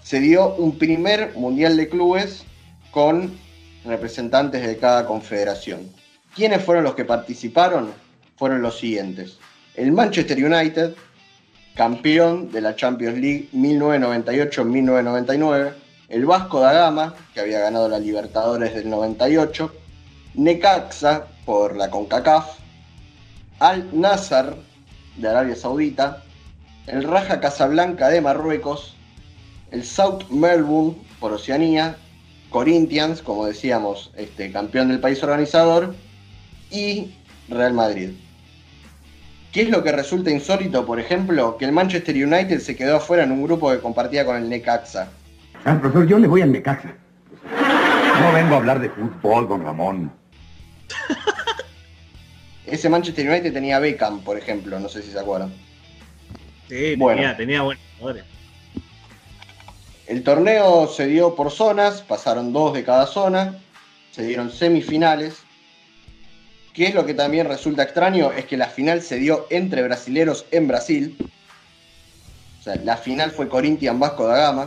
se 0.03 0.19
dio 0.19 0.53
un 0.55 0.77
primer 0.77 1.33
Mundial 1.35 1.77
de 1.77 1.89
Clubes 1.89 2.43
con 2.91 3.33
representantes 3.85 4.65
de 4.65 4.77
cada 4.77 5.05
confederación. 5.05 5.89
¿Quiénes 6.35 6.63
fueron 6.63 6.83
los 6.83 6.95
que 6.95 7.05
participaron? 7.05 7.91
Fueron 8.37 8.61
los 8.61 8.77
siguientes. 8.77 9.37
El 9.75 9.93
Manchester 9.93 10.43
United, 10.43 10.93
campeón 11.75 12.51
de 12.51 12.61
la 12.61 12.75
Champions 12.75 13.17
League 13.17 13.49
1998-1999. 13.53 15.73
El 16.09 16.25
Vasco 16.25 16.59
da 16.59 16.73
Gama, 16.73 17.15
que 17.33 17.39
había 17.39 17.59
ganado 17.59 17.87
la 17.89 17.99
Libertadores 17.99 18.75
del 18.75 18.89
98. 18.89 19.73
Necaxa, 20.35 21.27
por 21.45 21.75
la 21.75 21.89
CONCACAF. 21.89 22.64
Al 23.59 23.87
Nassr, 23.93 24.55
de 25.17 25.27
Arabia 25.27 25.55
Saudita. 25.55 26.23
El 26.87 27.03
Raja 27.03 27.39
Casablanca 27.39 28.09
de 28.09 28.21
Marruecos. 28.21 28.95
El 29.71 29.83
South 29.83 30.23
Melbourne, 30.29 30.95
por 31.19 31.33
Oceanía. 31.33 31.97
Corinthians, 32.49 33.21
como 33.21 33.45
decíamos, 33.45 34.11
este, 34.15 34.51
campeón 34.51 34.87
del 34.87 34.99
país 34.99 35.21
organizador, 35.23 35.93
y 36.71 37.13
Real 37.49 37.73
Madrid. 37.73 38.11
¿Qué 39.51 39.63
es 39.63 39.69
lo 39.69 39.83
que 39.83 39.91
resulta 39.91 40.31
insólito, 40.31 40.85
por 40.85 40.99
ejemplo? 40.99 41.57
Que 41.57 41.65
el 41.65 41.71
Manchester 41.71 42.15
United 42.15 42.59
se 42.59 42.75
quedó 42.75 42.97
afuera 42.97 43.23
en 43.23 43.31
un 43.31 43.43
grupo 43.43 43.71
que 43.71 43.79
compartía 43.79 44.25
con 44.25 44.37
el 44.37 44.49
Necaxa. 44.49 45.09
Ah, 45.63 45.77
profesor, 45.79 46.07
yo 46.07 46.19
le 46.19 46.27
voy 46.27 46.41
al 46.41 46.51
Necaxa. 46.51 46.93
No 48.21 48.33
vengo 48.33 48.55
a 48.55 48.57
hablar 48.57 48.79
de 48.79 48.89
fútbol, 48.89 49.47
don 49.47 49.63
Ramón. 49.63 50.11
Ese 52.65 52.89
Manchester 52.89 53.29
United 53.29 53.53
tenía 53.53 53.79
Beckham, 53.79 54.21
por 54.21 54.37
ejemplo, 54.37 54.79
no 54.79 54.89
sé 54.89 55.01
si 55.01 55.11
se 55.11 55.19
acuerdan. 55.19 55.53
Sí, 56.67 56.95
Bueno. 56.95 57.21
tenía, 57.21 57.37
tenía 57.37 57.61
buenos 57.61 57.83
jugadores. 57.97 58.25
El 60.07 60.23
torneo 60.23 60.87
se 60.87 61.07
dio 61.07 61.35
por 61.35 61.51
zonas, 61.51 62.01
pasaron 62.01 62.53
dos 62.53 62.73
de 62.73 62.83
cada 62.83 63.07
zona, 63.07 63.57
se 64.11 64.23
dieron 64.23 64.51
semifinales. 64.51 65.37
¿Qué 66.73 66.87
es 66.87 66.93
lo 66.95 67.05
que 67.05 67.13
también 67.13 67.47
resulta 67.47 67.83
extraño? 67.83 68.31
Es 68.31 68.45
que 68.45 68.57
la 68.57 68.67
final 68.67 69.01
se 69.01 69.17
dio 69.17 69.47
entre 69.49 69.81
brasileros 69.81 70.45
en 70.51 70.67
Brasil. 70.67 71.17
O 72.59 72.63
sea, 72.63 72.75
la 72.77 72.97
final 72.97 73.31
fue 73.31 73.47
Corinthians 73.47 73.99
Vasco 73.99 74.27
da 74.27 74.37
Gama. 74.37 74.65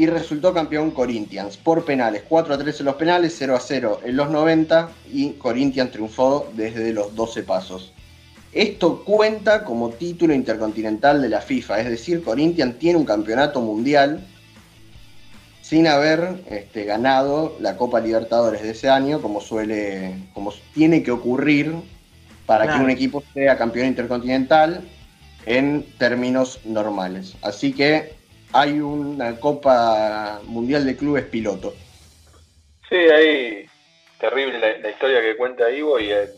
Y 0.00 0.06
resultó 0.06 0.54
campeón 0.54 0.92
Corinthians 0.92 1.58
por 1.58 1.84
penales. 1.84 2.22
4 2.26 2.54
a 2.54 2.56
3 2.56 2.80
en 2.80 2.86
los 2.86 2.94
penales, 2.94 3.34
0 3.36 3.54
a 3.54 3.60
0 3.60 4.00
en 4.02 4.16
los 4.16 4.30
90 4.30 4.88
y 5.12 5.32
Corinthians 5.32 5.90
triunfó 5.90 6.48
desde 6.54 6.94
los 6.94 7.14
12 7.14 7.42
pasos. 7.42 7.92
Esto 8.50 9.04
cuenta 9.04 9.62
como 9.62 9.90
título 9.90 10.32
intercontinental 10.32 11.20
de 11.20 11.28
la 11.28 11.42
FIFA, 11.42 11.80
es 11.80 11.90
decir, 11.90 12.24
Corinthians 12.24 12.78
tiene 12.78 12.98
un 12.98 13.04
campeonato 13.04 13.60
mundial 13.60 14.26
sin 15.60 15.86
haber 15.86 16.44
este, 16.48 16.84
ganado 16.84 17.58
la 17.60 17.76
Copa 17.76 18.00
Libertadores 18.00 18.62
de 18.62 18.70
ese 18.70 18.88
año, 18.88 19.20
como 19.20 19.42
suele, 19.42 20.14
como 20.32 20.54
tiene 20.72 21.02
que 21.02 21.10
ocurrir 21.10 21.74
para 22.46 22.64
Claro. 22.64 22.78
que 22.78 22.84
un 22.86 22.90
equipo 22.90 23.22
sea 23.34 23.58
campeón 23.58 23.88
intercontinental 23.88 24.80
en 25.44 25.84
términos 25.98 26.58
normales. 26.64 27.34
Así 27.42 27.74
que 27.74 28.18
hay 28.52 28.80
una 28.80 29.38
Copa 29.38 30.40
Mundial 30.44 30.84
de 30.84 30.96
Clubes 30.96 31.24
piloto. 31.24 31.74
Sí, 32.88 32.96
ahí 32.96 33.66
terrible 34.18 34.80
la, 34.80 34.90
historia 34.90 35.20
que 35.22 35.36
cuenta 35.36 35.70
Ivo 35.70 35.98
y 35.98 36.10
eh, 36.10 36.28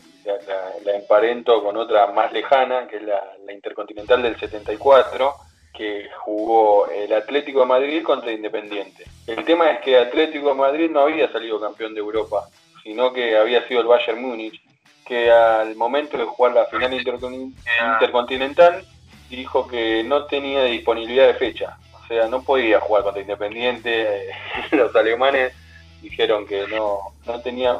la, 0.85 0.95
emparento 0.95 1.63
con 1.63 1.75
otra 1.77 2.07
más 2.07 2.31
lejana, 2.31 2.87
que 2.87 2.97
es 2.97 3.03
la, 3.03 3.21
Intercontinental 3.51 4.21
del 4.21 4.39
74, 4.39 5.33
que 5.73 6.09
jugó 6.19 6.87
el 6.87 7.11
Atlético 7.13 7.61
de 7.61 7.65
Madrid 7.65 8.03
contra 8.03 8.31
Independiente. 8.31 9.05
El 9.27 9.43
tema 9.43 9.69
es 9.71 9.81
que 9.81 9.97
Atlético 9.97 10.49
de 10.49 10.55
Madrid 10.55 10.89
no 10.89 11.01
había 11.01 11.31
salido 11.31 11.59
campeón 11.59 11.93
de 11.93 11.99
Europa, 11.99 12.47
sino 12.83 13.11
que 13.11 13.37
había 13.37 13.67
sido 13.67 13.81
el 13.81 13.87
Bayern 13.87 14.21
Múnich, 14.21 14.61
que 15.05 15.29
al 15.31 15.75
momento 15.75 16.17
de 16.17 16.25
jugar 16.25 16.53
la 16.53 16.65
final 16.65 16.93
intercon- 16.93 17.53
intercontinental 17.93 18.85
dijo 19.29 19.67
que 19.67 20.03
no 20.03 20.25
tenía 20.25 20.63
disponibilidad 20.63 21.27
de 21.27 21.33
fecha, 21.35 21.77
sea, 22.13 22.27
no 22.27 22.43
podía 22.43 22.79
jugar 22.79 23.03
contra 23.03 23.21
Independiente, 23.21 24.29
los 24.71 24.95
alemanes 24.95 25.53
dijeron 26.01 26.45
que 26.45 26.67
no, 26.67 26.99
no, 27.25 27.41
tenía, 27.41 27.77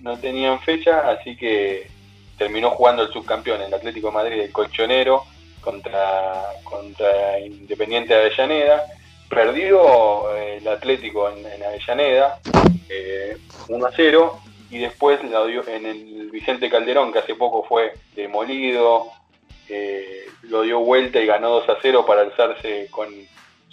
no 0.00 0.18
tenían 0.18 0.60
fecha, 0.60 1.10
así 1.10 1.36
que 1.36 1.88
terminó 2.38 2.70
jugando 2.70 3.02
el 3.02 3.12
subcampeón, 3.12 3.62
el 3.62 3.74
Atlético 3.74 4.08
de 4.08 4.14
Madrid, 4.14 4.40
el 4.40 4.52
colchonero, 4.52 5.24
contra, 5.60 6.44
contra 6.62 7.40
Independiente 7.40 8.14
de 8.14 8.20
Avellaneda, 8.20 8.84
perdió 9.28 10.34
eh, 10.36 10.58
el 10.58 10.68
Atlético 10.68 11.28
en, 11.28 11.62
Avellaneda 11.62 12.38
eh, 12.88 13.36
1 13.68 13.86
a 13.86 13.90
0 13.94 14.40
y 14.70 14.78
después 14.78 15.22
lo 15.24 15.46
dio 15.46 15.66
en 15.66 15.86
el 15.86 16.30
Vicente 16.30 16.70
Calderón, 16.70 17.12
que 17.12 17.18
hace 17.18 17.34
poco 17.34 17.64
fue 17.64 17.94
demolido, 18.14 19.08
eh, 19.68 20.26
lo 20.42 20.62
dio 20.62 20.80
vuelta 20.80 21.20
y 21.20 21.26
ganó 21.26 21.50
2 21.50 21.68
a 21.68 21.76
0 21.82 22.04
para 22.06 22.22
alzarse 22.22 22.88
con 22.90 23.08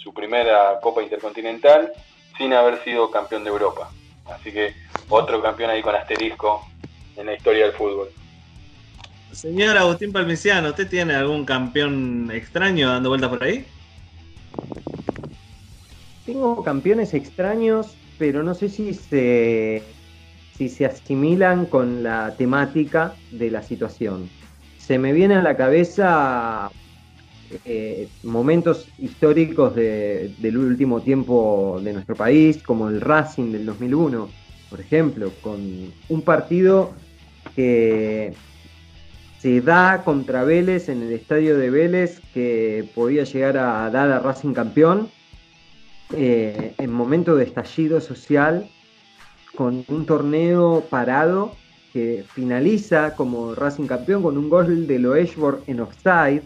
su 0.04 0.12
primera 0.12 0.78
Copa 0.82 1.02
Intercontinental 1.02 1.90
sin 2.36 2.52
haber 2.52 2.84
sido 2.84 3.10
campeón 3.10 3.42
de 3.42 3.50
Europa. 3.50 3.90
Así 4.26 4.52
que 4.52 4.74
otro 5.08 5.42
campeón 5.42 5.70
ahí 5.70 5.82
con 5.82 5.94
asterisco 5.94 6.68
en 7.16 7.26
la 7.26 7.34
historia 7.34 7.64
del 7.64 7.72
fútbol. 7.72 8.08
Señor 9.32 9.76
Agustín 9.78 10.12
Palmiciano, 10.12 10.68
¿usted 10.68 10.88
tiene 10.88 11.14
algún 11.14 11.44
campeón 11.44 12.30
extraño 12.32 12.90
dando 12.90 13.08
vueltas 13.08 13.30
por 13.30 13.42
ahí? 13.42 13.64
Tengo 16.26 16.62
campeones 16.62 17.14
extraños, 17.14 17.96
pero 18.18 18.42
no 18.42 18.54
sé 18.54 18.68
si 18.68 18.94
se, 18.94 19.82
si 20.56 20.68
se 20.68 20.86
asimilan 20.86 21.66
con 21.66 22.02
la 22.02 22.34
temática 22.36 23.14
de 23.30 23.50
la 23.50 23.62
situación. 23.62 24.30
Se 24.78 24.98
me 24.98 25.12
viene 25.12 25.36
a 25.36 25.42
la 25.42 25.56
cabeza 25.56 26.70
eh, 27.64 28.08
momentos 28.22 28.88
históricos 28.98 29.74
de- 29.74 30.32
del 30.38 30.56
último 30.58 31.00
tiempo 31.00 31.80
de 31.82 31.92
nuestro 31.92 32.14
país, 32.14 32.62
como 32.62 32.88
el 32.88 33.00
Racing 33.00 33.52
del 33.52 33.66
2001, 33.66 34.28
por 34.70 34.80
ejemplo, 34.80 35.30
con 35.40 35.60
un 36.08 36.22
partido 36.22 36.92
que 37.54 38.32
se 39.38 39.60
da 39.60 40.02
contra 40.04 40.44
Vélez 40.44 40.88
en 40.88 41.02
el 41.02 41.12
estadio 41.12 41.58
de 41.58 41.70
Vélez, 41.70 42.20
que 42.32 42.88
podía 42.94 43.24
llegar 43.24 43.58
a 43.58 43.90
dar 43.90 44.10
a 44.10 44.18
Racing 44.18 44.54
campeón, 44.54 45.10
eh, 46.16 46.74
en 46.78 46.92
momento 46.92 47.36
de 47.36 47.44
estallido 47.44 48.00
social, 48.00 48.68
con 49.54 49.84
un 49.88 50.06
torneo 50.06 50.84
parado 50.90 51.54
que 51.92 52.24
finaliza 52.26 53.14
como 53.14 53.54
Racing 53.54 53.86
campeón 53.86 54.22
con 54.22 54.36
un 54.36 54.48
gol 54.48 54.86
de 54.86 54.98
Loeshborg 54.98 55.62
en 55.68 55.80
offside. 55.80 56.42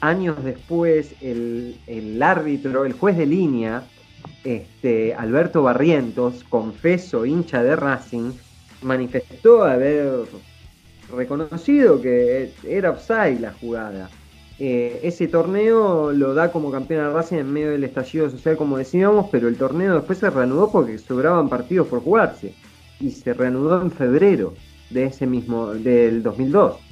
Años 0.00 0.42
después, 0.42 1.14
el, 1.20 2.20
árbitro, 2.22 2.84
el 2.84 2.94
juez 2.94 3.18
de 3.18 3.26
línea, 3.26 3.84
este, 4.44 5.14
Alberto 5.14 5.62
Barrientos, 5.62 6.44
confeso 6.48 7.26
hincha 7.26 7.62
de 7.62 7.76
Racing, 7.76 8.32
manifestó 8.82 9.64
haber 9.64 10.24
reconocido 11.14 12.00
que 12.00 12.52
era 12.66 12.90
offside 12.90 13.40
la 13.40 13.52
jugada. 13.52 14.08
Eh, 14.58 15.00
ese 15.02 15.26
torneo 15.26 16.12
lo 16.12 16.34
da 16.34 16.52
como 16.52 16.70
campeón 16.70 17.04
a 17.04 17.10
Racing 17.10 17.36
en 17.36 17.52
medio 17.52 17.70
del 17.70 17.84
estallido 17.84 18.30
social, 18.30 18.56
como 18.56 18.78
decíamos, 18.78 19.28
pero 19.30 19.48
el 19.48 19.56
torneo 19.56 19.94
después 19.94 20.18
se 20.18 20.30
reanudó 20.30 20.70
porque 20.70 20.98
sobraban 20.98 21.48
partidos 21.48 21.88
por 21.88 22.02
jugarse. 22.02 22.54
Y 23.00 23.10
se 23.10 23.32
reanudó 23.32 23.80
en 23.80 23.90
febrero 23.90 24.54
de 24.90 25.04
ese 25.04 25.26
mismo, 25.26 25.68
del 25.68 26.22
2002. 26.22 26.89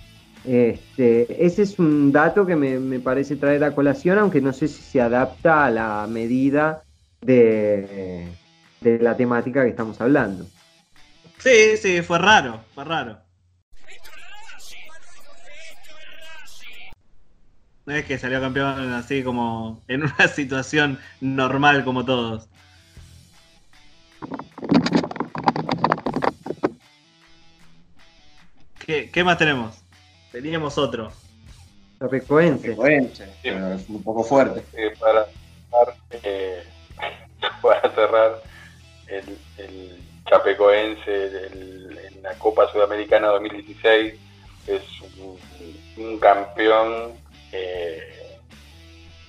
Este, 0.51 1.45
ese 1.45 1.61
es 1.61 1.79
un 1.79 2.11
dato 2.11 2.47
que 2.47 2.57
me, 2.57 2.79
me 2.79 3.01
parece 3.01 3.37
traer 3.37 3.63
a 3.65 3.75
colación, 3.75 4.17
aunque 4.17 4.41
no 4.41 4.55
sé 4.55 4.67
si 4.67 4.81
se 4.81 4.99
adapta 4.99 5.67
a 5.67 5.71
la 5.71 6.07
medida 6.09 6.85
de, 7.21 8.27
de 8.81 8.99
la 8.99 9.15
temática 9.15 9.63
que 9.63 9.69
estamos 9.69 10.01
hablando. 10.01 10.47
Sí, 11.37 11.77
sí, 11.77 12.01
fue 12.01 12.19
raro, 12.19 12.65
fue 12.75 12.83
raro. 12.85 13.19
No 17.85 17.95
es 17.95 18.07
que 18.07 18.17
salió 18.17 18.41
campeón 18.41 18.95
así 18.95 19.23
como 19.23 19.83
en 19.87 20.05
una 20.05 20.29
situación 20.35 20.99
normal 21.21 21.85
como 21.85 22.07
todos. 22.07 22.49
¿Qué, 28.79 29.11
qué 29.11 29.23
más 29.23 29.37
tenemos? 29.37 29.88
Teníamos 30.33 30.77
otro. 30.79 31.13
Chapecoense. 32.71 33.29
pero 33.43 33.73
es 33.75 33.89
un 33.89 34.03
poco 34.03 34.23
fuerte. 34.23 34.63
Eh, 34.75 34.93
para 35.01 35.27
cerrar, 35.27 35.95
eh, 36.23 36.63
para 37.63 37.95
cerrar 37.95 38.43
el, 39.09 39.39
el 39.59 39.99
Chapecoense 40.29 41.25
el- 41.27 41.99
en 42.13 42.23
la 42.23 42.35
Copa 42.35 42.71
Sudamericana 42.73 43.29
2016 43.29 44.15
es 44.67 44.83
un, 45.19 45.39
un 46.05 46.19
campeón 46.21 47.15
eh, 47.53 48.39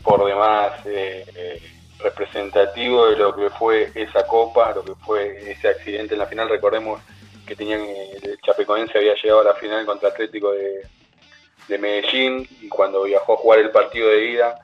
por 0.04 0.26
demás 0.26 0.74
eh, 0.86 1.26
eh, 1.36 1.62
representativo 2.00 3.08
de 3.08 3.16
lo 3.18 3.36
que 3.36 3.50
fue 3.52 3.92
esa 3.96 4.26
copa, 4.28 4.74
lo 4.76 4.84
que 4.84 4.96
fue 4.96 5.52
ese 5.52 5.70
accidente 5.70 6.14
en 6.16 6.20
la 6.20 6.26
final. 6.28 6.50
Recordemos 6.50 7.02
que 7.50 7.56
tenían 7.56 7.82
eh, 7.82 8.20
el 8.22 8.40
Chapecoense 8.42 9.00
había 9.00 9.16
llegado 9.16 9.42
a 9.42 9.46
la 9.46 9.56
final 9.56 9.84
contra 9.86 10.10
Atlético 10.10 10.52
de, 10.52 10.84
de 11.68 11.78
Medellín 11.80 12.48
y 12.62 12.70
cuando 12.70 13.04
viajó 13.04 13.34
a 13.34 13.38
jugar 13.38 13.60
el 13.60 13.72
partido 13.72 14.10
de 14.10 14.26
ida 14.26 14.60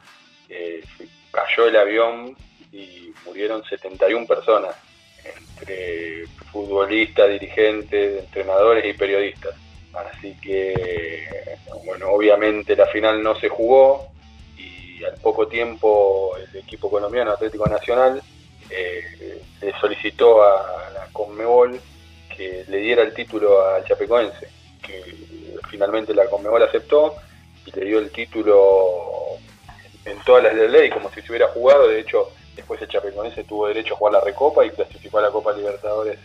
eh, 0.47 0.83
cayó 1.31 1.67
el 1.67 1.75
avión 1.75 2.37
y 2.71 3.11
murieron 3.25 3.63
71 3.63 4.27
personas, 4.27 4.75
entre 5.23 6.27
futbolistas, 6.51 7.29
dirigentes, 7.29 8.23
entrenadores 8.23 8.85
y 8.85 8.93
periodistas. 8.93 9.55
Así 9.93 10.37
que, 10.39 11.57
bueno, 11.85 12.09
obviamente 12.11 12.75
la 12.75 12.85
final 12.87 13.23
no 13.23 13.35
se 13.39 13.49
jugó 13.49 14.09
y 14.57 15.03
al 15.03 15.15
poco 15.15 15.47
tiempo 15.47 16.35
el 16.37 16.59
equipo 16.59 16.89
colombiano 16.89 17.31
Atlético 17.31 17.67
Nacional 17.67 18.21
eh, 18.69 19.41
le 19.61 19.79
solicitó 19.79 20.43
a 20.43 20.89
la 20.93 21.07
Conmebol 21.11 21.79
que 22.35 22.65
le 22.67 22.77
diera 22.77 23.03
el 23.03 23.13
título 23.13 23.65
al 23.65 23.85
Chapecoense, 23.85 24.49
que 24.81 25.03
finalmente 25.69 26.13
la 26.13 26.27
Conmebol 26.27 26.63
aceptó 26.63 27.15
y 27.65 27.71
le 27.71 27.85
dio 27.85 27.99
el 27.99 28.11
título 28.11 29.37
en 30.05 30.19
todas 30.23 30.43
las 30.43 30.55
de 30.55 30.69
ley, 30.69 30.89
como 30.89 31.09
si 31.11 31.21
se 31.21 31.31
hubiera 31.31 31.47
jugado. 31.47 31.87
De 31.87 31.99
hecho, 31.99 32.29
después 32.55 32.81
el 32.81 32.87
Chapecoense 32.87 33.43
tuvo 33.43 33.67
derecho 33.67 33.95
a 33.95 33.97
jugar 33.97 34.13
la 34.13 34.21
Recopa 34.21 34.65
y 34.65 34.69
clasificó 34.69 35.19
a 35.19 35.23
la 35.23 35.31
Copa 35.31 35.53
Libertadores 35.53 36.19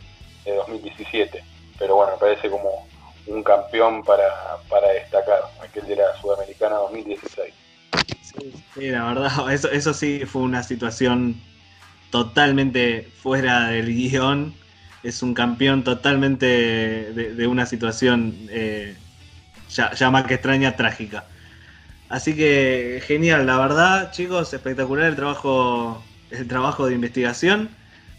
de 0.44 0.54
2017. 0.54 1.42
Pero 1.78 1.96
bueno, 1.96 2.12
me 2.12 2.18
parece 2.18 2.50
como 2.50 2.86
un 3.26 3.42
campeón 3.42 4.02
para, 4.04 4.58
para 4.68 4.88
destacar, 4.88 5.40
aquel 5.62 5.86
de 5.86 5.96
la 5.96 6.16
Sudamericana 6.20 6.76
2016. 6.76 7.54
Sí, 8.74 8.88
la 8.88 9.04
verdad, 9.06 9.30
eso, 9.52 9.70
eso 9.70 9.94
sí 9.94 10.24
fue 10.26 10.42
una 10.42 10.62
situación 10.62 11.40
totalmente 12.10 13.02
fuera 13.22 13.68
del 13.68 13.86
guion. 13.86 14.54
Es 15.02 15.22
un 15.22 15.34
campeón 15.34 15.82
totalmente 15.82 16.46
de, 16.46 17.46
una 17.46 17.66
situación 17.66 18.34
eh, 18.50 18.96
ya, 19.70 20.10
más 20.10 20.24
que 20.24 20.34
extraña, 20.34 20.76
trágica. 20.76 21.24
Así 22.08 22.34
que 22.34 23.02
genial, 23.06 23.46
la 23.46 23.56
verdad, 23.58 24.10
chicos, 24.12 24.52
espectacular 24.52 25.06
el 25.06 25.16
trabajo, 25.16 26.02
el 26.30 26.46
trabajo 26.48 26.86
de 26.86 26.94
investigación, 26.94 27.70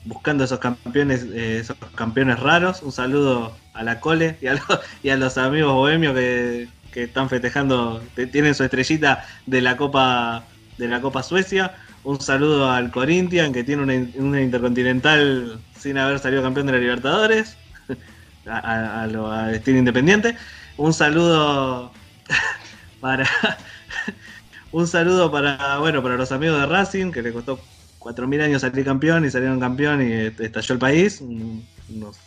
buscando 0.06 0.44
esos 0.44 0.60
campeones, 0.60 1.26
eh, 1.34 1.60
esos 1.60 1.78
campeones 1.95 2.40
raros. 2.40 2.82
Un 2.82 2.91
saludo 2.91 3.56
a 3.74 3.84
la 3.84 3.99
Cole 3.99 4.38
y 4.41 4.48
a, 4.48 4.53
los, 4.53 4.64
y 5.03 5.10
a 5.10 5.18
los 5.18 5.38
amigos 5.38 5.74
bohemios 5.74 6.16
que, 6.16 6.70
que 6.91 7.03
están 7.03 7.30
festejando, 7.30 8.03
que 8.16 8.28
tienen 8.28 8.56
su 8.56 8.64
estrellita 8.64 9.26
de 9.45 9.62
la 9.62 9.78
Copa 9.78 10.45
de 10.78 10.88
la 10.88 11.02
Copa 11.02 11.24
Suecia. 11.24 11.76
Un 12.03 12.20
saludo 12.20 12.72
al 12.72 12.91
Corinthians 12.91 13.53
que 13.53 13.64
tiene 13.64 13.84
una, 13.84 13.94
una 14.16 14.41
intercontinental 14.41 15.60
sin 15.82 15.98
haber 15.98 16.20
salido 16.20 16.44
campeón 16.44 16.68
de 16.68 16.74
la 16.74 16.80
Libertadores, 16.80 17.58
a, 18.45 19.03
a, 19.03 19.08
lo 19.08 19.32
a 19.32 19.52
estilo 19.52 19.80
independiente. 19.80 20.36
Un 20.78 20.94
saludo 20.94 21.91
para 23.02 23.28
un 24.72 24.88
saludo 24.88 25.32
para 25.32 25.78
bueno 25.80 26.02
para 26.03 26.16
los 26.16 26.32
amigos 26.32 26.60
de 26.60 26.66
Racing 26.68 27.12
que 27.12 27.22
le 27.22 27.34
costó 27.34 27.60
4.000 27.99 28.44
años 28.44 28.62
salir 28.62 28.86
campeón 28.86 29.26
y 29.26 29.32
salieron 29.32 29.60
campeón 29.60 30.02
y 30.02 30.14
estalló 30.44 30.74
el 30.74 30.80
país 30.80 31.22
unos, 31.22 32.18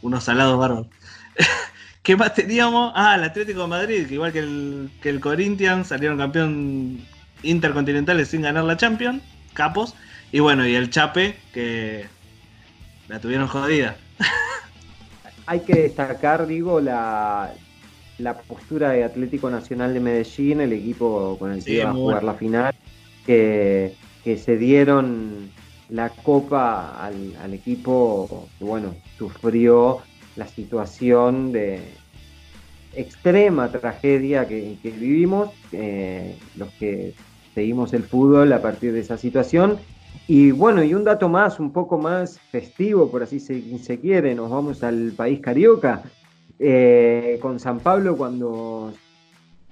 unos 0.00 0.24
salados 0.24 0.58
bárbaros 0.58 0.86
¿qué 2.02 2.16
más 2.16 2.34
teníamos? 2.34 2.92
ah 2.94 3.14
el 3.16 3.24
Atlético 3.24 3.62
de 3.62 3.68
Madrid 3.68 4.06
que 4.06 4.14
igual 4.14 4.32
que 4.32 4.40
el, 4.40 4.90
que 5.00 5.10
el 5.10 5.20
Corinthians 5.20 5.88
salieron 5.88 6.18
campeón 6.18 7.06
intercontinentales 7.42 8.28
sin 8.28 8.42
ganar 8.42 8.64
la 8.64 8.76
Champions 8.76 9.22
capos 9.54 9.94
y 10.32 10.40
bueno 10.40 10.66
y 10.66 10.74
el 10.74 10.90
Chape 10.90 11.38
que 11.52 12.08
la 13.08 13.20
tuvieron 13.20 13.48
jodida 13.48 13.96
hay 15.46 15.60
que 15.60 15.74
destacar 15.82 16.46
digo 16.46 16.80
la 16.80 17.52
la 18.18 18.38
postura 18.38 18.90
de 18.90 19.02
Atlético 19.04 19.50
Nacional 19.50 19.94
de 19.94 20.00
Medellín, 20.00 20.60
el 20.60 20.72
equipo 20.72 21.36
con 21.38 21.50
el 21.50 21.64
que 21.64 21.72
Sí, 21.72 21.72
iba 21.74 21.90
a 21.90 21.94
jugar 21.94 22.22
bueno. 22.22 22.26
la 22.32 22.34
final, 22.34 22.74
que, 23.26 23.94
que 24.22 24.36
se 24.36 24.56
dieron 24.58 25.50
la 25.88 26.10
copa 26.10 27.04
al, 27.04 27.34
al 27.42 27.54
equipo 27.54 28.48
que, 28.58 28.64
bueno, 28.64 28.94
sufrió 29.18 30.02
la 30.36 30.46
situación 30.46 31.50
de 31.52 31.80
extrema 32.94 33.72
tragedia 33.72 34.46
que, 34.46 34.76
que 34.82 34.90
vivimos, 34.90 35.50
eh, 35.72 36.36
los 36.56 36.68
que 36.74 37.14
seguimos 37.54 37.92
el 37.94 38.04
fútbol 38.04 38.52
a 38.52 38.62
partir 38.62 38.92
de 38.92 39.00
esa 39.00 39.16
situación, 39.16 39.78
Y 40.28 40.50
bueno, 40.50 40.82
y 40.82 40.94
un 40.94 41.04
dato 41.04 41.28
más, 41.28 41.58
un 41.58 41.72
poco 41.72 41.98
más 41.98 42.38
festivo, 42.50 43.10
por 43.10 43.22
así 43.22 43.40
se, 43.40 43.78
se 43.78 43.98
quiere, 43.98 44.34
nos 44.34 44.50
vamos 44.50 44.82
al 44.82 45.12
país 45.16 45.40
carioca, 45.40 46.02
eh, 46.58 47.38
con 47.42 47.58
San 47.58 47.80
Pablo 47.80 48.16
cuando 48.16 48.92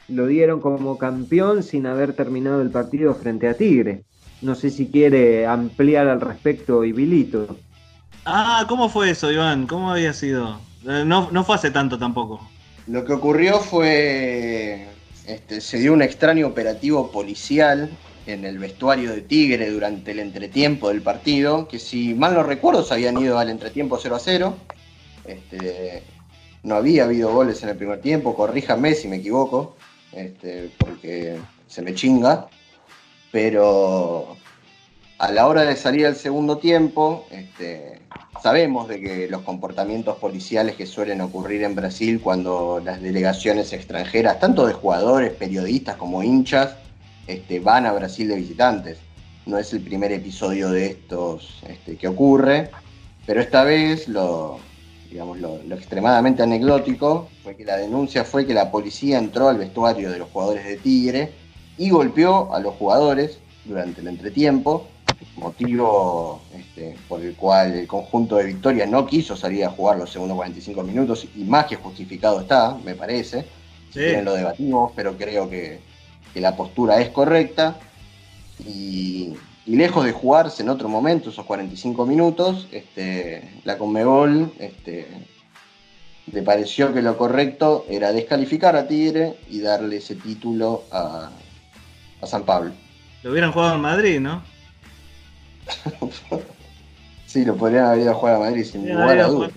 lo 0.08 0.26
dieron 0.26 0.60
como 0.60 0.98
campeón 0.98 1.62
sin 1.62 1.86
haber 1.86 2.14
terminado 2.14 2.62
el 2.62 2.70
partido 2.70 3.14
frente 3.14 3.48
a 3.48 3.54
Tigre. 3.54 4.02
No 4.42 4.54
sé 4.54 4.70
si 4.70 4.88
quiere 4.88 5.46
ampliar 5.46 6.08
al 6.08 6.20
respecto 6.20 6.84
Ibilito. 6.84 7.56
Ah, 8.24 8.64
¿cómo 8.68 8.88
fue 8.88 9.10
eso, 9.10 9.30
Iván? 9.30 9.66
¿Cómo 9.66 9.92
había 9.92 10.12
sido? 10.12 10.58
Eh, 10.86 11.04
No, 11.06 11.30
no 11.30 11.44
fue 11.44 11.54
hace 11.54 11.70
tanto 11.70 11.98
tampoco. 11.98 12.40
Lo 12.86 13.04
que 13.04 13.12
ocurrió 13.12 13.60
fue, 13.60 14.88
este, 15.26 15.60
se 15.60 15.78
dio 15.78 15.92
un 15.92 16.02
extraño 16.02 16.46
operativo 16.48 17.10
policial 17.12 17.90
en 18.32 18.44
el 18.44 18.58
vestuario 18.58 19.12
de 19.12 19.22
Tigre 19.22 19.70
durante 19.70 20.12
el 20.12 20.18
entretiempo 20.18 20.88
del 20.88 21.02
partido, 21.02 21.68
que 21.68 21.78
si 21.78 22.14
mal 22.14 22.34
no 22.34 22.42
recuerdo 22.42 22.82
se 22.82 22.94
habían 22.94 23.18
ido 23.18 23.38
al 23.38 23.50
entretiempo 23.50 23.98
0 24.00 24.16
a 24.16 24.18
0. 24.18 24.56
Este, 25.26 26.02
no 26.62 26.74
había 26.76 27.04
habido 27.04 27.32
goles 27.32 27.62
en 27.62 27.70
el 27.70 27.76
primer 27.76 28.00
tiempo, 28.00 28.34
corríjame 28.34 28.94
si 28.94 29.08
me 29.08 29.16
equivoco, 29.16 29.76
este, 30.12 30.70
porque 30.78 31.38
se 31.66 31.82
me 31.82 31.94
chinga. 31.94 32.48
Pero 33.32 34.36
a 35.18 35.30
la 35.30 35.46
hora 35.46 35.62
de 35.62 35.76
salir 35.76 36.06
al 36.06 36.16
segundo 36.16 36.58
tiempo, 36.58 37.26
este, 37.30 38.00
sabemos 38.42 38.88
de 38.88 39.00
que 39.00 39.28
los 39.28 39.42
comportamientos 39.42 40.16
policiales 40.16 40.76
que 40.76 40.86
suelen 40.86 41.20
ocurrir 41.20 41.62
en 41.62 41.74
Brasil 41.74 42.20
cuando 42.20 42.80
las 42.84 43.00
delegaciones 43.00 43.72
extranjeras, 43.72 44.40
tanto 44.40 44.66
de 44.66 44.72
jugadores, 44.72 45.32
periodistas 45.32 45.96
como 45.96 46.22
hinchas, 46.22 46.74
este, 47.26 47.60
van 47.60 47.86
a 47.86 47.92
Brasil 47.92 48.28
de 48.28 48.36
visitantes. 48.36 48.98
No 49.46 49.58
es 49.58 49.72
el 49.72 49.80
primer 49.80 50.12
episodio 50.12 50.70
de 50.70 50.86
estos 50.86 51.60
este, 51.68 51.96
que 51.96 52.08
ocurre, 52.08 52.70
pero 53.26 53.40
esta 53.40 53.64
vez 53.64 54.08
lo, 54.08 54.58
digamos, 55.10 55.38
lo, 55.38 55.62
lo 55.62 55.74
extremadamente 55.74 56.42
anecdótico 56.42 57.28
fue 57.42 57.56
que 57.56 57.64
la 57.64 57.76
denuncia 57.76 58.24
fue 58.24 58.46
que 58.46 58.54
la 58.54 58.70
policía 58.70 59.18
entró 59.18 59.48
al 59.48 59.58
vestuario 59.58 60.10
de 60.10 60.18
los 60.18 60.28
jugadores 60.30 60.64
de 60.64 60.76
Tigre 60.76 61.32
y 61.78 61.90
golpeó 61.90 62.54
a 62.54 62.60
los 62.60 62.74
jugadores 62.74 63.38
durante 63.64 64.00
el 64.00 64.08
entretiempo, 64.08 64.86
motivo 65.36 66.40
este, 66.54 66.96
por 67.08 67.20
el 67.22 67.34
cual 67.34 67.72
el 67.72 67.86
conjunto 67.86 68.36
de 68.36 68.44
Victoria 68.44 68.86
no 68.86 69.06
quiso 69.06 69.36
salir 69.36 69.64
a 69.64 69.70
jugar 69.70 69.98
los 69.98 70.10
segundos 70.10 70.36
45 70.36 70.82
minutos 70.82 71.26
y 71.34 71.44
más 71.44 71.66
que 71.66 71.76
justificado 71.76 72.40
está, 72.40 72.76
me 72.84 72.94
parece. 72.94 73.44
Sí. 73.92 74.12
lo 74.22 74.34
debatimos, 74.34 74.92
pero 74.94 75.16
creo 75.16 75.50
que, 75.50 75.80
que 76.34 76.40
la 76.40 76.56
postura 76.56 77.00
es 77.00 77.10
correcta. 77.10 77.76
Y, 78.66 79.34
y 79.66 79.76
lejos 79.76 80.04
de 80.04 80.12
jugarse 80.12 80.62
en 80.62 80.68
otro 80.68 80.88
momento 80.88 81.30
esos 81.30 81.44
45 81.46 82.04
minutos, 82.06 82.68
este, 82.72 83.54
la 83.64 83.78
Conmebol 83.78 84.52
este, 84.58 85.06
le 86.32 86.42
pareció 86.42 86.92
que 86.92 87.02
lo 87.02 87.16
correcto 87.16 87.86
era 87.88 88.12
descalificar 88.12 88.76
a 88.76 88.86
Tigre 88.86 89.36
y 89.48 89.60
darle 89.60 89.96
ese 89.96 90.14
título 90.16 90.84
a, 90.92 91.30
a 92.20 92.26
San 92.26 92.44
Pablo. 92.44 92.72
Lo 93.22 93.30
hubieran 93.32 93.52
jugado 93.52 93.74
en 93.76 93.80
Madrid, 93.80 94.20
¿no? 94.20 94.42
Sí, 97.26 97.44
lo 97.44 97.54
podrían 97.56 97.84
haber 97.84 98.00
ido 98.00 98.10
a 98.10 98.14
jugar 98.14 98.34
a 98.34 98.38
Madrid 98.40 98.64
sin 98.64 98.92
lugar 98.92 99.18
a 99.20 99.28
dudas. 99.28 99.52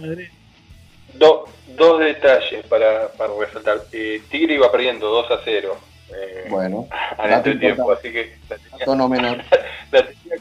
Do- 1.18 1.46
dos 1.76 2.00
detalles 2.00 2.64
para, 2.68 3.08
para 3.14 3.32
resaltar. 3.40 3.86
Eh, 3.92 4.22
Tigre 4.30 4.54
iba 4.56 4.72
perdiendo 4.72 5.08
2 5.10 5.32
a 5.32 5.40
0 5.44 5.76
eh, 6.16 6.46
Bueno, 6.50 6.88
dato 7.18 7.50
entretiempo, 7.50 7.82
importante. 7.92 8.08
así 8.08 8.30
que 8.30 8.36
la 8.50 8.58
tenía, 8.58 8.86
menor. 9.08 9.38
la 9.92 10.06
tenía 10.08 10.36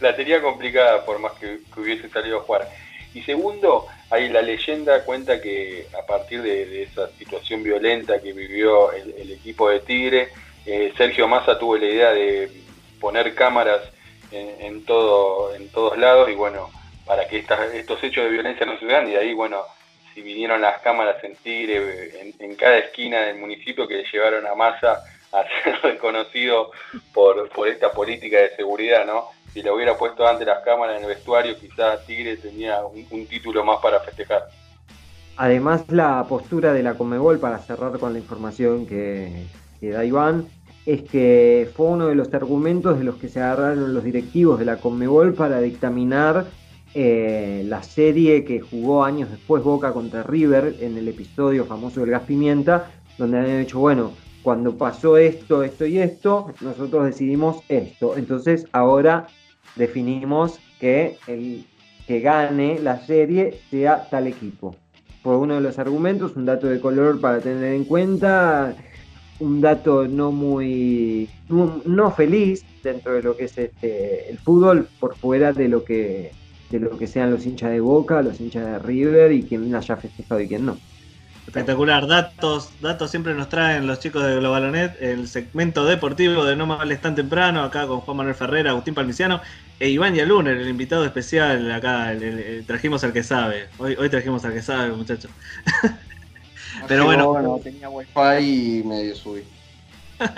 la 0.00 0.14
tenía 0.16 0.40
complicada 0.42 1.04
por 1.04 1.18
más 1.18 1.32
que, 1.32 1.58
que 1.74 1.80
hubiese 1.80 2.08
salido 2.08 2.38
a 2.38 2.42
jugar. 2.42 2.68
Y 3.14 3.22
segundo, 3.22 3.86
ahí 4.10 4.28
la 4.28 4.42
leyenda 4.42 5.02
cuenta 5.04 5.40
que 5.40 5.86
a 6.00 6.06
partir 6.06 6.40
de, 6.42 6.66
de 6.66 6.82
esa 6.84 7.08
situación 7.18 7.62
violenta 7.64 8.20
que 8.20 8.32
vivió 8.32 8.92
el, 8.92 9.12
el 9.18 9.32
equipo 9.32 9.68
de 9.70 9.80
Tigre, 9.80 10.28
eh, 10.66 10.92
Sergio 10.96 11.26
Massa 11.26 11.58
tuvo 11.58 11.76
la 11.78 11.86
idea 11.86 12.12
de 12.12 12.48
poner 13.00 13.34
cámaras 13.34 13.80
en, 14.30 14.60
en 14.60 14.84
todo, 14.84 15.54
en 15.54 15.68
todos 15.70 15.96
lados 15.98 16.30
y 16.30 16.34
bueno, 16.34 16.70
para 17.06 17.26
que 17.26 17.38
estas- 17.38 17.72
estos 17.74 18.02
hechos 18.04 18.24
de 18.24 18.30
violencia 18.30 18.66
no 18.66 18.78
sucedan 18.78 19.08
y 19.08 19.12
de 19.12 19.18
ahí 19.18 19.32
bueno, 19.32 19.64
si 20.14 20.20
vinieron 20.20 20.60
las 20.60 20.80
cámaras 20.82 21.22
en 21.24 21.34
Tigre, 21.36 22.20
en, 22.20 22.34
en 22.38 22.54
cada 22.56 22.76
esquina 22.78 23.20
del 23.22 23.38
municipio 23.38 23.88
que 23.88 24.04
llevaron 24.12 24.46
a 24.46 24.54
Massa 24.54 25.02
a 25.32 25.44
ser 25.62 25.78
reconocido 25.82 26.70
por, 27.12 27.48
por 27.50 27.68
esta 27.68 27.92
política 27.92 28.38
de 28.38 28.56
seguridad, 28.56 29.06
¿no? 29.06 29.26
Si 29.52 29.62
le 29.62 29.70
hubiera 29.70 29.96
puesto 29.96 30.26
antes 30.26 30.46
las 30.46 30.62
cámaras 30.64 30.98
en 30.98 31.04
el 31.04 31.08
vestuario, 31.08 31.58
quizás 31.58 32.04
Tigre 32.06 32.36
tenía 32.36 32.84
un, 32.84 33.26
título 33.26 33.64
más 33.64 33.78
para 33.80 34.00
festejar. 34.00 34.48
Además, 35.36 35.84
la 35.88 36.24
postura 36.28 36.72
de 36.72 36.82
la 36.82 36.94
Comebol, 36.94 37.38
para 37.38 37.58
cerrar 37.58 37.98
con 37.98 38.12
la 38.12 38.18
información 38.18 38.86
que, 38.86 39.46
que 39.80 39.90
da 39.90 40.04
Iván, 40.04 40.48
es 40.84 41.02
que 41.02 41.70
fue 41.76 41.86
uno 41.86 42.06
de 42.06 42.14
los 42.14 42.32
argumentos 42.34 42.98
de 42.98 43.04
los 43.04 43.16
que 43.16 43.28
se 43.28 43.40
agarraron 43.40 43.94
los 43.94 44.04
directivos 44.04 44.58
de 44.58 44.64
la 44.64 44.76
Conmebol 44.76 45.34
para 45.34 45.60
dictaminar 45.60 46.46
eh, 46.94 47.62
la 47.66 47.82
serie 47.82 48.44
que 48.44 48.60
jugó 48.60 49.04
años 49.04 49.30
después 49.30 49.62
Boca 49.62 49.92
contra 49.92 50.22
River 50.22 50.76
en 50.80 50.96
el 50.96 51.06
episodio 51.08 51.66
famoso 51.66 52.00
del 52.00 52.10
gas 52.10 52.22
pimienta, 52.22 52.90
donde 53.18 53.38
habían 53.38 53.60
dicho, 53.60 53.78
bueno, 53.78 54.12
cuando 54.48 54.78
pasó 54.78 55.18
esto, 55.18 55.62
esto 55.62 55.84
y 55.84 55.98
esto, 55.98 56.54
nosotros 56.62 57.04
decidimos 57.04 57.58
esto. 57.68 58.16
Entonces 58.16 58.64
ahora 58.72 59.26
definimos 59.76 60.58
que 60.80 61.18
el 61.26 61.66
que 62.06 62.20
gane 62.20 62.78
la 62.78 62.98
serie 63.04 63.60
sea 63.70 64.08
tal 64.08 64.26
equipo. 64.26 64.74
Fue 65.22 65.36
uno 65.36 65.56
de 65.56 65.60
los 65.60 65.78
argumentos, 65.78 66.34
un 66.34 66.46
dato 66.46 66.66
de 66.66 66.80
color 66.80 67.20
para 67.20 67.40
tener 67.40 67.74
en 67.74 67.84
cuenta, 67.84 68.74
un 69.38 69.60
dato 69.60 70.08
no 70.08 70.32
muy 70.32 71.28
no, 71.50 72.10
feliz 72.12 72.64
dentro 72.82 73.12
de 73.12 73.22
lo 73.24 73.36
que 73.36 73.44
es 73.44 73.58
este, 73.58 74.30
el 74.30 74.38
fútbol 74.38 74.88
por 74.98 75.14
fuera 75.14 75.52
de 75.52 75.68
lo 75.68 75.84
que 75.84 76.32
de 76.70 76.80
lo 76.80 76.96
que 76.96 77.06
sean 77.06 77.30
los 77.30 77.44
hinchas 77.44 77.70
de 77.70 77.80
Boca, 77.80 78.22
los 78.22 78.40
hinchas 78.40 78.64
de 78.64 78.78
River 78.78 79.30
y 79.30 79.42
quien 79.42 79.74
haya 79.74 79.96
festejado 79.98 80.40
y 80.40 80.48
quien 80.48 80.64
no. 80.64 80.78
Espectacular, 81.48 82.06
datos, 82.06 82.78
datos 82.78 83.10
siempre 83.10 83.32
nos 83.32 83.48
traen 83.48 83.86
los 83.86 84.00
chicos 84.00 84.22
de 84.22 84.36
Globalonet, 84.36 85.00
el 85.00 85.26
segmento 85.28 85.86
deportivo 85.86 86.44
de 86.44 86.54
No 86.56 86.66
Me 86.66 86.74
Hables 86.74 87.00
Tan 87.00 87.14
Temprano, 87.14 87.62
acá 87.62 87.86
con 87.86 88.00
Juan 88.02 88.18
Manuel 88.18 88.34
Ferrera, 88.34 88.72
Agustín 88.72 88.92
Palmiciano 88.94 89.40
e 89.80 89.88
Iván 89.88 90.14
Yaluner, 90.14 90.58
el 90.58 90.68
invitado 90.68 91.06
especial 91.06 91.72
acá, 91.72 92.12
el- 92.12 92.22
el- 92.22 92.38
el- 92.40 92.66
trajimos 92.66 93.02
al 93.02 93.14
que 93.14 93.22
sabe, 93.22 93.70
hoy, 93.78 93.96
hoy 93.98 94.10
trajimos 94.10 94.44
al 94.44 94.52
que 94.52 94.60
sabe, 94.60 94.92
muchachos. 94.92 95.30
Pero 96.86 97.06
bueno, 97.06 97.40
no 97.40 97.58
tenía 97.60 97.88
wifi 97.88 98.80
y 98.80 98.82
medio 98.84 99.14
subí. 99.16 99.42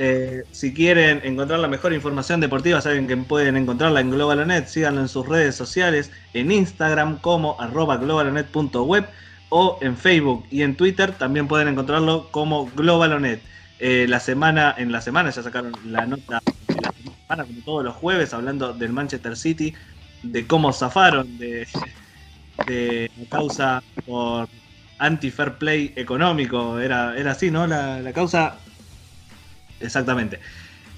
Eh, 0.00 0.44
si 0.52 0.72
quieren 0.72 1.20
encontrar 1.24 1.58
la 1.58 1.66
mejor 1.66 1.92
información 1.92 2.38
deportiva, 2.40 2.80
saben 2.80 3.08
que 3.08 3.16
pueden 3.16 3.56
encontrarla 3.56 4.00
en 4.00 4.12
Globalonet. 4.12 4.68
Síganlo 4.68 5.00
en 5.00 5.08
sus 5.08 5.26
redes 5.26 5.56
sociales, 5.56 6.12
en 6.34 6.52
Instagram 6.52 7.18
como 7.18 7.60
arroba 7.60 7.96
globalonet.web 7.96 9.06
o 9.48 9.78
en 9.80 9.96
Facebook 9.96 10.44
y 10.50 10.62
en 10.62 10.76
Twitter 10.76 11.12
también 11.12 11.48
pueden 11.48 11.68
encontrarlo 11.68 12.28
como 12.30 12.70
Globalonet. 12.74 13.40
Eh, 13.78 14.06
la 14.08 14.20
semana, 14.20 14.74
en 14.76 14.90
la 14.90 15.00
semana 15.00 15.30
ya 15.30 15.42
sacaron 15.42 15.72
la 15.84 16.04
nota 16.06 16.42
de 16.66 16.74
la 16.80 16.92
semana, 16.92 17.44
como 17.44 17.60
todos 17.64 17.84
los 17.84 17.94
jueves, 17.94 18.34
hablando 18.34 18.72
del 18.72 18.92
Manchester 18.92 19.36
City, 19.36 19.74
de 20.22 20.46
cómo 20.46 20.72
zafaron 20.72 21.38
de, 21.38 21.66
de 22.66 23.10
causa 23.30 23.82
por 24.04 24.48
anti-fair 24.98 25.54
play 25.54 25.92
económico. 25.96 26.78
Era, 26.80 27.16
era 27.16 27.32
así, 27.32 27.50
¿no? 27.50 27.66
La, 27.66 28.00
la 28.00 28.12
causa 28.12 28.58
Exactamente. 29.80 30.40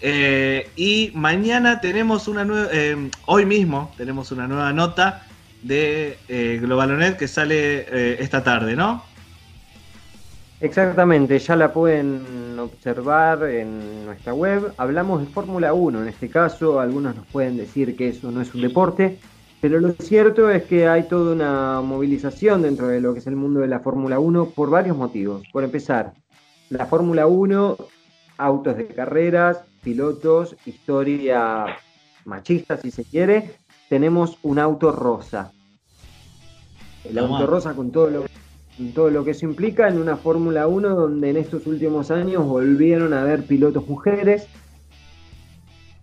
Eh, 0.01 0.71
y 0.77 1.13
mañana 1.15 1.81
tenemos 1.81 2.29
una 2.29 2.45
nueva, 2.45 2.69
eh, 2.73 3.11
hoy 3.27 3.45
mismo 3.45 3.93
tenemos 3.97 4.33
una 4.33 4.49
nueva 4.49 4.73
nota 4.73 5.27
de 5.63 6.19
eh, 6.29 6.59
Globalonet 6.61 7.17
que 7.17 7.29
sale 7.29 7.81
eh, 7.81 8.17
esta 8.21 8.43
tarde, 8.43 8.77
¿no? 8.77 9.03
Exactamente, 10.61 11.39
ya 11.39 11.57
la 11.57 11.73
pueden 11.73 12.59
observar 12.59 13.45
en 13.45 14.05
nuestra 14.05 14.35
web. 14.35 14.75
Hablamos 14.77 15.21
de 15.21 15.27
Fórmula 15.27 15.73
1 15.73 16.03
en 16.03 16.09
este 16.09 16.29
caso, 16.29 16.81
algunos 16.81 17.17
nos 17.17 17.27
pueden 17.29 17.57
decir 17.57 17.97
que 17.97 18.09
eso 18.09 18.31
no 18.31 18.43
es 18.43 18.55
un 18.55 18.61
deporte, 18.61 19.19
pero 19.63 19.81
lo 19.81 19.93
cierto 19.93 20.51
es 20.51 20.65
que 20.65 20.87
hay 20.87 21.05
toda 21.05 21.33
una 21.33 21.81
movilización 21.81 22.63
dentro 22.63 22.89
de 22.89 23.01
lo 23.01 23.15
que 23.15 23.21
es 23.21 23.27
el 23.27 23.37
mundo 23.37 23.61
de 23.61 23.69
la 23.69 23.81
Fórmula 23.81 24.19
1 24.19 24.51
por 24.51 24.69
varios 24.69 24.99
motivos. 24.99 25.43
Por 25.51 25.65
empezar, 25.65 26.13
la 26.69 26.85
Fórmula 26.85 27.27
1, 27.27 27.77
autos 28.37 28.77
de 28.77 28.87
carreras, 28.87 29.63
pilotos, 29.83 30.57
historia 30.67 31.65
machista 32.25 32.77
si 32.77 32.91
se 32.91 33.05
quiere, 33.05 33.55
tenemos 33.91 34.39
un 34.45 34.61
auto 34.61 34.93
rosa. 34.93 35.51
El 37.05 37.17
Toma. 37.17 37.39
auto 37.39 37.51
rosa 37.51 37.75
con 37.75 37.91
todo 37.91 38.09
lo 38.09 38.25
con 38.79 38.93
todo 38.93 39.11
lo 39.11 39.25
que 39.25 39.33
eso 39.33 39.45
implica 39.45 39.89
en 39.89 39.99
una 39.99 40.17
Fórmula 40.17 40.67
1 40.69 40.89
donde 40.95 41.29
en 41.29 41.37
estos 41.37 41.67
últimos 41.67 42.11
años 42.11 42.47
volvieron 42.47 43.13
a 43.13 43.23
haber 43.23 43.45
pilotos 43.45 43.87
mujeres, 43.87 44.47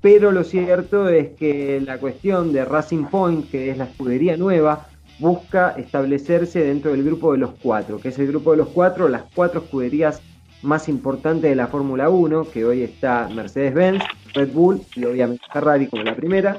pero 0.01 0.31
lo 0.31 0.43
cierto 0.43 1.09
es 1.09 1.29
que 1.29 1.81
la 1.81 1.97
cuestión 1.97 2.53
de 2.53 2.65
Racing 2.65 3.05
Point, 3.05 3.49
que 3.49 3.71
es 3.71 3.77
la 3.77 3.85
escudería 3.85 4.37
nueva, 4.37 4.89
busca 5.17 5.71
establecerse 5.71 6.59
dentro 6.59 6.91
del 6.91 7.03
grupo 7.03 7.31
de 7.31 7.39
los 7.39 7.51
cuatro, 7.63 7.99
que 7.99 8.09
es 8.09 8.19
el 8.19 8.27
grupo 8.27 8.51
de 8.51 8.57
los 8.57 8.67
cuatro, 8.67 9.07
las 9.07 9.23
cuatro 9.33 9.61
escuderías 9.61 10.21
más 10.61 10.89
importantes 10.89 11.49
de 11.49 11.55
la 11.55 11.67
Fórmula 11.67 12.09
1, 12.09 12.49
que 12.51 12.65
hoy 12.65 12.83
está 12.83 13.29
Mercedes-Benz, 13.33 14.03
Red 14.33 14.51
Bull 14.51 14.81
y 14.95 15.05
obviamente 15.05 15.43
Ferrari 15.51 15.87
como 15.87 16.03
la 16.03 16.15
primera, 16.15 16.57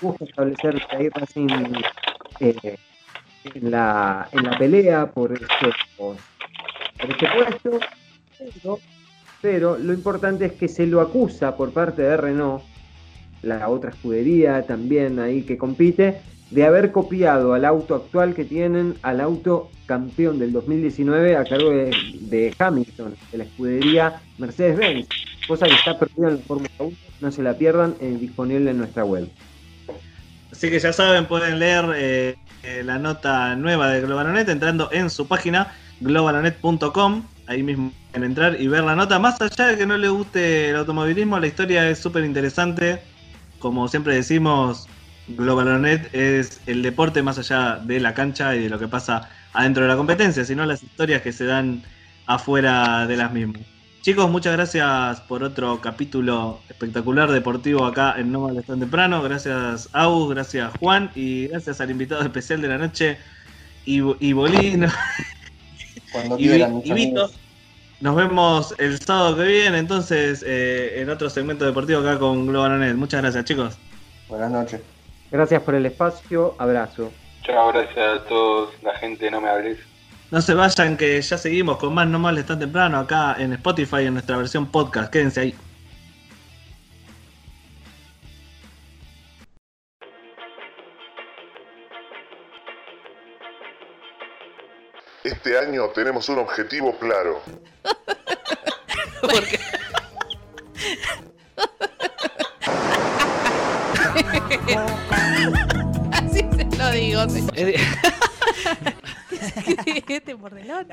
busca 0.00 0.24
establecerse 0.24 0.84
ahí 0.90 1.08
Racing 1.08 1.48
eh, 2.40 2.76
en, 3.54 3.70
la, 3.70 4.28
en 4.32 4.44
la 4.44 4.58
pelea 4.58 5.06
por, 5.06 5.32
estos, 5.32 5.74
por 5.96 6.16
este 7.08 7.26
puesto, 7.28 8.80
pero, 9.42 9.78
lo 9.78 9.92
importante 9.92 10.46
es 10.46 10.52
que 10.52 10.68
se 10.68 10.86
lo 10.86 11.00
acusa 11.00 11.56
por 11.56 11.72
parte 11.72 12.02
de 12.02 12.16
Renault, 12.16 12.62
la 13.42 13.68
otra 13.68 13.90
escudería 13.90 14.62
también 14.66 15.18
ahí 15.18 15.42
que 15.42 15.56
compite, 15.56 16.20
de 16.50 16.64
haber 16.64 16.92
copiado 16.92 17.54
al 17.54 17.64
auto 17.64 17.94
actual 17.94 18.34
que 18.34 18.44
tienen 18.44 18.94
al 19.02 19.20
auto 19.20 19.70
campeón 19.86 20.38
del 20.38 20.52
2019 20.52 21.36
a 21.36 21.44
cargo 21.44 21.70
de, 21.70 22.54
Hamilton, 22.58 23.14
de 23.32 23.38
la 23.38 23.44
escudería 23.44 24.20
Mercedes-Benz, 24.38 25.08
cosa 25.46 25.66
que 25.66 25.74
está 25.74 25.98
perdida 25.98 26.28
en 26.28 26.36
la 26.36 26.42
Fórmula 26.42 26.70
1, 26.78 26.96
no 27.20 27.30
se 27.30 27.42
la 27.42 27.54
pierdan, 27.54 27.94
es 28.00 28.20
disponible 28.20 28.70
en 28.70 28.78
nuestra 28.78 29.04
web. 29.04 29.28
Así 30.52 30.70
que 30.70 30.78
ya 30.78 30.92
saben, 30.92 31.26
pueden 31.26 31.58
leer 31.58 31.84
eh, 31.94 32.36
eh, 32.62 32.82
la 32.84 32.98
nota 32.98 33.54
nueva 33.56 33.88
de 33.88 34.00
Globalonet 34.00 34.48
entrando 34.48 34.88
en 34.92 35.10
su 35.10 35.26
página 35.26 35.72
globalonet.com. 36.00 37.24
Ahí 37.46 37.62
mismo 37.62 37.92
pueden 38.10 38.30
entrar 38.30 38.60
y 38.60 38.68
ver 38.68 38.84
la 38.84 38.96
nota. 38.96 39.18
Más 39.18 39.40
allá 39.40 39.68
de 39.68 39.76
que 39.76 39.86
no 39.86 39.96
le 39.96 40.08
guste 40.08 40.70
el 40.70 40.76
automovilismo, 40.76 41.38
la 41.38 41.46
historia 41.46 41.88
es 41.88 41.98
súper 41.98 42.24
interesante. 42.24 43.02
Como 43.58 43.88
siempre 43.88 44.14
decimos, 44.14 44.88
Globalonet 45.28 46.14
es 46.14 46.60
el 46.66 46.82
deporte 46.82 47.22
más 47.22 47.38
allá 47.38 47.76
de 47.76 48.00
la 48.00 48.14
cancha 48.14 48.54
y 48.54 48.64
de 48.64 48.68
lo 48.68 48.78
que 48.78 48.88
pasa 48.88 49.28
adentro 49.52 49.82
de 49.82 49.88
la 49.88 49.96
competencia, 49.96 50.44
sino 50.44 50.64
las 50.66 50.82
historias 50.82 51.22
que 51.22 51.32
se 51.32 51.44
dan 51.44 51.82
afuera 52.26 53.06
de 53.06 53.16
las 53.16 53.32
mismas. 53.32 53.62
Chicos, 54.06 54.30
muchas 54.30 54.52
gracias 54.52 55.20
por 55.22 55.42
otro 55.42 55.80
capítulo 55.80 56.60
espectacular 56.68 57.28
deportivo 57.28 57.84
acá 57.84 58.14
en 58.16 58.30
No 58.30 58.42
Mal 58.42 58.62
Tan 58.62 58.78
Temprano. 58.78 59.20
Gracias, 59.20 59.88
Agus, 59.92 60.30
gracias, 60.32 60.70
Juan, 60.78 61.10
y 61.16 61.48
gracias 61.48 61.80
al 61.80 61.90
invitado 61.90 62.22
especial 62.22 62.62
de 62.62 62.68
la 62.68 62.78
noche, 62.78 63.18
y 63.84 64.32
Bolino. 64.32 64.86
Cuando 66.12 66.36
quieran, 66.36 66.82
y, 66.84 66.92
Vito. 66.92 67.28
Nos 68.00 68.14
vemos 68.14 68.76
el 68.78 68.96
sábado 69.00 69.38
que 69.38 69.42
viene, 69.42 69.78
entonces, 69.78 70.44
eh, 70.46 71.00
en 71.00 71.10
otro 71.10 71.28
segmento 71.28 71.64
deportivo 71.64 71.98
acá 71.98 72.16
con 72.16 72.46
Globalonet. 72.46 72.94
Muchas 72.94 73.22
gracias, 73.22 73.44
chicos. 73.44 73.76
Buenas 74.28 74.52
noches. 74.52 74.82
Gracias 75.32 75.60
por 75.64 75.74
el 75.74 75.84
espacio, 75.84 76.54
abrazo. 76.58 77.10
Chao, 77.42 77.72
gracias 77.72 78.20
a 78.20 78.24
todos, 78.26 78.70
la 78.84 78.94
gente, 78.98 79.28
no 79.32 79.40
me 79.40 79.48
hables. 79.48 79.95
No 80.30 80.42
se 80.42 80.54
vayan, 80.54 80.96
que 80.96 81.20
ya 81.22 81.38
seguimos 81.38 81.76
con 81.78 81.94
más 81.94 82.08
No 82.08 82.18
Mal 82.18 82.44
Tan 82.44 82.58
Temprano 82.58 82.98
acá 82.98 83.36
en 83.38 83.52
Spotify 83.52 84.06
en 84.06 84.14
nuestra 84.14 84.36
versión 84.36 84.66
podcast. 84.72 85.12
Quédense 85.12 85.40
ahí. 85.40 85.54
Este 95.22 95.58
año 95.58 95.88
tenemos 95.90 96.28
un 96.28 96.38
objetivo 96.38 96.96
claro. 96.98 97.40
¿Por 99.20 99.44
lo 106.86 106.92
digo. 106.96 107.22
este 110.08 110.34
bordelón. 110.34 110.88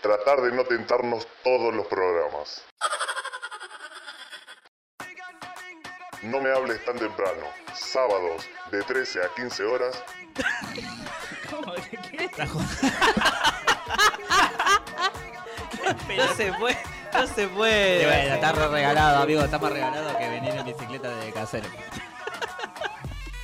Tratar 0.00 0.40
de 0.42 0.52
no 0.52 0.62
tentarnos 0.64 1.26
todos 1.42 1.74
los 1.74 1.84
programas. 1.86 2.62
No 6.22 6.40
me 6.40 6.50
hables 6.50 6.84
tan 6.84 6.96
temprano. 6.98 7.46
Sábados 7.74 8.44
de 8.70 8.82
13 8.82 9.24
a 9.24 9.34
15 9.34 9.64
horas. 9.64 10.04
¿Cómo? 11.50 11.74
¿Qué 11.74 12.30
No 16.16 16.34
se 16.34 16.52
puede. 16.52 16.78
No 17.12 17.26
se 17.26 17.48
puede. 17.48 18.06
bueno, 18.06 18.34
está 18.34 18.52
re 18.52 18.68
regalado, 18.68 19.22
amigo. 19.22 19.42
Está 19.42 19.58
más 19.58 19.72
regalado 19.72 20.16
que 20.18 20.28
venir 20.28 20.54
en 20.54 20.64
bicicleta 20.64 21.10
de 21.16 21.32
casero. 21.32 21.68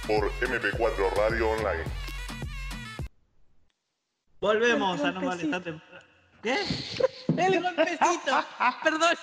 Por 0.07 0.31
MP4 0.41 1.17
Radio 1.17 1.51
Online. 1.51 1.85
Volvemos 4.39 5.01
a 5.01 5.13
No 5.13 5.23
Molestar. 5.23 5.63
¿Qué? 6.43 6.57
El 7.39 7.63
golpecito. 7.63 8.45
Perdón, 8.85 9.17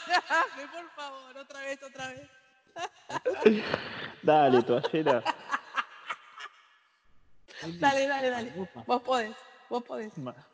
por 0.71 0.89
favor, 0.95 1.37
otra 1.37 1.59
vez, 1.61 1.83
otra 1.83 2.07
vez. 2.07 2.29
Dale, 4.23 4.63
toallera. 4.63 5.23
Dale, 7.79 8.07
dale, 8.07 8.29
dale. 8.31 8.53
Vos 8.87 9.01
podés, 9.03 9.35
vos 9.69 9.83
podés. 9.83 10.11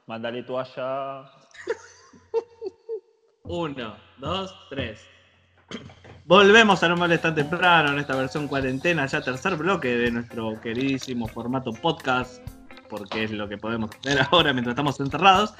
Mándale 0.08 0.44
toalla. 0.44 1.32
Uno, 3.44 3.98
dos, 4.18 4.54
tres. 4.70 5.08
Volvemos 6.26 6.84
a 6.84 6.90
No 6.90 6.98
Molestar 6.98 7.34
Temprano 7.34 7.94
en 7.94 8.00
esta 8.00 8.16
versión 8.16 8.50
cuarentena, 8.50 9.06
ya 9.06 9.22
tercer 9.22 9.56
bloque 9.56 9.96
de 9.96 10.12
nuestro 10.12 10.60
queridísimo 10.60 11.26
formato 11.28 11.72
podcast, 11.72 12.46
porque 12.90 13.24
es 13.24 13.32
lo 13.32 13.48
que 13.48 13.58
podemos 13.58 13.92
hacer 13.98 14.28
ahora 14.32 14.52
mientras 14.52 14.74
estamos 14.74 15.00
enterrados. 15.00 15.54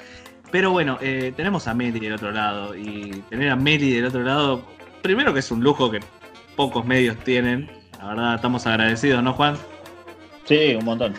Pero 0.50 0.70
bueno, 0.70 0.98
eh, 1.00 1.32
tenemos 1.36 1.66
a 1.68 1.74
Meli 1.74 2.00
del 2.00 2.14
otro 2.14 2.32
lado, 2.32 2.76
y 2.76 3.24
tener 3.30 3.50
a 3.50 3.56
Meli 3.56 3.92
del 3.92 4.06
otro 4.06 4.22
lado, 4.22 4.62
primero 5.02 5.32
que 5.32 5.40
es 5.40 5.50
un 5.50 5.62
lujo 5.62 5.90
que 5.90 6.00
pocos 6.54 6.84
medios 6.84 7.16
tienen, 7.24 7.70
la 7.98 8.08
verdad 8.08 8.34
estamos 8.34 8.66
agradecidos, 8.66 9.22
¿no, 9.22 9.32
Juan? 9.32 9.56
Sí, 10.44 10.74
un 10.74 10.84
montón. 10.84 11.14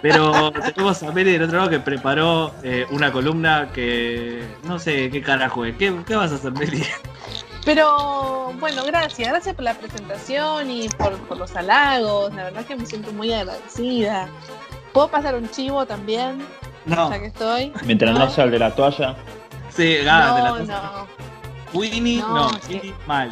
Pero 0.00 0.50
tenemos 0.52 1.02
a 1.02 1.12
Meli 1.12 1.32
del 1.32 1.42
otro 1.42 1.58
lado 1.58 1.70
que 1.70 1.80
preparó 1.80 2.52
eh, 2.62 2.86
una 2.90 3.12
columna 3.12 3.70
que 3.72 4.42
no 4.64 4.78
sé 4.78 5.10
qué 5.10 5.22
carajo 5.22 5.64
es. 5.64 5.76
¿Qué, 5.76 5.94
qué 6.06 6.16
vas 6.16 6.32
a 6.32 6.36
hacer, 6.36 6.52
Meli? 6.52 6.82
Pero 7.64 8.52
bueno, 8.58 8.84
gracias, 8.84 9.28
gracias 9.28 9.54
por 9.54 9.64
la 9.64 9.74
presentación 9.74 10.70
y 10.70 10.88
por, 10.88 11.16
por, 11.28 11.38
los 11.38 11.54
halagos. 11.54 12.34
La 12.34 12.44
verdad 12.44 12.64
que 12.64 12.74
me 12.74 12.86
siento 12.86 13.12
muy 13.12 13.32
agradecida. 13.32 14.28
¿Puedo 14.92 15.08
pasar 15.08 15.36
un 15.36 15.48
chivo 15.48 15.86
también? 15.86 16.44
No. 16.86 17.10
Ya 17.10 17.20
que 17.20 17.26
estoy. 17.26 17.72
Mientras 17.84 18.18
no, 18.18 18.28
sea 18.30 18.44
el 18.44 18.50
de 18.50 18.58
la 18.58 18.74
toalla. 18.74 19.14
Sí, 19.70 19.98
ah, 20.08 20.34
de 20.34 20.42
la 20.42 20.48
toalla. 20.48 20.82
No. 20.82 21.78
Winnie, 21.78 22.20
no, 22.20 22.50
Winnie 22.68 22.94
mal. 23.06 23.30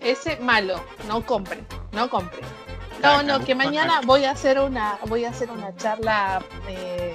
Ese 0.00 0.36
malo, 0.38 0.80
no 1.06 1.24
compre, 1.26 1.62
no 1.92 2.08
compre. 2.08 2.40
No, 3.02 3.22
no, 3.22 3.44
que 3.44 3.54
mañana 3.54 4.00
voy 4.04 4.24
a 4.24 4.32
hacer 4.32 4.58
una, 4.58 4.98
voy 5.06 5.24
a 5.24 5.30
hacer 5.30 5.50
una 5.50 5.74
charla 5.76 6.42
eh, 6.68 7.14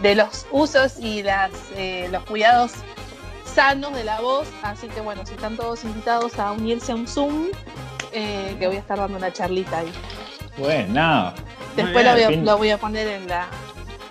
de 0.00 0.14
los 0.14 0.46
usos 0.50 0.98
y 0.98 1.22
las, 1.22 1.50
eh, 1.76 2.08
los 2.10 2.24
cuidados 2.24 2.72
sanos 3.44 3.92
de 3.94 4.04
la 4.04 4.20
voz. 4.20 4.48
Así 4.62 4.88
que 4.88 5.00
bueno, 5.00 5.26
si 5.26 5.34
están 5.34 5.56
todos 5.56 5.84
invitados 5.84 6.38
a 6.38 6.52
unirse 6.52 6.92
a 6.92 6.94
un 6.94 7.06
Zoom, 7.06 7.46
eh, 8.12 8.56
que 8.58 8.66
voy 8.66 8.76
a 8.76 8.80
estar 8.80 8.98
dando 8.98 9.18
una 9.18 9.32
charlita 9.32 9.78
ahí. 9.78 9.92
Bueno. 10.56 11.32
Después 11.76 12.04
lo 12.04 12.12
voy, 12.12 12.22
a, 12.22 12.30
lo 12.30 12.58
voy, 12.58 12.70
a, 12.70 12.78
poner 12.78 13.06
en 13.06 13.28
la, 13.28 13.46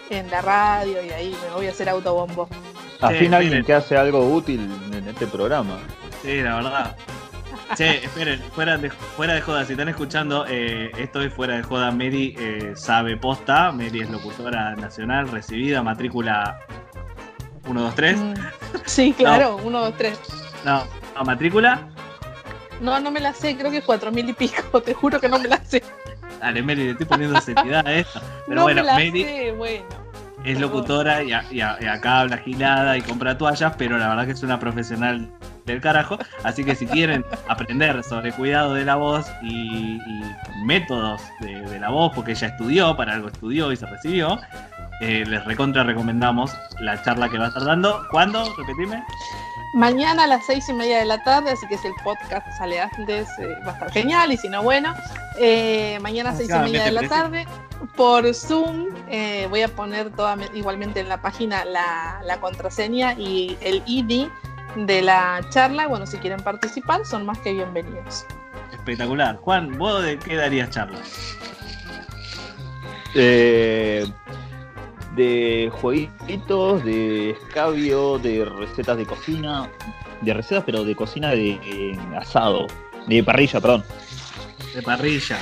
en 0.10 0.30
la 0.30 0.42
radio 0.42 1.04
y 1.04 1.10
ahí 1.10 1.36
me 1.48 1.56
voy 1.56 1.68
a 1.68 1.72
hacer 1.72 1.90
autobombo. 1.90 2.48
Al 3.02 3.16
fin 3.16 3.34
alguien 3.34 3.64
que 3.64 3.74
hace 3.74 3.98
algo 3.98 4.26
útil 4.26 4.72
en 4.92 5.08
este 5.08 5.28
programa. 5.28 5.78
Sí, 6.22 6.42
la 6.42 6.56
verdad. 6.56 6.96
Che, 7.76 8.06
esperen, 8.06 8.40
fuera 8.54 8.78
de, 8.78 8.90
fuera 8.90 9.34
de 9.34 9.42
joda, 9.42 9.66
si 9.66 9.74
están 9.74 9.90
escuchando, 9.90 10.46
eh, 10.48 10.92
esto 10.98 11.22
es 11.22 11.34
fuera 11.34 11.56
de 11.58 11.64
joda. 11.64 11.92
Mary 11.92 12.36
eh, 12.40 12.74
sabe 12.76 13.18
posta. 13.18 13.72
Mary 13.72 14.02
es 14.02 14.10
locutora 14.10 14.76
nacional, 14.76 15.28
recibida, 15.30 15.84
matrícula 15.84 16.60
1, 17.68 17.82
2, 17.82 17.96
3. 17.96 18.20
Sí, 18.86 19.14
claro, 19.18 19.58
1, 19.64 19.80
2, 19.80 19.94
3. 19.98 20.20
No, 20.66 20.84
no, 21.16 21.24
matrícula. 21.24 21.90
No, 22.80 23.00
no 23.00 23.12
me 23.12 23.20
la 23.20 23.34
sé, 23.34 23.58
creo 23.58 23.70
que 23.72 23.78
es 23.78 23.84
4 23.84 24.12
mil 24.12 24.30
y 24.30 24.34
pico, 24.34 24.82
te 24.82 24.94
juro 24.94 25.20
que 25.20 25.28
no 25.28 25.38
me 25.40 25.48
la 25.48 25.64
sé. 25.66 25.84
Dale, 26.40 26.62
Mary, 26.62 26.84
le 26.86 26.92
estoy 26.92 27.06
poniendo 27.06 27.42
seriedad 27.42 27.86
a 27.86 27.94
esto. 27.94 28.22
Pero 28.46 28.56
no 28.56 28.64
bueno, 28.64 28.82
me 28.82 28.86
la 28.88 28.94
Mary 28.94 29.24
sé, 29.24 29.52
bueno. 29.52 29.84
es 30.46 30.60
locutora 30.60 31.22
y, 31.24 31.34
a- 31.34 31.44
y 31.52 31.60
a- 31.62 31.78
y 31.82 31.86
acá 31.86 32.22
habla 32.22 32.38
gilada 32.38 32.96
y 32.98 33.02
compra 33.02 33.38
toallas, 33.38 33.74
pero 33.78 33.98
la 33.98 34.08
verdad 34.10 34.26
que 34.26 34.32
es 34.34 34.44
una 34.44 34.60
profesional 34.60 35.30
del 35.68 35.82
carajo. 35.82 36.18
Así 36.44 36.64
que 36.64 36.74
si 36.74 36.88
quieren 36.88 37.24
aprender 37.48 38.04
sobre 38.04 38.32
cuidado 38.32 38.74
de 38.74 38.86
la 38.86 38.96
voz 38.96 39.28
y, 39.44 39.98
y 39.98 40.22
métodos 40.64 41.22
de, 41.42 41.62
de 41.62 41.80
la 41.80 41.90
voz, 41.90 42.12
porque 42.16 42.32
ella 42.32 42.48
estudió, 42.48 42.98
para 42.98 43.14
algo 43.14 43.28
estudió 43.28 43.72
y 43.72 43.78
se 43.78 43.86
recibió, 43.86 44.40
eh, 45.00 45.24
les 45.28 45.46
recontra 45.46 45.84
recomendamos 45.84 46.52
la 46.80 47.02
charla 47.04 47.30
que 47.30 47.38
va 47.38 47.46
a 47.46 47.48
estar 47.50 47.66
dando. 47.66 48.04
¿Cuándo? 48.10 48.44
Repetime. 48.58 49.04
Mañana 49.76 50.24
a 50.24 50.28
las 50.28 50.46
seis 50.46 50.68
y 50.70 50.74
media 50.74 50.98
de 50.98 51.06
la 51.06 51.22
tarde, 51.24 51.52
así 51.52 51.68
que 51.68 51.78
si 51.78 51.88
el 51.88 51.94
podcast 52.04 52.48
sale 52.58 52.80
antes 52.80 53.28
eh, 53.38 53.48
va 53.66 53.72
a 53.72 53.74
estar 53.74 53.92
genial 53.92 54.32
y 54.32 54.38
si 54.38 54.50
no, 54.50 54.64
bueno. 54.64 54.96
Eh, 55.40 56.00
mañana 56.02 56.32
a 56.32 56.36
seis 56.36 56.50
y 56.50 56.60
media 56.60 56.86
de 56.86 56.92
la 56.92 57.08
tarde 57.08 57.46
por 57.96 58.34
Zoom 58.34 58.88
voy 59.50 59.62
a 59.62 59.68
poner 59.68 60.10
toda, 60.12 60.36
igualmente 60.56 61.00
en 61.00 61.10
la 61.10 61.22
página 61.22 61.64
la, 61.64 62.20
la 62.24 62.40
contraseña 62.40 63.14
y 63.14 63.56
el 63.62 63.84
ID 63.86 64.30
de 64.86 65.02
la 65.02 65.42
charla. 65.50 65.88
Bueno, 65.88 66.06
si 66.06 66.18
quieren 66.18 66.40
participar, 66.40 67.06
son 67.06 67.26
más 67.26 67.40
que 67.40 67.54
bienvenidos. 67.54 68.26
Espectacular. 68.72 69.38
Juan, 69.38 69.78
¿vos 69.78 70.04
de 70.04 70.20
qué 70.20 70.36
darías 70.36 70.70
charla? 70.70 71.00
Eh, 73.16 74.06
de 75.16 75.72
jueguitos, 75.74 76.84
de 76.84 77.32
escabio, 77.32 78.20
de 78.20 78.46
recetas 78.46 78.98
de 78.98 79.06
cocina, 79.06 79.70
de 80.22 80.34
recetas 80.34 80.64
pero 80.66 80.84
de 80.84 80.96
cocina 80.96 81.32
de 81.32 81.60
eh, 81.64 82.00
asado, 82.16 82.68
de 83.08 83.24
parrilla, 83.24 83.60
perdón. 83.60 83.84
De 84.76 84.82
parrilla. 84.82 85.40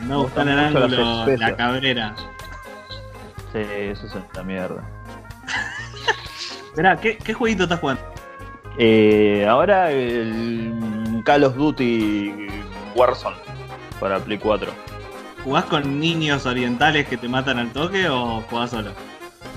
No 0.00 0.08
Me 0.08 0.16
gustan 0.24 0.48
el 0.48 0.58
ángulo, 0.58 1.26
la 1.36 1.56
cabrera. 1.56 2.16
Sí, 3.52 3.60
eso 3.60 4.06
es 4.06 4.14
una 4.14 4.42
mierda. 4.42 4.82
Esperá, 6.66 7.00
¿qué, 7.00 7.16
¿qué 7.18 7.32
jueguito 7.32 7.62
estás 7.62 7.78
jugando? 7.78 8.13
Eh, 8.76 9.46
ahora 9.48 9.90
el 9.92 11.22
Call 11.24 11.44
of 11.44 11.54
Duty 11.54 12.48
Warzone 12.94 13.36
para 14.00 14.18
Play 14.18 14.38
4. 14.38 14.72
¿Jugás 15.44 15.64
con 15.64 16.00
niños 16.00 16.46
orientales 16.46 17.06
que 17.06 17.16
te 17.16 17.28
matan 17.28 17.58
al 17.58 17.70
toque 17.72 18.08
o 18.08 18.42
jugás 18.50 18.70
solo? 18.70 18.90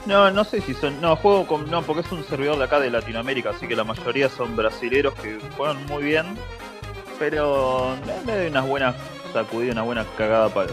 No, 0.06 0.32
no 0.32 0.44
sé 0.44 0.62
si 0.62 0.74
son. 0.74 1.02
No, 1.02 1.16
juego 1.16 1.48
con. 1.48 1.70
No, 1.70 1.82
porque 1.82 2.02
es 2.02 2.12
un 2.12 2.24
servidor 2.24 2.58
de 2.58 2.66
acá 2.66 2.80
de 2.80 2.90
Latinoamérica, 2.90 3.50
así 3.52 3.68
que 3.68 3.76
la 3.76 3.84
mayoría 3.84 4.30
son 4.30 4.56
brasileros 4.56 5.14
que 5.16 5.38
juegan 5.58 5.86
muy 5.88 6.04
bien. 6.04 6.26
Pero 7.20 7.96
me 8.26 8.36
doy 8.36 8.48
unas 8.48 8.68
buenas 8.68 8.96
sacudidas, 9.34 9.74
una 9.74 9.84
buena 9.84 10.06
cagada 10.18 10.50
para. 10.50 10.70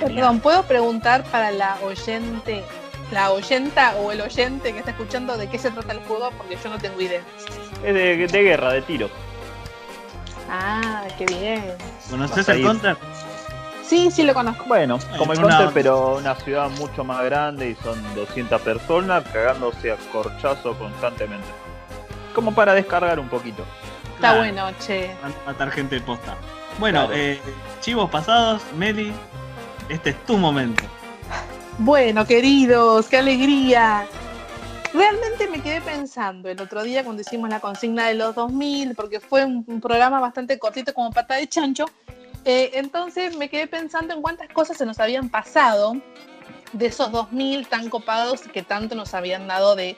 Perdón, 0.00 0.40
¿puedo 0.40 0.62
preguntar 0.62 1.24
para 1.24 1.50
la 1.50 1.76
oyente, 1.82 2.62
la 3.10 3.30
oyenta 3.30 3.94
o 3.96 4.12
el 4.12 4.20
oyente 4.20 4.72
que 4.72 4.78
está 4.80 4.90
escuchando 4.92 5.36
de 5.36 5.48
qué 5.48 5.58
se 5.58 5.70
trata 5.70 5.92
el 5.92 6.00
juego? 6.00 6.30
Porque 6.36 6.56
yo 6.62 6.70
no 6.70 6.78
tengo 6.78 7.00
idea. 7.00 7.22
Es 7.84 7.94
de, 7.94 8.26
de 8.26 8.42
guerra, 8.42 8.72
de 8.72 8.82
tiros. 8.82 9.10
Ah, 10.50 11.04
qué 11.18 11.26
bien. 11.26 11.74
¿Conoces 12.10 12.48
el. 12.48 12.62
Counter? 12.62 12.96
Sí, 13.82 14.10
sí 14.10 14.22
lo 14.22 14.34
conozco. 14.34 14.64
Bueno, 14.66 14.98
como 15.16 15.32
el 15.32 15.38
una 15.38 15.56
Counter, 15.58 15.74
pero 15.74 16.16
una 16.16 16.34
ciudad 16.36 16.68
mucho 16.70 17.04
más 17.04 17.22
grande 17.24 17.70
y 17.70 17.74
son 17.82 18.02
200 18.14 18.60
personas 18.62 19.24
cagándose 19.32 19.92
a 19.92 19.96
corchazo 20.12 20.74
constantemente. 20.78 21.46
Como 22.34 22.54
para 22.54 22.74
descargar 22.74 23.18
un 23.18 23.28
poquito. 23.28 23.62
Está 24.14 24.18
Claro. 24.32 24.38
bueno, 24.38 24.66
che. 24.80 25.10
Matar 25.46 25.70
gente 25.70 25.94
de 25.96 26.00
posta. 26.02 26.36
Bueno, 26.78 27.06
Claro. 27.06 27.14
eh, 27.20 27.40
chivos 27.80 28.10
pasados, 28.10 28.62
Meli, 28.76 29.12
este 29.88 30.10
es 30.10 30.24
tu 30.26 30.36
momento. 30.36 30.82
Bueno, 31.80 32.26
queridos, 32.26 33.06
qué 33.06 33.18
alegría. 33.18 34.04
Realmente 34.92 35.46
me 35.46 35.62
quedé 35.62 35.80
pensando 35.80 36.48
el 36.48 36.60
otro 36.60 36.82
día 36.82 37.04
cuando 37.04 37.22
hicimos 37.22 37.48
la 37.50 37.60
consigna 37.60 38.08
de 38.08 38.14
los 38.14 38.34
2000, 38.34 38.96
porque 38.96 39.20
fue 39.20 39.44
un, 39.44 39.80
programa 39.80 40.18
bastante 40.18 40.58
cortito 40.58 40.92
como 40.92 41.12
pata 41.12 41.36
de 41.36 41.46
chancho. 41.46 41.84
Eh, 42.44 42.72
entonces 42.74 43.36
me 43.36 43.48
quedé 43.48 43.68
pensando 43.68 44.12
en 44.12 44.22
cuántas 44.22 44.48
cosas 44.48 44.76
se 44.76 44.86
nos 44.86 44.98
habían 44.98 45.28
pasado 45.28 45.96
de 46.72 46.86
esos 46.86 47.12
2000 47.12 47.68
tan 47.68 47.88
copados 47.90 48.40
que 48.40 48.62
tanto 48.64 48.96
nos 48.96 49.14
habían 49.14 49.46
dado 49.46 49.76
de, 49.76 49.96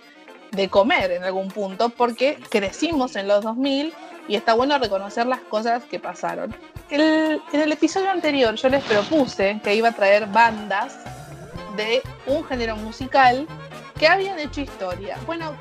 comer 0.69 1.13
en 1.13 1.25
algún 1.25 1.49
punto, 1.49 1.89
porque 1.89 2.39
crecimos 2.51 3.17
en 3.17 3.27
los 3.27 3.43
2000 3.43 3.95
y 4.29 4.35
está 4.35 4.53
bueno 4.53 4.77
reconocer 4.77 5.27
las 5.27 5.41
cosas 5.41 5.85
que 5.85 5.99
pasaron. 5.99 6.55
En 6.91 7.41
el 7.53 7.73
episodio 7.73 8.11
anterior 8.11 8.55
yo 8.57 8.69
les 8.69 8.85
propuse 8.85 9.61
que 9.65 9.75
iba 9.75 9.89
a 9.89 9.93
traer 9.93 10.27
bandas 10.27 10.99
de 11.77 12.03
un 12.27 12.45
género 12.45 12.77
musical 12.77 13.47
que 13.99 14.09
habían 14.09 14.39
hecho 14.39 14.61
historia. 14.61 15.19
Bueno, 15.27 15.55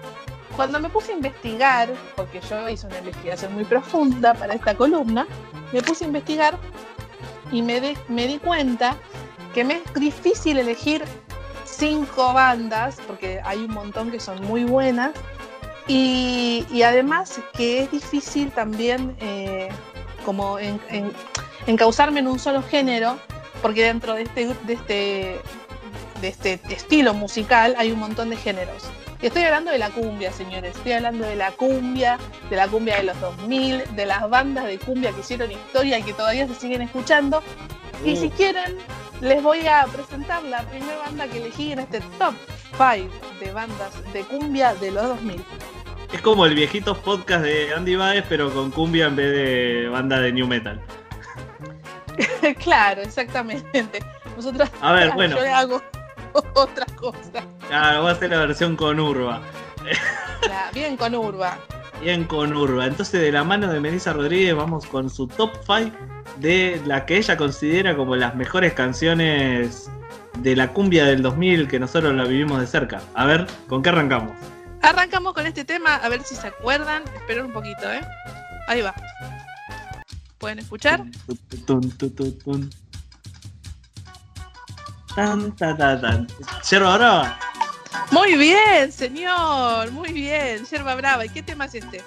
cuando 0.56 0.80
me 0.80 0.90
puse 0.90 1.12
a 1.12 1.16
investigar, 1.16 1.90
porque 2.16 2.42
yo 2.42 2.68
hice 2.70 2.88
una 2.88 2.98
investigación 3.00 3.54
muy 3.54 3.64
profunda 3.66 4.34
para 4.34 4.54
esta 4.54 4.76
columna, 4.76 5.28
me 5.72 5.82
puse 5.82 6.04
a 6.06 6.08
investigar 6.08 6.58
y 7.52 7.62
me, 7.62 7.80
di- 7.82 8.40
cuenta 8.40 8.96
que 9.54 9.64
me 9.64 9.76
es 9.76 9.94
difícil 9.94 10.58
elegir 10.60 11.04
cinco 11.66 12.34
bandas, 12.34 12.98
porque 13.08 13.40
hay 13.44 13.60
un 13.60 13.74
montón 13.74 14.12
que 14.12 14.20
son 14.20 14.44
muy 14.46 14.64
buenas, 14.64 15.12
y, 15.88 16.66
además 16.84 17.40
que 17.54 17.84
es 17.84 17.92
difícil 17.92 18.52
también 18.52 19.16
eh, 19.22 19.70
como 20.26 20.60
en, 20.60 20.80
en- 20.90 21.14
encauzarme 21.68 22.20
en 22.20 22.28
un 22.28 22.38
solo 22.40 22.62
género, 22.62 23.18
porque 23.62 23.84
dentro 23.84 24.14
de 24.14 24.24
este, 24.24 24.54
de 24.66 24.74
este, 24.74 25.42
de 26.22 26.30
este 26.30 26.60
estilo 26.70 27.14
musical 27.14 27.76
hay 27.78 27.92
un 27.92 28.00
montón 28.00 28.30
de 28.30 28.38
géneros. 28.38 28.84
Y 29.22 29.28
estoy 29.28 29.44
hablando 29.44 29.72
de 29.72 29.78
la 29.78 29.90
cumbia, 29.90 30.32
señores. 30.32 30.78
Estoy 30.78 30.94
hablando 30.94 31.26
de 31.26 31.36
la 31.36 31.52
cumbia, 31.52 32.18
de 32.50 32.56
la 32.56 32.68
cumbia 32.68 32.98
de 32.98 33.04
los 33.04 33.20
2000, 33.20 33.96
de 33.96 34.06
las 34.06 34.30
bandas 34.30 34.66
de 34.66 34.80
cumbia 34.80 35.12
que 35.12 35.20
hicieron 35.20 35.52
historia 35.52 36.00
y 36.00 36.04
que 36.04 36.14
todavía 36.14 36.48
se 36.48 36.56
siguen 36.56 36.82
escuchando. 36.82 37.44
Y 38.06 38.16
si 38.16 38.30
quieren, 38.30 38.78
les 39.20 39.44
voy 39.44 39.68
a 39.68 39.86
presentar 39.92 40.42
la 40.44 40.62
primera 40.64 40.98
banda 41.00 41.28
que 41.28 41.40
elegí 41.40 41.74
en 41.74 41.80
este 41.80 42.00
top 42.18 42.34
5 42.78 43.10
de 43.42 43.52
bandas 43.52 44.14
de 44.14 44.22
cumbia 44.22 44.74
de 44.76 44.92
los 44.92 45.04
2000. 45.04 45.44
Es 46.14 46.22
como 46.22 46.46
el 46.46 46.56
viejito 46.56 46.96
podcast 46.96 47.44
de 47.44 47.74
Andy 47.74 47.96
Baez, 47.98 48.24
pero 48.30 48.52
con 48.54 48.72
cumbia 48.72 49.08
en 49.08 49.16
vez 49.18 49.32
de 49.32 49.90
banda 49.90 50.20
de 50.22 50.32
new 50.32 50.48
metal. 50.48 50.80
claro, 52.64 53.02
exactamente. 53.02 54.00
Nosotros, 54.38 54.70
A 54.82 54.94
ver, 54.94 55.12
bueno. 55.16 55.36
yo 55.36 55.42
le 55.42 55.50
hago 55.50 55.82
otra 56.54 56.86
cosa. 56.96 57.44
Ah, 57.72 58.00
voy 58.00 58.10
a 58.10 58.12
hacer 58.12 58.30
la 58.30 58.40
versión 58.40 58.76
con 58.76 59.00
Urba. 59.00 59.42
Bien 60.74 60.98
con 60.98 61.16
Urba. 61.16 61.58
Bien 62.02 62.24
con 62.24 62.56
Urba. 62.56 62.86
Entonces, 62.86 63.22
de 63.22 63.32
la 63.32 63.44
mano 63.44 63.72
de 63.72 63.80
Melissa 63.80 64.14
Rodríguez, 64.14 64.56
vamos 64.56 64.86
con 64.86 65.10
su 65.10 65.28
top 65.28 65.52
5 65.66 65.96
de 66.38 66.82
la 66.86 67.06
que 67.06 67.18
ella 67.18 67.38
considera 67.38 67.96
como 67.96 68.16
las 68.16 68.36
mejores 68.36 68.74
canciones 68.74 69.90
de 70.38 70.56
la 70.56 70.72
cumbia 70.72 71.06
del 71.06 71.22
2000 71.22 71.68
que 71.68 71.80
nosotros 71.80 72.14
la 72.16 72.24
vivimos 72.24 72.60
de 72.62 72.68
cerca. 72.68 73.02
A 73.14 73.26
ver, 73.26 73.48
¿con 73.68 73.82
qué 73.82 73.90
arrancamos? 73.90 74.32
Arrancamos 74.82 75.34
con 75.34 75.46
este 75.46 75.66
tema, 75.66 75.96
a 75.96 76.08
ver 76.10 76.24
si 76.24 76.36
se 76.36 76.48
acuerdan. 76.48 77.04
Esperen 77.16 77.46
un 77.46 77.52
poquito, 77.52 77.92
¿eh? 77.92 78.02
Ahí 78.68 78.82
va. 78.82 78.96
¿Pueden 80.38 80.60
escuchar? 80.60 81.04
Tun, 81.66 81.90
tun, 81.92 82.16
tun, 82.16 82.70
Tan, 85.20 85.52
ta, 85.52 85.76
ta, 85.76 86.00
tan. 86.00 86.26
Yerba 86.70 86.96
Brava. 86.98 87.38
Muy 88.12 88.38
bien, 88.38 88.90
señor. 88.90 89.92
Muy 89.92 90.14
bien. 90.14 90.66
Yerba 90.66 90.96
Brava. 90.96 91.26
¿Y 91.26 91.30
qué 91.30 91.44
tema 91.44 91.66
es 91.66 91.76
este? 91.76 92.02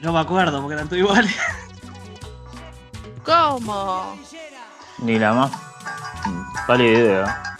No 0.00 0.12
me 0.12 0.20
acuerdo 0.20 0.60
porque 0.60 0.74
eran 0.74 0.88
todos 0.88 0.98
iguales. 1.00 1.34
¿Cómo? 3.24 4.14
Ni 4.98 5.18
la 5.18 5.32
más. 5.32 5.52
Vale 6.68 6.84
idea. 6.84 7.56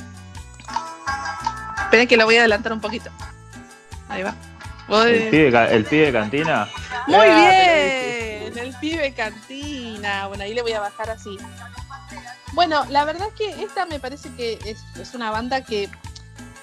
Esperen 1.84 2.06
que 2.06 2.18
lo 2.18 2.26
voy 2.26 2.36
a 2.36 2.40
adelantar 2.40 2.74
un 2.74 2.80
poquito. 2.82 3.08
Ahí 4.10 4.22
va. 4.22 4.34
Voy- 4.86 5.12
El 5.14 5.30
pibe, 5.30 5.74
el 5.76 5.84
pibe 5.86 6.12
cantina. 6.12 6.68
Muy 7.06 7.16
Ah, 7.26 7.36
bien, 7.36 8.58
el 8.58 8.76
pibe 8.82 9.14
cantina. 9.14 10.26
Bueno, 10.26 10.44
ahí 10.44 10.52
le 10.52 10.60
voy 10.60 10.72
a 10.72 10.80
bajar 10.80 11.08
así. 11.08 11.38
Bueno, 12.52 12.84
la 12.90 13.04
verdad 13.04 13.28
es 13.28 13.34
que 13.34 13.62
esta 13.64 13.86
me 13.86 13.98
parece 13.98 14.30
que 14.36 14.58
es, 14.64 14.78
es 15.00 15.14
una 15.14 15.30
banda 15.30 15.62
que 15.62 15.88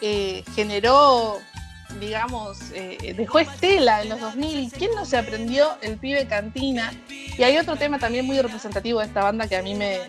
eh, 0.02 0.44
generó, 0.56 1.40
digamos, 2.00 2.58
eh, 2.74 3.14
dejó 3.18 3.40
estela 3.40 4.02
en 4.02 4.10
los 4.10 4.22
2000. 4.22 4.72
¿Quién 4.72 4.92
no 4.96 5.06
se 5.06 5.18
aprendió 5.18 5.78
el 5.82 5.98
pibe 5.98 6.28
cantina? 6.28 6.94
Y 7.10 7.44
hay 7.44 7.58
otro 7.58 7.76
tema 7.76 8.00
también 8.00 8.26
muy 8.26 8.40
representativo 8.42 9.00
de 9.00 9.08
esta 9.08 9.24
banda 9.24 9.48
que 9.48 9.58
a 9.58 9.62
mí 9.62 9.76
me, 9.76 10.00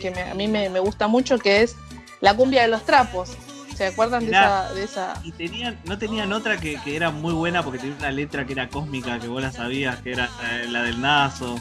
que 0.00 0.10
me- 0.10 0.22
a 0.22 0.34
mí 0.34 0.48
me, 0.48 0.68
me 0.70 0.80
gusta 0.80 1.06
mucho, 1.06 1.38
que 1.38 1.62
es 1.62 1.76
la 2.20 2.34
cumbia 2.34 2.62
de 2.62 2.68
los 2.68 2.84
trapos. 2.86 3.30
¿Se 3.76 3.86
acuerdan 3.86 4.26
de 4.26 4.32
esa, 4.66 4.72
de 4.74 4.84
esa? 4.84 5.14
Y 5.24 5.32
tenían, 5.32 5.78
no 5.84 5.96
tenían 5.98 6.32
otra 6.34 6.58
que, 6.58 6.78
que 6.82 6.96
era 6.96 7.10
muy 7.10 7.32
buena 7.32 7.62
porque 7.62 7.78
tenía 7.78 7.96
una 7.96 8.10
letra 8.10 8.44
que 8.46 8.52
era 8.52 8.68
cósmica, 8.68 9.18
que 9.18 9.26
vos 9.28 9.40
la 9.40 9.52
sabías, 9.52 9.98
que 10.00 10.12
era 10.12 10.28
eh, 10.50 10.66
la 10.68 10.82
del 10.82 11.00
Nazo. 11.00 11.58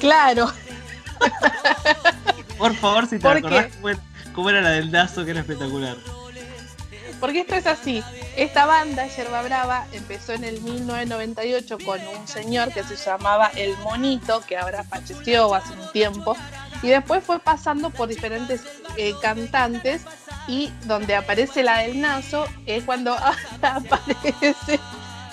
Claro. 0.00 0.52
Por 2.58 2.74
favor, 2.74 3.06
si 3.06 3.16
te 3.16 3.22
¿Por 3.22 3.36
acordás 3.36 3.66
cómo 3.76 3.88
era, 3.88 4.00
cómo 4.34 4.50
era 4.50 4.60
la 4.60 4.70
del 4.70 4.90
Nazo, 4.90 5.24
que 5.24 5.32
era 5.32 5.40
espectacular. 5.40 5.96
Porque 7.20 7.40
esto 7.40 7.54
es 7.54 7.66
así. 7.66 8.02
Esta 8.36 8.66
banda, 8.66 9.06
Yerba 9.06 9.42
Brava, 9.42 9.86
empezó 9.92 10.32
en 10.32 10.44
el 10.44 10.60
1998 10.60 11.78
con 11.84 12.00
un 12.06 12.28
señor 12.28 12.72
que 12.72 12.82
se 12.82 12.96
llamaba 12.96 13.50
El 13.56 13.76
Monito, 13.78 14.42
que 14.46 14.56
ahora 14.56 14.84
falleció 14.84 15.54
hace 15.54 15.72
un 15.72 15.92
tiempo, 15.92 16.36
y 16.82 16.88
después 16.88 17.24
fue 17.24 17.38
pasando 17.38 17.90
por 17.90 18.08
diferentes 18.08 18.62
eh, 18.96 19.14
cantantes 19.22 20.02
y 20.46 20.70
donde 20.84 21.14
aparece 21.14 21.62
la 21.62 21.78
del 21.78 22.00
Naso 22.00 22.46
es 22.66 22.84
cuando 22.84 23.16
aparece 23.62 24.78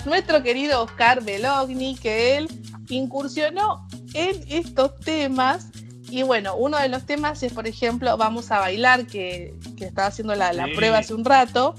nuestro 0.04 0.42
querido 0.42 0.82
Oscar 0.82 1.22
Belogni, 1.22 1.96
que 1.96 2.38
él 2.38 2.48
incursionó 2.88 3.86
en 4.14 4.42
estos 4.48 4.98
temas. 5.00 5.66
Y 6.10 6.22
bueno, 6.24 6.56
uno 6.56 6.78
de 6.78 6.88
los 6.88 7.06
temas 7.06 7.42
es, 7.42 7.52
por 7.52 7.66
ejemplo, 7.66 8.16
Vamos 8.16 8.50
a 8.50 8.58
bailar, 8.60 9.06
que, 9.06 9.54
que 9.78 9.86
estaba 9.86 10.08
haciendo 10.08 10.34
la, 10.34 10.52
la 10.52 10.66
Sí. 10.66 10.72
prueba 10.74 10.98
hace 10.98 11.14
un 11.14 11.24
rato. 11.24 11.74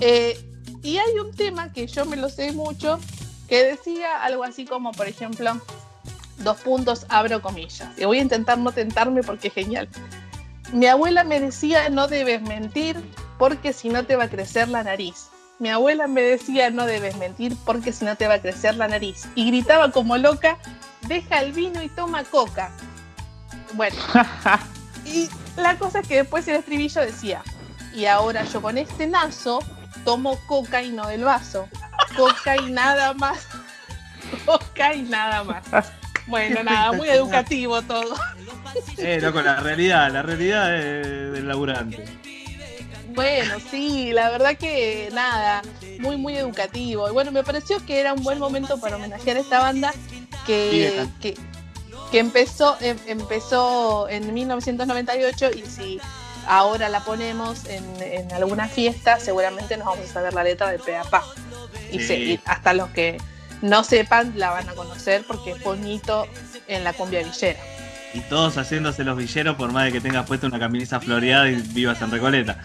Eh, 0.00 0.38
y 0.82 0.98
hay 0.98 1.18
un 1.18 1.34
tema 1.34 1.72
que 1.72 1.86
yo 1.86 2.04
me 2.04 2.16
lo 2.16 2.28
sé 2.28 2.52
mucho, 2.52 3.00
que 3.48 3.64
decía 3.64 4.22
algo 4.22 4.44
así 4.44 4.64
como, 4.64 4.92
por 4.92 5.08
ejemplo, 5.08 5.60
dos 6.38 6.58
puntos, 6.58 7.04
abro 7.08 7.42
comillas. 7.42 7.88
Y 7.98 8.04
voy 8.04 8.18
a 8.18 8.22
intentar 8.22 8.58
no 8.58 8.70
tentarme 8.72 9.22
porque 9.22 9.48
es 9.48 9.54
genial. 9.54 9.88
Mi 10.72 10.86
abuela 10.86 11.24
me 11.24 11.40
decía, 11.40 11.88
no 11.88 12.06
debes 12.08 12.42
mentir 12.42 12.96
porque 13.38 13.72
si 13.72 13.88
no 13.88 14.04
te 14.04 14.16
va 14.16 14.24
a 14.24 14.28
crecer 14.30 14.68
la 14.68 14.84
nariz. 14.84 15.28
Mi 15.58 15.70
abuela 15.70 16.06
me 16.06 16.22
decía, 16.22 16.70
no 16.70 16.86
debes 16.86 17.16
mentir 17.16 17.56
porque 17.64 17.92
si 17.92 18.04
no 18.04 18.14
te 18.16 18.28
va 18.28 18.34
a 18.34 18.40
crecer 18.40 18.76
la 18.76 18.86
nariz. 18.86 19.26
Y 19.34 19.46
gritaba 19.48 19.90
como 19.90 20.16
loca, 20.16 20.58
deja 21.06 21.40
el 21.40 21.52
vino 21.52 21.82
y 21.82 21.88
toma 21.88 22.24
coca. 22.24 22.70
Bueno, 23.74 23.96
y 25.04 25.28
la 25.56 25.76
cosa 25.78 26.00
es 26.00 26.08
que 26.08 26.16
después 26.16 26.46
el 26.48 26.56
estribillo 26.56 27.00
decía, 27.02 27.42
y 27.94 28.06
ahora 28.06 28.44
yo 28.44 28.60
con 28.62 28.78
este 28.78 29.06
naso 29.06 29.58
tomo 30.04 30.38
coca 30.46 30.82
y 30.82 30.90
no 30.90 31.06
del 31.08 31.24
vaso. 31.24 31.68
Coca 32.16 32.56
y 32.56 32.70
nada 32.70 33.12
más. 33.14 33.46
Coca 34.46 34.94
y 34.94 35.02
nada 35.02 35.42
más. 35.44 35.64
Bueno, 36.26 36.62
nada, 36.62 36.92
muy 36.96 37.08
educativo 37.08 37.80
todo. 37.82 38.14
Eh, 38.98 39.18
loco, 39.22 39.40
la 39.40 39.56
realidad, 39.60 40.10
la 40.12 40.22
realidad 40.22 40.68
de- 40.68 41.30
del 41.30 41.48
laburante. 41.48 42.04
Bueno, 43.18 43.56
sí, 43.68 44.12
la 44.12 44.30
verdad 44.30 44.56
que 44.56 45.08
nada, 45.12 45.62
muy, 45.98 46.16
muy 46.16 46.36
educativo. 46.36 47.08
Y 47.08 47.12
bueno, 47.12 47.32
me 47.32 47.42
pareció 47.42 47.84
que 47.84 47.98
era 47.98 48.12
un 48.12 48.22
buen 48.22 48.38
momento 48.38 48.78
para 48.78 48.94
homenajear 48.94 49.36
a 49.36 49.40
esta 49.40 49.58
banda 49.58 49.92
que, 50.46 51.04
que, 51.20 51.34
que 52.12 52.18
empezó, 52.20 52.76
em- 52.80 52.96
empezó 53.08 54.08
en 54.08 54.32
1998 54.32 55.50
y 55.50 55.66
si 55.66 56.00
ahora 56.46 56.88
la 56.88 57.00
ponemos 57.04 57.64
en, 57.66 57.84
en 58.00 58.32
alguna 58.32 58.68
fiesta, 58.68 59.18
seguramente 59.18 59.76
nos 59.76 59.86
vamos 59.86 60.08
a 60.08 60.12
saber 60.12 60.32
la 60.34 60.44
letra 60.44 60.70
de 60.70 60.78
pe 60.78 60.96
a 60.96 61.02
pa. 61.02 61.24
Y, 61.90 61.98
Sí. 61.98 62.06
se- 62.06 62.18
y 62.18 62.40
hasta 62.44 62.72
los 62.72 62.88
que 62.90 63.18
no 63.62 63.82
sepan 63.82 64.34
la 64.36 64.50
van 64.50 64.68
a 64.68 64.74
conocer 64.74 65.24
porque 65.26 65.54
un 65.64 65.84
hito 65.86 66.28
en 66.68 66.84
la 66.84 66.92
cumbia 66.92 67.24
villera. 67.24 67.58
Y 68.14 68.20
todos 68.20 68.56
haciéndose 68.56 69.04
los 69.04 69.16
villeros 69.16 69.56
por 69.56 69.70
más 69.72 69.84
de 69.84 69.92
que 69.92 70.00
tengas 70.00 70.26
puesto 70.26 70.46
una 70.46 70.58
camisa 70.58 70.98
floreada 71.00 71.48
y 71.48 71.56
vivas 71.56 72.00
en 72.02 72.10
Recoleta. 72.10 72.58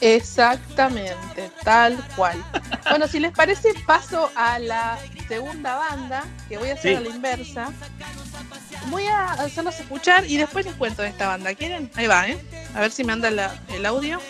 Exactamente, 0.00 1.50
tal 1.64 1.96
cual. 2.14 2.42
Bueno, 2.88 3.08
si 3.08 3.18
les 3.18 3.32
parece, 3.32 3.74
paso 3.86 4.30
a 4.36 4.58
la 4.60 4.96
segunda 5.26 5.74
banda, 5.76 6.24
que 6.48 6.56
voy 6.56 6.70
a 6.70 6.74
hacer 6.74 6.92
Sí. 6.92 6.96
a 6.96 7.00
la 7.00 7.08
inversa. 7.14 7.72
Voy 8.90 9.06
a 9.06 9.32
hacerlos 9.32 9.78
escuchar 9.80 10.24
y 10.24 10.36
después 10.36 10.64
les 10.66 10.74
cuento 10.76 11.02
de 11.02 11.08
esta 11.08 11.26
banda. 11.26 11.52
¿Quieren? 11.54 11.90
Ahí 11.96 12.06
va, 12.06 12.28
¿eh? 12.28 12.38
A 12.74 12.80
ver 12.80 12.92
si 12.92 13.02
me 13.02 13.12
anda 13.12 13.30
la- 13.30 13.54
el 13.74 13.84
audio. 13.84 14.20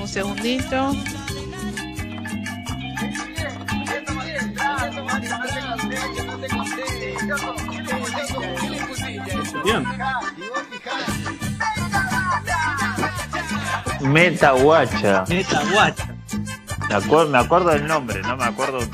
Un 0.00 0.08
segundito. 0.08 0.94
Bien. 9.64 9.84
Meta 14.00 14.52
Guacha. 14.52 15.24
Meta 15.28 15.62
Guacha. 15.72 16.06
Me, 16.88 16.94
acuer- 16.96 17.28
me 17.28 17.38
acuerdo 17.38 17.70
del 17.70 17.86
nombre, 17.86 18.20
no 18.22 18.36
me 18.36 18.44
acuerdo 18.44 18.78
un 18.78 18.90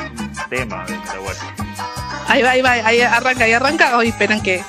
tema 0.51 0.85
de 0.85 0.93
Meta 0.99 1.17
Guacha. 1.19 1.55
Ahí 2.29 2.43
va, 2.43 2.51
ahí 2.51 2.63
va, 2.63 2.71
ahí 2.73 3.01
arranca, 3.01 3.45
ahí 3.45 3.53
arranca. 3.53 3.97
Hoy 3.97 4.09
esperan 4.09 4.41
que. 4.43 4.63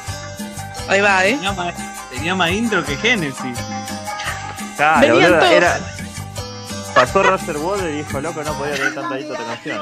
Ahí 0.90 1.02
va, 1.02 1.26
¿eh? 1.26 1.34
Tenía 1.34 1.52
más, 1.54 1.74
tenía 2.12 2.36
más 2.36 2.52
intro 2.52 2.84
que 2.86 2.96
Génesis. 2.98 3.58
Claro, 4.78 5.02
Venían 5.02 5.32
boludo, 5.32 5.40
todos. 5.40 5.52
era. 5.52 5.80
Pasó 6.94 7.24
Russell 7.24 7.58
Wall 7.58 7.80
y 7.90 7.98
dijo, 7.98 8.22
loco, 8.22 8.44
no 8.44 8.54
podía 8.54 8.76
tener 8.76 8.96
tanta 8.96 9.20
hito 9.20 9.34
de 9.34 9.44
canción. 9.44 9.82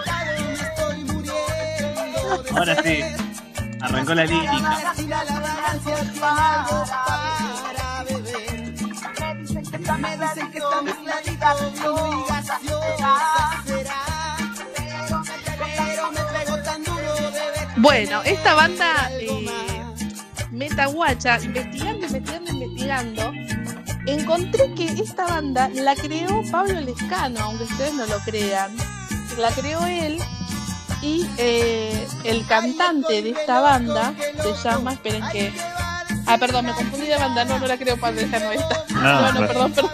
Ahora 2.58 2.76
sí. 2.84 3.04
Arrancó 3.86 4.16
la 4.16 4.26
lírica. 4.26 4.82
Bueno, 17.78 18.24
esta 18.24 18.56
banda 18.56 19.12
eh, 19.12 19.46
Metaguacha, 20.50 21.40
investigando, 21.42 22.08
investigando, 22.08 22.52
investigando, 22.52 23.34
encontré 24.08 24.74
que 24.74 24.86
esta 24.86 25.28
banda 25.28 25.70
la 25.70 25.94
creó 25.96 26.42
Pablo 26.52 26.82
Lescano, 26.82 27.40
aunque 27.42 27.66
ustedes 27.66 27.94
no 27.94 28.08
lo 28.08 28.18
crean. 28.22 28.76
La 29.38 29.52
creó 29.52 29.86
él 29.86 30.18
y 31.06 31.30
eh, 31.38 32.08
el 32.24 32.46
cantante 32.48 33.22
de 33.22 33.30
esta 33.32 33.62
banda 33.62 34.14
se 34.42 34.54
llama, 34.68 34.94
esperen 34.94 35.24
que... 35.32 35.54
Ah, 36.28 36.38
perdón, 36.40 36.66
me 36.66 36.74
confundí 36.74 37.06
de 37.06 37.18
banda, 37.18 37.46
no, 37.46 37.60
no 37.60 37.68
la 37.68 37.78
creo 37.78 37.96
Lescano 37.96 38.52
esta. 38.52 38.84
No, 38.90 39.02
No, 39.02 39.32
no, 39.34 39.48
perdón, 39.48 39.72
perdón. 39.74 39.92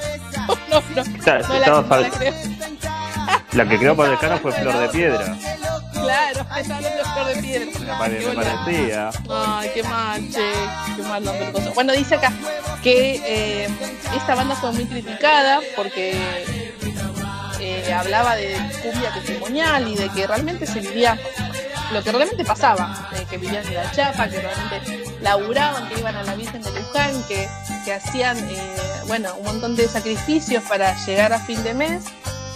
No, 0.69 0.81
no, 0.95 1.01
Está- 1.01 1.39
no 1.39 1.59
la, 1.59 1.67
no 1.67 1.97
la 1.99 2.09
creo. 2.09 2.33
La 3.51 3.67
que 3.67 3.77
creó 3.77 3.95
Pablo 3.97 4.13
Escano 4.13 4.38
fue 4.38 4.53
Flor 4.53 4.77
de 4.77 4.88
Piedra. 4.89 5.35
Claro, 5.91 6.39
estaba 6.57 6.77
hablando 6.77 7.03
Flor 7.13 7.25
de 7.27 7.41
Piedra. 7.41 7.79
Me, 7.79 7.85
pare- 7.97 8.25
me 8.27 8.33
parecía. 8.33 9.09
Ay, 9.29 9.69
qué 9.73 9.83
mal, 9.83 10.29
che, 10.31 10.51
qué 10.95 11.03
mal 11.03 11.23
nombre 11.25 11.51
cosa. 11.51 11.69
Bueno, 11.71 11.91
dice 11.93 12.15
acá 12.15 12.31
que 12.81 13.21
eh, 13.25 13.69
esta 14.15 14.35
banda 14.35 14.55
fue 14.55 14.71
muy 14.71 14.85
criticada 14.85 15.59
porque 15.75 16.70
hablaba 17.93 18.35
de 18.35 18.55
cumbia 18.81 19.11
testimonial 19.13 19.87
y 19.87 19.95
de 19.95 20.09
que 20.09 20.27
realmente 20.27 20.65
se 20.65 20.79
vivía 20.79 21.19
lo 21.91 22.03
que 22.03 22.11
realmente 22.11 22.45
pasaba, 22.45 23.09
que 23.29 23.37
vivían 23.37 23.65
en 23.67 23.75
la 23.75 23.91
chapa, 23.91 24.29
que 24.29 24.39
realmente 24.39 25.03
laburaban, 25.21 25.89
que 25.89 25.99
iban 25.99 26.15
a 26.15 26.23
la 26.23 26.35
Virgen 26.35 26.61
de 26.61 26.71
Luján, 26.71 27.23
que, 27.27 27.47
que 27.85 27.93
hacían, 27.93 28.37
eh, 28.37 28.57
bueno, 29.07 29.33
un 29.35 29.45
montón 29.45 29.75
de 29.75 29.87
sacrificios 29.87 30.63
para 30.63 30.95
llegar 31.05 31.33
a 31.33 31.39
fin 31.39 31.61
de 31.63 31.73
mes. 31.73 32.03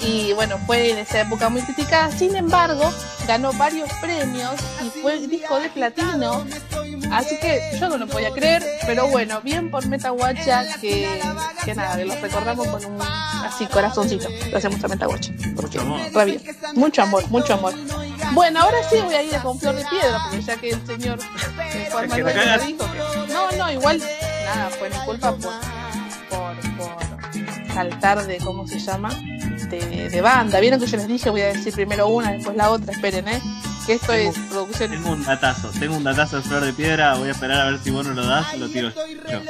Y 0.02 0.34
bueno, 0.34 0.60
fue 0.66 0.92
en 0.92 0.98
esa 0.98 1.22
época 1.22 1.50
muy 1.50 1.62
criticada. 1.62 2.12
Sin 2.12 2.36
embargo, 2.36 2.92
ganó 3.28 3.54
varios 3.54 3.90
premios 4.02 4.54
y 4.84 5.02
fue 5.02 5.20
disco 5.28 5.60
de 5.60 5.70
platino. 5.70 6.46
Así 7.12 7.38
que 7.40 7.78
yo 7.80 7.90
no 7.90 7.98
lo 7.98 8.08
podía 8.08 8.32
creer, 8.32 8.64
pero 8.86 9.08
bueno, 9.08 9.42
bien 9.42 9.70
por 9.70 9.86
Metaguacha 9.88 10.66
que, 10.80 11.22
que 11.64 11.76
nada, 11.76 11.98
que 11.98 12.06
los 12.06 12.20
recordamos 12.20 12.68
con 12.68 12.86
un 12.86 13.02
así 13.02 13.66
corazoncito. 13.68 14.28
Lo 14.52 14.58
hacemos 14.58 14.84
a 14.84 14.88
Metaguacha. 14.88 15.32
Mucho 15.56 15.82
amor. 15.82 16.26
Bien. 16.26 16.42
Mucho 16.74 17.02
amor, 17.04 17.30
mucho 17.30 17.54
amor. 17.54 17.74
Bueno, 18.34 18.62
ahora 18.62 18.78
sí 18.90 18.98
voy 19.04 19.14
a 19.14 19.24
ir 19.24 19.38
con 19.40 19.60
Flor 19.60 19.76
de 19.76 19.86
Piedra, 19.86 20.20
porque 20.24 20.42
ya 20.42 20.56
que 20.58 20.70
el 20.72 20.88
señor 20.88 21.20
Juan 21.92 22.10
Manuel 22.10 22.36
me 22.36 22.66
dijo 22.66 22.92
que. 22.92 23.34
No, 23.34 23.52
no, 23.52 23.72
igual, 23.72 24.00
nada, 24.46 24.70
fue 24.72 24.90
mi 24.90 24.98
culpa 25.06 25.32
por, 25.36 25.54
por, 26.30 26.78
por 26.78 27.74
saltar 27.74 28.26
de, 28.26 28.38
¿cómo 28.38 28.68
se 28.68 28.80
llama? 28.80 29.10
De, 29.70 30.10
de 30.10 30.22
banda. 30.22 30.60
Vieron 30.60 30.80
que 30.80 30.86
yo 30.86 30.98
les 30.98 31.08
dije, 31.08 31.30
voy 31.30 31.42
a 31.42 31.48
decir 31.48 31.74
primero 31.74 32.08
una, 32.08 32.32
después 32.32 32.56
la 32.56 32.70
otra, 32.70 32.92
esperen, 32.94 33.28
¿eh? 33.28 33.42
Que 33.86 33.94
esto 33.94 34.14
es 34.14 34.38
producción. 34.50 34.92
Tengo 34.92 35.12
un 35.12 35.24
datazo, 35.24 35.70
tengo 35.80 35.96
un 35.96 36.04
datazo 36.04 36.38
de 36.38 36.44
Flor 36.44 36.64
de 36.64 36.74
Piedra, 36.74 37.16
voy 37.16 37.30
a 37.30 37.32
esperar 37.32 37.62
a 37.62 37.72
ver 37.72 37.80
si 37.80 37.90
vos 37.92 38.06
no 38.06 38.14
lo 38.14 38.26
das, 38.26 38.58
lo 38.58 38.68
tiro 38.70 38.92
yo. 39.30 39.42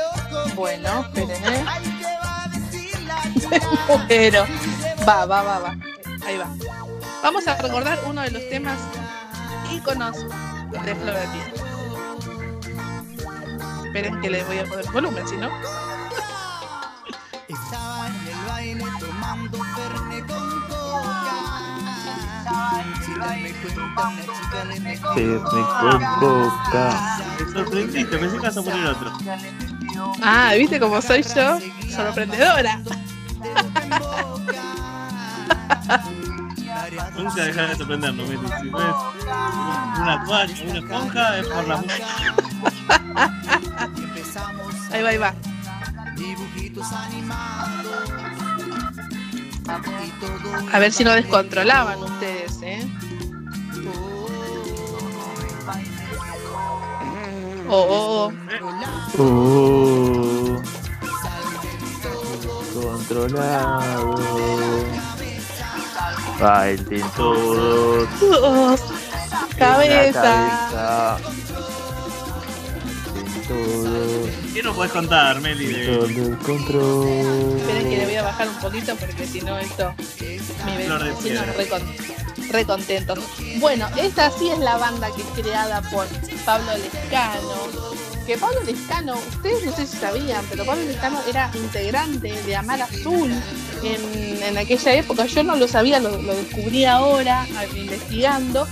Bueno, 0.56 1.06
esperen, 1.06 1.44
¿eh? 1.54 1.66
Pero, 4.08 4.46
va, 5.08 5.26
va, 5.26 5.42
va, 5.44 5.60
va. 5.60 5.78
Ahí 6.26 6.38
va. 6.38 6.48
Vamos 7.22 7.48
a 7.48 7.56
recordar 7.56 8.00
uno 8.08 8.22
de 8.22 8.32
los 8.32 8.50
temas 8.50 8.78
íconos 9.72 10.16
de 10.18 10.96
Flor 10.96 11.16
de 11.16 11.28
Piedra. 11.28 11.66
Esperen 13.86 14.22
que 14.22 14.30
le 14.30 14.44
voy 14.44 14.60
a 14.60 14.66
poner 14.66 14.86
volumen, 14.92 15.28
si 15.28 15.38
no. 15.38 15.50
Chica 23.06 24.64
le 24.66 24.80
metió 24.80 25.10
Me 27.40 27.52
sorprendiste, 27.54 28.18
pensé 28.18 28.38
que 28.38 28.44
ibas 28.44 28.58
a 28.58 28.62
poner 28.62 28.88
otro. 28.88 29.12
Ah, 30.22 30.54
¿viste 30.58 30.80
cómo 30.80 31.02
soy 31.02 31.24
yo? 31.24 31.60
Sorprendedora. 31.90 32.82
Nunca 37.18 37.44
dejar 37.44 37.70
de 37.70 37.76
sorprendernos, 37.76 38.30
Meti. 38.30 38.46
Si 38.46 38.70
ves 38.70 38.96
una 40.02 40.24
toalla, 40.26 40.54
una 40.70 40.80
esponja, 40.80 41.40
es 41.40 41.48
por 41.48 41.68
la 41.68 41.78
música. 41.78 42.06
Ahí 44.92 45.02
va, 45.02 45.10
ahí 45.10 45.18
va. 45.18 45.34
dibujitos 46.16 46.92
animados. 46.92 48.35
A 49.68 50.80
ver 50.80 50.92
si 50.92 51.04
no 51.04 51.12
descontrolaban 51.12 52.02
ustedes, 52.04 52.62
¿eh? 52.62 52.88
Oh, 57.68 57.86
oh, 57.90 58.32
oh. 59.18 59.24
Uh, 59.24 60.62
controlado. 62.74 64.16
Bailen 66.40 67.10
todos. 67.16 68.10
Oh, 68.22 68.76
en 68.76 68.80
la 69.50 69.58
cabeza. 69.58 70.22
cabeza. 70.22 71.18
Todos. 73.48 74.30
¿Qué 74.54 74.64
nos 74.64 74.76
puedes 74.76 74.92
contar, 74.92 75.40
Meli? 75.42 75.66
de- 75.68 75.86
Todo 75.88 76.06
el 76.06 76.38
control. 76.40 77.58
Esperen 77.60 77.90
que 77.90 77.98
le 77.98 78.06
voy 78.06 78.16
a 78.16 78.24
bajar 78.24 78.50
un 78.50 78.56
poquito 78.56 78.96
porque 78.96 79.26
si 79.28 79.42
no 79.42 79.58
esto 79.60 79.94
de 80.20 80.88
vecino 81.10 81.24
piedra. 81.24 81.46
re. 81.46 81.54
Bueno, 83.60 83.88
esta 83.98 84.32
sí 84.32 84.50
es 84.50 84.60
la 84.60 84.78
banda 84.78 85.10
que 85.16 85.22
es 85.22 85.28
creada 85.46 85.82
por 85.90 86.08
Pablo 86.46 86.72
Lescano. 86.78 87.96
Que 88.26 88.38
Pablo 88.40 88.60
Lescano, 88.64 89.16
ustedes 89.30 89.64
no 89.66 89.76
sé 89.76 89.86
si 89.86 89.98
sabían, 89.98 90.44
pero 90.50 90.66
Pablo 90.66 90.84
Lescano 90.84 91.20
era 91.28 91.52
integrante 91.54 92.32
de 92.44 92.56
Amar 92.56 92.82
Azul 92.82 93.32
en, 93.84 94.42
en 94.44 94.58
aquella 94.58 94.94
época. 94.96 95.26
Yo 95.28 95.44
no 95.44 95.56
lo 95.56 95.68
sabía, 95.68 96.00
lo, 96.00 96.20
lo 96.22 96.34
descubrí 96.36 96.86
ahora 96.86 97.46
investigando. 97.76 98.68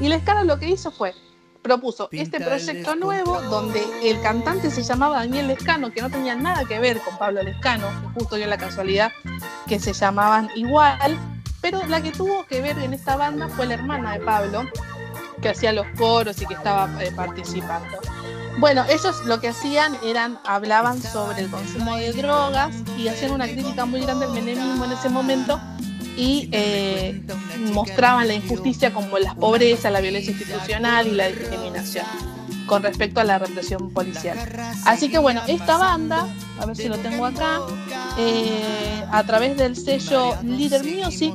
Y 0.00 0.08
Lescano 0.08 0.44
lo 0.44 0.58
que 0.58 0.70
hizo 0.70 0.90
fue 0.90 1.12
propuso 1.64 2.10
este 2.12 2.38
proyecto 2.38 2.94
nuevo 2.94 3.40
donde 3.40 3.82
el 4.04 4.20
cantante 4.20 4.70
se 4.70 4.82
llamaba 4.82 5.16
Daniel 5.16 5.48
Lescano, 5.48 5.90
que 5.90 6.02
no 6.02 6.10
tenía 6.10 6.34
nada 6.34 6.66
que 6.66 6.78
ver 6.78 7.00
con 7.00 7.16
Pablo 7.16 7.42
Lescano, 7.42 7.88
que 7.88 8.20
justo 8.20 8.36
dio 8.36 8.46
la 8.46 8.58
casualidad 8.58 9.12
que 9.66 9.80
se 9.80 9.94
llamaban 9.94 10.50
igual, 10.54 11.18
pero 11.62 11.84
la 11.86 12.02
que 12.02 12.12
tuvo 12.12 12.44
que 12.44 12.60
ver 12.60 12.78
en 12.78 12.92
esta 12.92 13.16
banda 13.16 13.48
fue 13.48 13.66
la 13.66 13.74
hermana 13.74 14.12
de 14.12 14.20
Pablo, 14.20 14.64
que 15.40 15.48
hacía 15.48 15.72
los 15.72 15.86
coros 15.96 16.40
y 16.42 16.46
que 16.46 16.52
estaba 16.52 17.02
eh, 17.02 17.10
participando. 17.16 17.98
Bueno, 18.58 18.84
ellos 18.90 19.24
lo 19.24 19.40
que 19.40 19.48
hacían 19.48 19.96
eran, 20.04 20.38
hablaban 20.44 21.00
sobre 21.00 21.40
el 21.40 21.50
consumo 21.50 21.96
de 21.96 22.12
drogas 22.12 22.74
y 22.98 23.08
hacían 23.08 23.32
una 23.32 23.46
crítica 23.46 23.86
muy 23.86 24.02
grande 24.02 24.26
al 24.26 24.32
menemismo 24.32 24.84
en 24.84 24.92
ese 24.92 25.08
momento 25.08 25.58
y 26.16 26.48
eh, 26.52 27.20
mostraban 27.72 28.28
la 28.28 28.34
injusticia 28.34 28.92
como 28.92 29.18
la 29.18 29.34
pobreza, 29.34 29.90
la 29.90 30.00
violencia 30.00 30.32
institucional 30.32 31.08
y 31.08 31.12
la 31.12 31.28
discriminación 31.28 32.06
con 32.66 32.82
respecto 32.82 33.20
a 33.20 33.24
la 33.24 33.38
represión 33.38 33.90
policial. 33.90 34.38
Así 34.84 35.10
que 35.10 35.18
bueno, 35.18 35.42
esta 35.46 35.76
banda, 35.76 36.26
a 36.58 36.66
ver 36.66 36.76
si 36.76 36.88
lo 36.88 36.98
tengo 36.98 37.26
acá, 37.26 37.60
eh, 38.18 39.04
a 39.10 39.22
través 39.24 39.56
del 39.56 39.76
sello 39.76 40.36
Leader 40.42 40.82
Music, 40.84 41.34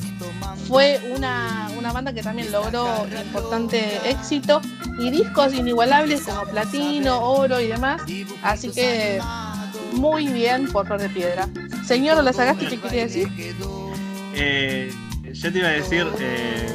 fue 0.68 1.00
una, 1.16 1.70
una 1.78 1.92
banda 1.92 2.14
que 2.14 2.22
también 2.22 2.52
logró 2.52 3.08
importante 3.26 4.00
éxito 4.10 4.62
y 5.00 5.10
discos 5.12 5.54
inigualables 5.54 6.22
como 6.22 6.44
platino, 6.44 7.22
oro 7.22 7.60
y 7.60 7.68
demás. 7.68 8.02
Así 8.42 8.70
que 8.70 9.20
muy 9.94 10.28
bien 10.28 10.72
por 10.72 10.86
Flor 10.86 11.02
de 11.02 11.10
Piedra. 11.10 11.48
Señor 11.86 12.18
Olazagasti, 12.18 12.68
¿qué 12.68 12.80
quería 12.80 13.04
decir? 13.04 13.30
Eh, 14.34 14.92
yo 15.34 15.52
te 15.52 15.60
iba 15.60 15.68
a 15.68 15.72
decir 15.72 16.08
eh, 16.20 16.68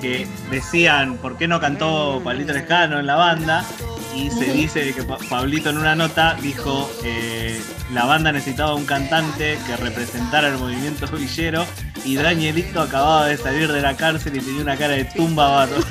que 0.00 0.26
decían 0.50 1.16
por 1.18 1.36
qué 1.38 1.46
no 1.48 1.60
cantó 1.60 2.20
Pablito 2.24 2.52
Lescano 2.52 2.98
en 3.00 3.06
la 3.06 3.16
banda 3.16 3.64
y 4.14 4.30
se 4.30 4.44
dice 4.52 4.92
que 4.92 5.02
Pa- 5.04 5.18
Pablito 5.30 5.70
en 5.70 5.78
una 5.78 5.94
nota 5.94 6.36
dijo 6.40 6.90
eh, 7.04 7.60
la 7.92 8.04
banda 8.04 8.30
necesitaba 8.32 8.74
un 8.74 8.84
cantante 8.84 9.58
que 9.66 9.76
representara 9.76 10.48
el 10.48 10.58
movimiento 10.58 11.06
villero 11.08 11.64
y 12.04 12.16
Danielito 12.16 12.80
acababa 12.82 13.26
de 13.26 13.36
salir 13.36 13.70
de 13.72 13.80
la 13.80 13.96
cárcel 13.96 14.36
y 14.36 14.40
tenía 14.40 14.62
una 14.62 14.76
cara 14.76 14.94
de 14.94 15.04
tumba 15.04 15.48
bárbaro. 15.50 15.82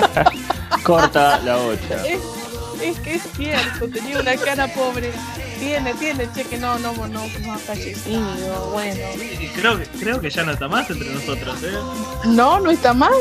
Corta 0.82 1.38
la 1.40 1.56
bocha. 1.56 2.06
Es, 2.06 2.20
es 2.82 2.98
que 3.00 3.14
es 3.16 3.22
cierto, 3.36 3.88
tenía 3.88 4.18
una 4.20 4.34
cara 4.36 4.66
pobre. 4.68 5.12
Tiene, 5.60 5.94
tiene, 5.94 6.28
che, 6.34 6.44
que 6.44 6.56
no, 6.58 6.78
no, 6.78 6.92
no, 6.94 7.06
no 7.06 7.52
ha 7.52 7.58
fallecido, 7.58 8.70
bueno. 8.72 9.00
Creo, 9.54 9.78
que- 9.78 9.86
creo 9.98 10.20
que 10.20 10.30
ya 10.30 10.42
no 10.42 10.52
está 10.52 10.66
más 10.68 10.88
entre 10.90 11.10
nosotros, 11.12 11.62
¿eh? 11.62 11.76
No, 12.24 12.58
no 12.60 12.70
está 12.70 12.94
más. 12.94 13.12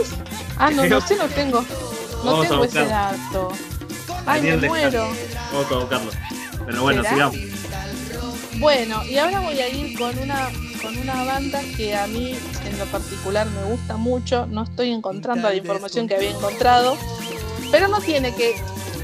Ah, 0.57 0.71
no, 0.71 0.85
no 0.85 1.01
sé, 1.01 1.15
no 1.17 1.25
tengo. 1.27 1.61
No 2.23 2.31
Vamos 2.31 2.47
tengo 2.47 2.63
ese 2.63 2.85
dato. 2.85 3.51
Ay, 4.25 4.41
me 4.41 4.57
muero. 4.67 5.09
Vamos 5.53 5.71
a 5.71 5.75
buscarlo. 5.75 6.11
Pero 6.65 6.81
bueno, 6.81 7.01
¿Será? 7.03 7.13
sigamos. 7.29 7.37
Bueno, 8.57 9.03
y 9.05 9.17
ahora 9.17 9.39
voy 9.41 9.59
a 9.59 9.69
ir 9.69 9.97
con 9.97 10.17
una, 10.19 10.49
con 10.81 10.97
una 10.97 11.23
banda 11.23 11.61
que 11.77 11.95
a 11.95 12.07
mí 12.07 12.35
en 12.65 12.79
lo 12.79 12.85
particular 12.85 13.47
me 13.47 13.63
gusta 13.63 13.95
mucho. 13.97 14.47
No 14.47 14.63
estoy 14.63 14.91
encontrando 14.91 15.47
la 15.49 15.55
información 15.55 16.07
que 16.07 16.15
había 16.15 16.31
encontrado, 16.31 16.97
pero 17.71 17.87
no 17.87 17.99
tiene 18.01 18.33
que, 18.35 18.55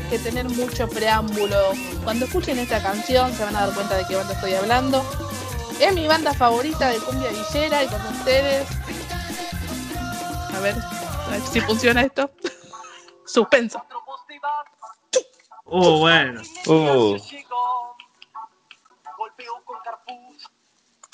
que 0.10 0.20
tener 0.20 0.46
mucho 0.50 0.88
preámbulo. 0.88 1.74
Cuando 2.04 2.26
escuchen 2.26 2.60
esta 2.60 2.82
canción 2.82 3.34
se 3.34 3.44
van 3.44 3.56
a 3.56 3.68
dar 3.68 3.76
cuenta 3.76 3.98
de 3.98 4.06
qué 4.06 4.16
banda 4.16 4.34
estoy 4.34 4.54
hablando. 4.54 5.04
Es 5.80 5.94
mi 5.94 6.08
banda 6.08 6.34
favorita 6.34 6.90
de 6.90 6.98
cumbia 7.00 7.30
villera 7.30 7.84
y 7.84 7.88
con 7.88 8.02
ustedes. 8.08 8.68
A 10.56 10.60
ver, 10.60 10.76
a 10.76 11.30
ver 11.32 11.42
si 11.42 11.62
funciona 11.62 12.02
esto. 12.02 12.30
Suspenso. 13.26 13.84
Uh, 15.66 16.00
bueno. 16.00 16.42
Uh, 16.68 17.18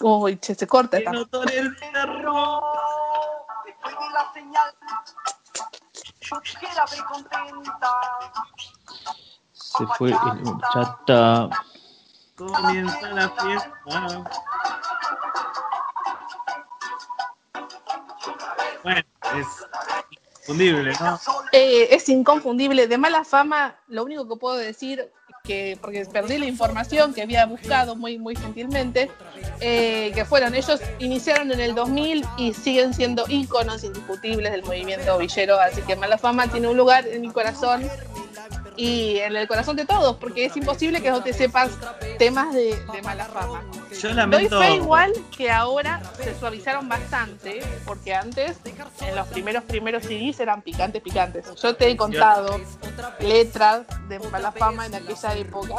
Uy, 0.03 0.37
che, 0.37 0.55
se 0.55 0.67
corta 0.67 0.97
esta. 0.97 1.11
el 1.11 1.75
perro. 1.75 2.61
Se 9.53 9.85
fue 9.97 10.09
el 10.09 10.17
chata. 10.73 11.49
Comienza 12.35 13.09
la 13.11 13.29
fiesta. 13.29 14.23
Bueno, 18.83 19.01
es 19.37 19.47
inconfundible, 20.11 20.93
¿no? 20.99 21.19
Eh, 21.51 21.87
es 21.91 22.09
inconfundible. 22.09 22.87
De 22.87 22.97
mala 22.97 23.23
fama, 23.23 23.75
lo 23.87 24.03
único 24.03 24.27
que 24.27 24.35
puedo 24.37 24.55
decir, 24.55 25.11
que 25.43 25.77
porque 25.81 26.05
perdí 26.05 26.37
la 26.37 26.45
información 26.45 27.13
que 27.13 27.21
había 27.21 27.45
buscado 27.45 27.95
muy, 27.95 28.17
muy 28.17 28.35
gentilmente, 28.35 29.09
eh, 29.59 30.11
que 30.13 30.25
fueron, 30.25 30.55
ellos 30.55 30.79
iniciaron 30.99 31.51
en 31.51 31.59
el 31.59 31.75
2000 31.75 32.25
y 32.37 32.53
siguen 32.53 32.93
siendo 32.93 33.25
íconos 33.27 33.83
indiscutibles 33.83 34.51
del 34.51 34.63
movimiento 34.63 35.17
villero, 35.17 35.59
así 35.59 35.81
que 35.81 35.95
mala 35.95 36.17
fama 36.17 36.47
tiene 36.47 36.67
un 36.67 36.77
lugar 36.77 37.07
en 37.07 37.21
mi 37.21 37.31
corazón 37.31 37.89
y 38.83 39.19
en 39.19 39.35
el 39.35 39.47
corazón 39.47 39.75
de 39.75 39.85
todos, 39.85 40.15
porque 40.17 40.45
es 40.45 40.57
imposible 40.57 41.01
que 41.01 41.11
no 41.11 41.21
te 41.21 41.33
sepas 41.33 41.69
temas 42.17 42.53
de, 42.53 42.75
de 42.91 43.01
mala 43.03 43.25
fama. 43.25 43.63
Yo 43.91 44.07
Doy 44.09 44.13
lamento. 44.13 44.59
fe 44.59 44.75
igual 44.75 45.11
que 45.35 45.51
ahora 45.51 46.01
se 46.17 46.33
suavizaron 46.39 46.89
bastante, 46.89 47.61
porque 47.85 48.13
antes, 48.15 48.57
en 49.01 49.15
los 49.15 49.27
primeros 49.27 49.63
primeros 49.65 50.03
CDs 50.03 50.39
eran 50.39 50.61
picantes, 50.63 51.01
picantes. 51.03 51.45
Yo 51.61 51.75
te 51.75 51.89
he 51.91 51.97
contado 51.97 52.59
letras 53.19 53.83
de 54.09 54.19
mala 54.31 54.51
fama 54.51 54.85
en 54.85 54.95
aquella 54.95 55.35
época, 55.35 55.75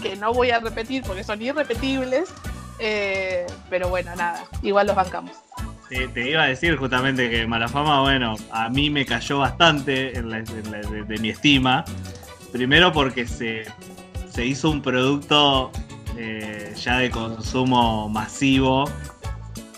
que 0.00 0.14
no 0.16 0.32
voy 0.32 0.50
a 0.50 0.60
repetir 0.60 1.02
porque 1.04 1.24
son 1.24 1.42
irrepetibles, 1.42 2.28
eh, 2.78 3.46
pero 3.70 3.88
bueno, 3.88 4.14
nada, 4.14 4.44
igual 4.62 4.86
los 4.86 4.94
bancamos. 4.96 5.32
Te, 5.88 6.08
te 6.08 6.30
iba 6.30 6.42
a 6.42 6.46
decir 6.46 6.76
justamente 6.76 7.30
que 7.30 7.46
Malafama, 7.46 8.02
bueno, 8.02 8.34
a 8.50 8.68
mí 8.68 8.90
me 8.90 9.06
cayó 9.06 9.38
bastante 9.38 10.18
en 10.18 10.30
la- 10.30 10.38
en 10.38 10.70
la- 10.72 10.78
de, 10.80 11.04
de 11.04 11.18
mi 11.18 11.30
estima. 11.30 11.84
Primero 12.56 12.90
porque 12.90 13.26
se, 13.26 13.64
se 14.30 14.46
hizo 14.46 14.70
un 14.70 14.80
producto 14.80 15.70
eh, 16.16 16.72
ya 16.74 16.96
de 16.96 17.10
consumo 17.10 18.08
masivo 18.08 18.86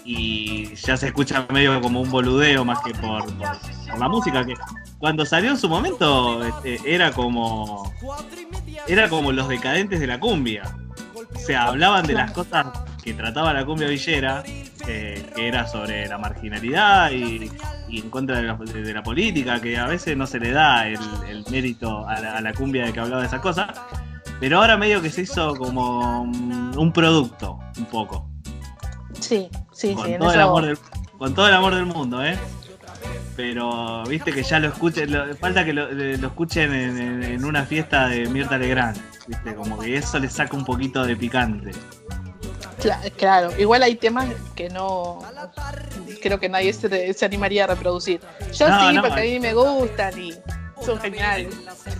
y 0.04 0.72
ya 0.76 0.96
se 0.96 1.08
escucha 1.08 1.44
medio 1.52 1.80
como 1.80 2.00
un 2.00 2.08
boludeo 2.08 2.64
más 2.64 2.78
que 2.84 2.94
por, 2.94 3.24
la 3.98 4.08
música 4.08 4.46
que 4.46 4.54
cuando 5.00 5.26
salió 5.26 5.50
en 5.50 5.56
su 5.56 5.68
momento 5.68 6.44
este, 6.44 6.78
era 6.84 7.10
como 7.10 7.92
era 8.86 9.08
como 9.08 9.32
los 9.32 9.48
decadentes 9.48 9.98
de 9.98 10.06
la 10.06 10.20
cumbia 10.20 10.62
o 11.42 11.46
sea 11.46 11.64
hablaban 11.64 12.06
de 12.06 12.14
las 12.14 12.30
cosas 12.32 12.66
que 13.02 13.14
trataba 13.14 13.52
la 13.52 13.64
cumbia 13.64 13.88
villera 13.88 14.42
eh, 14.86 15.24
que 15.34 15.48
era 15.48 15.66
sobre 15.66 16.06
la 16.08 16.18
marginalidad 16.18 17.10
y, 17.10 17.50
y 17.88 18.00
en 18.00 18.10
contra 18.10 18.36
de 18.36 18.42
la, 18.44 18.54
de- 18.54 18.92
la 18.94 19.02
política 19.02 19.60
que 19.60 19.76
a 19.78 19.86
veces 19.86 20.16
no 20.16 20.26
se 20.26 20.38
le 20.40 20.50
da 20.52 20.86
el, 20.86 20.98
el 21.28 21.44
mérito 21.50 22.06
a 22.08 22.20
la, 22.20 22.36
a 22.36 22.40
la 22.40 22.52
cumbia 22.54 22.86
de 22.86 22.92
que 22.92 23.00
hablaba 23.00 23.20
de 23.22 23.28
esas 23.28 23.40
cosas 23.40 23.68
pero 24.40 24.58
ahora 24.60 24.76
medio 24.76 25.02
que 25.02 25.10
se 25.10 25.22
hizo 25.22 25.54
como 25.56 26.22
un 26.22 26.92
producto 26.92 27.58
un 27.78 27.86
poco 27.86 28.28
Sí, 29.20 29.48
sí, 29.72 29.94
con 29.94 30.06
sí, 30.06 30.14
todo 30.18 30.32
el 30.32 30.40
amor 30.40 30.66
del 30.66 30.78
con 31.18 31.34
todo 31.34 31.48
el 31.48 31.54
amor 31.54 31.74
del 31.74 31.86
mundo, 31.86 32.22
¿eh? 32.24 32.38
Pero 33.36 34.04
viste 34.06 34.32
que 34.32 34.42
ya 34.42 34.58
lo 34.58 34.68
escuchen, 34.68 35.12
lo- 35.12 35.34
falta 35.36 35.64
que 35.64 35.72
lo, 35.72 35.90
lo 35.92 36.26
escuchen 36.28 36.72
en, 36.74 36.98
en- 36.98 37.22
en 37.22 37.44
una 37.44 37.64
fiesta 37.64 38.08
de 38.08 38.26
Mirta 38.28 38.58
Legrand, 38.58 38.96
viste, 39.26 39.54
como 39.54 39.78
que 39.78 39.96
eso 39.96 40.18
le 40.18 40.28
saca 40.28 40.56
un 40.56 40.64
poquito 40.64 41.04
de 41.06 41.16
picante. 41.16 41.70
Cla- 42.82 43.10
Claro, 43.16 43.50
igual 43.58 43.82
hay 43.82 43.96
temas 43.96 44.28
que 44.54 44.68
no 44.70 45.18
creo 46.22 46.38
que 46.40 46.48
nadie 46.48 46.72
se, 46.72 47.12
se 47.12 47.24
animaría 47.24 47.64
a 47.64 47.66
reproducir. 47.68 48.20
Yo 48.54 48.68
No, 48.68 48.88
sí, 48.88 48.94
no, 48.96 49.02
porque 49.02 49.20
a 49.20 49.24
eh. 49.24 49.34
mí 49.34 49.40
me 49.40 49.52
gustan 49.54 50.18
y 50.18 50.32
son 50.84 50.98
geniales. 51.00 51.54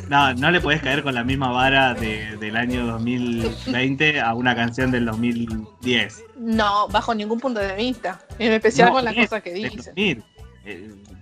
No, 0.08 0.32
no 0.34 0.50
le 0.52 0.60
podés 0.60 0.80
caer 0.80 1.02
con 1.02 1.14
la 1.14 1.24
misma 1.24 1.50
vara 1.50 1.94
de- 1.94 2.36
del 2.38 2.56
año 2.56 2.86
2020 2.86 4.20
a 4.20 4.34
una 4.34 4.54
canción 4.54 4.90
del 4.90 5.04
2010. 5.06 6.22
No, 6.36 6.88
bajo 6.88 7.14
ningún 7.14 7.40
punto 7.40 7.60
de 7.60 7.74
vista. 7.74 8.20
En 8.38 8.52
especial 8.52 8.88
No, 8.88 8.94
con 8.94 9.04
las 9.04 9.16
es- 9.16 9.28
cosas 9.28 9.42
que 9.42 9.52
dicen. 9.52 10.24
2000. 10.74 11.14
Eh, 11.14 11.18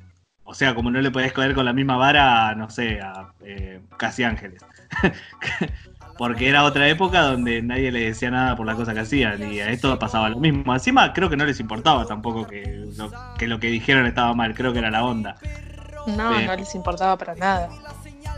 o 0.49 0.55
sea, 0.55 0.75
como 0.75 0.91
no 0.91 1.01
le 1.01 1.11
podés 1.11 1.33
caer 1.33 1.55
con 1.55 1.65
la 1.65 1.73
misma 1.73 1.97
vara, 1.97 2.55
no 2.55 2.71
sé, 2.71 3.01
a 3.01 3.33
eh, 3.45 3.81
Casi 3.97 4.23
Ángeles. 4.23 4.65
Porque 6.19 6.49
era 6.49 6.65
otra 6.65 6.89
época 6.89 7.23
donde 7.23 7.61
nadie 7.61 7.91
le 7.93 8.07
decía 8.07 8.31
nada 8.31 8.57
por 8.57 8.65
la 8.65 8.75
cosa 8.75 8.95
que 8.95 9.01
hacían 9.01 9.53
y 9.53 9.61
a 9.61 9.71
esto 9.71 9.99
pasaba 9.99 10.31
lo 10.31 10.39
mismo. 10.39 10.73
Encima 10.73 11.13
creo 11.13 11.29
que 11.29 11.37
no 11.37 11.45
les 11.45 11.61
importaba 11.61 12.07
tampoco 12.07 12.47
que 12.47 12.87
lo 12.97 13.11
que, 13.37 13.47
lo 13.47 13.61
que 13.61 13.67
dijeron 13.67 14.07
estaba 14.07 14.33
mal, 14.33 14.55
creo 14.55 14.73
que 14.73 14.79
era 14.79 14.91
la 14.91 15.05
onda. 15.05 15.37
No, 16.07 16.31
Bien. 16.31 16.47
no 16.47 16.57
les 16.57 16.75
importaba 16.75 17.19
para 17.19 17.35
nada. 17.35 17.69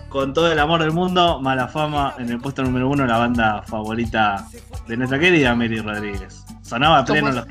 Con 0.09 0.33
todo 0.33 0.51
el 0.51 0.59
amor 0.59 0.81
del 0.81 0.93
mundo, 0.93 1.39
Mala 1.41 1.69
Fama 1.69 2.15
en 2.19 2.31
el 2.31 2.41
puesto 2.41 2.63
número 2.63 2.89
uno, 2.89 3.07
la 3.07 3.19
banda 3.19 3.63
favorita 3.63 4.49
de 4.89 4.97
nuestra 4.97 5.19
querida 5.19 5.55
Mary 5.55 5.79
Rodríguez. 5.81 6.45
Sonaba 6.63 7.01
a 7.01 7.05
pleno 7.05 7.31
los 7.31 7.47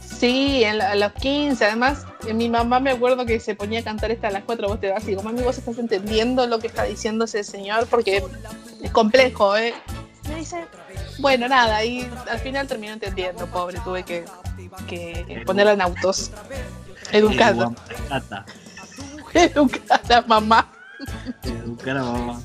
Sí, 0.00 0.62
en 0.62 0.78
los 1.00 1.12
15, 1.14 1.64
además, 1.64 2.06
eh, 2.06 2.11
mi 2.32 2.48
mamá 2.48 2.80
me 2.80 2.90
acuerdo 2.90 3.26
que 3.26 3.40
se 3.40 3.54
ponía 3.54 3.80
a 3.80 3.84
cantar 3.84 4.10
esta 4.10 4.28
a 4.28 4.30
las 4.30 4.44
4, 4.44 4.68
vos 4.68 4.80
te 4.80 4.90
vas 4.90 5.02
y 5.04 5.08
digo, 5.08 5.22
mami, 5.22 5.42
vos 5.42 5.58
estás 5.58 5.78
entendiendo 5.78 6.46
lo 6.46 6.58
que 6.58 6.68
está 6.68 6.84
diciendo 6.84 7.24
ese 7.24 7.42
señor, 7.44 7.86
porque 7.88 8.22
es 8.82 8.90
complejo, 8.90 9.56
¿eh? 9.56 9.74
Me 10.28 10.36
dice, 10.36 10.64
bueno, 11.18 11.48
nada, 11.48 11.84
y 11.84 12.08
al 12.30 12.38
final 12.38 12.66
terminó 12.68 12.92
entendiendo, 12.92 13.46
pobre, 13.48 13.80
tuve 13.84 14.04
que, 14.04 14.24
que 14.86 15.42
ponerla 15.44 15.72
en 15.72 15.80
autos. 15.82 16.30
Educada. 17.10 17.72
Educada, 19.34 20.24
mamá. 20.26 20.70
Educar 21.42 21.96
a 21.96 22.02
mamá. 22.04 22.40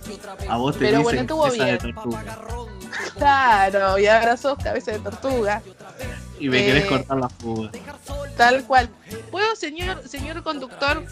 A 0.49 0.57
vos 0.57 0.73
te 0.73 0.79
Pero 0.85 0.99
dicen 0.99 1.03
bueno, 1.03 1.21
estuvo 1.21 1.43
cabeza 1.43 1.65
de 1.65 1.77
bien. 1.77 1.95
tortuga. 1.95 2.23
Claro, 3.15 3.99
y 3.99 4.07
ahora 4.07 4.37
sos 4.37 4.57
cabeza 4.57 4.91
de 4.91 4.99
tortuga. 4.99 5.61
Y 6.39 6.49
me 6.49 6.63
querés 6.63 6.83
Eh, 6.85 6.87
cortar 6.87 7.17
la 7.17 7.29
fuga. 7.29 7.71
Tal 8.37 8.63
cual. 8.65 8.89
¿Puedo, 9.31 9.55
señor, 9.55 10.07
señor 10.07 10.43
conductor, 10.43 11.03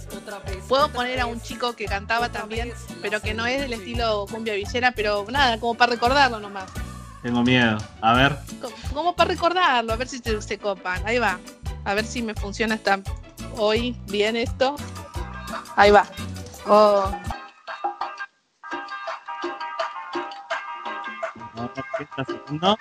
puedo 0.68 0.90
poner 0.90 1.20
a 1.20 1.26
un 1.26 1.42
chico 1.42 1.76
que 1.76 1.86
cantaba 1.86 2.32
también, 2.32 2.72
pero 3.02 3.20
que 3.22 3.34
no 3.34 3.46
es 3.48 3.60
del 3.62 3.74
estilo 3.74 4.28
cumbia 4.30 4.54
villera, 4.54 4.92
pero 4.92 5.26
nada, 5.32 5.60
como 5.60 5.74
para 5.74 5.94
recordarlo 5.94 6.40
nomás. 6.40 6.66
Tengo 7.24 7.42
miedo. 7.42 7.78
A 8.02 8.14
ver. 8.14 8.38
Co- 8.62 8.72
Como 8.94 9.16
para 9.16 9.30
recordarlo, 9.32 9.94
a 9.94 9.96
ver 9.96 10.08
si 10.08 10.20
se, 10.20 10.40
se 10.44 10.60
copan. 10.60 11.02
Ahí 11.08 11.18
va. 11.18 11.40
A 11.84 11.94
ver 11.96 12.06
si 12.06 12.22
me 12.22 12.36
funciona 12.36 12.76
esta 12.76 13.00
hoy 13.58 13.96
bien 14.06 14.36
esto. 14.36 14.76
Ahí 15.76 15.90
va. 15.90 16.06
Oh, 16.68 17.12
¿qué 21.98 22.04
está 22.04 22.22
haciendo? 22.22 22.78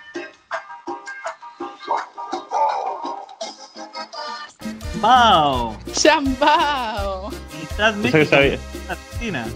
¡Pau! 5.09 5.77
¡Chambao! 5.93 7.29
Estás 7.63 7.95
Pensé 7.97 8.19
que, 8.21 8.25
se 8.25 8.37
había- 8.37 8.59
Argentina. 8.89 9.47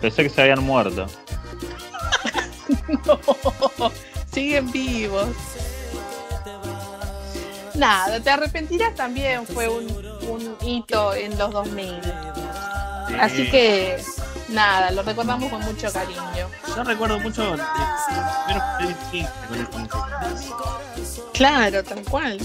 pensé 0.00 0.22
que 0.24 0.28
se 0.30 0.42
habían 0.42 0.64
muerto. 0.64 1.06
Siguen 4.32 4.72
vivos. 4.72 5.28
Nada, 7.76 8.18
te 8.18 8.30
arrepentirás 8.30 8.96
también 8.96 9.46
fue 9.46 9.68
un, 9.68 9.84
un 10.28 10.56
hito 10.66 11.14
en 11.14 11.38
los 11.38 11.52
2000. 11.52 12.00
Así 13.20 13.48
que 13.48 14.02
nada, 14.48 14.90
lo 14.90 15.04
recordamos 15.04 15.48
con 15.50 15.60
mucho 15.60 15.92
cariño. 15.92 16.48
Yo 16.74 16.82
recuerdo 16.82 17.20
mucho 17.20 17.54
el 17.54 17.58
David 17.60 18.96
King 19.12 19.24
con 19.48 19.60
esta 19.60 19.78
música. 19.78 20.56
Claro, 21.32 21.84
tal 21.84 22.02
cual. 22.02 22.38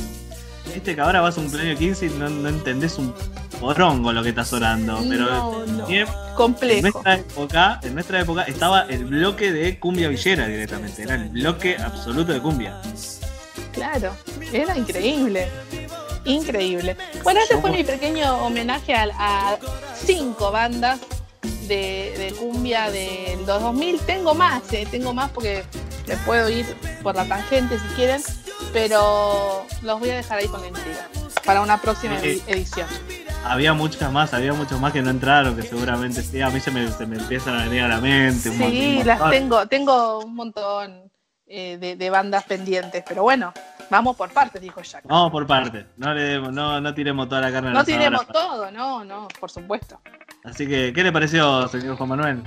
Viste 0.73 0.95
que 0.95 1.01
ahora 1.01 1.21
vas 1.21 1.37
a 1.37 1.41
un 1.41 1.47
cumpleaños 1.47 1.79
15 1.79 2.05
y 2.05 2.09
no, 2.11 2.29
no 2.29 2.49
entendés 2.49 2.97
un 2.97 3.13
porongo 3.59 4.11
lo 4.13 4.23
que 4.23 4.29
estás 4.29 4.51
orando. 4.53 4.99
Pero 5.09 5.25
No, 5.25 5.65
no. 5.65 5.85
bien, 5.87 6.07
Complejo. 6.35 6.77
En 6.77 6.81
nuestra 6.93 7.15
época, 7.15 7.79
en 7.83 7.93
nuestra 7.93 8.19
época 8.21 8.43
estaba 8.43 8.81
el 8.83 9.05
bloque 9.05 9.51
de 9.51 9.79
cumbia 9.79 10.07
villera 10.07 10.47
directamente. 10.47 11.03
Era 11.03 11.15
el 11.15 11.29
bloque 11.29 11.75
absoluto 11.77 12.31
de 12.31 12.39
cumbia. 12.41 12.81
Claro, 13.73 14.15
era 14.51 14.77
increíble. 14.77 15.47
Increíble. 16.25 16.95
Bueno, 17.23 17.39
este 17.41 17.57
fue 17.57 17.71
mi 17.71 17.83
pequeño 17.83 18.45
homenaje 18.45 18.93
a, 18.93 19.07
a 19.17 19.57
cinco 19.95 20.51
bandas 20.51 20.99
de, 21.67 22.13
de 22.17 22.33
cumbia 22.39 22.91
de 22.91 23.37
los 23.45 23.61
2000. 23.61 23.99
Tengo 24.01 24.35
más, 24.35 24.61
eh, 24.71 24.87
tengo 24.89 25.13
más 25.13 25.31
porque 25.31 25.63
me 26.07 26.15
puedo 26.17 26.49
ir 26.49 26.65
por 27.01 27.15
la 27.15 27.25
tangente 27.25 27.77
si 27.79 27.85
quieren, 27.95 28.21
pero 28.73 29.65
los 29.81 29.99
voy 29.99 30.09
a 30.09 30.15
dejar 30.15 30.39
ahí 30.39 30.47
con 30.47 30.61
la 30.61 30.67
intriga 30.67 31.07
para 31.45 31.61
una 31.61 31.77
próxima 31.79 32.17
edi- 32.19 32.41
edición. 32.47 32.87
Había 33.43 33.73
muchas 33.73 34.11
más, 34.11 34.33
había 34.33 34.53
muchos 34.53 34.79
más 34.79 34.93
que 34.93 35.01
no 35.01 35.09
entraron, 35.09 35.55
que 35.55 35.63
seguramente 35.63 36.21
sí. 36.21 36.41
A 36.41 36.49
mí 36.49 36.59
se 36.59 36.69
me, 36.71 36.87
se 36.91 37.05
me 37.07 37.17
empiezan 37.17 37.59
a 37.59 37.63
venir 37.63 37.81
a 37.83 37.87
la 37.87 37.99
mente. 37.99 38.49
Un 38.49 38.57
montón, 38.59 38.71
Sí, 38.79 39.03
las 39.03 39.29
tengo, 39.31 39.65
tengo 39.67 40.19
un 40.19 40.35
montón 40.35 41.11
eh, 41.47 41.77
de, 41.79 41.95
de 41.95 42.09
bandas 42.11 42.43
pendientes, 42.43 43.03
pero 43.07 43.23
bueno, 43.23 43.51
vamos 43.89 44.15
por 44.15 44.29
partes, 44.29 44.61
dijo 44.61 44.81
Jack. 44.83 45.05
Vamos 45.05 45.31
por 45.31 45.47
parte. 45.47 45.87
No, 45.97 46.13
le 46.13 46.21
demos- 46.21 46.51
no, 46.53 46.79
no 46.79 46.93
tiremos 46.93 47.27
toda 47.27 47.41
la 47.41 47.51
carne 47.51 47.71
No 47.71 47.83
tiremos 47.83 48.27
todo, 48.27 48.69
no, 48.71 49.03
no, 49.03 49.27
por 49.39 49.49
supuesto. 49.49 49.99
Así 50.43 50.67
que, 50.67 50.91
¿qué 50.93 51.03
le 51.03 51.11
pareció, 51.11 51.67
señor 51.67 51.97
Juan 51.97 52.09
Manuel? 52.09 52.43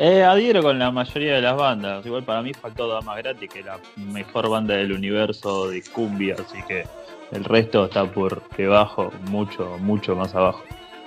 Eh, 0.00 0.22
adhiero 0.22 0.62
con 0.62 0.78
la 0.78 0.92
mayoría 0.92 1.34
de 1.34 1.42
las 1.42 1.56
bandas. 1.56 2.06
Igual 2.06 2.22
para 2.22 2.40
mí 2.40 2.54
faltó 2.54 2.86
Dama 2.86 3.16
Gratis, 3.16 3.50
que 3.50 3.58
es 3.58 3.66
la 3.66 3.80
mejor 3.96 4.48
banda 4.48 4.76
del 4.76 4.92
universo 4.92 5.68
de 5.68 5.82
cumbia, 5.82 6.36
así 6.38 6.62
que 6.68 6.86
el 7.32 7.42
resto 7.42 7.86
está 7.86 8.04
por 8.04 8.48
debajo, 8.56 9.10
mucho, 9.28 9.76
mucho 9.80 10.14
más 10.14 10.36
abajo. 10.36 10.62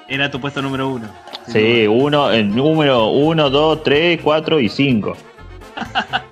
Era 0.10 0.30
tu 0.30 0.42
puesto 0.42 0.62
número 0.62 0.90
uno. 0.90 1.08
Sí, 1.48 1.88
uno, 1.88 2.32
el 2.32 2.54
número 2.54 3.08
1, 3.08 3.50
2, 3.50 3.84
3, 3.84 4.20
4 4.22 4.60
y 4.60 4.68
5. 4.68 5.14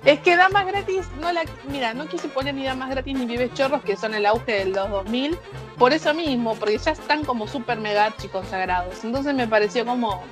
Es 0.04 0.20
que 0.20 0.36
Damas 0.36 0.66
Gratis, 0.66 1.08
no 1.18 1.32
la, 1.32 1.44
mira, 1.70 1.94
no 1.94 2.06
quise 2.06 2.28
poner 2.28 2.54
ni 2.54 2.64
Damas 2.64 2.90
Gratis 2.90 3.18
ni 3.18 3.24
Vives 3.24 3.54
Chorros, 3.54 3.82
que 3.82 3.96
son 3.96 4.12
el 4.12 4.26
auge 4.26 4.52
del 4.52 4.72
los 4.72 4.90
2000, 4.90 5.36
por 5.78 5.94
eso 5.94 6.12
mismo, 6.12 6.54
porque 6.56 6.76
ya 6.76 6.92
están 6.92 7.24
como 7.24 7.48
super 7.48 7.78
mega 7.78 8.12
consagrados. 8.30 9.02
Entonces 9.02 9.34
me 9.34 9.48
pareció 9.48 9.86
como, 9.86 10.22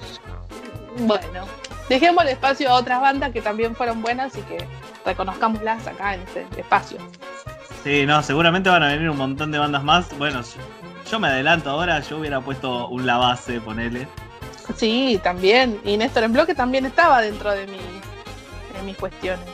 bueno, 0.98 1.44
dejemos 1.88 2.24
el 2.24 2.30
espacio 2.30 2.70
a 2.70 2.74
otras 2.74 3.00
bandas 3.00 3.32
que 3.32 3.40
también 3.40 3.74
fueron 3.74 4.02
buenas 4.02 4.36
y 4.36 4.42
que 4.42 4.58
reconozcámoslas 5.04 5.86
acá 5.86 6.14
en 6.14 6.22
este 6.22 6.46
espacio. 6.56 6.98
Sí, 7.84 8.04
no, 8.06 8.22
seguramente 8.22 8.68
van 8.68 8.82
a 8.82 8.88
venir 8.88 9.08
un 9.08 9.16
montón 9.16 9.50
de 9.50 9.58
bandas 9.58 9.84
más. 9.84 10.16
Bueno, 10.18 10.42
yo, 10.42 11.10
yo 11.10 11.20
me 11.20 11.28
adelanto 11.28 11.70
ahora, 11.70 12.00
yo 12.00 12.18
hubiera 12.18 12.40
puesto 12.40 12.88
un 12.88 13.06
La 13.06 13.16
Base, 13.16 13.60
ponele. 13.60 14.08
Sí, 14.76 15.18
también. 15.22 15.80
Y 15.84 15.96
Néstor 15.96 16.24
en 16.24 16.32
bloque 16.32 16.54
también 16.54 16.84
estaba 16.84 17.20
dentro 17.22 17.52
de, 17.52 17.66
mi, 17.66 17.78
de 17.78 18.82
mis 18.84 18.96
cuestiones. 18.96 19.46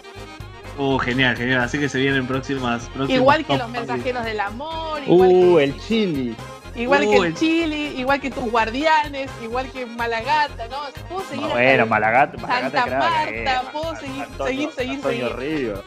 Uh, 0.76 0.98
genial, 0.98 1.36
genial. 1.36 1.60
Así 1.60 1.78
que 1.78 1.88
se 1.88 1.98
vienen 1.98 2.26
próximas. 2.26 2.90
Igual 3.08 3.44
que 3.44 3.56
los 3.56 3.68
mensajeros 3.68 4.24
del 4.24 4.40
amor, 4.40 5.00
igual 5.06 5.30
Uh, 5.30 5.58
el 5.60 5.80
chili. 5.80 6.34
Igual 6.76 7.00
que 7.02 7.16
el 7.16 7.34
Chili, 7.34 7.94
igual 8.00 8.20
que 8.20 8.30
tus 8.30 8.50
guardianes, 8.50 9.30
igual 9.42 9.70
que 9.70 9.86
Malagata, 9.86 10.66
¿no? 10.68 10.78
Puedo 11.08 11.24
seguir 11.28 11.44
hasta 11.44 11.54
Bueno, 11.54 11.86
Malagata, 11.86 12.38
Santa 12.38 12.46
Malagata, 12.48 12.84
crack, 12.86 13.00
Marta, 13.00 13.30
eh, 13.62 13.68
puedo 13.72 13.96
seguir, 13.96 14.22
Antonio- 14.22 14.46
seguir, 14.46 14.70
seguir, 14.72 14.94
Antonio 14.96 15.28
seguir. 15.36 15.36
Río. 15.58 15.82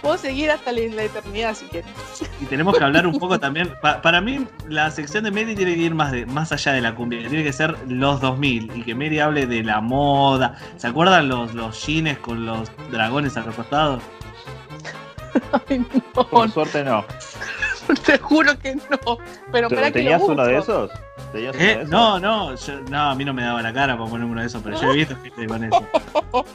Puedo 0.00 0.18
seguir 0.18 0.50
hasta 0.50 0.70
la, 0.70 0.80
la 0.94 1.02
eternidad 1.04 1.54
si 1.54 1.64
quieres. 1.66 1.90
Y 2.40 2.44
tenemos 2.46 2.76
que 2.76 2.84
hablar 2.84 3.06
un 3.06 3.18
poco 3.18 3.38
también. 3.40 3.72
pa- 3.80 4.02
para 4.02 4.20
mí, 4.20 4.46
la 4.68 4.90
sección 4.90 5.24
de 5.24 5.30
Mary 5.30 5.54
tiene 5.54 5.74
que 5.74 5.80
ir 5.80 5.94
más, 5.94 6.12
de, 6.12 6.26
más 6.26 6.52
allá 6.52 6.72
de 6.72 6.82
la 6.82 6.94
cumbia. 6.94 7.26
Tiene 7.26 7.42
que 7.42 7.52
ser 7.54 7.74
los 7.88 8.20
2000. 8.20 8.70
Y 8.76 8.82
que 8.82 8.94
Mary 8.94 9.18
hable 9.20 9.46
de 9.46 9.62
la 9.62 9.80
moda. 9.80 10.56
¿Se 10.76 10.88
acuerdan 10.88 11.28
los, 11.28 11.54
los 11.54 11.86
jeans 11.86 12.18
con 12.18 12.44
los 12.44 12.70
dragones 12.90 13.34
al 13.38 13.46
costado? 13.54 13.98
Por 16.30 16.50
suerte 16.50 16.84
no. 16.84 17.04
Te 18.06 18.18
juro 18.18 18.58
que 18.58 18.74
no. 18.76 19.18
Pero 19.52 19.68
¿Tú 19.68 19.74
para 19.74 19.86
que 19.88 19.92
¿Tenías 20.00 20.22
uno 20.22 20.44
de 20.44 20.58
esos? 20.58 20.90
¿Tenías 21.32 21.54
uno 21.54 21.64
¿Eh? 21.64 21.66
de 21.66 21.72
esos? 21.82 21.88
No, 21.90 22.18
no, 22.18 22.54
yo- 22.54 22.80
no, 22.90 23.10
a 23.10 23.14
mí 23.14 23.24
no 23.24 23.32
me 23.34 23.42
daba 23.42 23.60
la 23.62 23.72
cara 23.72 23.96
para 23.96 24.08
ponerme 24.08 24.32
uno 24.32 24.40
de 24.40 24.46
esos, 24.46 24.62
pero 24.62 24.80
yo 24.80 24.92
he 24.92 24.96
visto 24.96 25.16
gente 25.16 25.46
con 25.46 25.64
eso. 25.64 25.86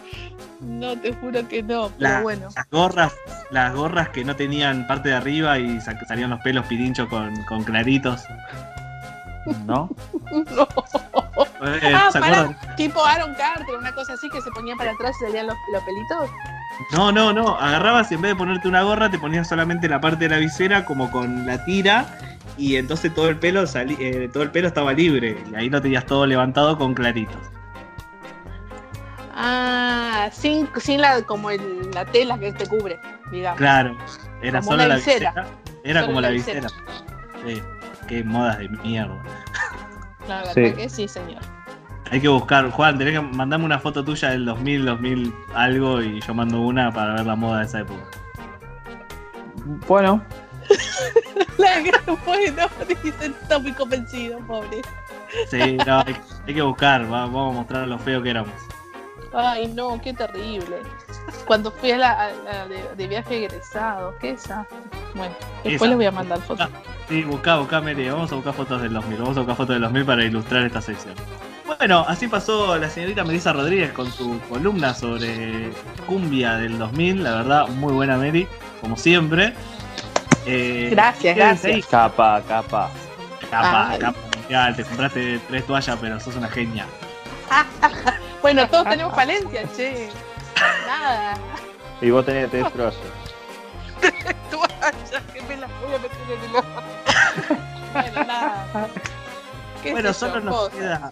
No, 0.61 0.93
te 0.99 1.14
juro 1.14 1.47
que 1.47 1.64
no, 1.64 1.89
pero 1.97 2.10
La- 2.15 2.22
bueno. 2.22 2.49
Las 2.53 2.69
gorras, 2.69 3.14
las 3.49 3.73
gorras 3.73 4.10
que 4.10 4.26
no 4.26 4.35
tenían 4.35 4.88
parte 4.88 5.07
de 5.07 5.15
arriba 5.15 5.57
y 5.57 5.80
sa- 5.80 5.97
salían 6.06 6.30
los 6.31 6.41
pelos 6.41 6.65
pirinchos 6.65 7.07
con, 7.07 7.34
con 7.45 7.64
claritos. 7.64 8.23
¿No? 9.65 9.89
No. 10.31 10.67
Eh, 11.65 11.93
ah, 11.95 12.09
¿se 12.11 12.19
para, 12.19 12.75
tipo 12.75 13.03
Aaron 13.03 13.33
Carter, 13.35 13.75
una 13.77 13.93
cosa 13.93 14.13
así 14.13 14.29
que 14.29 14.41
se 14.41 14.49
ponía 14.51 14.75
para 14.75 14.91
atrás 14.91 15.15
y 15.21 15.25
salían 15.25 15.47
los, 15.47 15.55
los 15.73 15.83
pelitos. 15.83 16.29
No, 16.93 17.11
no, 17.11 17.33
no. 17.33 17.55
Agarrabas 17.57 18.11
y 18.11 18.15
en 18.15 18.21
vez 18.21 18.31
de 18.31 18.35
ponerte 18.37 18.67
una 18.67 18.83
gorra, 18.83 19.09
te 19.09 19.19
ponías 19.19 19.47
solamente 19.47 19.87
la 19.89 19.99
parte 20.01 20.25
de 20.27 20.29
la 20.35 20.37
visera 20.37 20.85
como 20.85 21.09
con 21.11 21.45
la 21.45 21.63
tira. 21.65 22.05
Y 22.57 22.75
entonces 22.77 23.13
todo 23.13 23.29
el 23.29 23.37
pelo 23.39 23.63
salí- 23.63 23.97
eh, 23.99 24.29
todo 24.31 24.43
el 24.43 24.51
pelo 24.51 24.67
estaba 24.67 24.93
libre. 24.93 25.41
Y 25.51 25.55
ahí 25.55 25.69
lo 25.69 25.81
tenías 25.81 26.05
todo 26.05 26.25
levantado 26.25 26.77
con 26.77 26.93
claritos. 26.93 27.37
Ah, 29.33 30.29
sin, 30.31 30.67
sin 30.77 31.01
la, 31.01 31.21
como 31.23 31.49
el- 31.51 31.91
la 31.93 32.05
tela 32.05 32.37
que 32.37 32.51
te 32.51 32.67
cubre, 32.67 32.99
digamos. 33.31 33.57
Claro. 33.57 33.97
Era 34.41 34.59
Como 34.59 34.71
solo 34.71 34.87
la 34.87 34.95
visera. 34.95 35.29
visera. 35.31 35.47
Era 35.83 35.99
Solo 36.01 36.07
como 36.11 36.21
la 36.21 36.27
la 36.29 36.33
visera. 36.33 36.61
visera. 36.61 36.75
Sí. 37.45 37.61
Qué 38.10 38.23
modas 38.23 38.57
de 38.57 38.68
mierda. 38.69 39.22
La 40.27 40.38
verdad 40.40 40.53
Sí. 40.53 40.73
que 40.73 40.90
sí, 40.90 41.07
señor. 41.07 41.41
Hay 42.11 42.19
que 42.19 42.27
buscar, 42.27 42.69
Juan, 42.72 42.98
tenés 42.98 43.14
que 43.14 43.22
mandarme 43.22 43.65
una 43.65 43.77
foto 43.80 44.03
tuya 44.03 44.31
del 44.31 44.44
2000, 44.45 44.84
2000 44.86 45.34
algo 45.53 46.02
y 46.02 46.19
yo 46.22 46.34
mando 46.34 46.60
una 46.61 46.91
para 46.91 47.14
ver 47.14 47.26
la 47.26 47.36
moda 47.36 47.60
de 47.60 47.65
esa 47.65 47.80
época. 47.81 48.02
Bueno, 49.88 50.22
La 51.57 51.84
que 51.84 51.91
bueno, 52.26 52.64
está 53.22 53.60
muy 53.60 53.72
convencido, 53.73 54.40
pobre. 54.40 54.81
Sí, 55.49 55.77
no, 55.86 55.99
hay, 55.99 56.15
hay 56.48 56.53
que 56.56 56.61
buscar, 56.64 57.03
va- 57.03 57.26
vamos 57.26 57.53
a 57.53 57.57
mostrar 57.60 57.88
lo 57.88 57.99
feo 57.99 58.22
que 58.23 58.31
éramos. 58.31 58.53
Ay, 59.34 59.68
no, 59.68 59.99
qué 60.01 60.14
terrible. 60.14 60.77
Cuando 61.45 61.72
fui 61.72 61.91
a 61.91 61.97
la, 61.97 62.11
a 62.26 62.31
la 62.43 62.68
de, 62.68 62.84
de 62.95 63.07
viaje 63.07 63.45
egresado, 63.45 64.15
qué 64.19 64.31
desastre. 64.34 64.77
Bueno, 65.15 65.35
después 65.64 65.76
Esa. 65.76 65.85
les 65.88 65.95
voy 65.95 66.06
a 66.06 66.11
mandar 66.11 66.39
fotos. 66.41 66.68
Sí, 67.07 67.23
buscá, 67.23 67.57
buscá, 67.57 67.81
Mary, 67.81 68.10
vamos 68.10 68.31
a 68.31 68.35
buscar 68.35 68.53
fotos 68.53 68.81
del 68.81 68.93
2000, 68.93 69.18
vamos 69.19 69.38
a 69.38 69.39
buscar 69.41 69.56
fotos 69.56 69.76
del 69.76 69.81
2000 69.84 70.06
para 70.06 70.23
ilustrar 70.23 70.64
esta 70.65 70.81
sección. 70.81 71.15
Bueno, 71.65 72.03
así 72.07 72.27
pasó 72.27 72.77
la 72.77 72.89
señorita 72.89 73.23
Melissa 73.23 73.53
Rodríguez 73.53 73.91
con 73.93 74.11
su 74.11 74.39
columna 74.49 74.93
sobre 74.93 75.72
cumbia 76.07 76.56
del 76.56 76.77
2000, 76.80 77.23
la 77.23 77.35
verdad, 77.35 77.68
muy 77.68 77.93
buena 77.93 78.18
Mary, 78.18 78.47
como 78.81 78.97
siempre. 78.97 79.53
Eh, 80.45 80.88
Gracias, 80.91 81.35
gracias. 81.35 81.76
ahí. 81.76 81.84
capa, 81.84 82.41
capa. 82.47 82.89
Capa, 83.51 83.89
Ay. 83.91 83.99
capa 83.99 84.18
mundial, 84.38 84.76
te 84.76 84.84
compraste 84.84 85.39
tres 85.47 85.65
toallas, 85.68 85.97
pero 86.01 86.19
sos 86.19 86.35
una 86.35 86.47
genia. 86.47 86.85
Bueno, 88.41 88.67
todos 88.69 88.88
tenemos 88.89 89.13
falencias, 89.13 89.69
che. 89.76 90.09
Nada. 90.88 91.38
Y 92.01 92.09
vos 92.09 92.26
tenés 92.26 92.49
tres 92.49 92.71
trozos. 92.73 93.01
Toalla, 94.49 95.21
que 95.34 95.41
me 95.41 95.57
las 95.57 95.69
voy 95.81 95.93
a 95.93 95.97
meter 95.99 96.17
en 96.31 96.49
el 96.49 96.55
ojo. 96.55 96.81
Bueno, 97.93 98.23
nada. 98.23 98.88
¿Qué 99.84 99.91
Bueno, 99.91 100.13
sé 100.13 100.26
yo, 100.26 100.31
solo 100.34 100.41
nos 100.41 100.69
queda. 100.69 101.11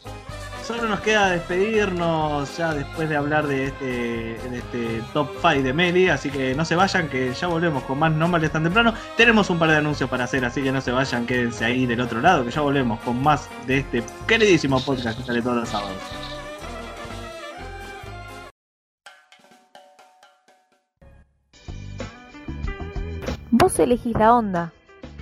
Solo 0.65 0.83
nos 0.89 0.99
queda 0.99 1.29
despedirnos 1.31 2.57
ya 2.57 2.73
después 2.73 3.07
de 3.07 3.15
hablar 3.15 3.47
de 3.47 3.67
este, 3.67 3.85
de 3.85 4.57
este 4.57 5.01
top 5.13 5.29
5 5.41 5.63
de 5.63 5.73
Meli, 5.73 6.09
así 6.09 6.29
que 6.29 6.53
no 6.55 6.65
se 6.65 6.75
vayan, 6.75 7.07
que 7.07 7.33
ya 7.33 7.47
volvemos 7.47 7.83
con 7.83 7.99
más 7.99 8.11
No 8.11 8.27
Males 8.27 8.51
tan 8.51 8.63
temprano. 8.63 8.93
Tenemos 9.15 9.49
un 9.49 9.59
par 9.59 9.69
de 9.69 9.77
anuncios 9.77 10.09
para 10.09 10.25
hacer, 10.25 10.43
así 10.43 10.61
que 10.61 10.71
no 10.73 10.81
se 10.81 10.91
vayan, 10.91 11.25
quédense 11.25 11.63
ahí 11.63 11.85
del 11.85 12.01
otro 12.01 12.19
lado, 12.19 12.43
que 12.43 12.51
ya 12.51 12.59
volvemos 12.61 12.99
con 13.01 13.21
más 13.23 13.49
de 13.65 13.79
este 13.79 14.03
queridísimo 14.27 14.79
podcast 14.81 15.17
que 15.17 15.25
sale 15.25 15.41
todos 15.41 15.57
los 15.57 15.69
sábados. 15.69 15.95
Vos 23.49 23.79
elegís 23.79 24.13
la 24.17 24.35
onda, 24.35 24.73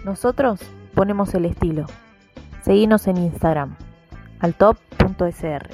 nosotros 0.04 0.60
ponemos 0.96 1.36
el 1.36 1.46
estilo. 1.46 1.86
Seguinos 2.64 3.06
en 3.06 3.18
Instagram, 3.18 3.76
altop.sr. 4.40 5.70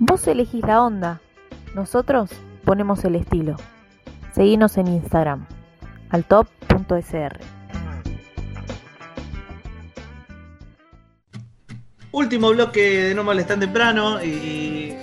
Vos 0.00 0.26
elegís 0.26 0.66
la 0.66 0.82
onda, 0.82 1.20
nosotros 1.76 2.30
ponemos 2.64 3.04
el 3.04 3.14
estilo. 3.14 3.54
Seguinos 4.32 4.76
en 4.78 4.88
Instagram, 4.88 5.46
altop.sr. 6.10 7.38
Último 12.10 12.50
bloque 12.50 12.80
de 12.80 13.14
No 13.14 13.22
Males 13.22 13.46
tan 13.46 13.60
temprano 13.60 14.22
y 14.22 14.94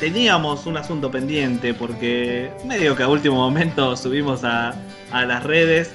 teníamos 0.00 0.66
un 0.66 0.76
asunto 0.76 1.10
pendiente 1.10 1.74
porque 1.74 2.50
medio 2.64 2.94
que 2.96 3.02
a 3.02 3.08
último 3.08 3.36
momento 3.36 3.96
subimos 3.96 4.44
a, 4.44 4.74
a 5.10 5.24
las 5.24 5.42
redes 5.42 5.92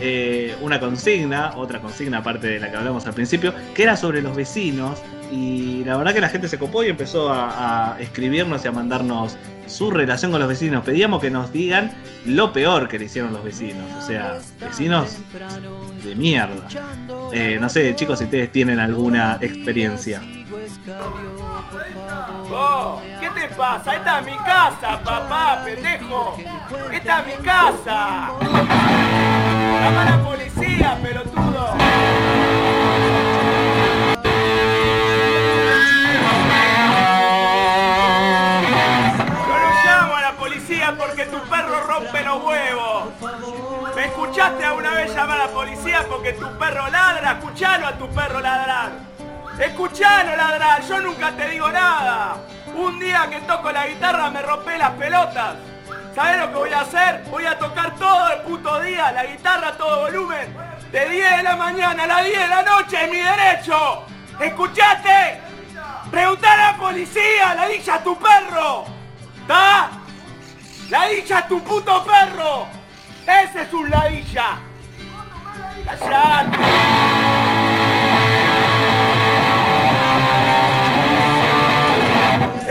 eh, 0.00 0.54
una 0.60 0.78
consigna, 0.78 1.52
otra 1.56 1.80
consigna 1.80 2.18
aparte 2.18 2.46
de 2.46 2.60
la 2.60 2.70
que 2.70 2.76
hablamos 2.76 3.04
al 3.06 3.14
principio, 3.14 3.52
que 3.74 3.82
era 3.82 3.96
sobre 3.96 4.22
los 4.22 4.36
vecinos 4.36 5.00
y 5.32 5.82
la 5.84 5.96
verdad 5.96 6.14
que 6.14 6.20
la 6.20 6.28
gente 6.28 6.48
se 6.48 6.56
copó 6.56 6.84
y 6.84 6.88
empezó 6.88 7.30
a, 7.30 7.96
escribirnos 7.98 8.64
y 8.64 8.68
a 8.68 8.72
mandarnos 8.72 9.36
su 9.66 9.90
relación 9.90 10.30
con 10.30 10.40
los 10.40 10.48
vecinos. 10.48 10.84
Pedíamos 10.84 11.20
que 11.20 11.30
nos 11.30 11.52
digan 11.52 11.90
lo 12.24 12.52
peor 12.52 12.88
que 12.88 12.98
le 12.98 13.06
hicieron 13.06 13.32
los 13.32 13.42
vecinos, 13.42 13.84
o 13.98 14.06
sea, 14.06 14.38
vecinos 14.60 15.16
de 16.04 16.14
mierda. 16.14 16.68
Eh, 17.32 17.58
no 17.60 17.68
sé, 17.68 17.94
chicos, 17.96 18.20
si 18.20 18.26
ustedes 18.26 18.52
tienen 18.52 18.78
alguna 18.78 19.38
experiencia. 19.40 20.22
¿Qué 23.20 23.30
te 23.30 23.48
pasa? 23.54 23.96
Esta 23.96 24.20
es 24.20 24.26
mi 24.26 24.36
casa, 24.38 25.00
papá, 25.04 25.62
pendejo. 25.64 26.36
Esta 26.92 27.20
es 27.20 27.26
mi 27.26 27.44
casa. 27.44 28.30
Llama 29.82 30.02
a 30.02 30.04
la 30.04 30.24
policía, 30.24 30.98
pelotudo. 31.02 31.74
Yo 39.46 39.58
no 39.58 39.84
llamo 39.84 40.14
a 40.14 40.20
la 40.20 40.32
policía 40.32 40.94
porque 40.98 41.24
tu 41.26 41.38
perro 41.48 41.80
rompe 41.86 42.24
los 42.24 42.44
huevos. 42.44 43.04
¿Me 43.94 44.04
escuchaste 44.04 44.64
alguna 44.64 44.90
vez 44.94 45.14
llamar 45.14 45.40
a 45.40 45.46
la 45.46 45.52
policía 45.52 46.04
porque 46.08 46.32
tu 46.34 46.46
perro 46.58 46.88
ladra? 46.88 47.32
Escuchalo 47.32 47.86
a 47.86 47.92
tu 47.92 48.08
perro 48.08 48.40
ladrar. 48.40 49.17
Escuchalo 49.58 50.36
ladrar, 50.36 50.82
yo 50.82 51.00
nunca 51.00 51.32
te 51.32 51.48
digo 51.48 51.68
nada. 51.70 52.36
Un 52.74 53.00
día 53.00 53.26
que 53.28 53.40
toco 53.40 53.72
la 53.72 53.88
guitarra 53.88 54.30
me 54.30 54.40
rompé 54.40 54.78
las 54.78 54.92
pelotas. 54.92 55.56
¿Sabes 56.14 56.38
lo 56.38 56.48
que 56.48 56.54
voy 56.54 56.72
a 56.72 56.80
hacer? 56.80 57.24
Voy 57.30 57.44
a 57.44 57.58
tocar 57.58 57.94
todo 57.96 58.32
el 58.32 58.40
puto 58.42 58.80
día, 58.80 59.10
la 59.10 59.26
guitarra 59.26 59.68
a 59.68 59.76
todo 59.76 60.02
volumen. 60.02 60.56
De 60.92 61.08
10 61.08 61.36
de 61.38 61.42
la 61.42 61.56
mañana 61.56 62.04
a 62.04 62.06
las 62.06 62.24
10 62.24 62.38
de 62.38 62.48
la 62.48 62.62
noche 62.62 63.04
es 63.04 63.10
mi 63.10 63.18
derecho. 63.18 64.04
¿Escuchaste? 64.38 65.40
Preguntale 66.10 66.62
a 66.62 66.72
la 66.72 66.78
policía, 66.78 67.54
la 67.54 67.66
dicha 67.66 67.94
a 67.96 68.02
tu 68.02 68.16
perro. 68.16 68.84
¿Está? 69.40 69.90
La 70.88 71.06
dicha 71.08 71.38
a 71.38 71.48
tu 71.48 71.60
puto 71.62 72.04
perro. 72.04 72.66
Ese 73.26 73.62
es 73.62 73.72
un 73.72 73.90
ladilla. 73.90 74.58
¡Callate! 75.84 77.07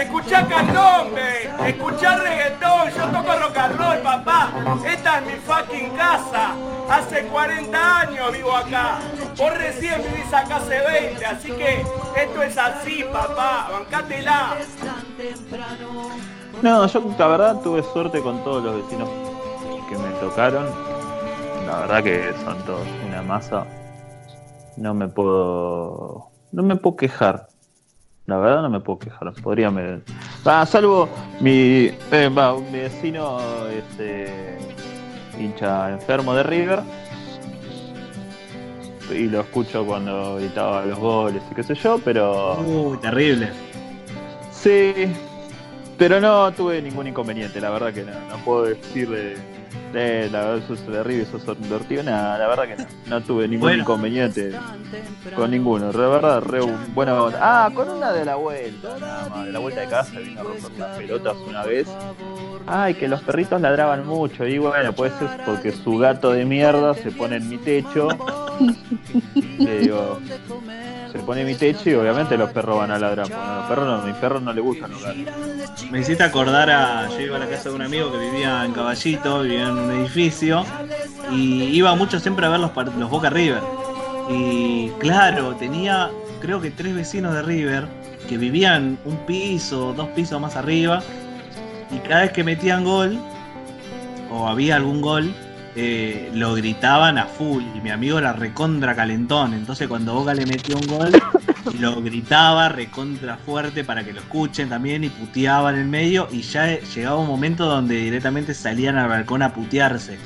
Escuchá 0.08 0.48
candombe, 0.48 1.52
escuchá 1.68 2.16
reggaetón, 2.16 2.90
yo 2.96 3.08
toco 3.08 3.40
rock 3.40 3.58
and 3.58 3.78
roll, 3.78 3.98
papá. 3.98 4.54
Esta 4.88 5.20
es 5.20 5.26
mi 5.26 5.34
fucking 5.34 5.90
casa. 5.98 6.56
Hace 6.90 7.28
40 7.28 8.00
años 8.00 8.32
vivo 8.32 8.56
acá. 8.56 9.00
Vos 9.38 9.58
recién 9.58 10.02
vivís 10.04 10.34
acá 10.34 10.56
hace 10.56 10.80
20, 10.80 11.26
así 11.26 11.52
que 11.52 11.86
esto 12.16 12.42
es 12.42 12.58
así, 12.58 13.04
papá. 13.12 13.68
Bancátela. 13.70 14.56
No, 16.62 16.88
yo 16.88 17.16
la 17.20 17.28
verdad 17.28 17.62
tuve 17.62 17.84
suerte 17.84 18.22
con 18.22 18.42
todos 18.46 18.64
los 18.64 18.82
vecinos 18.84 19.10
que 19.90 19.98
me 19.98 20.10
tocaron. 20.22 20.68
La 21.68 21.80
verdad 21.80 22.02
que 22.02 22.34
son 22.46 22.58
todos 22.64 22.88
una 23.06 23.22
masa. 23.24 23.66
No 24.78 24.94
me 24.94 25.10
puedo. 25.10 26.32
No 26.54 26.64
me 26.64 26.78
puedo 26.78 26.96
quejar. 26.96 27.50
La 28.28 28.36
verdad 28.38 28.62
no 28.62 28.70
me 28.70 28.82
puedo 28.82 29.00
quejar. 29.00 29.32
Podría 29.42 29.72
me. 29.72 30.02
Ah, 30.44 30.66
salvo 30.66 31.08
mi. 31.40 31.90
eh, 32.12 32.30
mi 32.30 32.78
vecino 32.78 33.40
este, 33.70 34.58
hincha 35.40 35.92
enfermo 35.92 36.34
de 36.36 36.44
River. 36.44 36.82
Y 39.10 39.28
lo 39.28 39.40
escucho 39.40 39.86
cuando 39.86 40.36
gritaba 40.36 40.86
los 40.86 41.00
goles 41.00 41.42
y 41.50 41.56
qué 41.56 41.64
sé 41.64 41.74
yo, 41.76 42.00
pero. 42.04 42.60
Uy, 42.60 42.98
terrible. 42.98 43.50
Sí, 44.52 44.94
pero 45.98 46.20
no 46.20 46.52
tuve 46.52 46.82
ningún 46.82 47.08
inconveniente, 47.08 47.62
la 47.62 47.70
verdad 47.70 47.94
que 47.94 48.04
no, 48.04 48.12
no 48.12 48.36
puedo 48.44 48.66
decir 48.66 49.08
Sí, 49.98 50.30
la 50.32 50.40
verdad, 50.42 50.58
eso 50.58 50.74
es 50.76 50.86
terrible, 50.86 51.24
eso 51.24 51.38
es 51.38 51.60
divertido. 51.62 52.04
Nada, 52.04 52.38
la 52.38 52.48
verdad 52.48 52.64
que 52.68 52.76
no, 52.76 52.86
no 53.08 53.22
tuve 53.24 53.48
ningún 53.48 53.62
Bueno. 53.70 53.82
inconveniente 53.82 54.52
con 55.36 55.50
ninguno. 55.50 55.92
La 55.92 56.08
verdad, 56.08 56.42
re 56.42 56.62
buena 56.94 57.20
onda. 57.24 57.40
Ah, 57.42 57.70
con 57.74 57.90
una 57.90 58.12
de 58.14 58.24
la 58.24 58.36
vuelta, 58.36 58.96
nada 59.00 59.30
más. 59.30 59.46
De 59.48 59.52
la 59.52 59.60
vuelta 59.60 59.82
de 59.82 59.88
casa 59.88 60.20
vino 60.20 60.42
a 60.42 60.44
romper 60.44 60.72
las 60.78 60.98
pelotas 60.98 61.36
una 61.48 61.64
vez. 61.64 61.88
Ay, 62.68 62.94
que 62.94 63.08
los 63.08 63.22
perritos 63.24 63.60
ladraban 63.60 64.06
mucho. 64.06 64.46
Y 64.46 64.60
bueno, 64.60 64.94
pues 64.94 65.14
es 65.20 65.32
porque 65.46 65.72
su 65.72 65.98
gato 65.98 66.32
de 66.32 66.46
mierda 66.46 66.94
se 66.94 67.10
pone 67.12 67.38
en 67.38 67.50
mi 67.50 67.58
techo. 67.58 68.10
Le 69.58 69.80
digo, 69.80 70.20
se 71.18 71.24
pone 71.24 71.44
mi 71.44 71.56
techo 71.56 71.90
y 71.90 71.94
obviamente 71.96 72.38
los 72.38 72.52
perros 72.52 72.78
van 72.78 72.92
a 72.92 73.00
ladrar. 73.00 73.32
a 73.32 73.58
los 73.58 73.68
perros 73.68 73.88
no, 73.88 73.96
a 73.96 74.06
mis 74.06 74.16
perros 74.16 74.42
no 74.42 74.54
les 74.54 74.64
gustan 74.64 74.92
los 74.92 75.02
gatos. 75.02 75.86
Me 75.92 76.00
hiciste 76.00 76.24
acordar 76.24 76.70
a. 76.70 77.10
Yo 77.10 77.20
iba 77.22 77.38
a 77.38 77.40
la 77.40 77.48
casa 77.48 77.70
de 77.70 77.76
un 77.76 77.82
amigo 77.82 78.12
que 78.12 78.18
vivía 78.18 78.64
en 78.66 78.74
Caballito, 78.74 79.42
vivía 79.42 79.68
en 79.68 79.78
un 79.78 79.92
edificio, 79.92 80.66
y 81.32 81.64
iba 81.64 81.96
mucho 81.96 82.20
siempre 82.20 82.46
a 82.46 82.50
ver 82.50 82.60
los, 82.60 82.72
los 82.76 83.10
Boca 83.10 83.30
River. 83.30 83.62
Y 84.30 84.90
claro, 85.00 85.56
tenía 85.56 86.10
creo 86.42 86.62
que 86.62 86.72
tres 86.72 86.96
vecinos 86.96 87.34
de 87.34 87.42
River 87.42 87.88
que 88.28 88.38
vivían 88.38 88.98
un 89.06 89.18
piso, 89.26 89.94
dos 89.94 90.08
pisos 90.10 90.40
más 90.40 90.56
arriba, 90.56 91.02
y 91.92 91.98
cada 92.00 92.22
vez 92.22 92.32
que 92.32 92.44
metían 92.44 92.84
gol, 92.84 93.18
o 94.32 94.48
había 94.48 94.76
algún 94.76 95.02
gol, 95.02 95.34
eh, 95.80 96.32
lo 96.34 96.56
gritaban 96.56 97.18
a 97.20 97.26
full. 97.26 97.64
Y 97.76 97.82
mi 97.82 97.92
amigo 97.92 98.18
era 98.18 98.34
recontra 98.34 98.96
calentón. 98.96 99.54
Entonces 99.54 99.88
cuando 99.88 100.16
Boca 100.16 100.34
le 100.34 100.46
metió 100.46 100.76
un 100.76 100.88
gol, 100.88 101.12
lo 101.80 102.02
gritaba 102.02 102.68
recontra 102.70 103.38
fuerte 103.38 103.84
para 103.84 104.04
que 104.04 104.12
lo 104.12 104.20
escuchen 104.22 104.70
también 104.70 105.04
y 105.04 105.10
puteaba 105.10 105.70
en 105.70 105.78
el 105.78 105.88
medio. 105.88 106.28
Y 106.32 106.42
ya 106.42 106.80
llegaba 106.80 107.18
un 107.18 107.28
momento 107.28 107.66
donde 107.68 107.96
directamente 107.98 108.54
salían 108.54 108.98
al 108.98 109.08
balcón 109.08 109.44
a 109.44 109.54
putearse. 109.54 110.18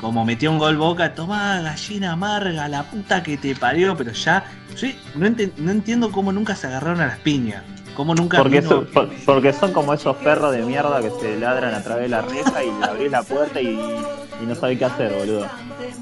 Como 0.00 0.24
metió 0.24 0.50
un 0.50 0.58
gol 0.58 0.76
Boca, 0.76 1.14
toma 1.14 1.60
gallina 1.60 2.12
amarga, 2.12 2.68
la 2.68 2.84
puta 2.84 3.22
que 3.22 3.36
te 3.36 3.54
parió. 3.54 3.96
Pero 3.96 4.12
ya, 4.12 4.44
sí, 4.74 4.96
no, 5.14 5.26
enten- 5.26 5.52
no 5.56 5.70
entiendo 5.70 6.12
cómo 6.12 6.30
nunca 6.32 6.54
se 6.54 6.66
agarraron 6.66 7.00
a 7.00 7.06
las 7.06 7.18
piñas. 7.18 7.62
Cómo 8.00 8.14
nunca 8.14 8.38
Porque, 8.38 8.62
vino- 8.62 8.70
son, 8.70 8.86
por- 8.86 9.08
porque 9.26 9.52
son 9.52 9.74
como 9.74 9.92
esos 9.92 10.16
perros 10.16 10.52
de 10.52 10.62
mierda 10.62 11.02
que 11.02 11.10
se 11.20 11.36
ladran 11.36 11.74
a 11.74 11.84
través 11.84 12.04
de 12.04 12.08
la 12.08 12.22
reja 12.22 12.64
y 12.64 12.70
le 12.80 12.84
abrís 12.86 13.10
la 13.10 13.22
puerta 13.22 13.60
y, 13.60 13.66
y 13.68 14.46
no 14.46 14.54
sabés 14.54 14.78
qué 14.78 14.86
hacer, 14.86 15.12
boludo. 15.12 15.46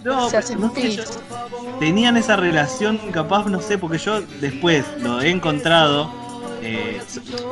No, 0.05 0.29
pero 0.31 0.61
no 0.61 0.73
sé, 0.75 0.91
yo- 0.93 1.03
tenían 1.81 2.17
esa 2.17 2.37
relación, 2.37 2.99
capaz, 3.11 3.47
no 3.47 3.61
sé, 3.61 3.79
porque 3.79 3.99
yo 3.99 4.21
después 4.41 4.85
lo 5.01 5.21
he 5.21 5.31
encontrado. 5.31 6.09
eh, 6.63 7.01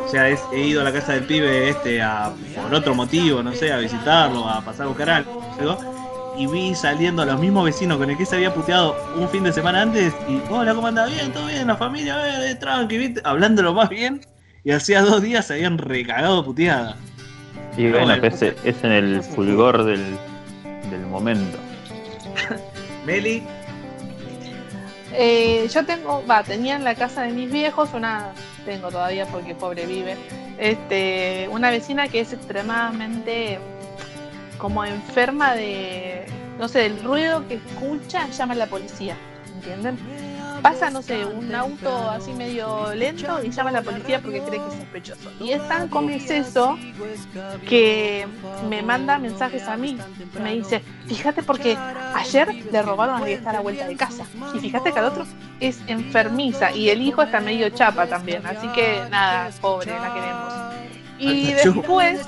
o 0.05 0.09
sea, 0.09 0.29
es- 0.29 0.45
he 0.53 0.61
ido 0.61 0.81
a 0.81 0.85
la 0.85 0.93
casa 0.93 1.15
del 1.15 1.25
pibe 1.25 1.69
este 1.69 2.01
a, 2.01 2.31
por 2.63 2.73
otro 2.73 2.95
motivo, 2.95 3.43
no 3.43 3.53
sé, 3.53 3.73
a 3.73 3.79
visitarlo, 3.79 4.49
a 4.49 4.61
pasar 4.65 4.85
a 4.87 4.89
buscar 4.91 5.11
algo. 5.11 5.43
Y 6.39 6.47
vi 6.47 6.73
saliendo 6.77 7.23
a 7.23 7.27
los 7.27 7.41
mismos 7.41 7.65
vecinos 7.65 7.99
con 7.99 8.11
el 8.11 8.17
que 8.17 8.27
se 8.27 8.37
había 8.37 8.55
puteado 8.55 8.95
un 9.17 9.29
fin 9.29 9.43
de 9.43 9.53
semana 9.53 9.83
antes. 9.83 10.15
Y, 10.29 10.41
hola, 10.53 10.73
¿cómo 10.73 10.87
anda? 10.87 11.07
Bien, 11.07 11.33
todo 11.33 11.47
bien, 11.47 11.67
la 11.67 11.77
familia, 11.77 12.49
eh, 12.49 12.55
tranqui, 12.55 12.97
¿viste? 12.99 13.21
Hablándolo 13.25 13.75
más 13.75 13.89
bien. 13.89 14.21
Y 14.67 14.73
hacía 14.73 15.01
dos 15.01 15.23
días 15.23 15.47
se 15.47 15.55
habían 15.55 15.79
recagado 15.79 16.45
puteada. 16.45 16.97
Y 17.77 17.89
bueno, 17.89 18.07
bueno. 18.07 18.21
pues, 18.21 18.43
es, 18.43 18.57
es 18.65 18.83
en 18.83 18.91
el 18.91 19.23
fulgor 19.23 19.85
del, 19.85 20.03
del 20.91 21.07
momento. 21.07 21.57
Meli, 23.07 23.45
Eh, 25.13 25.69
yo 25.73 25.87
tengo, 25.87 26.25
va, 26.29 26.43
tenía 26.43 26.75
en 26.75 26.83
la 26.83 26.97
casa 26.97 27.23
de 27.23 27.33
mis 27.33 27.49
viejos 27.49 27.91
una, 27.95 28.33
tengo 28.65 28.89
todavía 28.89 29.25
porque 29.27 29.55
pobre 29.55 29.87
vive, 29.87 30.17
este, 30.59 31.49
una 31.53 31.71
vecina 31.71 32.09
que 32.09 32.19
es 32.19 32.33
extremadamente 32.33 33.61
como 34.59 34.85
enferma 34.85 35.55
de, 35.55 36.27
no 36.59 36.67
sé, 36.67 36.81
del 36.81 37.05
ruido 37.05 37.47
que 37.47 37.55
escucha, 37.55 38.29
llama 38.31 38.55
a 38.55 38.57
la 38.57 38.67
policía, 38.67 39.17
¿entienden? 39.55 39.97
Pasa, 40.63 40.91
no 40.91 41.03
sé, 41.03 41.25
un 41.25 41.55
auto 41.55 42.11
así 42.11 42.33
medio 42.33 42.95
lento 42.95 43.43
y 43.43 43.51
llama 43.51 43.71
a 43.71 43.73
la 43.75 43.83
policía 43.83 44.21
porque 44.21 44.41
cree 44.41 44.61
que 44.61 44.69
es 44.69 44.75
sospechoso. 44.75 45.31
Y 45.41 45.53
es 45.53 45.69
tan 45.69 45.91
es 46.11 46.31
eso 46.31 46.79
que 47.69 48.27
me 48.69 48.83
manda 48.83 49.19
mensajes 49.19 49.63
a 49.69 49.77
mí. 49.77 49.99
Me 50.43 50.55
dice, 50.55 50.83
fíjate 51.07 51.43
porque 51.43 51.77
ayer 52.15 52.55
le 52.71 52.83
robaron 52.83 53.25
que 53.25 53.35
está 53.35 53.51
a 53.51 53.55
la 53.55 53.61
vuelta 53.61 53.87
de 53.87 53.97
casa. 53.97 54.25
Y 54.55 54.59
fíjate 54.59 54.93
que 54.93 54.99
al 54.99 55.07
otro 55.07 55.27
es 55.61 55.81
enfermiza 55.87 56.73
y 56.73 56.91
el 56.91 57.03
hijo 57.03 57.23
está 57.23 57.41
medio 57.41 57.69
chapa 57.71 58.07
también. 58.07 58.45
Así 58.47 58.69
que 58.69 59.03
nada, 59.11 59.51
pobre, 59.61 59.93
la 59.93 60.13
queremos. 60.13 60.86
Y 61.19 61.53
después, 61.55 62.21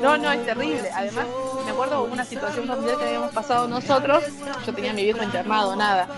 no, 0.00 0.16
no, 0.16 0.30
es 0.32 0.46
terrible. 0.46 0.88
Además, 0.94 1.26
me 1.64 1.70
acuerdo 1.72 2.04
una 2.04 2.24
situación 2.24 2.66
familiar 2.66 2.98
que 2.98 3.06
habíamos 3.06 3.32
pasado 3.32 3.66
nosotros. 3.68 4.22
Yo 4.66 4.72
tenía 4.72 4.92
a 4.92 4.94
mi 4.94 5.02
viejo 5.02 5.22
internado, 5.22 5.74
nada. 5.76 6.08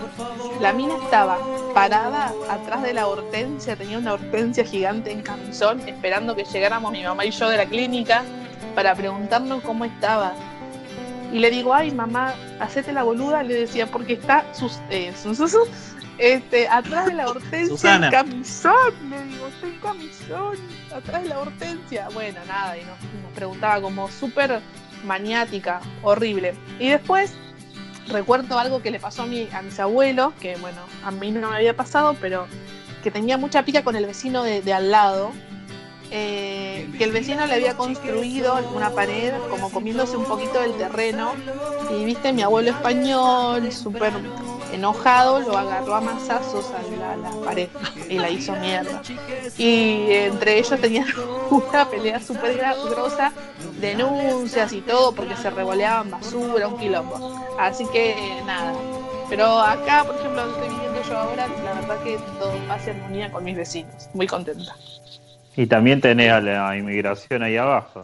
La 0.61 0.73
mina 0.73 0.93
estaba 1.03 1.37
parada 1.73 2.31
atrás 2.49 2.83
de 2.83 2.93
la 2.93 3.07
hortensia, 3.07 3.75
tenía 3.75 3.97
una 3.97 4.13
hortensia 4.13 4.63
gigante 4.63 5.11
en 5.11 5.21
camisón, 5.21 5.79
esperando 5.87 6.35
que 6.35 6.43
llegáramos 6.45 6.91
mi 6.91 7.03
mamá 7.03 7.25
y 7.25 7.31
yo 7.31 7.49
de 7.49 7.57
la 7.57 7.65
clínica 7.65 8.23
para 8.75 8.93
preguntarnos 8.93 9.61
cómo 9.63 9.85
estaba. 9.85 10.33
Y 11.33 11.39
le 11.39 11.49
digo, 11.49 11.73
ay 11.73 11.91
mamá, 11.91 12.33
hacete 12.59 12.93
la 12.93 13.03
boluda, 13.03 13.41
le 13.43 13.55
decía, 13.55 13.87
porque 13.87 14.13
está 14.13 14.45
sus, 14.53 14.79
eh, 14.89 15.11
sus- 15.21 15.35
sus- 15.37 15.51
sus- 15.51 15.67
este, 16.17 16.67
atrás 16.67 17.07
de 17.07 17.13
la 17.13 17.27
hortensia 17.27 17.67
Susana. 17.67 18.07
en 18.07 18.11
camisón, 18.11 19.09
le 19.09 19.23
digo, 19.23 19.47
estoy 19.47 19.71
en 19.71 19.79
camisón, 19.79 20.57
atrás 20.93 21.23
de 21.23 21.29
la 21.29 21.39
hortensia. 21.39 22.09
Bueno, 22.13 22.39
nada, 22.47 22.77
y 22.77 22.81
nos, 22.81 22.99
nos 23.23 23.31
preguntaba 23.33 23.81
como 23.81 24.09
súper 24.09 24.61
maniática, 25.05 25.81
horrible. 26.03 26.55
Y 26.79 26.89
después 26.89 27.33
recuerdo 28.07 28.59
algo 28.59 28.81
que 28.81 28.91
le 28.91 28.99
pasó 28.99 29.23
a, 29.23 29.25
mi, 29.25 29.47
a 29.51 29.61
mis 29.61 29.79
abuelos, 29.79 30.33
que 30.39 30.55
bueno, 30.57 30.81
a 31.03 31.11
mí 31.11 31.31
no 31.31 31.49
me 31.49 31.55
había 31.55 31.75
pasado, 31.75 32.15
pero 32.19 32.47
que 33.03 33.11
tenía 33.11 33.37
mucha 33.37 33.63
pica 33.63 33.83
con 33.83 33.95
el 33.95 34.05
vecino 34.05 34.43
de, 34.43 34.61
de 34.61 34.73
al 34.73 34.91
lado, 34.91 35.31
eh, 36.11 36.87
que 36.97 37.03
el 37.03 37.11
vecino 37.11 37.45
le 37.47 37.55
había 37.55 37.75
construido 37.75 38.59
una 38.75 38.91
pared 38.91 39.33
como 39.49 39.71
comiéndose 39.71 40.15
un 40.15 40.25
poquito 40.25 40.59
del 40.61 40.73
terreno 40.73 41.33
y 41.91 42.05
viste 42.05 42.31
mi 42.31 42.43
abuelo 42.43 42.69
español 42.69 43.71
súper 43.71 44.13
enojado 44.71 45.39
lo 45.39 45.57
agarró 45.57 45.95
a 45.95 46.01
mazazos 46.01 46.71
a 46.71 47.17
la, 47.17 47.29
pared 47.43 47.69
y 48.09 48.17
la 48.17 48.29
hizo 48.29 48.53
mierda. 48.55 49.01
Y 49.57 50.11
entre 50.11 50.59
ellos 50.59 50.79
tenían 50.79 51.07
una 51.49 51.89
pelea 51.89 52.19
súper 52.19 52.57
grosa 52.89 53.31
denuncias 53.79 54.73
y 54.73 54.81
todo 54.81 55.13
porque 55.13 55.35
se 55.35 55.49
revoleaban 55.49 56.11
basura 56.11 56.67
un 56.67 56.77
quilombo. 56.77 57.45
Así 57.59 57.85
que 57.91 58.41
nada. 58.45 58.73
Pero 59.29 59.59
acá 59.59 60.03
por 60.05 60.15
ejemplo 60.15 60.45
donde 60.45 60.61
estoy 60.61 60.75
viviendo 60.75 61.09
yo 61.09 61.17
ahora 61.17 61.47
la 61.63 61.73
verdad 61.73 62.03
que 62.03 62.17
todo 62.39 62.53
pasa 62.67 62.91
en 62.91 62.97
armonía 62.97 63.31
con 63.31 63.43
mis 63.43 63.55
vecinos. 63.55 64.09
Muy 64.13 64.27
contenta. 64.27 64.75
Y 65.57 65.67
también 65.67 66.01
tenés 66.01 66.31
a 66.31 66.41
la 66.41 66.77
inmigración 66.77 67.43
ahí 67.43 67.55
abajo. 67.57 68.03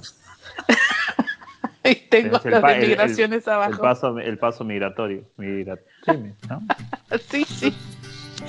Y 1.83 1.95
tengo 1.95 2.39
el 2.43 2.51
las 2.51 2.63
el- 2.63 2.81
el- 2.81 2.87
migraciones 2.89 3.47
El 3.47 3.53
abajo 3.53 3.81
paso, 3.81 4.17
el 4.19 4.37
paso 4.37 4.63
migratorio. 4.63 5.23
migra- 5.37 5.79
¿no? 6.49 6.61
sí 7.29 7.43
sí 7.45 7.73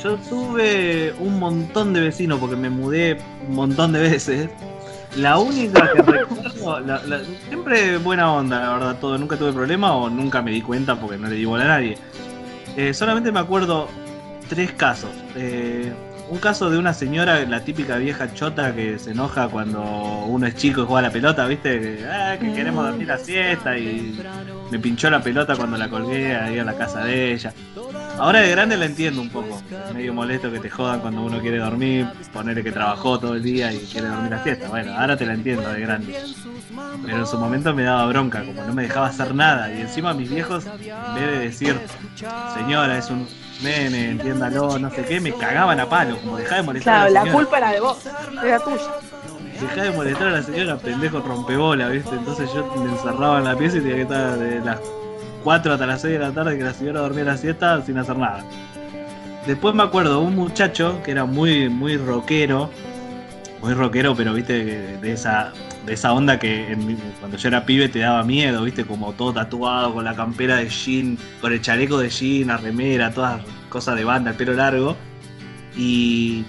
Yo 0.03 0.17
tuve 0.29 1.13
un 1.21 1.39
montón 1.39 1.93
de 1.93 2.01
vecinos 2.01 2.39
porque 2.41 2.57
me 2.57 2.71
mudé 2.71 3.19
un 3.49 3.55
montón 3.55 3.93
de 3.93 4.01
veces. 4.01 4.49
La 5.17 5.39
única 5.39 5.93
que 5.93 6.03
recuerdo, 6.13 6.81
la- 6.81 7.03
la- 7.05 7.21
siempre 7.49 7.99
buena 7.99 8.33
onda, 8.33 8.61
la 8.61 8.73
verdad, 8.75 8.97
todo. 9.01 9.19
Nunca 9.19 9.37
tuve 9.37 9.53
problema 9.53 9.95
o 9.95 10.09
nunca 10.09 10.41
me 10.43 10.51
di 10.51 10.63
cuenta 10.63 10.97
porque 10.99 11.19
no 11.19 11.29
le 11.29 11.35
di 11.37 11.45
bola 11.45 11.65
a 11.65 11.69
nadie. 11.69 11.99
Eh, 12.77 12.95
solamente 12.95 13.31
me 13.31 13.41
acuerdo 13.41 13.89
tres 14.49 14.73
casos. 14.73 15.11
Eh, 15.37 15.93
un 16.33 16.39
caso 16.39 16.71
de 16.71 16.79
una 16.79 16.95
señora, 16.95 17.45
la 17.45 17.61
típica 17.61 17.97
vieja 17.99 18.33
chota 18.33 18.75
que 18.75 18.99
se 18.99 19.11
enoja 19.11 19.49
cuando 19.49 19.83
uno 19.83 20.47
es 20.47 20.55
chico 20.57 20.81
y 20.83 20.87
juega 20.87 21.03
la 21.09 21.11
pelota, 21.13 21.47
¿viste? 21.47 21.79
Que, 21.79 22.07
"Ah, 22.11 22.37
que 22.41 22.55
queremos 22.55 22.87
dormir 22.87 23.07
la 23.07 23.19
siesta 23.19 23.77
y 23.77 24.19
me 24.71 24.79
pinchó 24.79 25.11
la 25.11 25.21
pelota 25.23 25.55
cuando 25.57 25.77
la 25.77 25.91
colgué 25.91 26.35
ahí 26.35 26.59
a 26.59 26.65
la 26.65 26.73
casa 26.73 27.05
de 27.05 27.35
ella. 27.35 27.53
Ahora 28.19 28.41
de 28.41 28.51
grande 28.51 28.79
la 28.79 28.87
entiendo 28.87 29.21
un 29.21 29.29
poco. 29.29 29.63
Medio 29.93 30.15
molesto 30.15 30.51
que 30.51 30.59
te 30.59 30.71
jodan 30.71 31.01
cuando 31.01 31.23
uno 31.23 31.39
quiere 31.41 31.59
dormir, 31.59 32.07
ponerle 32.33 32.63
que 32.65 32.73
trabajó 32.73 33.19
todo 33.19 33.35
el 33.35 33.43
día 33.43 33.71
y 33.71 33.79
quiere 33.81 34.09
dormir 34.09 34.31
la 34.31 34.43
siesta. 34.43 34.69
Bueno, 34.69 34.95
ahora 34.99 35.17
te 35.19 35.27
la 35.27 35.35
entiendo 35.35 35.69
de 35.71 35.81
grande. 35.81 36.17
Pero 37.05 37.19
en 37.19 37.27
su 37.27 37.37
momento 37.39 37.75
me 37.75 37.83
daba 37.83 38.07
bronca, 38.07 38.43
como 38.43 38.65
no 38.65 38.73
me 38.73 38.85
dejaba 38.85 39.09
hacer 39.09 39.35
nada. 39.35 39.71
Y 39.71 39.83
encima 39.83 40.15
mis 40.15 40.31
viejos, 40.31 40.65
en 40.67 41.15
vez 41.15 41.31
de 41.31 41.39
decir, 41.41 41.79
señora, 42.57 42.97
es 42.97 43.11
un 43.11 43.29
nene, 43.63 44.11
entiéndalo, 44.11 44.79
no 44.79 44.91
sé 44.91 45.05
qué, 45.05 45.21
me 45.21 45.33
cagaban 45.33 45.81
a 45.81 45.89
palo, 45.89 46.17
como 46.19 46.37
dejá 46.37 46.57
de 46.57 46.63
molestar 46.63 46.95
claro 46.95 47.07
a 47.07 47.11
la 47.11 47.25
la 47.25 47.33
culpa 47.33 47.59
era 47.59 47.71
de 47.73 47.81
vos 47.81 47.99
era 48.45 48.59
tuya 48.61 48.91
Dejá 49.61 49.83
de 49.85 49.91
molestar 49.93 50.27
a 50.27 50.31
la 50.33 50.43
señora, 50.43 50.77
pendejo 50.77 51.21
rompebola, 51.21 51.89
¿viste? 51.89 52.17
Entonces 52.17 52.53
yo 52.53 52.67
me 52.77 52.91
encerraba 52.91 53.39
en 53.39 53.45
la 53.45 53.57
pieza 53.57 53.77
y 53.77 53.81
tenía 53.81 53.95
que 53.95 54.03
estar 54.03 54.37
de 54.37 54.61
las 54.61 54.81
4 55.45 55.73
hasta 55.73 55.87
las 55.87 56.01
6 56.01 56.15
de 56.15 56.19
la 56.19 56.33
tarde 56.33 56.59
que 56.59 56.65
la 56.65 56.75
señora 56.75 57.01
dormía 57.01 57.25
la 57.25 57.37
siesta 57.37 57.81
sin 57.83 57.97
hacer 57.97 58.19
nada. 58.19 58.45
Después 59.47 59.73
me 59.75 59.85
acuerdo 59.85 60.21
un 60.21 60.35
muchacho 60.35 61.01
que 61.05 61.13
era 61.13 61.27
muy, 61.27 61.69
muy 61.69 61.97
rockero, 61.97 62.71
muy 63.61 63.75
rockero, 63.75 64.17
pero 64.17 64.35
viste, 64.35 64.97
de 64.99 65.13
esa, 65.13 65.53
de 65.87 65.95
esa 65.95 66.13
onda 66.13 66.39
que 66.39 66.73
en 66.73 66.97
cuando 67.19 67.37
yo 67.37 67.49
era 67.49 67.67
pibe 67.67 67.89
te 67.89 68.01
daba 68.01 68.23
miedo, 68.23 68.63
viste, 68.63 68.85
como 68.85 69.13
todo 69.13 69.33
tatuado, 69.33 69.95
con 69.95 70.05
la 70.05 70.15
campera 70.15 70.57
de 70.57 70.69
jean, 70.69 71.19
con 71.41 71.53
el 71.53 71.61
chaleco 71.61 71.99
de 71.99 72.09
jean, 72.09 72.49
la 72.49 72.57
remera, 72.57 73.13
todas 73.13 73.43
cosas 73.69 73.97
de 73.97 74.05
banda, 74.05 74.31
el 74.31 74.37
pelo 74.37 74.53
largo. 74.55 74.97
Y 75.77 76.45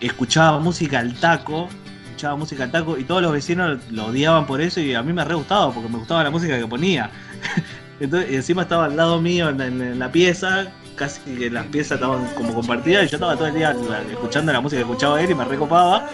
escuchaba 0.00 0.58
música 0.58 0.98
al 0.98 1.14
taco, 1.14 1.68
escuchaba 2.04 2.36
música 2.36 2.64
al 2.64 2.70
taco, 2.70 2.98
y 2.98 3.04
todos 3.04 3.22
los 3.22 3.32
vecinos 3.32 3.78
lo 3.90 4.06
odiaban 4.06 4.46
por 4.46 4.60
eso, 4.60 4.80
y 4.80 4.94
a 4.94 5.02
mí 5.02 5.12
me 5.12 5.24
re 5.24 5.34
gustaba, 5.34 5.72
porque 5.72 5.88
me 5.88 5.98
gustaba 5.98 6.22
la 6.24 6.30
música 6.30 6.58
que 6.58 6.66
ponía. 6.66 7.10
Entonces, 8.00 8.30
y 8.30 8.34
encima 8.36 8.62
estaba 8.62 8.86
al 8.86 8.96
lado 8.96 9.20
mío 9.22 9.48
en 9.48 9.98
la 9.98 10.12
pieza, 10.12 10.70
casi 10.96 11.20
que 11.20 11.50
las 11.50 11.66
piezas 11.66 11.92
estaban 11.96 12.26
como 12.34 12.54
compartidas, 12.54 13.04
y 13.04 13.08
yo 13.08 13.16
estaba 13.16 13.36
todo 13.36 13.46
el 13.46 13.54
día 13.54 13.72
la- 13.72 14.02
escuchando 14.02 14.52
la 14.52 14.60
música 14.60 14.82
que 14.82 14.88
escuchaba 14.90 15.20
él 15.20 15.30
y 15.30 15.34
me 15.34 15.44
recopaba, 15.44 16.08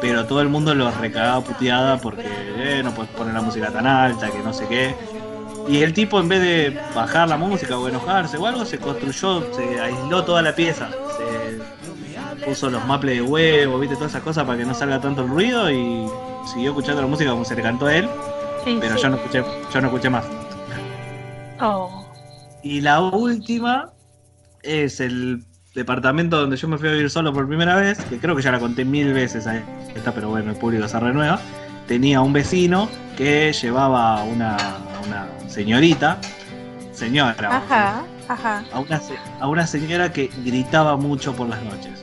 pero 0.00 0.24
todo 0.26 0.40
el 0.40 0.48
mundo 0.48 0.74
lo 0.74 0.90
recagaba 0.92 1.40
puteada 1.42 1.98
porque 1.98 2.24
eh, 2.24 2.80
no 2.82 2.92
puedes 2.94 3.10
poner 3.12 3.34
la 3.34 3.42
música 3.42 3.70
tan 3.70 3.86
alta, 3.86 4.30
que 4.30 4.38
no 4.38 4.52
sé 4.52 4.66
qué. 4.68 4.94
Y 5.68 5.82
el 5.82 5.92
tipo, 5.92 6.18
en 6.18 6.28
vez 6.28 6.40
de 6.40 6.80
bajar 6.94 7.28
la 7.28 7.36
música 7.36 7.76
o 7.76 7.86
enojarse 7.88 8.38
o 8.38 8.46
algo, 8.46 8.64
se 8.64 8.78
construyó, 8.78 9.52
se 9.54 9.78
aisló 9.80 10.24
toda 10.24 10.40
la 10.40 10.54
pieza. 10.54 10.88
Se 11.18 12.44
puso 12.46 12.70
los 12.70 12.82
maples 12.86 13.16
de 13.16 13.22
huevo, 13.22 13.78
viste, 13.78 13.96
todas 13.96 14.12
esas 14.12 14.22
cosas 14.22 14.44
para 14.46 14.56
que 14.56 14.64
no 14.64 14.72
salga 14.72 14.98
tanto 15.00 15.22
el 15.22 15.28
ruido 15.28 15.70
y 15.70 16.08
siguió 16.50 16.70
escuchando 16.70 17.02
la 17.02 17.08
música 17.08 17.30
como 17.32 17.44
se 17.44 17.54
le 17.54 17.62
cantó 17.62 17.86
a 17.86 17.96
él. 17.96 18.08
Sí, 18.64 18.78
pero 18.80 18.96
sí. 18.96 19.02
yo 19.02 19.08
no 19.10 19.16
escuché, 19.16 19.44
yo 19.74 19.80
no 19.80 19.88
escuché 19.88 20.08
más. 20.08 20.24
Oh. 21.60 22.06
Y 22.62 22.80
la 22.80 23.00
última 23.00 23.90
es 24.68 25.00
el 25.00 25.42
departamento 25.74 26.38
donde 26.40 26.56
yo 26.56 26.68
me 26.68 26.78
fui 26.78 26.88
a 26.88 26.92
vivir 26.92 27.10
solo 27.10 27.32
por 27.32 27.46
primera 27.48 27.76
vez, 27.76 27.98
que 28.04 28.18
creo 28.18 28.36
que 28.36 28.42
ya 28.42 28.52
la 28.52 28.58
conté 28.58 28.84
mil 28.84 29.12
veces 29.12 29.46
a 29.46 29.62
esta, 29.94 30.12
pero 30.12 30.28
bueno, 30.30 30.50
el 30.50 30.56
público 30.56 30.86
se 30.88 30.98
renueva. 31.00 31.40
Tenía 31.86 32.20
un 32.20 32.32
vecino 32.32 32.88
que 33.16 33.52
llevaba 33.52 34.22
una, 34.24 34.56
una 35.06 35.26
señorita, 35.48 36.18
señora, 36.92 37.56
Ajá, 37.56 38.04
ajá. 38.28 38.64
a 38.72 38.78
una, 38.80 39.00
a 39.40 39.48
una 39.48 39.66
señora 39.66 40.12
que 40.12 40.30
gritaba 40.44 40.96
mucho 40.96 41.34
por 41.34 41.48
las 41.48 41.62
noches. 41.62 42.02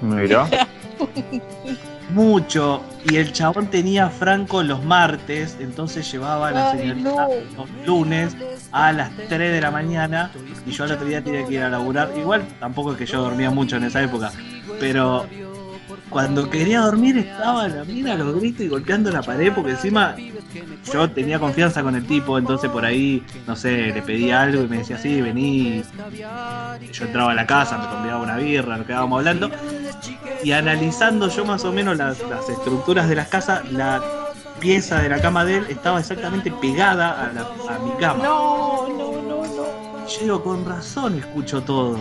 Mira. 0.00 0.48
Mucho. 2.10 2.82
Y 3.08 3.16
el 3.16 3.32
chabón 3.32 3.68
tenía 3.68 4.08
Franco 4.10 4.62
los 4.62 4.84
martes, 4.84 5.56
entonces 5.60 6.10
llevaba 6.10 6.48
a 6.48 6.50
la 6.50 6.70
Ay, 6.70 6.78
señorita 6.78 7.10
no. 7.10 7.28
los 7.56 7.86
lunes 7.86 8.36
a 8.72 8.92
las 8.92 9.10
3 9.28 9.52
de 9.52 9.60
la 9.60 9.70
mañana 9.70 10.30
y 10.66 10.70
yo 10.70 10.84
al 10.84 10.92
otro 10.92 11.06
día 11.06 11.22
tenía 11.22 11.44
que 11.46 11.54
ir 11.54 11.62
a 11.62 11.68
laburar. 11.68 12.10
Igual 12.16 12.44
tampoco 12.58 12.92
es 12.92 12.98
que 12.98 13.06
yo 13.06 13.22
dormía 13.22 13.50
mucho 13.50 13.76
en 13.76 13.84
esa 13.84 14.02
época, 14.02 14.32
pero 14.80 15.26
cuando 16.10 16.48
quería 16.48 16.80
dormir 16.80 17.18
estaba 17.18 17.68
la 17.68 17.84
mina 17.84 18.12
a 18.12 18.16
los 18.16 18.34
gritos 18.36 18.60
y 18.62 18.68
golpeando 18.68 19.10
la 19.10 19.22
pared 19.22 19.52
porque 19.54 19.72
encima 19.72 20.14
yo 20.92 21.10
tenía 21.10 21.38
confianza 21.38 21.82
con 21.82 21.94
el 21.96 22.06
tipo, 22.06 22.38
entonces 22.38 22.70
por 22.70 22.84
ahí, 22.84 23.24
no 23.46 23.56
sé, 23.56 23.88
le 23.92 24.02
pedía 24.02 24.42
algo 24.42 24.62
y 24.62 24.68
me 24.68 24.78
decía, 24.78 24.98
sí, 24.98 25.20
vení. 25.20 25.82
Yo 26.92 27.04
entraba 27.04 27.32
a 27.32 27.34
la 27.34 27.46
casa, 27.46 27.76
me 27.78 27.86
convidaba 27.88 28.22
una 28.22 28.36
birra, 28.36 28.76
nos 28.78 28.86
quedábamos 28.86 29.18
hablando. 29.18 29.50
Y 30.44 30.52
analizando 30.52 31.28
yo 31.28 31.44
más 31.44 31.64
o 31.64 31.72
menos 31.72 31.96
las, 31.96 32.20
las 32.28 32.48
estructuras 32.48 33.08
de 33.08 33.16
las 33.16 33.28
casas, 33.28 33.70
la 33.72 34.00
pieza 34.60 35.02
de 35.02 35.08
la 35.08 35.20
cama 35.20 35.44
de 35.44 35.58
él 35.58 35.66
estaba 35.68 36.00
exactamente 36.00 36.50
pegada 36.52 37.26
a, 37.28 37.32
la- 37.32 37.74
a 37.74 37.78
mi 37.80 37.90
cama. 38.00 38.22
No, 38.24 38.88
no, 38.88 39.12
no, 39.22 39.42
no. 39.44 40.06
Yo 40.06 40.20
digo, 40.22 40.42
con 40.44 40.64
razón 40.64 41.18
escucho 41.18 41.62
todo. 41.62 41.98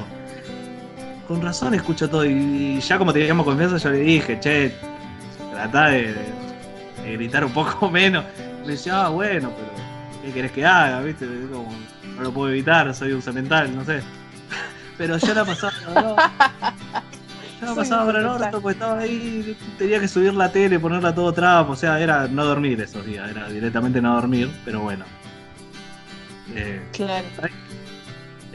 Con 1.28 1.42
razón 1.42 1.74
escucho 1.74 2.10
todo. 2.10 2.26
Y 2.26 2.80
ya 2.80 2.98
como 2.98 3.12
teníamos 3.12 3.46
confianza, 3.46 3.78
yo 3.78 3.90
le 3.92 4.00
dije, 4.00 4.40
che, 4.40 4.76
tratá 5.52 5.88
de, 5.90 6.14
de 7.04 7.14
gritar 7.14 7.44
un 7.46 7.52
poco 7.52 7.90
menos. 7.92 8.24
Me 8.64 8.72
decía, 8.74 9.06
ah, 9.06 9.10
bueno, 9.10 9.52
pero 9.56 10.22
¿qué 10.24 10.32
querés 10.32 10.52
que 10.52 10.66
haga? 10.66 11.02
¿Viste? 11.02 11.26
Como, 11.52 11.72
no 12.16 12.22
lo 12.22 12.32
puedo 12.32 12.50
evitar, 12.52 12.94
soy 12.94 13.12
un 13.14 13.22
cemental, 13.22 13.76
no 13.76 13.84
sé. 13.86 14.02
Pero 14.98 15.18
yo 15.18 15.34
la 15.34 15.44
pasaba, 15.44 15.74
no, 15.94 16.16
yo 17.60 17.66
la 17.66 17.76
pasaba 17.76 18.06
para 18.06 18.20
el 18.20 18.26
orto, 18.26 18.62
porque 18.62 18.76
estaba 18.78 19.00
ahí, 19.00 19.58
tenía 19.78 20.00
que 20.00 20.08
subir 20.08 20.34
la 20.34 20.50
tele, 20.50 20.80
ponerla 20.80 21.14
todo 21.14 21.34
trapo, 21.34 21.74
o 21.74 21.76
sea, 21.76 22.00
era 22.00 22.30
no 22.30 22.46
dormir 22.46 22.80
esos 22.80 23.06
días, 23.06 23.30
era 23.30 23.50
directamente 23.50 24.02
no 24.02 24.16
dormir, 24.16 24.50
pero 24.64 24.80
bueno. 24.80 25.04
Eh, 26.56 26.82
Claro. 26.94 27.28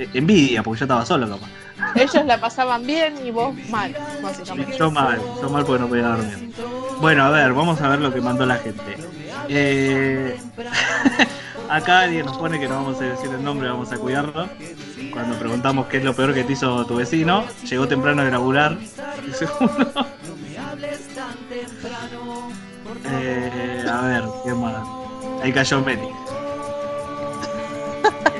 Eh, 0.00 0.08
envidia, 0.14 0.62
porque 0.62 0.80
yo 0.80 0.84
estaba 0.84 1.04
solo, 1.04 1.28
capaz. 1.28 1.48
Ellos 1.94 2.24
la 2.24 2.40
pasaban 2.40 2.86
bien 2.86 3.14
y 3.24 3.30
vos 3.30 3.54
mal, 3.68 3.94
básicamente. 4.22 4.76
Yo 4.76 4.90
mal, 4.90 5.20
yo 5.40 5.50
mal 5.50 5.64
porque 5.64 5.82
no 5.82 5.88
podía 5.88 6.08
dormir. 6.08 6.52
Bueno, 7.00 7.24
a 7.24 7.30
ver, 7.30 7.52
vamos 7.52 7.80
a 7.80 7.88
ver 7.88 8.00
lo 8.00 8.12
que 8.12 8.20
mandó 8.20 8.46
la 8.46 8.56
gente. 8.56 8.96
Eh, 9.48 10.38
acá 11.68 12.00
alguien 12.00 12.26
nos 12.26 12.36
pone 12.38 12.58
que 12.58 12.68
no 12.68 12.76
vamos 12.76 13.00
a 13.00 13.04
decir 13.04 13.30
el 13.30 13.44
nombre, 13.44 13.68
vamos 13.68 13.92
a 13.92 13.98
cuidarlo. 13.98 14.48
Cuando 15.12 15.38
preguntamos 15.38 15.86
qué 15.86 15.98
es 15.98 16.04
lo 16.04 16.14
peor 16.14 16.32
que 16.32 16.44
te 16.44 16.52
hizo 16.52 16.86
tu 16.86 16.96
vecino, 16.96 17.44
llegó 17.68 17.86
temprano 17.86 18.22
dice 18.24 19.48
uno. 19.60 20.06
Eh, 23.12 23.84
a 23.90 24.00
ver, 24.02 24.24
¿qué 24.44 24.54
más? 24.54 24.86
Ahí 25.42 25.52
cayó 25.52 25.80
Meli. 25.80 26.08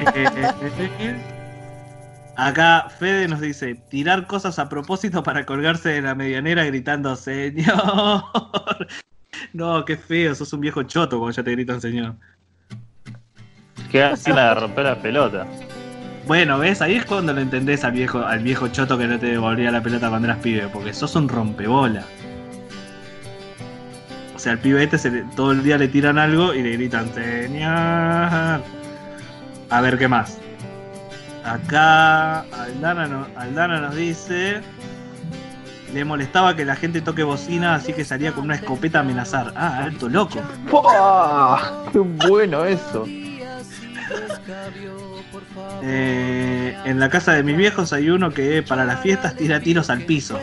Acá 2.37 2.89
Fede 2.99 3.29
nos 3.29 3.41
dice, 3.41 3.75
tirar 3.91 4.27
cosas 4.27 4.59
a 4.59 4.69
propósito 4.69 5.23
para 5.23 5.45
colgarse 5.45 5.91
de 5.91 6.03
la 6.03 6.15
medianera 6.15 6.65
gritando, 6.65 7.15
señor. 7.17 8.25
No, 9.53 9.85
qué 9.85 9.97
feo, 9.97 10.35
sos 10.35 10.53
un 10.53 10.61
viejo 10.61 10.83
choto 10.83 11.19
cuando 11.19 11.35
ya 11.35 11.43
te 11.43 11.53
gritan 11.53 11.81
señor. 11.81 12.15
Qué 13.91 13.99
ganas 14.01 14.23
de 14.23 14.55
romper 14.55 14.85
la 14.85 14.97
pelota. 15.01 15.47
Bueno, 16.27 16.59
¿ves? 16.59 16.83
Ahí 16.83 16.95
es 16.97 17.05
cuando 17.07 17.33
lo 17.33 17.41
entendés 17.41 17.83
al 17.85 17.93
viejo, 17.93 18.19
al 18.21 18.41
viejo 18.41 18.69
choto 18.69 18.99
que 18.99 19.07
no 19.07 19.19
te 19.19 19.27
devolvía 19.27 19.71
la 19.71 19.83
pelota 19.83 20.09
cuando 20.11 20.29
eras 20.29 20.39
pibe, 20.41 20.69
porque 20.73 20.93
sos 20.93 21.17
un 21.17 21.29
rompebola. 21.29 22.05
O 24.35 24.39
sea, 24.39 24.53
al 24.53 24.59
pibe 24.59 24.83
este 24.85 24.99
se 24.99 25.11
le- 25.11 25.25
todo 25.35 25.53
el 25.53 25.63
día 25.63 25.79
le 25.79 25.89
tiran 25.89 26.19
algo 26.19 26.53
y 26.55 26.63
le 26.63 26.73
gritan, 26.73 27.13
señor. 27.15 28.63
A 29.71 29.81
ver, 29.81 29.97
¿qué 29.99 30.07
más? 30.09 30.39
Acá 31.45 32.41
Aldana, 32.41 33.07
no- 33.07 33.27
Aldana 33.37 33.81
nos 33.81 33.95
dice... 33.97 34.61
Le 35.93 36.05
molestaba 36.05 36.55
que 36.55 36.65
la 36.65 36.77
gente 36.77 37.01
toque 37.01 37.25
bocina, 37.25 37.75
así 37.75 37.93
que 37.93 38.05
salía 38.05 38.31
con 38.31 38.45
una 38.45 38.55
escopeta 38.55 38.99
a 38.99 39.01
amenazar. 39.01 39.53
Ah, 39.57 39.79
alto 39.83 40.09
loco. 40.09 40.39
¡Qué 41.93 41.99
bueno 41.99 42.65
eso! 42.65 43.05
Eh, 45.83 46.77
en 46.85 47.01
la 47.01 47.09
casa 47.09 47.33
de 47.33 47.43
mis 47.43 47.57
viejos 47.57 47.93
hay 47.93 48.09
uno 48.11 48.31
que 48.31 48.63
para 48.63 48.85
las 48.85 49.01
fiestas 49.01 49.35
tira 49.35 49.59
tiros 49.59 49.91
al 49.91 50.03
piso. 50.03 50.39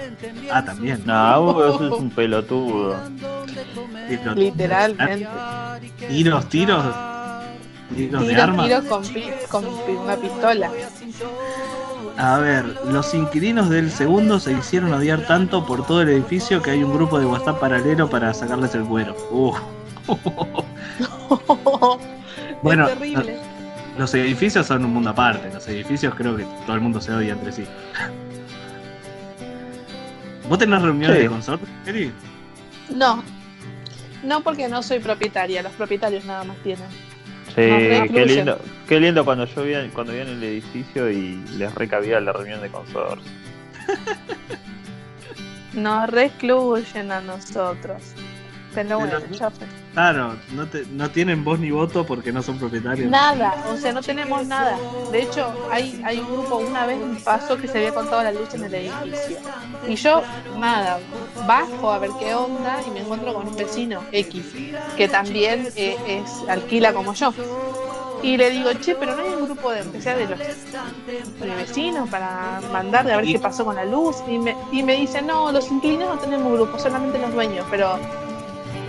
Ah, 0.51 0.65
también. 0.65 1.01
No, 1.05 1.41
vos 1.43 1.75
eso 1.75 1.95
es 1.95 2.01
un 2.01 2.09
pelotudo. 2.09 2.97
Literalmente. 4.35 5.27
Tiros, 6.09 6.49
tiros. 6.49 6.83
Tiros 7.95 8.21
de 8.23 8.29
Tiro, 8.29 8.43
arma. 8.43 8.65
tiro 8.65 8.83
con, 8.87 9.01
pi- 9.03 9.29
con 9.49 9.63
pi- 9.63 9.91
una 10.03 10.15
pistola. 10.17 10.71
A 12.17 12.37
ver, 12.39 12.65
los 12.85 13.13
inquilinos 13.13 13.69
del 13.69 13.91
segundo 13.91 14.39
se 14.39 14.53
hicieron 14.53 14.93
odiar 14.93 15.25
tanto 15.27 15.65
por 15.65 15.85
todo 15.85 16.01
el 16.01 16.09
edificio 16.09 16.61
que 16.61 16.71
hay 16.71 16.83
un 16.83 16.93
grupo 16.93 17.19
de 17.19 17.25
WhatsApp 17.25 17.59
paralelo 17.59 18.09
para 18.09 18.33
sacarles 18.33 18.73
el 18.75 18.83
cuero. 18.83 19.15
Uh. 19.31 19.53
Bueno, 22.63 22.87
es 22.87 22.93
terrible. 22.97 23.37
Los 23.97 24.13
edificios 24.15 24.65
son 24.65 24.83
un 24.85 24.93
mundo 24.93 25.11
aparte. 25.11 25.51
Los 25.53 25.67
edificios 25.67 26.15
creo 26.15 26.35
que 26.35 26.43
todo 26.65 26.75
el 26.75 26.81
mundo 26.81 26.99
se 26.99 27.13
odia 27.13 27.33
entre 27.33 27.51
sí. 27.51 27.63
¿Vos 30.49 30.57
tenés 30.57 30.81
reuniones 30.81 31.17
Sí. 31.17 31.23
de 31.23 31.29
consorcio, 31.29 31.67
Eri? 31.85 32.11
No. 32.95 33.23
No 34.23 34.41
porque 34.41 34.67
no 34.67 34.81
soy 34.81 34.99
propietaria, 34.99 35.61
los 35.61 35.73
propietarios 35.73 36.25
nada 36.25 36.43
más 36.43 36.57
tienen. 36.63 36.87
Sí, 37.57 37.63
qué 38.13 38.25
lindo, 38.27 38.59
qué 38.87 38.99
lindo 38.99 39.25
cuando 39.25 39.45
yo 39.45 39.63
vivía, 39.63 39.89
cuando 39.91 40.13
vivía 40.13 40.27
en 40.27 40.37
el 40.37 40.43
edificio 40.43 41.09
y 41.09 41.43
les 41.57 41.73
recabía 41.73 42.19
la 42.19 42.31
reunión 42.31 42.61
de 42.61 42.69
consorcio. 42.69 43.31
Nos 45.73 46.07
recluyen 46.07 47.11
a 47.11 47.19
nosotros. 47.19 48.13
Bueno, 48.85 49.19
ya 49.31 49.49
fue. 49.49 49.67
Claro, 49.93 50.35
no, 50.53 50.67
te- 50.67 50.85
no 50.91 51.09
tienen 51.09 51.43
voz 51.43 51.59
ni 51.59 51.71
voto 51.71 52.05
porque 52.05 52.31
no 52.31 52.43
son 52.43 52.57
propietarios. 52.59 53.09
Nada, 53.09 53.55
o 53.71 53.77
sea, 53.77 53.91
no 53.93 54.01
tenemos 54.01 54.45
nada. 54.45 54.77
De 55.11 55.21
hecho, 55.23 55.51
hay, 55.71 56.01
hay 56.05 56.19
un 56.19 56.27
grupo, 56.31 56.57
una 56.57 56.85
vez 56.85 56.99
me 56.99 57.19
pasó 57.19 57.57
que 57.57 57.67
se 57.67 57.77
había 57.79 57.93
contado 57.93 58.21
la 58.23 58.31
luz 58.31 58.53
en 58.53 58.63
el 58.65 58.73
edificio. 58.73 59.37
Y 59.87 59.95
yo, 59.95 60.21
nada, 60.57 60.99
bajo 61.47 61.91
a 61.91 61.97
ver 61.99 62.11
qué 62.19 62.33
onda 62.35 62.79
y 62.85 62.91
me 62.91 62.99
encuentro 63.01 63.33
con 63.33 63.47
un 63.47 63.55
vecino 63.55 64.01
X, 64.11 64.45
que 64.95 65.07
también 65.07 65.67
eh, 65.75 65.97
es 66.07 66.47
alquila 66.49 66.93
como 66.93 67.13
yo. 67.13 67.33
Y 68.23 68.35
le 68.35 68.49
digo, 68.49 68.73
che, 68.73 68.95
pero 68.95 69.15
no 69.15 69.21
hay 69.21 69.29
un 69.29 69.45
grupo 69.45 69.71
de, 69.71 69.81
que 69.91 70.01
sea 70.01 70.15
de 70.17 70.27
los 70.27 70.39
de 70.39 71.55
vecinos 71.55 72.09
para 72.09 72.59
mandarle 72.71 73.13
a 73.13 73.17
ver 73.17 73.25
Y- 73.25 73.33
qué 73.33 73.39
pasó 73.39 73.63
con 73.63 73.75
la 73.75 73.85
luz. 73.85 74.17
Y 74.27 74.39
me, 74.39 74.55
y 74.71 74.81
me 74.83 74.95
dice, 74.95 75.21
no, 75.21 75.51
los 75.51 75.69
inquilinos 75.71 76.15
no 76.15 76.19
tenemos 76.21 76.51
grupo, 76.53 76.79
solamente 76.79 77.19
los 77.19 77.31
dueños, 77.33 77.65
pero 77.69 77.97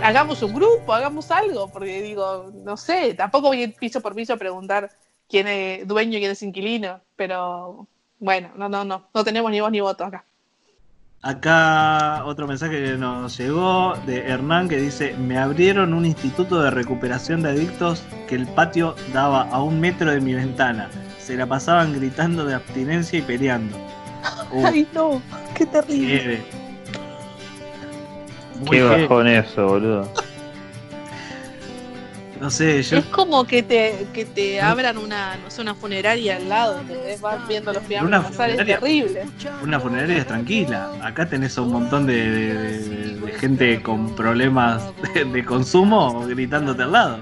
hagamos 0.03 0.41
un 0.41 0.53
grupo, 0.53 0.93
hagamos 0.93 1.31
algo, 1.31 1.69
porque 1.69 2.01
digo, 2.01 2.51
no 2.53 2.77
sé, 2.77 3.13
tampoco 3.13 3.47
voy 3.47 3.61
a 3.61 3.63
ir 3.65 3.75
piso 3.75 4.01
por 4.01 4.15
piso 4.15 4.33
a 4.33 4.37
preguntar 4.37 4.91
quién 5.29 5.47
es 5.47 5.87
dueño 5.87 6.17
y 6.17 6.21
quién 6.21 6.31
es 6.31 6.43
inquilino, 6.43 7.01
pero 7.15 7.87
bueno, 8.19 8.51
no, 8.55 8.69
no, 8.69 8.83
no, 8.83 9.07
no 9.13 9.23
tenemos 9.23 9.51
ni 9.51 9.61
voz 9.61 9.71
ni 9.71 9.79
voto 9.79 10.05
acá. 10.05 10.25
Acá 11.21 12.23
otro 12.25 12.47
mensaje 12.47 12.81
que 12.81 12.97
nos 12.97 13.37
llegó 13.37 13.93
de 14.05 14.21
Hernán 14.21 14.69
que 14.69 14.77
dice, 14.77 15.15
me 15.17 15.37
abrieron 15.37 15.93
un 15.93 16.05
instituto 16.05 16.61
de 16.61 16.71
recuperación 16.71 17.41
de 17.41 17.49
adictos 17.49 18.03
que 18.27 18.35
el 18.35 18.47
patio 18.47 18.95
daba 19.11 19.41
a 19.41 19.61
un 19.61 19.81
metro 19.81 20.11
de 20.11 20.21
mi 20.21 20.33
ventana. 20.33 20.89
Se 21.19 21.35
la 21.35 21.45
pasaban 21.45 21.93
gritando 21.93 22.45
de 22.45 22.55
abstinencia 22.55 23.19
y 23.19 23.21
peleando. 23.21 23.77
Ay, 24.63 24.87
no, 24.93 25.21
qué 25.55 25.65
terrible. 25.65 26.19
heavy. 26.19 26.58
Muy 28.59 28.69
Qué 28.77 28.83
bajón 28.83 29.27
eso, 29.27 29.65
boludo. 29.67 30.13
No 32.39 32.49
sé, 32.49 32.81
yo 32.83 32.99
Es 32.99 33.05
como 33.05 33.43
que 33.43 33.63
te, 33.63 34.07
que 34.13 34.23
te 34.23 34.61
abran 34.61 34.97
una, 34.97 35.35
no 35.43 35.51
sé, 35.51 35.61
una 35.61 35.75
funeraria 35.75 36.37
al 36.37 36.47
lado, 36.47 36.79
¿entendés? 36.79 37.19
Vas 37.19 37.45
viendo 37.49 37.73
los 37.73 37.83
pianos 37.83 38.07
Una 38.07 38.21
pasar, 38.23 38.49
es 38.51 38.55
funeraria. 38.55 38.79
terrible. 38.79 39.25
una 39.61 39.79
funeraria 39.81 40.17
es 40.19 40.25
tranquila. 40.25 40.89
Acá 41.03 41.25
tenés 41.25 41.57
a 41.57 41.63
un 41.63 41.73
montón 41.73 42.05
de, 42.07 42.13
de- 42.13 42.79
de- 42.79 43.19
de 43.19 43.31
gente 43.33 43.81
con 43.81 44.15
problemas 44.15 44.83
de, 45.13 45.25
de 45.25 45.43
consumo 45.45 46.25
gritándote 46.27 46.83
al 46.83 46.91
lado. 46.93 47.19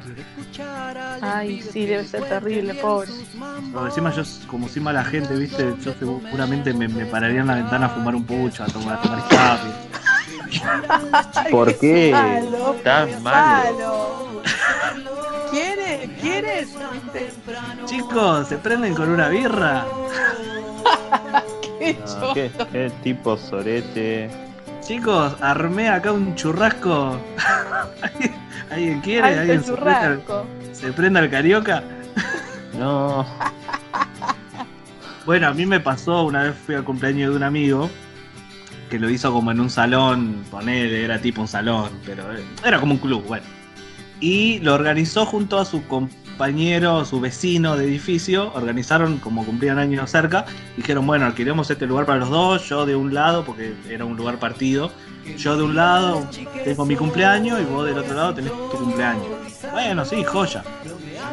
Ay, 1.21 1.63
sí, 1.63 1.87
debe 1.87 2.03
ser 2.05 2.21
terrible, 2.25 2.75
pobre. 2.75 3.09
Pero 3.73 3.87
encima 3.87 4.11
yo, 4.13 4.21
como 4.45 4.69
soy 4.69 4.83
mala 4.83 5.03
gente, 5.03 5.33
viste, 5.35 5.73
yo 5.83 5.93
seguramente 5.97 6.73
me, 6.75 6.87
me 6.87 7.07
pararía 7.07 7.41
en 7.41 7.47
la 7.47 7.55
ventana 7.55 7.87
a 7.87 7.89
fumar 7.89 8.15
un 8.15 8.23
pucho, 8.23 8.63
a 8.63 8.67
tomar, 8.67 8.99
a 8.99 9.01
tomar. 9.01 9.59
¿Por 11.51 11.77
qué? 11.77 12.11
malo, 12.11 12.75
Tan 12.83 13.07
qué 13.07 13.19
malo. 13.19 14.41
¿Quieres? 15.51 16.09
¿Quieres? 16.21 16.69
Chicos, 17.85 18.47
¿se 18.47 18.57
prenden 18.57 18.93
con 18.93 19.09
una 19.09 19.29
birra? 19.29 19.85
Qué 21.79 21.95
No, 22.19 22.33
¿qué, 22.33 22.51
qué 22.71 22.91
tipo 23.03 23.37
sorete. 23.37 24.29
Chicos, 24.81 25.35
armé 25.41 25.89
acá 25.89 26.11
un 26.11 26.33
churrasco. 26.35 27.17
¿Alguien 28.71 29.01
quiere? 29.01 29.27
Alto 29.27 29.41
¿Alguien 29.41 29.63
churrasco. 29.63 30.45
se 30.73 30.91
prende 30.91 31.19
al 31.19 31.29
carioca? 31.29 31.83
No. 32.77 33.25
Bueno, 35.25 35.47
a 35.47 35.53
mí 35.53 35.65
me 35.65 35.79
pasó, 35.79 36.23
una 36.23 36.43
vez 36.43 36.55
fui 36.65 36.75
al 36.75 36.83
cumpleaños 36.83 37.31
de 37.31 37.35
un 37.37 37.43
amigo 37.43 37.89
que 38.89 38.99
lo 38.99 39.09
hizo 39.09 39.31
como 39.31 39.51
en 39.51 39.59
un 39.59 39.69
salón, 39.69 40.43
ponele, 40.49 41.03
era 41.03 41.19
tipo 41.19 41.41
un 41.41 41.47
salón, 41.47 41.89
pero 42.05 42.35
eh, 42.35 42.43
era 42.65 42.79
como 42.79 42.93
un 42.93 42.99
club, 42.99 43.23
bueno. 43.27 43.45
Y 44.19 44.59
lo 44.59 44.73
organizó 44.73 45.25
junto 45.25 45.59
a 45.59 45.65
su 45.65 45.85
compañero, 45.85 47.05
su 47.05 47.19
vecino 47.19 47.77
de 47.77 47.85
edificio, 47.85 48.51
organizaron 48.53 49.17
como 49.17 49.45
cumplían 49.45 49.77
años 49.77 50.09
cerca, 50.09 50.45
dijeron, 50.75 51.05
bueno, 51.05 51.25
alquilemos 51.25 51.69
este 51.69 51.85
lugar 51.85 52.05
para 52.05 52.19
los 52.19 52.29
dos, 52.29 52.67
yo 52.67 52.85
de 52.85 52.95
un 52.95 53.13
lado, 53.13 53.45
porque 53.45 53.75
era 53.89 54.05
un 54.05 54.17
lugar 54.17 54.39
partido, 54.39 54.91
yo 55.37 55.57
de 55.57 55.63
un 55.63 55.75
lado 55.75 56.27
tengo 56.63 56.85
mi 56.85 56.95
cumpleaños 56.95 57.59
y 57.61 57.65
vos 57.65 57.85
del 57.85 57.97
otro 57.97 58.15
lado 58.15 58.33
tenés 58.33 58.51
tu 58.71 58.77
cumpleaños. 58.77 59.27
Bueno, 59.71 60.05
sí, 60.05 60.23
joya. 60.23 60.63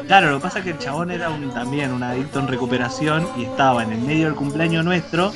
Claro, 0.06 0.30
lo 0.30 0.38
que 0.38 0.42
pasa 0.42 0.58
es 0.58 0.64
que 0.64 0.70
el 0.72 0.78
chabón 0.78 1.10
era 1.10 1.30
un, 1.30 1.50
también 1.50 1.92
un 1.92 2.02
adicto 2.02 2.40
en 2.40 2.48
recuperación 2.48 3.26
y 3.36 3.44
estaba 3.44 3.82
en 3.82 3.92
el 3.92 4.00
medio 4.00 4.26
del 4.26 4.34
cumpleaños 4.34 4.84
nuestro 4.84 5.32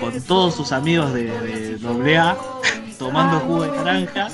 con 0.00 0.22
todos 0.22 0.54
sus 0.54 0.72
amigos 0.72 1.12
de, 1.12 1.78
de 1.78 2.16
AA 2.18 2.36
tomando 2.98 3.40
jugo 3.40 3.62
de 3.64 3.72
naranja, 3.72 4.28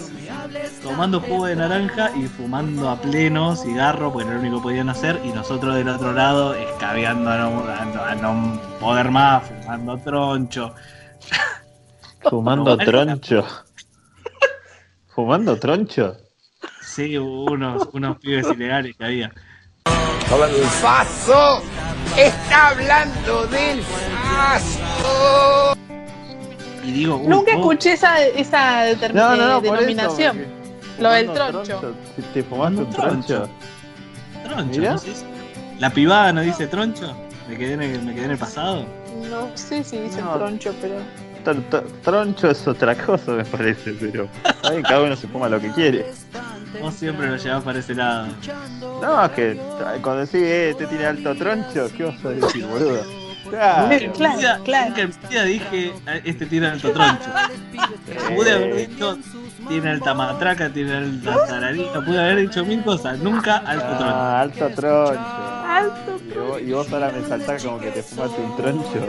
tomando 0.82 1.20
jugo 1.20 1.46
de 1.46 1.56
naranja 1.56 2.10
y 2.16 2.26
fumando 2.28 2.88
a 2.88 3.00
pleno 3.00 3.56
cigarro 3.56 4.12
porque 4.12 4.26
era 4.28 4.34
lo 4.36 4.40
único 4.40 4.56
que 4.58 4.62
podían 4.62 4.88
hacer 4.88 5.20
y 5.24 5.28
nosotros 5.32 5.74
del 5.74 5.88
otro 5.88 6.12
lado 6.12 6.54
escabeando 6.54 7.28
a 7.30 7.36
no, 7.38 7.64
a 7.68 7.84
no- 7.84 8.04
a 8.04 8.14
no 8.14 8.60
poder 8.78 9.10
más, 9.10 9.42
fumando 9.44 9.98
troncho. 9.98 10.74
Fumando 12.30 12.76
troncho. 12.76 13.44
¿Fumando 15.14 15.58
troncho? 15.58 16.16
Sí, 16.80 17.18
hubo 17.18 17.50
unos, 17.52 17.88
unos 17.92 18.16
pibes 18.18 18.46
ilegales 18.54 18.94
que 18.96 19.04
había. 19.04 19.32
Faso. 20.80 21.60
Está 22.16 22.68
hablando 22.68 23.46
del 23.48 23.82
faso. 23.82 24.78
Y 26.84 26.90
digo, 26.92 27.16
uy, 27.16 27.28
Nunca 27.28 27.52
oh, 27.56 27.58
escuché 27.60 27.92
esa, 27.92 28.24
esa 28.26 28.86
determin- 28.86 29.14
No, 29.14 29.36
no, 29.36 29.46
no, 29.46 29.56
eh, 29.56 29.60
eso, 29.62 29.72
denominación. 29.72 30.46
Lo 30.98 31.10
del 31.12 31.32
troncho. 31.32 31.94
Si 32.16 32.22
te 32.22 32.42
fumaste 32.42 32.78
un 32.82 32.90
troncho. 32.90 33.48
troncho, 34.44 34.80
Mirá. 34.80 34.92
¿no 34.92 34.98
se 34.98 35.08
dice? 35.10 35.24
La 35.78 35.90
pibada 35.90 36.32
no 36.32 36.40
dice 36.42 36.66
troncho. 36.66 37.14
Me 37.48 37.56
quedé 37.56 37.72
en 37.74 37.82
el, 37.82 38.02
me 38.02 38.14
quedé 38.14 38.24
en 38.26 38.30
el 38.32 38.38
pasado. 38.38 38.84
No 39.30 39.48
sé 39.56 39.82
si 39.84 39.98
dicen 39.98 40.24
No. 40.24 40.34
troncho, 40.36 40.74
pero. 40.80 40.94
Tr- 41.44 41.62
tr- 41.70 41.84
Troncho 42.04 42.50
es 42.50 42.66
otra 42.68 42.94
cosa, 42.96 43.32
me 43.32 43.44
parece, 43.44 43.92
pero. 44.00 44.28
bien, 44.70 44.82
cada 44.82 45.02
uno 45.02 45.16
se 45.16 45.26
fuma 45.28 45.48
lo 45.48 45.60
que 45.60 45.70
quiere. 45.72 46.06
Vos 46.80 46.94
siempre 46.94 47.28
lo 47.28 47.36
llevás 47.36 47.62
para 47.64 47.78
ese 47.80 47.94
lado. 47.94 48.28
No, 49.00 49.24
es 49.24 49.30
que 49.32 49.56
cuando 50.02 50.20
decís, 50.20 50.34
eh, 50.42 50.70
este 50.70 50.86
tiene 50.86 51.06
alto 51.06 51.34
troncho, 51.34 51.88
¿qué 51.96 52.04
vas 52.04 52.24
a 52.24 52.28
decir, 52.30 52.64
boludo? 52.66 53.02
Claro. 53.52 53.92
En 53.92 55.44
dije, 55.44 55.92
"Ah, 56.06 56.16
este 56.24 56.46
tiene 56.46 56.68
alto 56.68 56.90
troncho. 56.90 57.30
Pude 58.34 58.52
haber 58.52 58.88
dicho, 58.88 59.18
tiene 59.68 59.90
alta 59.90 60.14
matraca, 60.14 60.70
tiene 60.70 60.96
alta 60.96 61.46
tararina, 61.46 62.04
pude 62.04 62.18
haber 62.18 62.38
dicho 62.48 62.64
mil 62.64 62.82
cosas. 62.82 63.18
Nunca 63.18 63.58
alto 63.58 63.86
troncho. 63.86 64.04
Ah, 64.06 64.40
alto 64.40 64.68
troncho. 64.70 65.20
Alto 65.68 66.20
Y 66.26 66.38
vos, 66.38 66.60
y 66.62 66.72
vos 66.72 66.92
ahora 66.92 67.10
me 67.10 67.28
saltás 67.28 67.62
como 67.64 67.78
que 67.78 67.90
te 67.90 68.02
fumaste 68.02 68.40
un 68.40 68.56
troncho. 68.56 69.06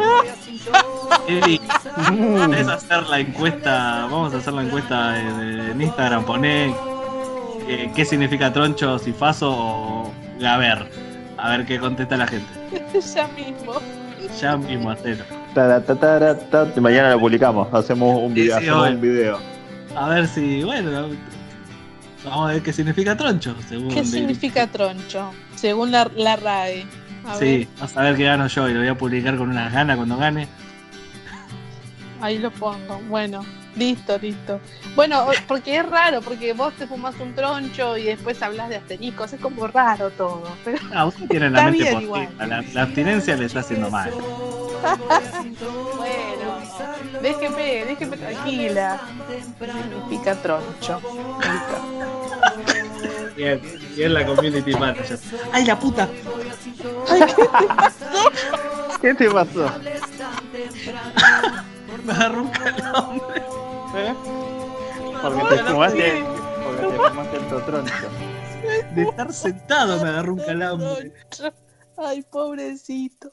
Es 2.57 2.67
hacer 2.67 3.03
la 3.07 3.19
encuesta, 3.19 4.07
vamos 4.11 4.33
a 4.33 4.37
hacer 4.37 4.53
la 4.53 4.63
encuesta 4.63 5.19
en, 5.19 5.59
en 5.71 5.81
Instagram, 5.81 6.25
poné 6.25 6.75
eh, 7.67 7.91
qué 7.95 8.03
significa 8.03 8.51
troncho, 8.51 8.99
sifazo 8.99 9.51
o 9.51 10.13
gaber. 10.39 10.89
A 11.37 11.49
ver 11.49 11.65
qué 11.65 11.79
contesta 11.79 12.15
la 12.17 12.27
gente. 12.27 12.47
ya 13.15 13.27
mismo. 13.29 13.73
Ta, 15.53 15.81
tara, 15.81 16.37
ta. 16.37 16.67
Y 16.75 16.79
mañana 16.79 17.11
lo 17.11 17.19
publicamos, 17.19 17.73
hacemos 17.73 18.19
un 18.21 18.33
video. 18.33 18.57
Sí, 18.57 18.63
sí, 18.63 18.69
hacemos 18.69 18.83
obvio. 18.87 18.95
un 18.95 19.01
video. 19.01 19.39
A 19.95 20.09
ver 20.09 20.27
si, 20.27 20.63
bueno, 20.63 21.09
vamos 22.25 22.49
a 22.49 22.53
ver 22.53 22.61
qué 22.63 22.73
significa 22.73 23.15
troncho, 23.15 23.55
según 23.67 23.89
¿Qué 23.89 23.95
David. 23.95 24.09
significa 24.09 24.67
troncho? 24.67 25.31
Según 25.55 25.91
la, 25.91 26.09
la 26.15 26.35
RAE. 26.35 26.85
A 27.27 27.35
Sí, 27.35 27.59
ver, 27.59 27.67
vas 27.79 27.95
a 27.95 28.01
ver 28.01 28.15
qué 28.17 28.23
gano 28.25 28.47
yo 28.47 28.67
y 28.67 28.73
lo 28.73 28.79
voy 28.79 28.89
a 28.89 28.97
publicar 28.97 29.37
con 29.37 29.49
unas 29.49 29.71
ganas 29.71 29.95
cuando 29.97 30.17
gane. 30.17 30.47
ahí 32.21 32.37
lo 32.39 32.51
pongo. 32.51 32.99
Bueno, 33.09 33.45
listo, 33.75 34.17
listo. 34.17 34.59
Bueno, 34.95 35.25
porque 35.47 35.77
es 35.77 35.85
raro, 35.89 36.21
porque 36.21 36.53
vos 36.53 36.73
te 36.73 36.87
fumas 36.87 37.15
un 37.19 37.33
troncho 37.35 37.97
y 37.97 38.03
después 38.03 38.41
hablas 38.41 38.69
de 38.69 38.77
asteriscos. 38.77 39.33
Es 39.33 39.41
como 39.41 39.67
raro 39.67 40.09
todo. 40.11 40.43
Pero 40.63 40.77
Ah, 40.93 41.05
ustedes 41.05 41.29
tienen 41.29 41.53
la 41.53 41.59
Está 41.69 41.71
mente 41.71 41.91
igual. 42.03 42.29
la, 42.39 42.61
la 42.73 42.81
abstinencia 42.83 43.35
le 43.35 43.45
está 43.45 43.59
haciendo 43.61 43.89
mal. 43.89 44.11
bueno, 45.97 46.59
déjeme, 47.21 47.85
déjeme 47.85 48.17
tranquila. 48.17 48.99
Significa 49.69 50.35
troncho. 50.35 51.01
Listo. 51.39 51.81
Bien, 53.35 53.59
bien 53.95 54.13
la 54.13 54.25
community 54.25 54.73
manager. 54.75 55.19
¡Ay, 55.51 55.65
la 55.65 55.79
puta! 55.79 56.07
¿Qué 59.01 59.13
te 59.15 59.29
pasó? 59.29 59.65
Me 62.05 62.11
agarró 62.13 62.41
un 62.43 62.49
calambre. 62.49 63.43
¿Eh? 63.95 64.13
Porque 65.21 65.43
te 65.55 65.63
fumaste, 65.63 66.11
sé. 66.11 66.23
porque 66.63 66.81
te 66.87 67.09
fumaste 67.09 67.37
alto 67.37 67.61
troncho. 67.63 67.93
De 68.95 69.01
estar 69.03 69.33
sentado 69.33 70.01
me 70.03 70.09
agarró 70.09 70.33
un 70.33 70.39
calambre. 70.39 71.13
Ay, 71.97 72.21
pobrecito. 72.23 73.31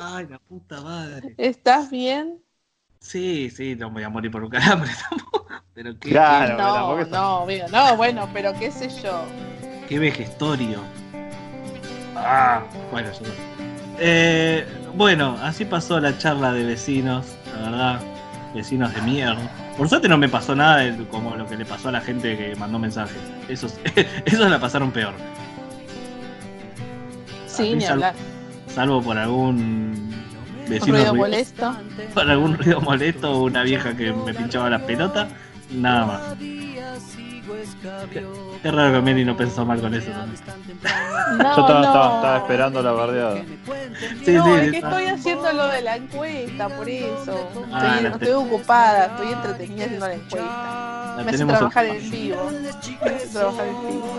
Ay, 0.00 0.26
la 0.28 0.38
puta 0.38 0.80
madre. 0.80 1.34
¿Estás 1.38 1.90
bien? 1.90 2.42
Sí, 3.00 3.50
sí, 3.50 3.76
no 3.76 3.90
voy 3.90 4.02
a 4.02 4.08
morir 4.08 4.30
por 4.30 4.42
un 4.42 4.50
calambre 4.50 4.90
tampoco. 5.08 5.46
Pero 5.74 5.98
qué, 5.98 6.10
Claro, 6.10 6.56
no, 6.56 7.46
no, 7.68 7.96
bueno, 7.96 8.28
pero 8.32 8.52
qué 8.58 8.70
sé 8.70 8.88
yo. 8.88 9.20
qué, 9.60 9.86
qué 9.88 9.98
vejestorio. 9.98 10.80
Ah, 12.14 12.64
bueno, 12.90 13.12
yo 13.12 13.20
no. 13.20 13.34
Eh, 13.98 14.66
bueno, 14.94 15.36
así 15.42 15.64
pasó 15.64 16.00
la 16.00 16.16
charla 16.18 16.52
de 16.52 16.64
vecinos, 16.64 17.26
la 17.54 17.70
verdad. 17.70 18.15
Vecinos 18.56 18.94
de 18.94 19.02
mierda. 19.02 19.50
Por 19.76 19.86
suerte 19.88 20.08
no 20.08 20.16
me 20.16 20.28
pasó 20.30 20.56
nada 20.56 20.78
de 20.78 21.04
como 21.08 21.36
lo 21.36 21.46
que 21.46 21.56
le 21.56 21.64
pasó 21.66 21.90
a 21.90 21.92
la 21.92 22.00
gente 22.00 22.36
que 22.38 22.56
mandó 22.56 22.78
mensajes. 22.78 23.18
Esos, 23.48 23.78
esos 24.24 24.50
la 24.50 24.58
pasaron 24.58 24.90
peor. 24.90 25.14
Sí, 27.46 27.74
ni 27.74 27.82
salvo- 27.82 27.92
hablar. 27.92 28.14
Salvo 28.74 29.02
por 29.02 29.16
algún 29.18 30.10
Un 30.64 30.70
vecino 30.70 30.96
ruido 30.96 31.14
molesto. 31.14 31.76
por 32.14 32.30
algún 32.30 32.56
ruido 32.58 32.80
molesto 32.80 33.30
o 33.32 33.44
una 33.44 33.62
vieja 33.62 33.96
que 33.96 34.12
me 34.12 34.34
pinchaba 34.34 34.68
la 34.70 34.78
pelota, 34.86 35.28
nada 35.70 36.06
más. 36.06 36.20
Qué 38.62 38.70
raro 38.70 38.92
que 38.94 39.00
Mary 39.10 39.24
no 39.24 39.36
pensó 39.36 39.64
mal 39.64 39.80
con 39.80 39.94
eso. 39.94 40.10
No, 41.26 41.42
Yo 41.42 41.48
estaba, 41.62 41.80
no. 41.80 41.86
estaba- 41.86 42.14
estaba 42.16 42.36
esperando 42.38 42.82
la 42.82 42.92
bardeada. 42.92 43.34
Sí, 44.24 44.32
no, 44.32 44.44
sí, 44.44 44.50
es 44.52 44.70
que 44.70 44.76
está- 44.76 44.88
estoy 44.90 45.06
haciendo 45.06 45.52
lo 45.54 45.66
de 45.68 45.82
la 45.82 45.96
encuesta, 45.96 46.68
por 46.68 46.88
eso. 46.88 47.48
Ah, 47.72 47.86
Estoy, 47.96 48.02
la 48.04 48.08
estoy 48.10 48.28
ocupada, 48.32 49.06
estoy 49.06 49.32
entretenida 49.32 49.84
haciendo 49.86 50.06
la 50.06 50.14
encuesta. 50.14 51.14
La 51.16 51.22
Me 51.24 51.30
hace 51.32 51.44
trabajar 51.44 51.84
ocupada. 51.86 52.04
en 52.04 52.10
vivo. 52.12 52.50
Me 53.04 53.10
hace 53.10 53.28
trabajar 53.32 53.66
en 53.66 53.88
vivo. 53.88 54.16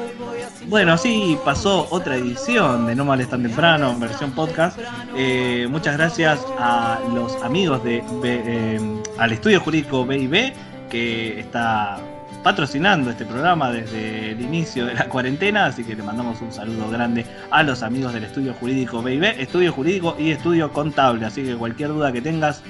Bueno, 0.67 0.93
así 0.93 1.37
pasó 1.45 1.87
otra 1.91 2.17
edición 2.17 2.87
de 2.87 2.95
No 2.95 3.05
Males 3.05 3.29
Tan 3.29 3.41
Temprano, 3.41 3.91
en 3.91 3.99
versión 4.01 4.31
podcast. 4.31 4.77
Eh, 5.15 5.65
muchas 5.69 5.95
gracias 5.95 6.45
a 6.59 6.99
los 7.13 7.41
amigos 7.41 7.81
de 7.85 8.03
B- 8.21 8.41
eh, 8.45 9.01
al 9.17 9.31
estudio 9.31 9.61
jurídico 9.61 10.05
BIB 10.05 10.53
que 10.89 11.39
está 11.39 11.99
patrocinando 12.43 13.09
este 13.09 13.25
programa 13.25 13.71
desde 13.71 14.31
el 14.31 14.41
inicio 14.41 14.85
de 14.85 14.93
la 14.93 15.09
cuarentena, 15.09 15.65
así 15.65 15.83
que 15.83 15.95
le 15.95 16.03
mandamos 16.03 16.41
un 16.41 16.51
saludo 16.51 16.89
grande 16.89 17.25
a 17.51 17.63
los 17.63 17.83
amigos 17.83 18.13
del 18.13 18.23
estudio 18.23 18.53
jurídico 18.53 19.01
BIB, 19.01 19.39
estudio 19.39 19.71
jurídico 19.73 20.15
y 20.19 20.31
estudio 20.31 20.71
contable, 20.71 21.25
así 21.25 21.43
que 21.43 21.55
cualquier 21.55 21.89
duda 21.89 22.11
que 22.11 22.21
tengas 22.21 22.63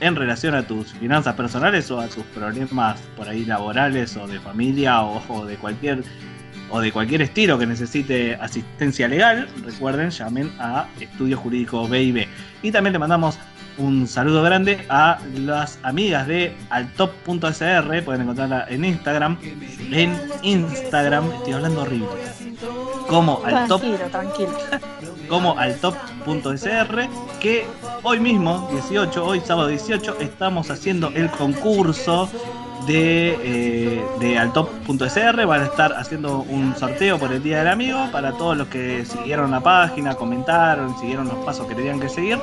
en 0.00 0.16
relación 0.16 0.54
a 0.54 0.62
tus 0.62 0.92
finanzas 0.92 1.34
personales 1.34 1.90
o 1.90 2.00
a 2.00 2.08
tus 2.08 2.24
problemas 2.26 3.00
por 3.16 3.28
ahí 3.28 3.44
laborales 3.44 4.16
o 4.16 4.26
de 4.26 4.38
familia 4.40 5.02
o, 5.02 5.46
de 5.46 5.56
cualquier 5.56 6.04
o 6.70 6.80
de 6.80 6.92
cualquier 6.92 7.22
estilo 7.22 7.58
que 7.58 7.66
necesite 7.66 8.34
asistencia 8.36 9.06
legal, 9.06 9.48
recuerden, 9.64 10.10
llamen 10.10 10.50
a 10.58 10.88
Estudio 10.98 11.36
Jurídico 11.36 11.86
BIB. 11.86 12.26
Y 12.62 12.72
también 12.72 12.94
le 12.94 12.98
mandamos 12.98 13.38
un 13.78 14.06
saludo 14.06 14.42
grande 14.42 14.84
a 14.88 15.18
las 15.34 15.78
amigas 15.82 16.26
de 16.26 16.56
altop.sr, 16.70 18.04
pueden 18.04 18.22
encontrarla 18.22 18.66
en 18.68 18.84
Instagram. 18.84 19.38
En 19.90 20.18
Instagram, 20.42 21.30
estoy 21.32 21.52
hablando 21.54 21.82
horrible. 21.82 22.08
Como 23.08 23.42
altop 23.44 23.80
Tranquilo, 23.80 24.10
tranquilo. 24.10 24.52
como 25.28 25.58
altop.sr 25.58 27.08
que 27.40 27.66
hoy 28.02 28.20
mismo, 28.20 28.68
18, 28.72 29.24
hoy 29.24 29.40
sábado 29.40 29.68
18, 29.68 30.16
estamos 30.20 30.70
haciendo 30.70 31.08
el 31.14 31.30
concurso 31.30 32.28
de, 32.86 33.38
eh, 33.42 34.04
de 34.20 34.38
altop.sr. 34.38 35.46
Van 35.46 35.62
a 35.62 35.64
estar 35.64 35.92
haciendo 35.94 36.38
un 36.40 36.74
sorteo 36.76 37.18
por 37.18 37.32
el 37.32 37.42
Día 37.42 37.58
del 37.58 37.68
Amigo 37.68 38.08
para 38.12 38.32
todos 38.32 38.56
los 38.56 38.68
que 38.68 39.04
siguieron 39.04 39.50
la 39.50 39.60
página, 39.60 40.14
comentaron, 40.14 40.98
siguieron 40.98 41.28
los 41.28 41.36
pasos 41.44 41.66
que 41.66 41.74
tenían 41.74 42.00
que 42.00 42.08
seguir. 42.08 42.38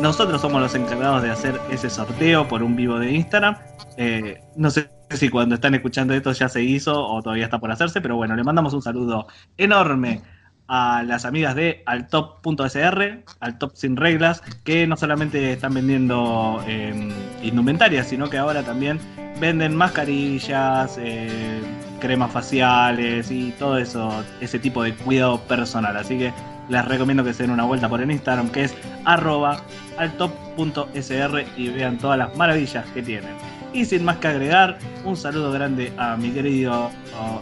Nosotros 0.00 0.40
somos 0.40 0.62
los 0.62 0.74
encargados 0.74 1.22
de 1.22 1.30
hacer 1.30 1.60
ese 1.70 1.90
sorteo 1.90 2.48
por 2.48 2.62
un 2.62 2.74
vivo 2.74 2.98
de 2.98 3.12
Instagram. 3.12 3.56
Eh, 3.98 4.40
no 4.56 4.70
sé 4.70 4.90
si 5.10 5.28
cuando 5.28 5.56
están 5.56 5.74
escuchando 5.74 6.14
esto 6.14 6.32
ya 6.32 6.48
se 6.48 6.62
hizo 6.62 7.04
o 7.04 7.20
todavía 7.20 7.44
está 7.44 7.58
por 7.58 7.70
hacerse, 7.70 8.00
pero 8.00 8.16
bueno, 8.16 8.34
le 8.34 8.42
mandamos 8.42 8.72
un 8.72 8.80
saludo 8.80 9.26
enorme 9.58 10.22
a 10.68 11.02
las 11.02 11.26
amigas 11.26 11.54
de 11.54 11.82
altop.sr, 11.84 13.24
altop 13.40 13.74
sin 13.74 13.96
reglas, 13.96 14.40
que 14.64 14.86
no 14.86 14.96
solamente 14.96 15.52
están 15.52 15.74
vendiendo 15.74 16.62
eh, 16.66 17.12
indumentarias, 17.42 18.08
sino 18.08 18.30
que 18.30 18.38
ahora 18.38 18.62
también 18.62 18.98
venden 19.38 19.76
mascarillas, 19.76 20.96
eh, 20.98 21.60
cremas 22.00 22.30
faciales 22.30 23.30
y 23.30 23.50
todo 23.58 23.76
eso, 23.76 24.24
ese 24.40 24.58
tipo 24.58 24.82
de 24.82 24.94
cuidado 24.94 25.40
personal. 25.42 25.96
Así 25.96 26.16
que 26.16 26.32
les 26.70 26.84
recomiendo 26.84 27.24
que 27.24 27.34
se 27.34 27.42
den 27.42 27.50
una 27.50 27.64
vuelta 27.64 27.88
por 27.88 28.00
el 28.00 28.10
Instagram, 28.10 28.48
que 28.50 28.64
es 28.64 28.74
arroba 29.04 29.60
altop.sr 29.98 31.44
y 31.56 31.68
vean 31.68 31.98
todas 31.98 32.18
las 32.18 32.34
maravillas 32.36 32.86
que 32.94 33.02
tienen. 33.02 33.34
Y 33.72 33.84
sin 33.84 34.04
más 34.04 34.16
que 34.16 34.28
agregar, 34.28 34.78
un 35.04 35.16
saludo 35.16 35.52
grande 35.52 35.92
a 35.96 36.16
mi 36.16 36.30
querido 36.30 36.90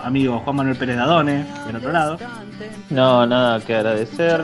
amigo 0.03 0.41
Juan 0.41 0.57
Manuel 0.57 0.77
Pérez 0.77 0.97
Dadone, 0.97 1.47
del 1.67 1.77
otro 1.77 1.93
lado. 1.93 2.19
No, 2.91 3.27
nada 3.27 3.61
que 3.61 3.75
agradecer. 3.75 4.43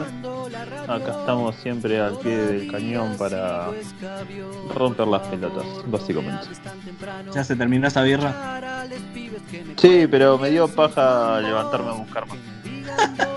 Acá 0.89 1.17
estamos 1.19 1.55
siempre 1.57 2.01
al 2.01 2.19
pie 2.19 2.37
del 2.37 2.71
cañón 2.71 3.17
para 3.19 3.69
romper 4.75 5.09
las 5.09 5.27
pelotas, 5.29 5.65
básicamente. 5.87 6.47
Ya 7.35 7.45
se 7.45 7.57
terminó 7.57 7.89
esa 7.89 8.03
birra. 8.03 8.85
Sí, 9.77 10.07
pero 10.11 10.39
me 10.39 10.51
dio 10.51 10.69
paja 10.69 11.41
levantarme 11.41 11.89
a 11.89 11.93
buscar 11.93 12.27
más. 12.29 12.39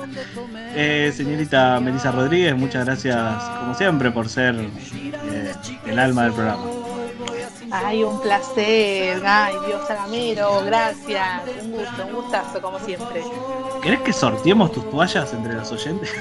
Eh, 0.79 1.11
señorita 1.11 1.79
Melissa 1.79 2.11
Rodríguez, 2.11 2.55
muchas 2.55 2.85
gracias 2.85 3.17
como 3.59 3.73
siempre 3.73 4.11
por 4.11 4.29
ser 4.29 4.53
eh, 4.55 5.51
el 5.87 5.97
alma 5.97 6.25
del 6.25 6.33
programa. 6.33 6.61
Ay, 7.71 8.03
un 8.03 8.21
placer. 8.21 9.19
Ay, 9.25 9.55
Dios 9.65 9.87
Sagamero, 9.87 10.61
gracias. 10.65 11.41
Un 11.63 11.71
gusto, 11.71 12.05
un 12.05 12.13
gustazo, 12.13 12.61
como 12.61 12.77
siempre. 12.79 13.23
¿Querés 13.81 14.01
que 14.01 14.13
sorteemos 14.13 14.71
tus 14.71 14.87
toallas 14.91 15.33
entre 15.33 15.53
los 15.53 15.71
oyentes? 15.71 16.11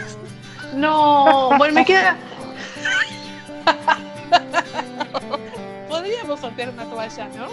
No, 0.75 1.51
bueno, 1.59 1.75
me 1.75 1.85
queda. 1.85 2.17
Podríamos 5.89 6.41
sortear 6.41 6.71
una 6.71 6.85
toalla, 6.87 7.29
¿no? 7.37 7.49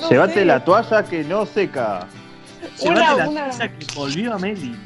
No 0.00 0.08
Llévate 0.08 0.32
sé. 0.34 0.44
la 0.46 0.64
toalla 0.64 1.02
que 1.02 1.24
no 1.24 1.44
seca. 1.44 2.06
Una- 2.82 3.14
la 3.14 3.28
una- 3.28 3.48
toalla 3.50 3.68
que 3.78 3.86
volvió 3.94 4.34
a 4.34 4.38
Meli. 4.38 4.76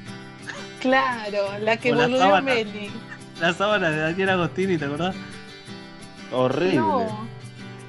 Claro, 0.81 1.39
la 1.61 1.77
que 1.77 1.93
volvió 1.93 2.19
sábana. 2.19 2.41
Meli. 2.55 2.91
La 3.41 3.53
sábana 3.55 3.91
de 3.91 3.97
Daniel 3.99 4.31
Agostini, 4.31 4.79
¿te 4.79 4.85
acordás? 4.85 5.15
Horrible. 6.33 6.77
No, 6.77 7.27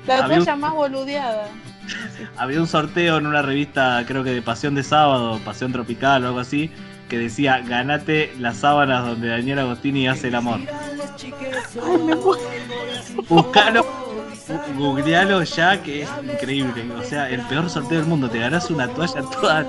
la 0.08 0.18
Había 0.26 0.40
un- 0.40 0.46
toalla 0.46 0.56
más 0.56 0.74
boludeada. 0.74 1.48
Había 2.38 2.60
un 2.60 2.68
sorteo 2.68 3.18
en 3.18 3.28
una 3.28 3.42
revista, 3.42 4.04
creo 4.08 4.24
que 4.24 4.32
de 4.32 4.42
Pasión 4.42 4.76
de 4.76 4.84
Sábado, 4.84 5.40
Pasión 5.46 5.72
Tropical 5.72 6.24
o 6.24 6.28
algo 6.28 6.40
así, 6.40 6.72
que 7.10 7.18
decía, 7.18 7.60
ganate 7.66 8.34
las 8.40 8.58
sábanas 8.58 9.06
donde 9.06 9.28
Daniel 9.28 9.60
Agostini 9.60 10.08
hace 10.08 10.30
el 10.30 10.36
amor. 10.36 10.60
Buscalo, 13.30 13.86
googlealo 14.78 15.44
ya, 15.44 15.82
que 15.82 16.04
es 16.04 16.10
increíble. 16.24 16.86
O 16.98 17.04
sea, 17.04 17.30
el 17.30 17.42
peor 17.42 17.70
sorteo 17.70 18.00
del 18.00 18.08
mundo. 18.08 18.30
Te 18.30 18.40
ganás 18.40 18.70
una 18.70 18.88
toalla 18.88 19.22
toda 19.22 19.66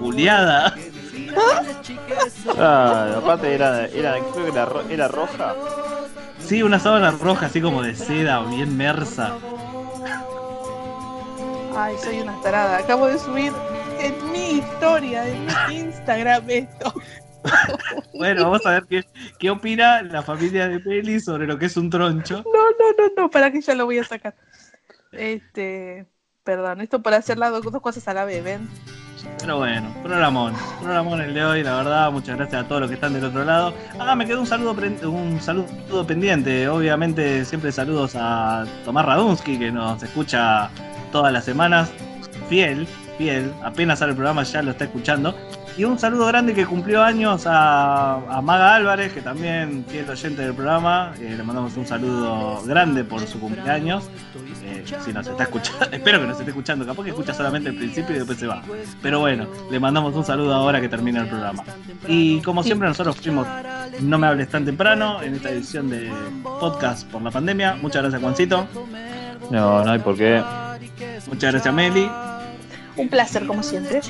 juliada. 0.00 0.74
Ah, 2.58 3.14
aparte 3.18 3.54
era, 3.54 3.86
era, 3.86 4.14
creo 4.32 4.44
que 4.46 4.50
era, 4.52 4.64
ro- 4.64 4.88
era 4.88 5.08
roja. 5.08 5.54
Sí, 6.38 6.62
una 6.62 6.78
sábana 6.78 7.10
roja, 7.10 7.46
así 7.46 7.60
como 7.60 7.82
de 7.82 7.94
seda, 7.94 8.40
bien 8.44 8.76
mersa. 8.76 9.34
Ay, 11.76 11.94
soy 12.02 12.20
una 12.20 12.40
tarada. 12.40 12.78
Acabo 12.78 13.06
de 13.06 13.18
subir 13.18 13.52
en 14.00 14.32
mi 14.32 14.50
historia, 14.58 15.28
en 15.28 15.46
mi 15.68 15.76
Instagram 15.78 16.44
esto. 16.48 16.94
Bueno, 18.14 18.42
vamos 18.44 18.66
a 18.66 18.70
ver 18.70 18.86
qué, 18.88 19.04
qué 19.38 19.50
opina 19.50 20.02
la 20.02 20.20
familia 20.22 20.66
de 20.68 20.80
Peli 20.80 21.20
sobre 21.20 21.46
lo 21.46 21.56
que 21.58 21.66
es 21.66 21.76
un 21.76 21.90
troncho. 21.90 22.42
No, 22.44 22.70
no, 22.70 22.92
no, 22.98 23.12
no, 23.22 23.30
para 23.30 23.52
que 23.52 23.60
ya 23.60 23.74
lo 23.76 23.84
voy 23.84 23.98
a 23.98 24.04
sacar. 24.04 24.34
Este, 25.12 26.06
perdón, 26.42 26.80
esto 26.80 27.02
para 27.02 27.18
hacer 27.18 27.38
las 27.38 27.52
dos, 27.52 27.62
dos 27.62 27.80
cosas 27.80 28.08
a 28.08 28.14
la 28.14 28.24
vez, 28.24 28.42
¿ven? 28.42 28.68
Pero 29.38 29.58
bueno, 29.58 29.94
programón, 30.02 30.54
programón 30.80 31.20
el 31.20 31.34
de 31.34 31.44
hoy, 31.44 31.62
la 31.62 31.76
verdad, 31.76 32.10
muchas 32.10 32.36
gracias 32.36 32.64
a 32.64 32.68
todos 32.68 32.82
los 32.82 32.90
que 32.90 32.94
están 32.94 33.12
del 33.12 33.24
otro 33.24 33.44
lado. 33.44 33.74
Ah, 33.98 34.14
me 34.14 34.26
quedó 34.26 34.40
un 34.40 34.46
saludo 34.46 34.76
un 35.08 35.40
saludo 35.40 36.06
pendiente, 36.06 36.68
obviamente 36.68 37.44
siempre 37.44 37.72
saludos 37.72 38.14
a 38.16 38.64
Tomás 38.84 39.06
Radunsky 39.06 39.58
que 39.58 39.70
nos 39.70 40.02
escucha 40.02 40.70
todas 41.12 41.32
las 41.32 41.44
semanas, 41.44 41.90
fiel, 42.48 42.86
fiel, 43.18 43.52
apenas 43.64 44.00
sale 44.00 44.10
el 44.10 44.16
programa 44.16 44.42
ya 44.42 44.62
lo 44.62 44.72
está 44.72 44.84
escuchando. 44.84 45.34
Y 45.76 45.84
un 45.84 45.98
saludo 45.98 46.26
grande 46.26 46.54
que 46.54 46.64
cumplió 46.64 47.02
años 47.02 47.46
a, 47.46 48.14
a 48.14 48.40
Maga 48.40 48.76
Álvarez, 48.76 49.12
que 49.12 49.20
también 49.20 49.84
fiel 49.86 50.08
oyente 50.08 50.40
del 50.40 50.54
programa. 50.54 51.12
Eh, 51.20 51.34
le 51.36 51.42
mandamos 51.42 51.76
un 51.76 51.86
saludo 51.86 52.62
grande 52.64 53.04
por 53.04 53.20
su 53.26 53.38
cumpleaños. 53.38 54.08
Eh, 54.64 54.84
si 55.04 55.12
nos 55.12 55.26
está 55.26 55.42
escuchando, 55.42 55.84
espero 55.92 56.20
que 56.20 56.26
nos 56.28 56.38
esté 56.38 56.50
escuchando, 56.50 56.86
capaz 56.86 57.04
que 57.04 57.10
escucha 57.10 57.34
solamente 57.34 57.68
el 57.68 57.76
principio 57.76 58.14
y 58.16 58.18
después 58.18 58.38
se 58.38 58.46
va. 58.46 58.62
Pero 59.02 59.20
bueno, 59.20 59.46
le 59.70 59.78
mandamos 59.78 60.14
un 60.14 60.24
saludo 60.24 60.54
ahora 60.54 60.80
que 60.80 60.88
termina 60.88 61.20
el 61.20 61.28
programa. 61.28 61.62
Y 62.08 62.40
como 62.40 62.62
siempre 62.62 62.88
nosotros 62.88 63.16
fuimos 63.16 63.46
No 64.00 64.18
me 64.18 64.26
hables 64.28 64.48
tan 64.48 64.64
temprano 64.64 65.22
en 65.22 65.34
esta 65.34 65.50
edición 65.50 65.90
de 65.90 66.10
podcast 66.42 67.06
por 67.10 67.20
la 67.20 67.30
pandemia. 67.30 67.76
Muchas 67.82 68.00
gracias 68.00 68.22
Juancito. 68.22 68.66
No, 69.50 69.84
no 69.84 69.90
hay 69.90 69.98
por 69.98 70.16
qué. 70.16 70.42
Muchas 71.28 71.52
gracias 71.52 71.74
Meli. 71.74 72.08
Un 72.96 73.08
placer, 73.08 73.46
como 73.46 73.62
siempre. 73.62 74.00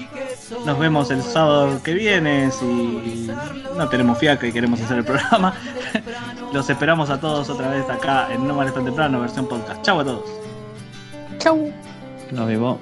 Nos 0.65 0.79
vemos 0.79 1.11
el 1.11 1.23
sábado 1.23 1.83
que 1.83 1.95
viene 1.95 2.51
si 2.53 3.29
no 3.77 3.89
tenemos 3.89 4.19
fiaca 4.19 4.47
y 4.47 4.53
queremos 4.53 4.81
hacer 4.81 4.99
el 4.99 5.05
programa. 5.05 5.55
Los 6.53 6.71
esperamos 6.71 7.11
a 7.11 7.21
todos 7.21 7.49
otra 7.49 7.71
vez 7.71 7.89
acá 7.91 8.29
en 8.33 8.47
No 8.47 8.55
me 8.55 8.61
hables 8.61 8.75
tan 8.75 8.85
temprano, 8.85 9.21
versión 9.21 9.49
podcast. 9.49 9.83
Chau 9.83 10.01
a 10.01 10.05
todos. 10.05 10.31
Chau. 11.39 11.73
Nos 12.31 12.49
vimos. 12.49 12.79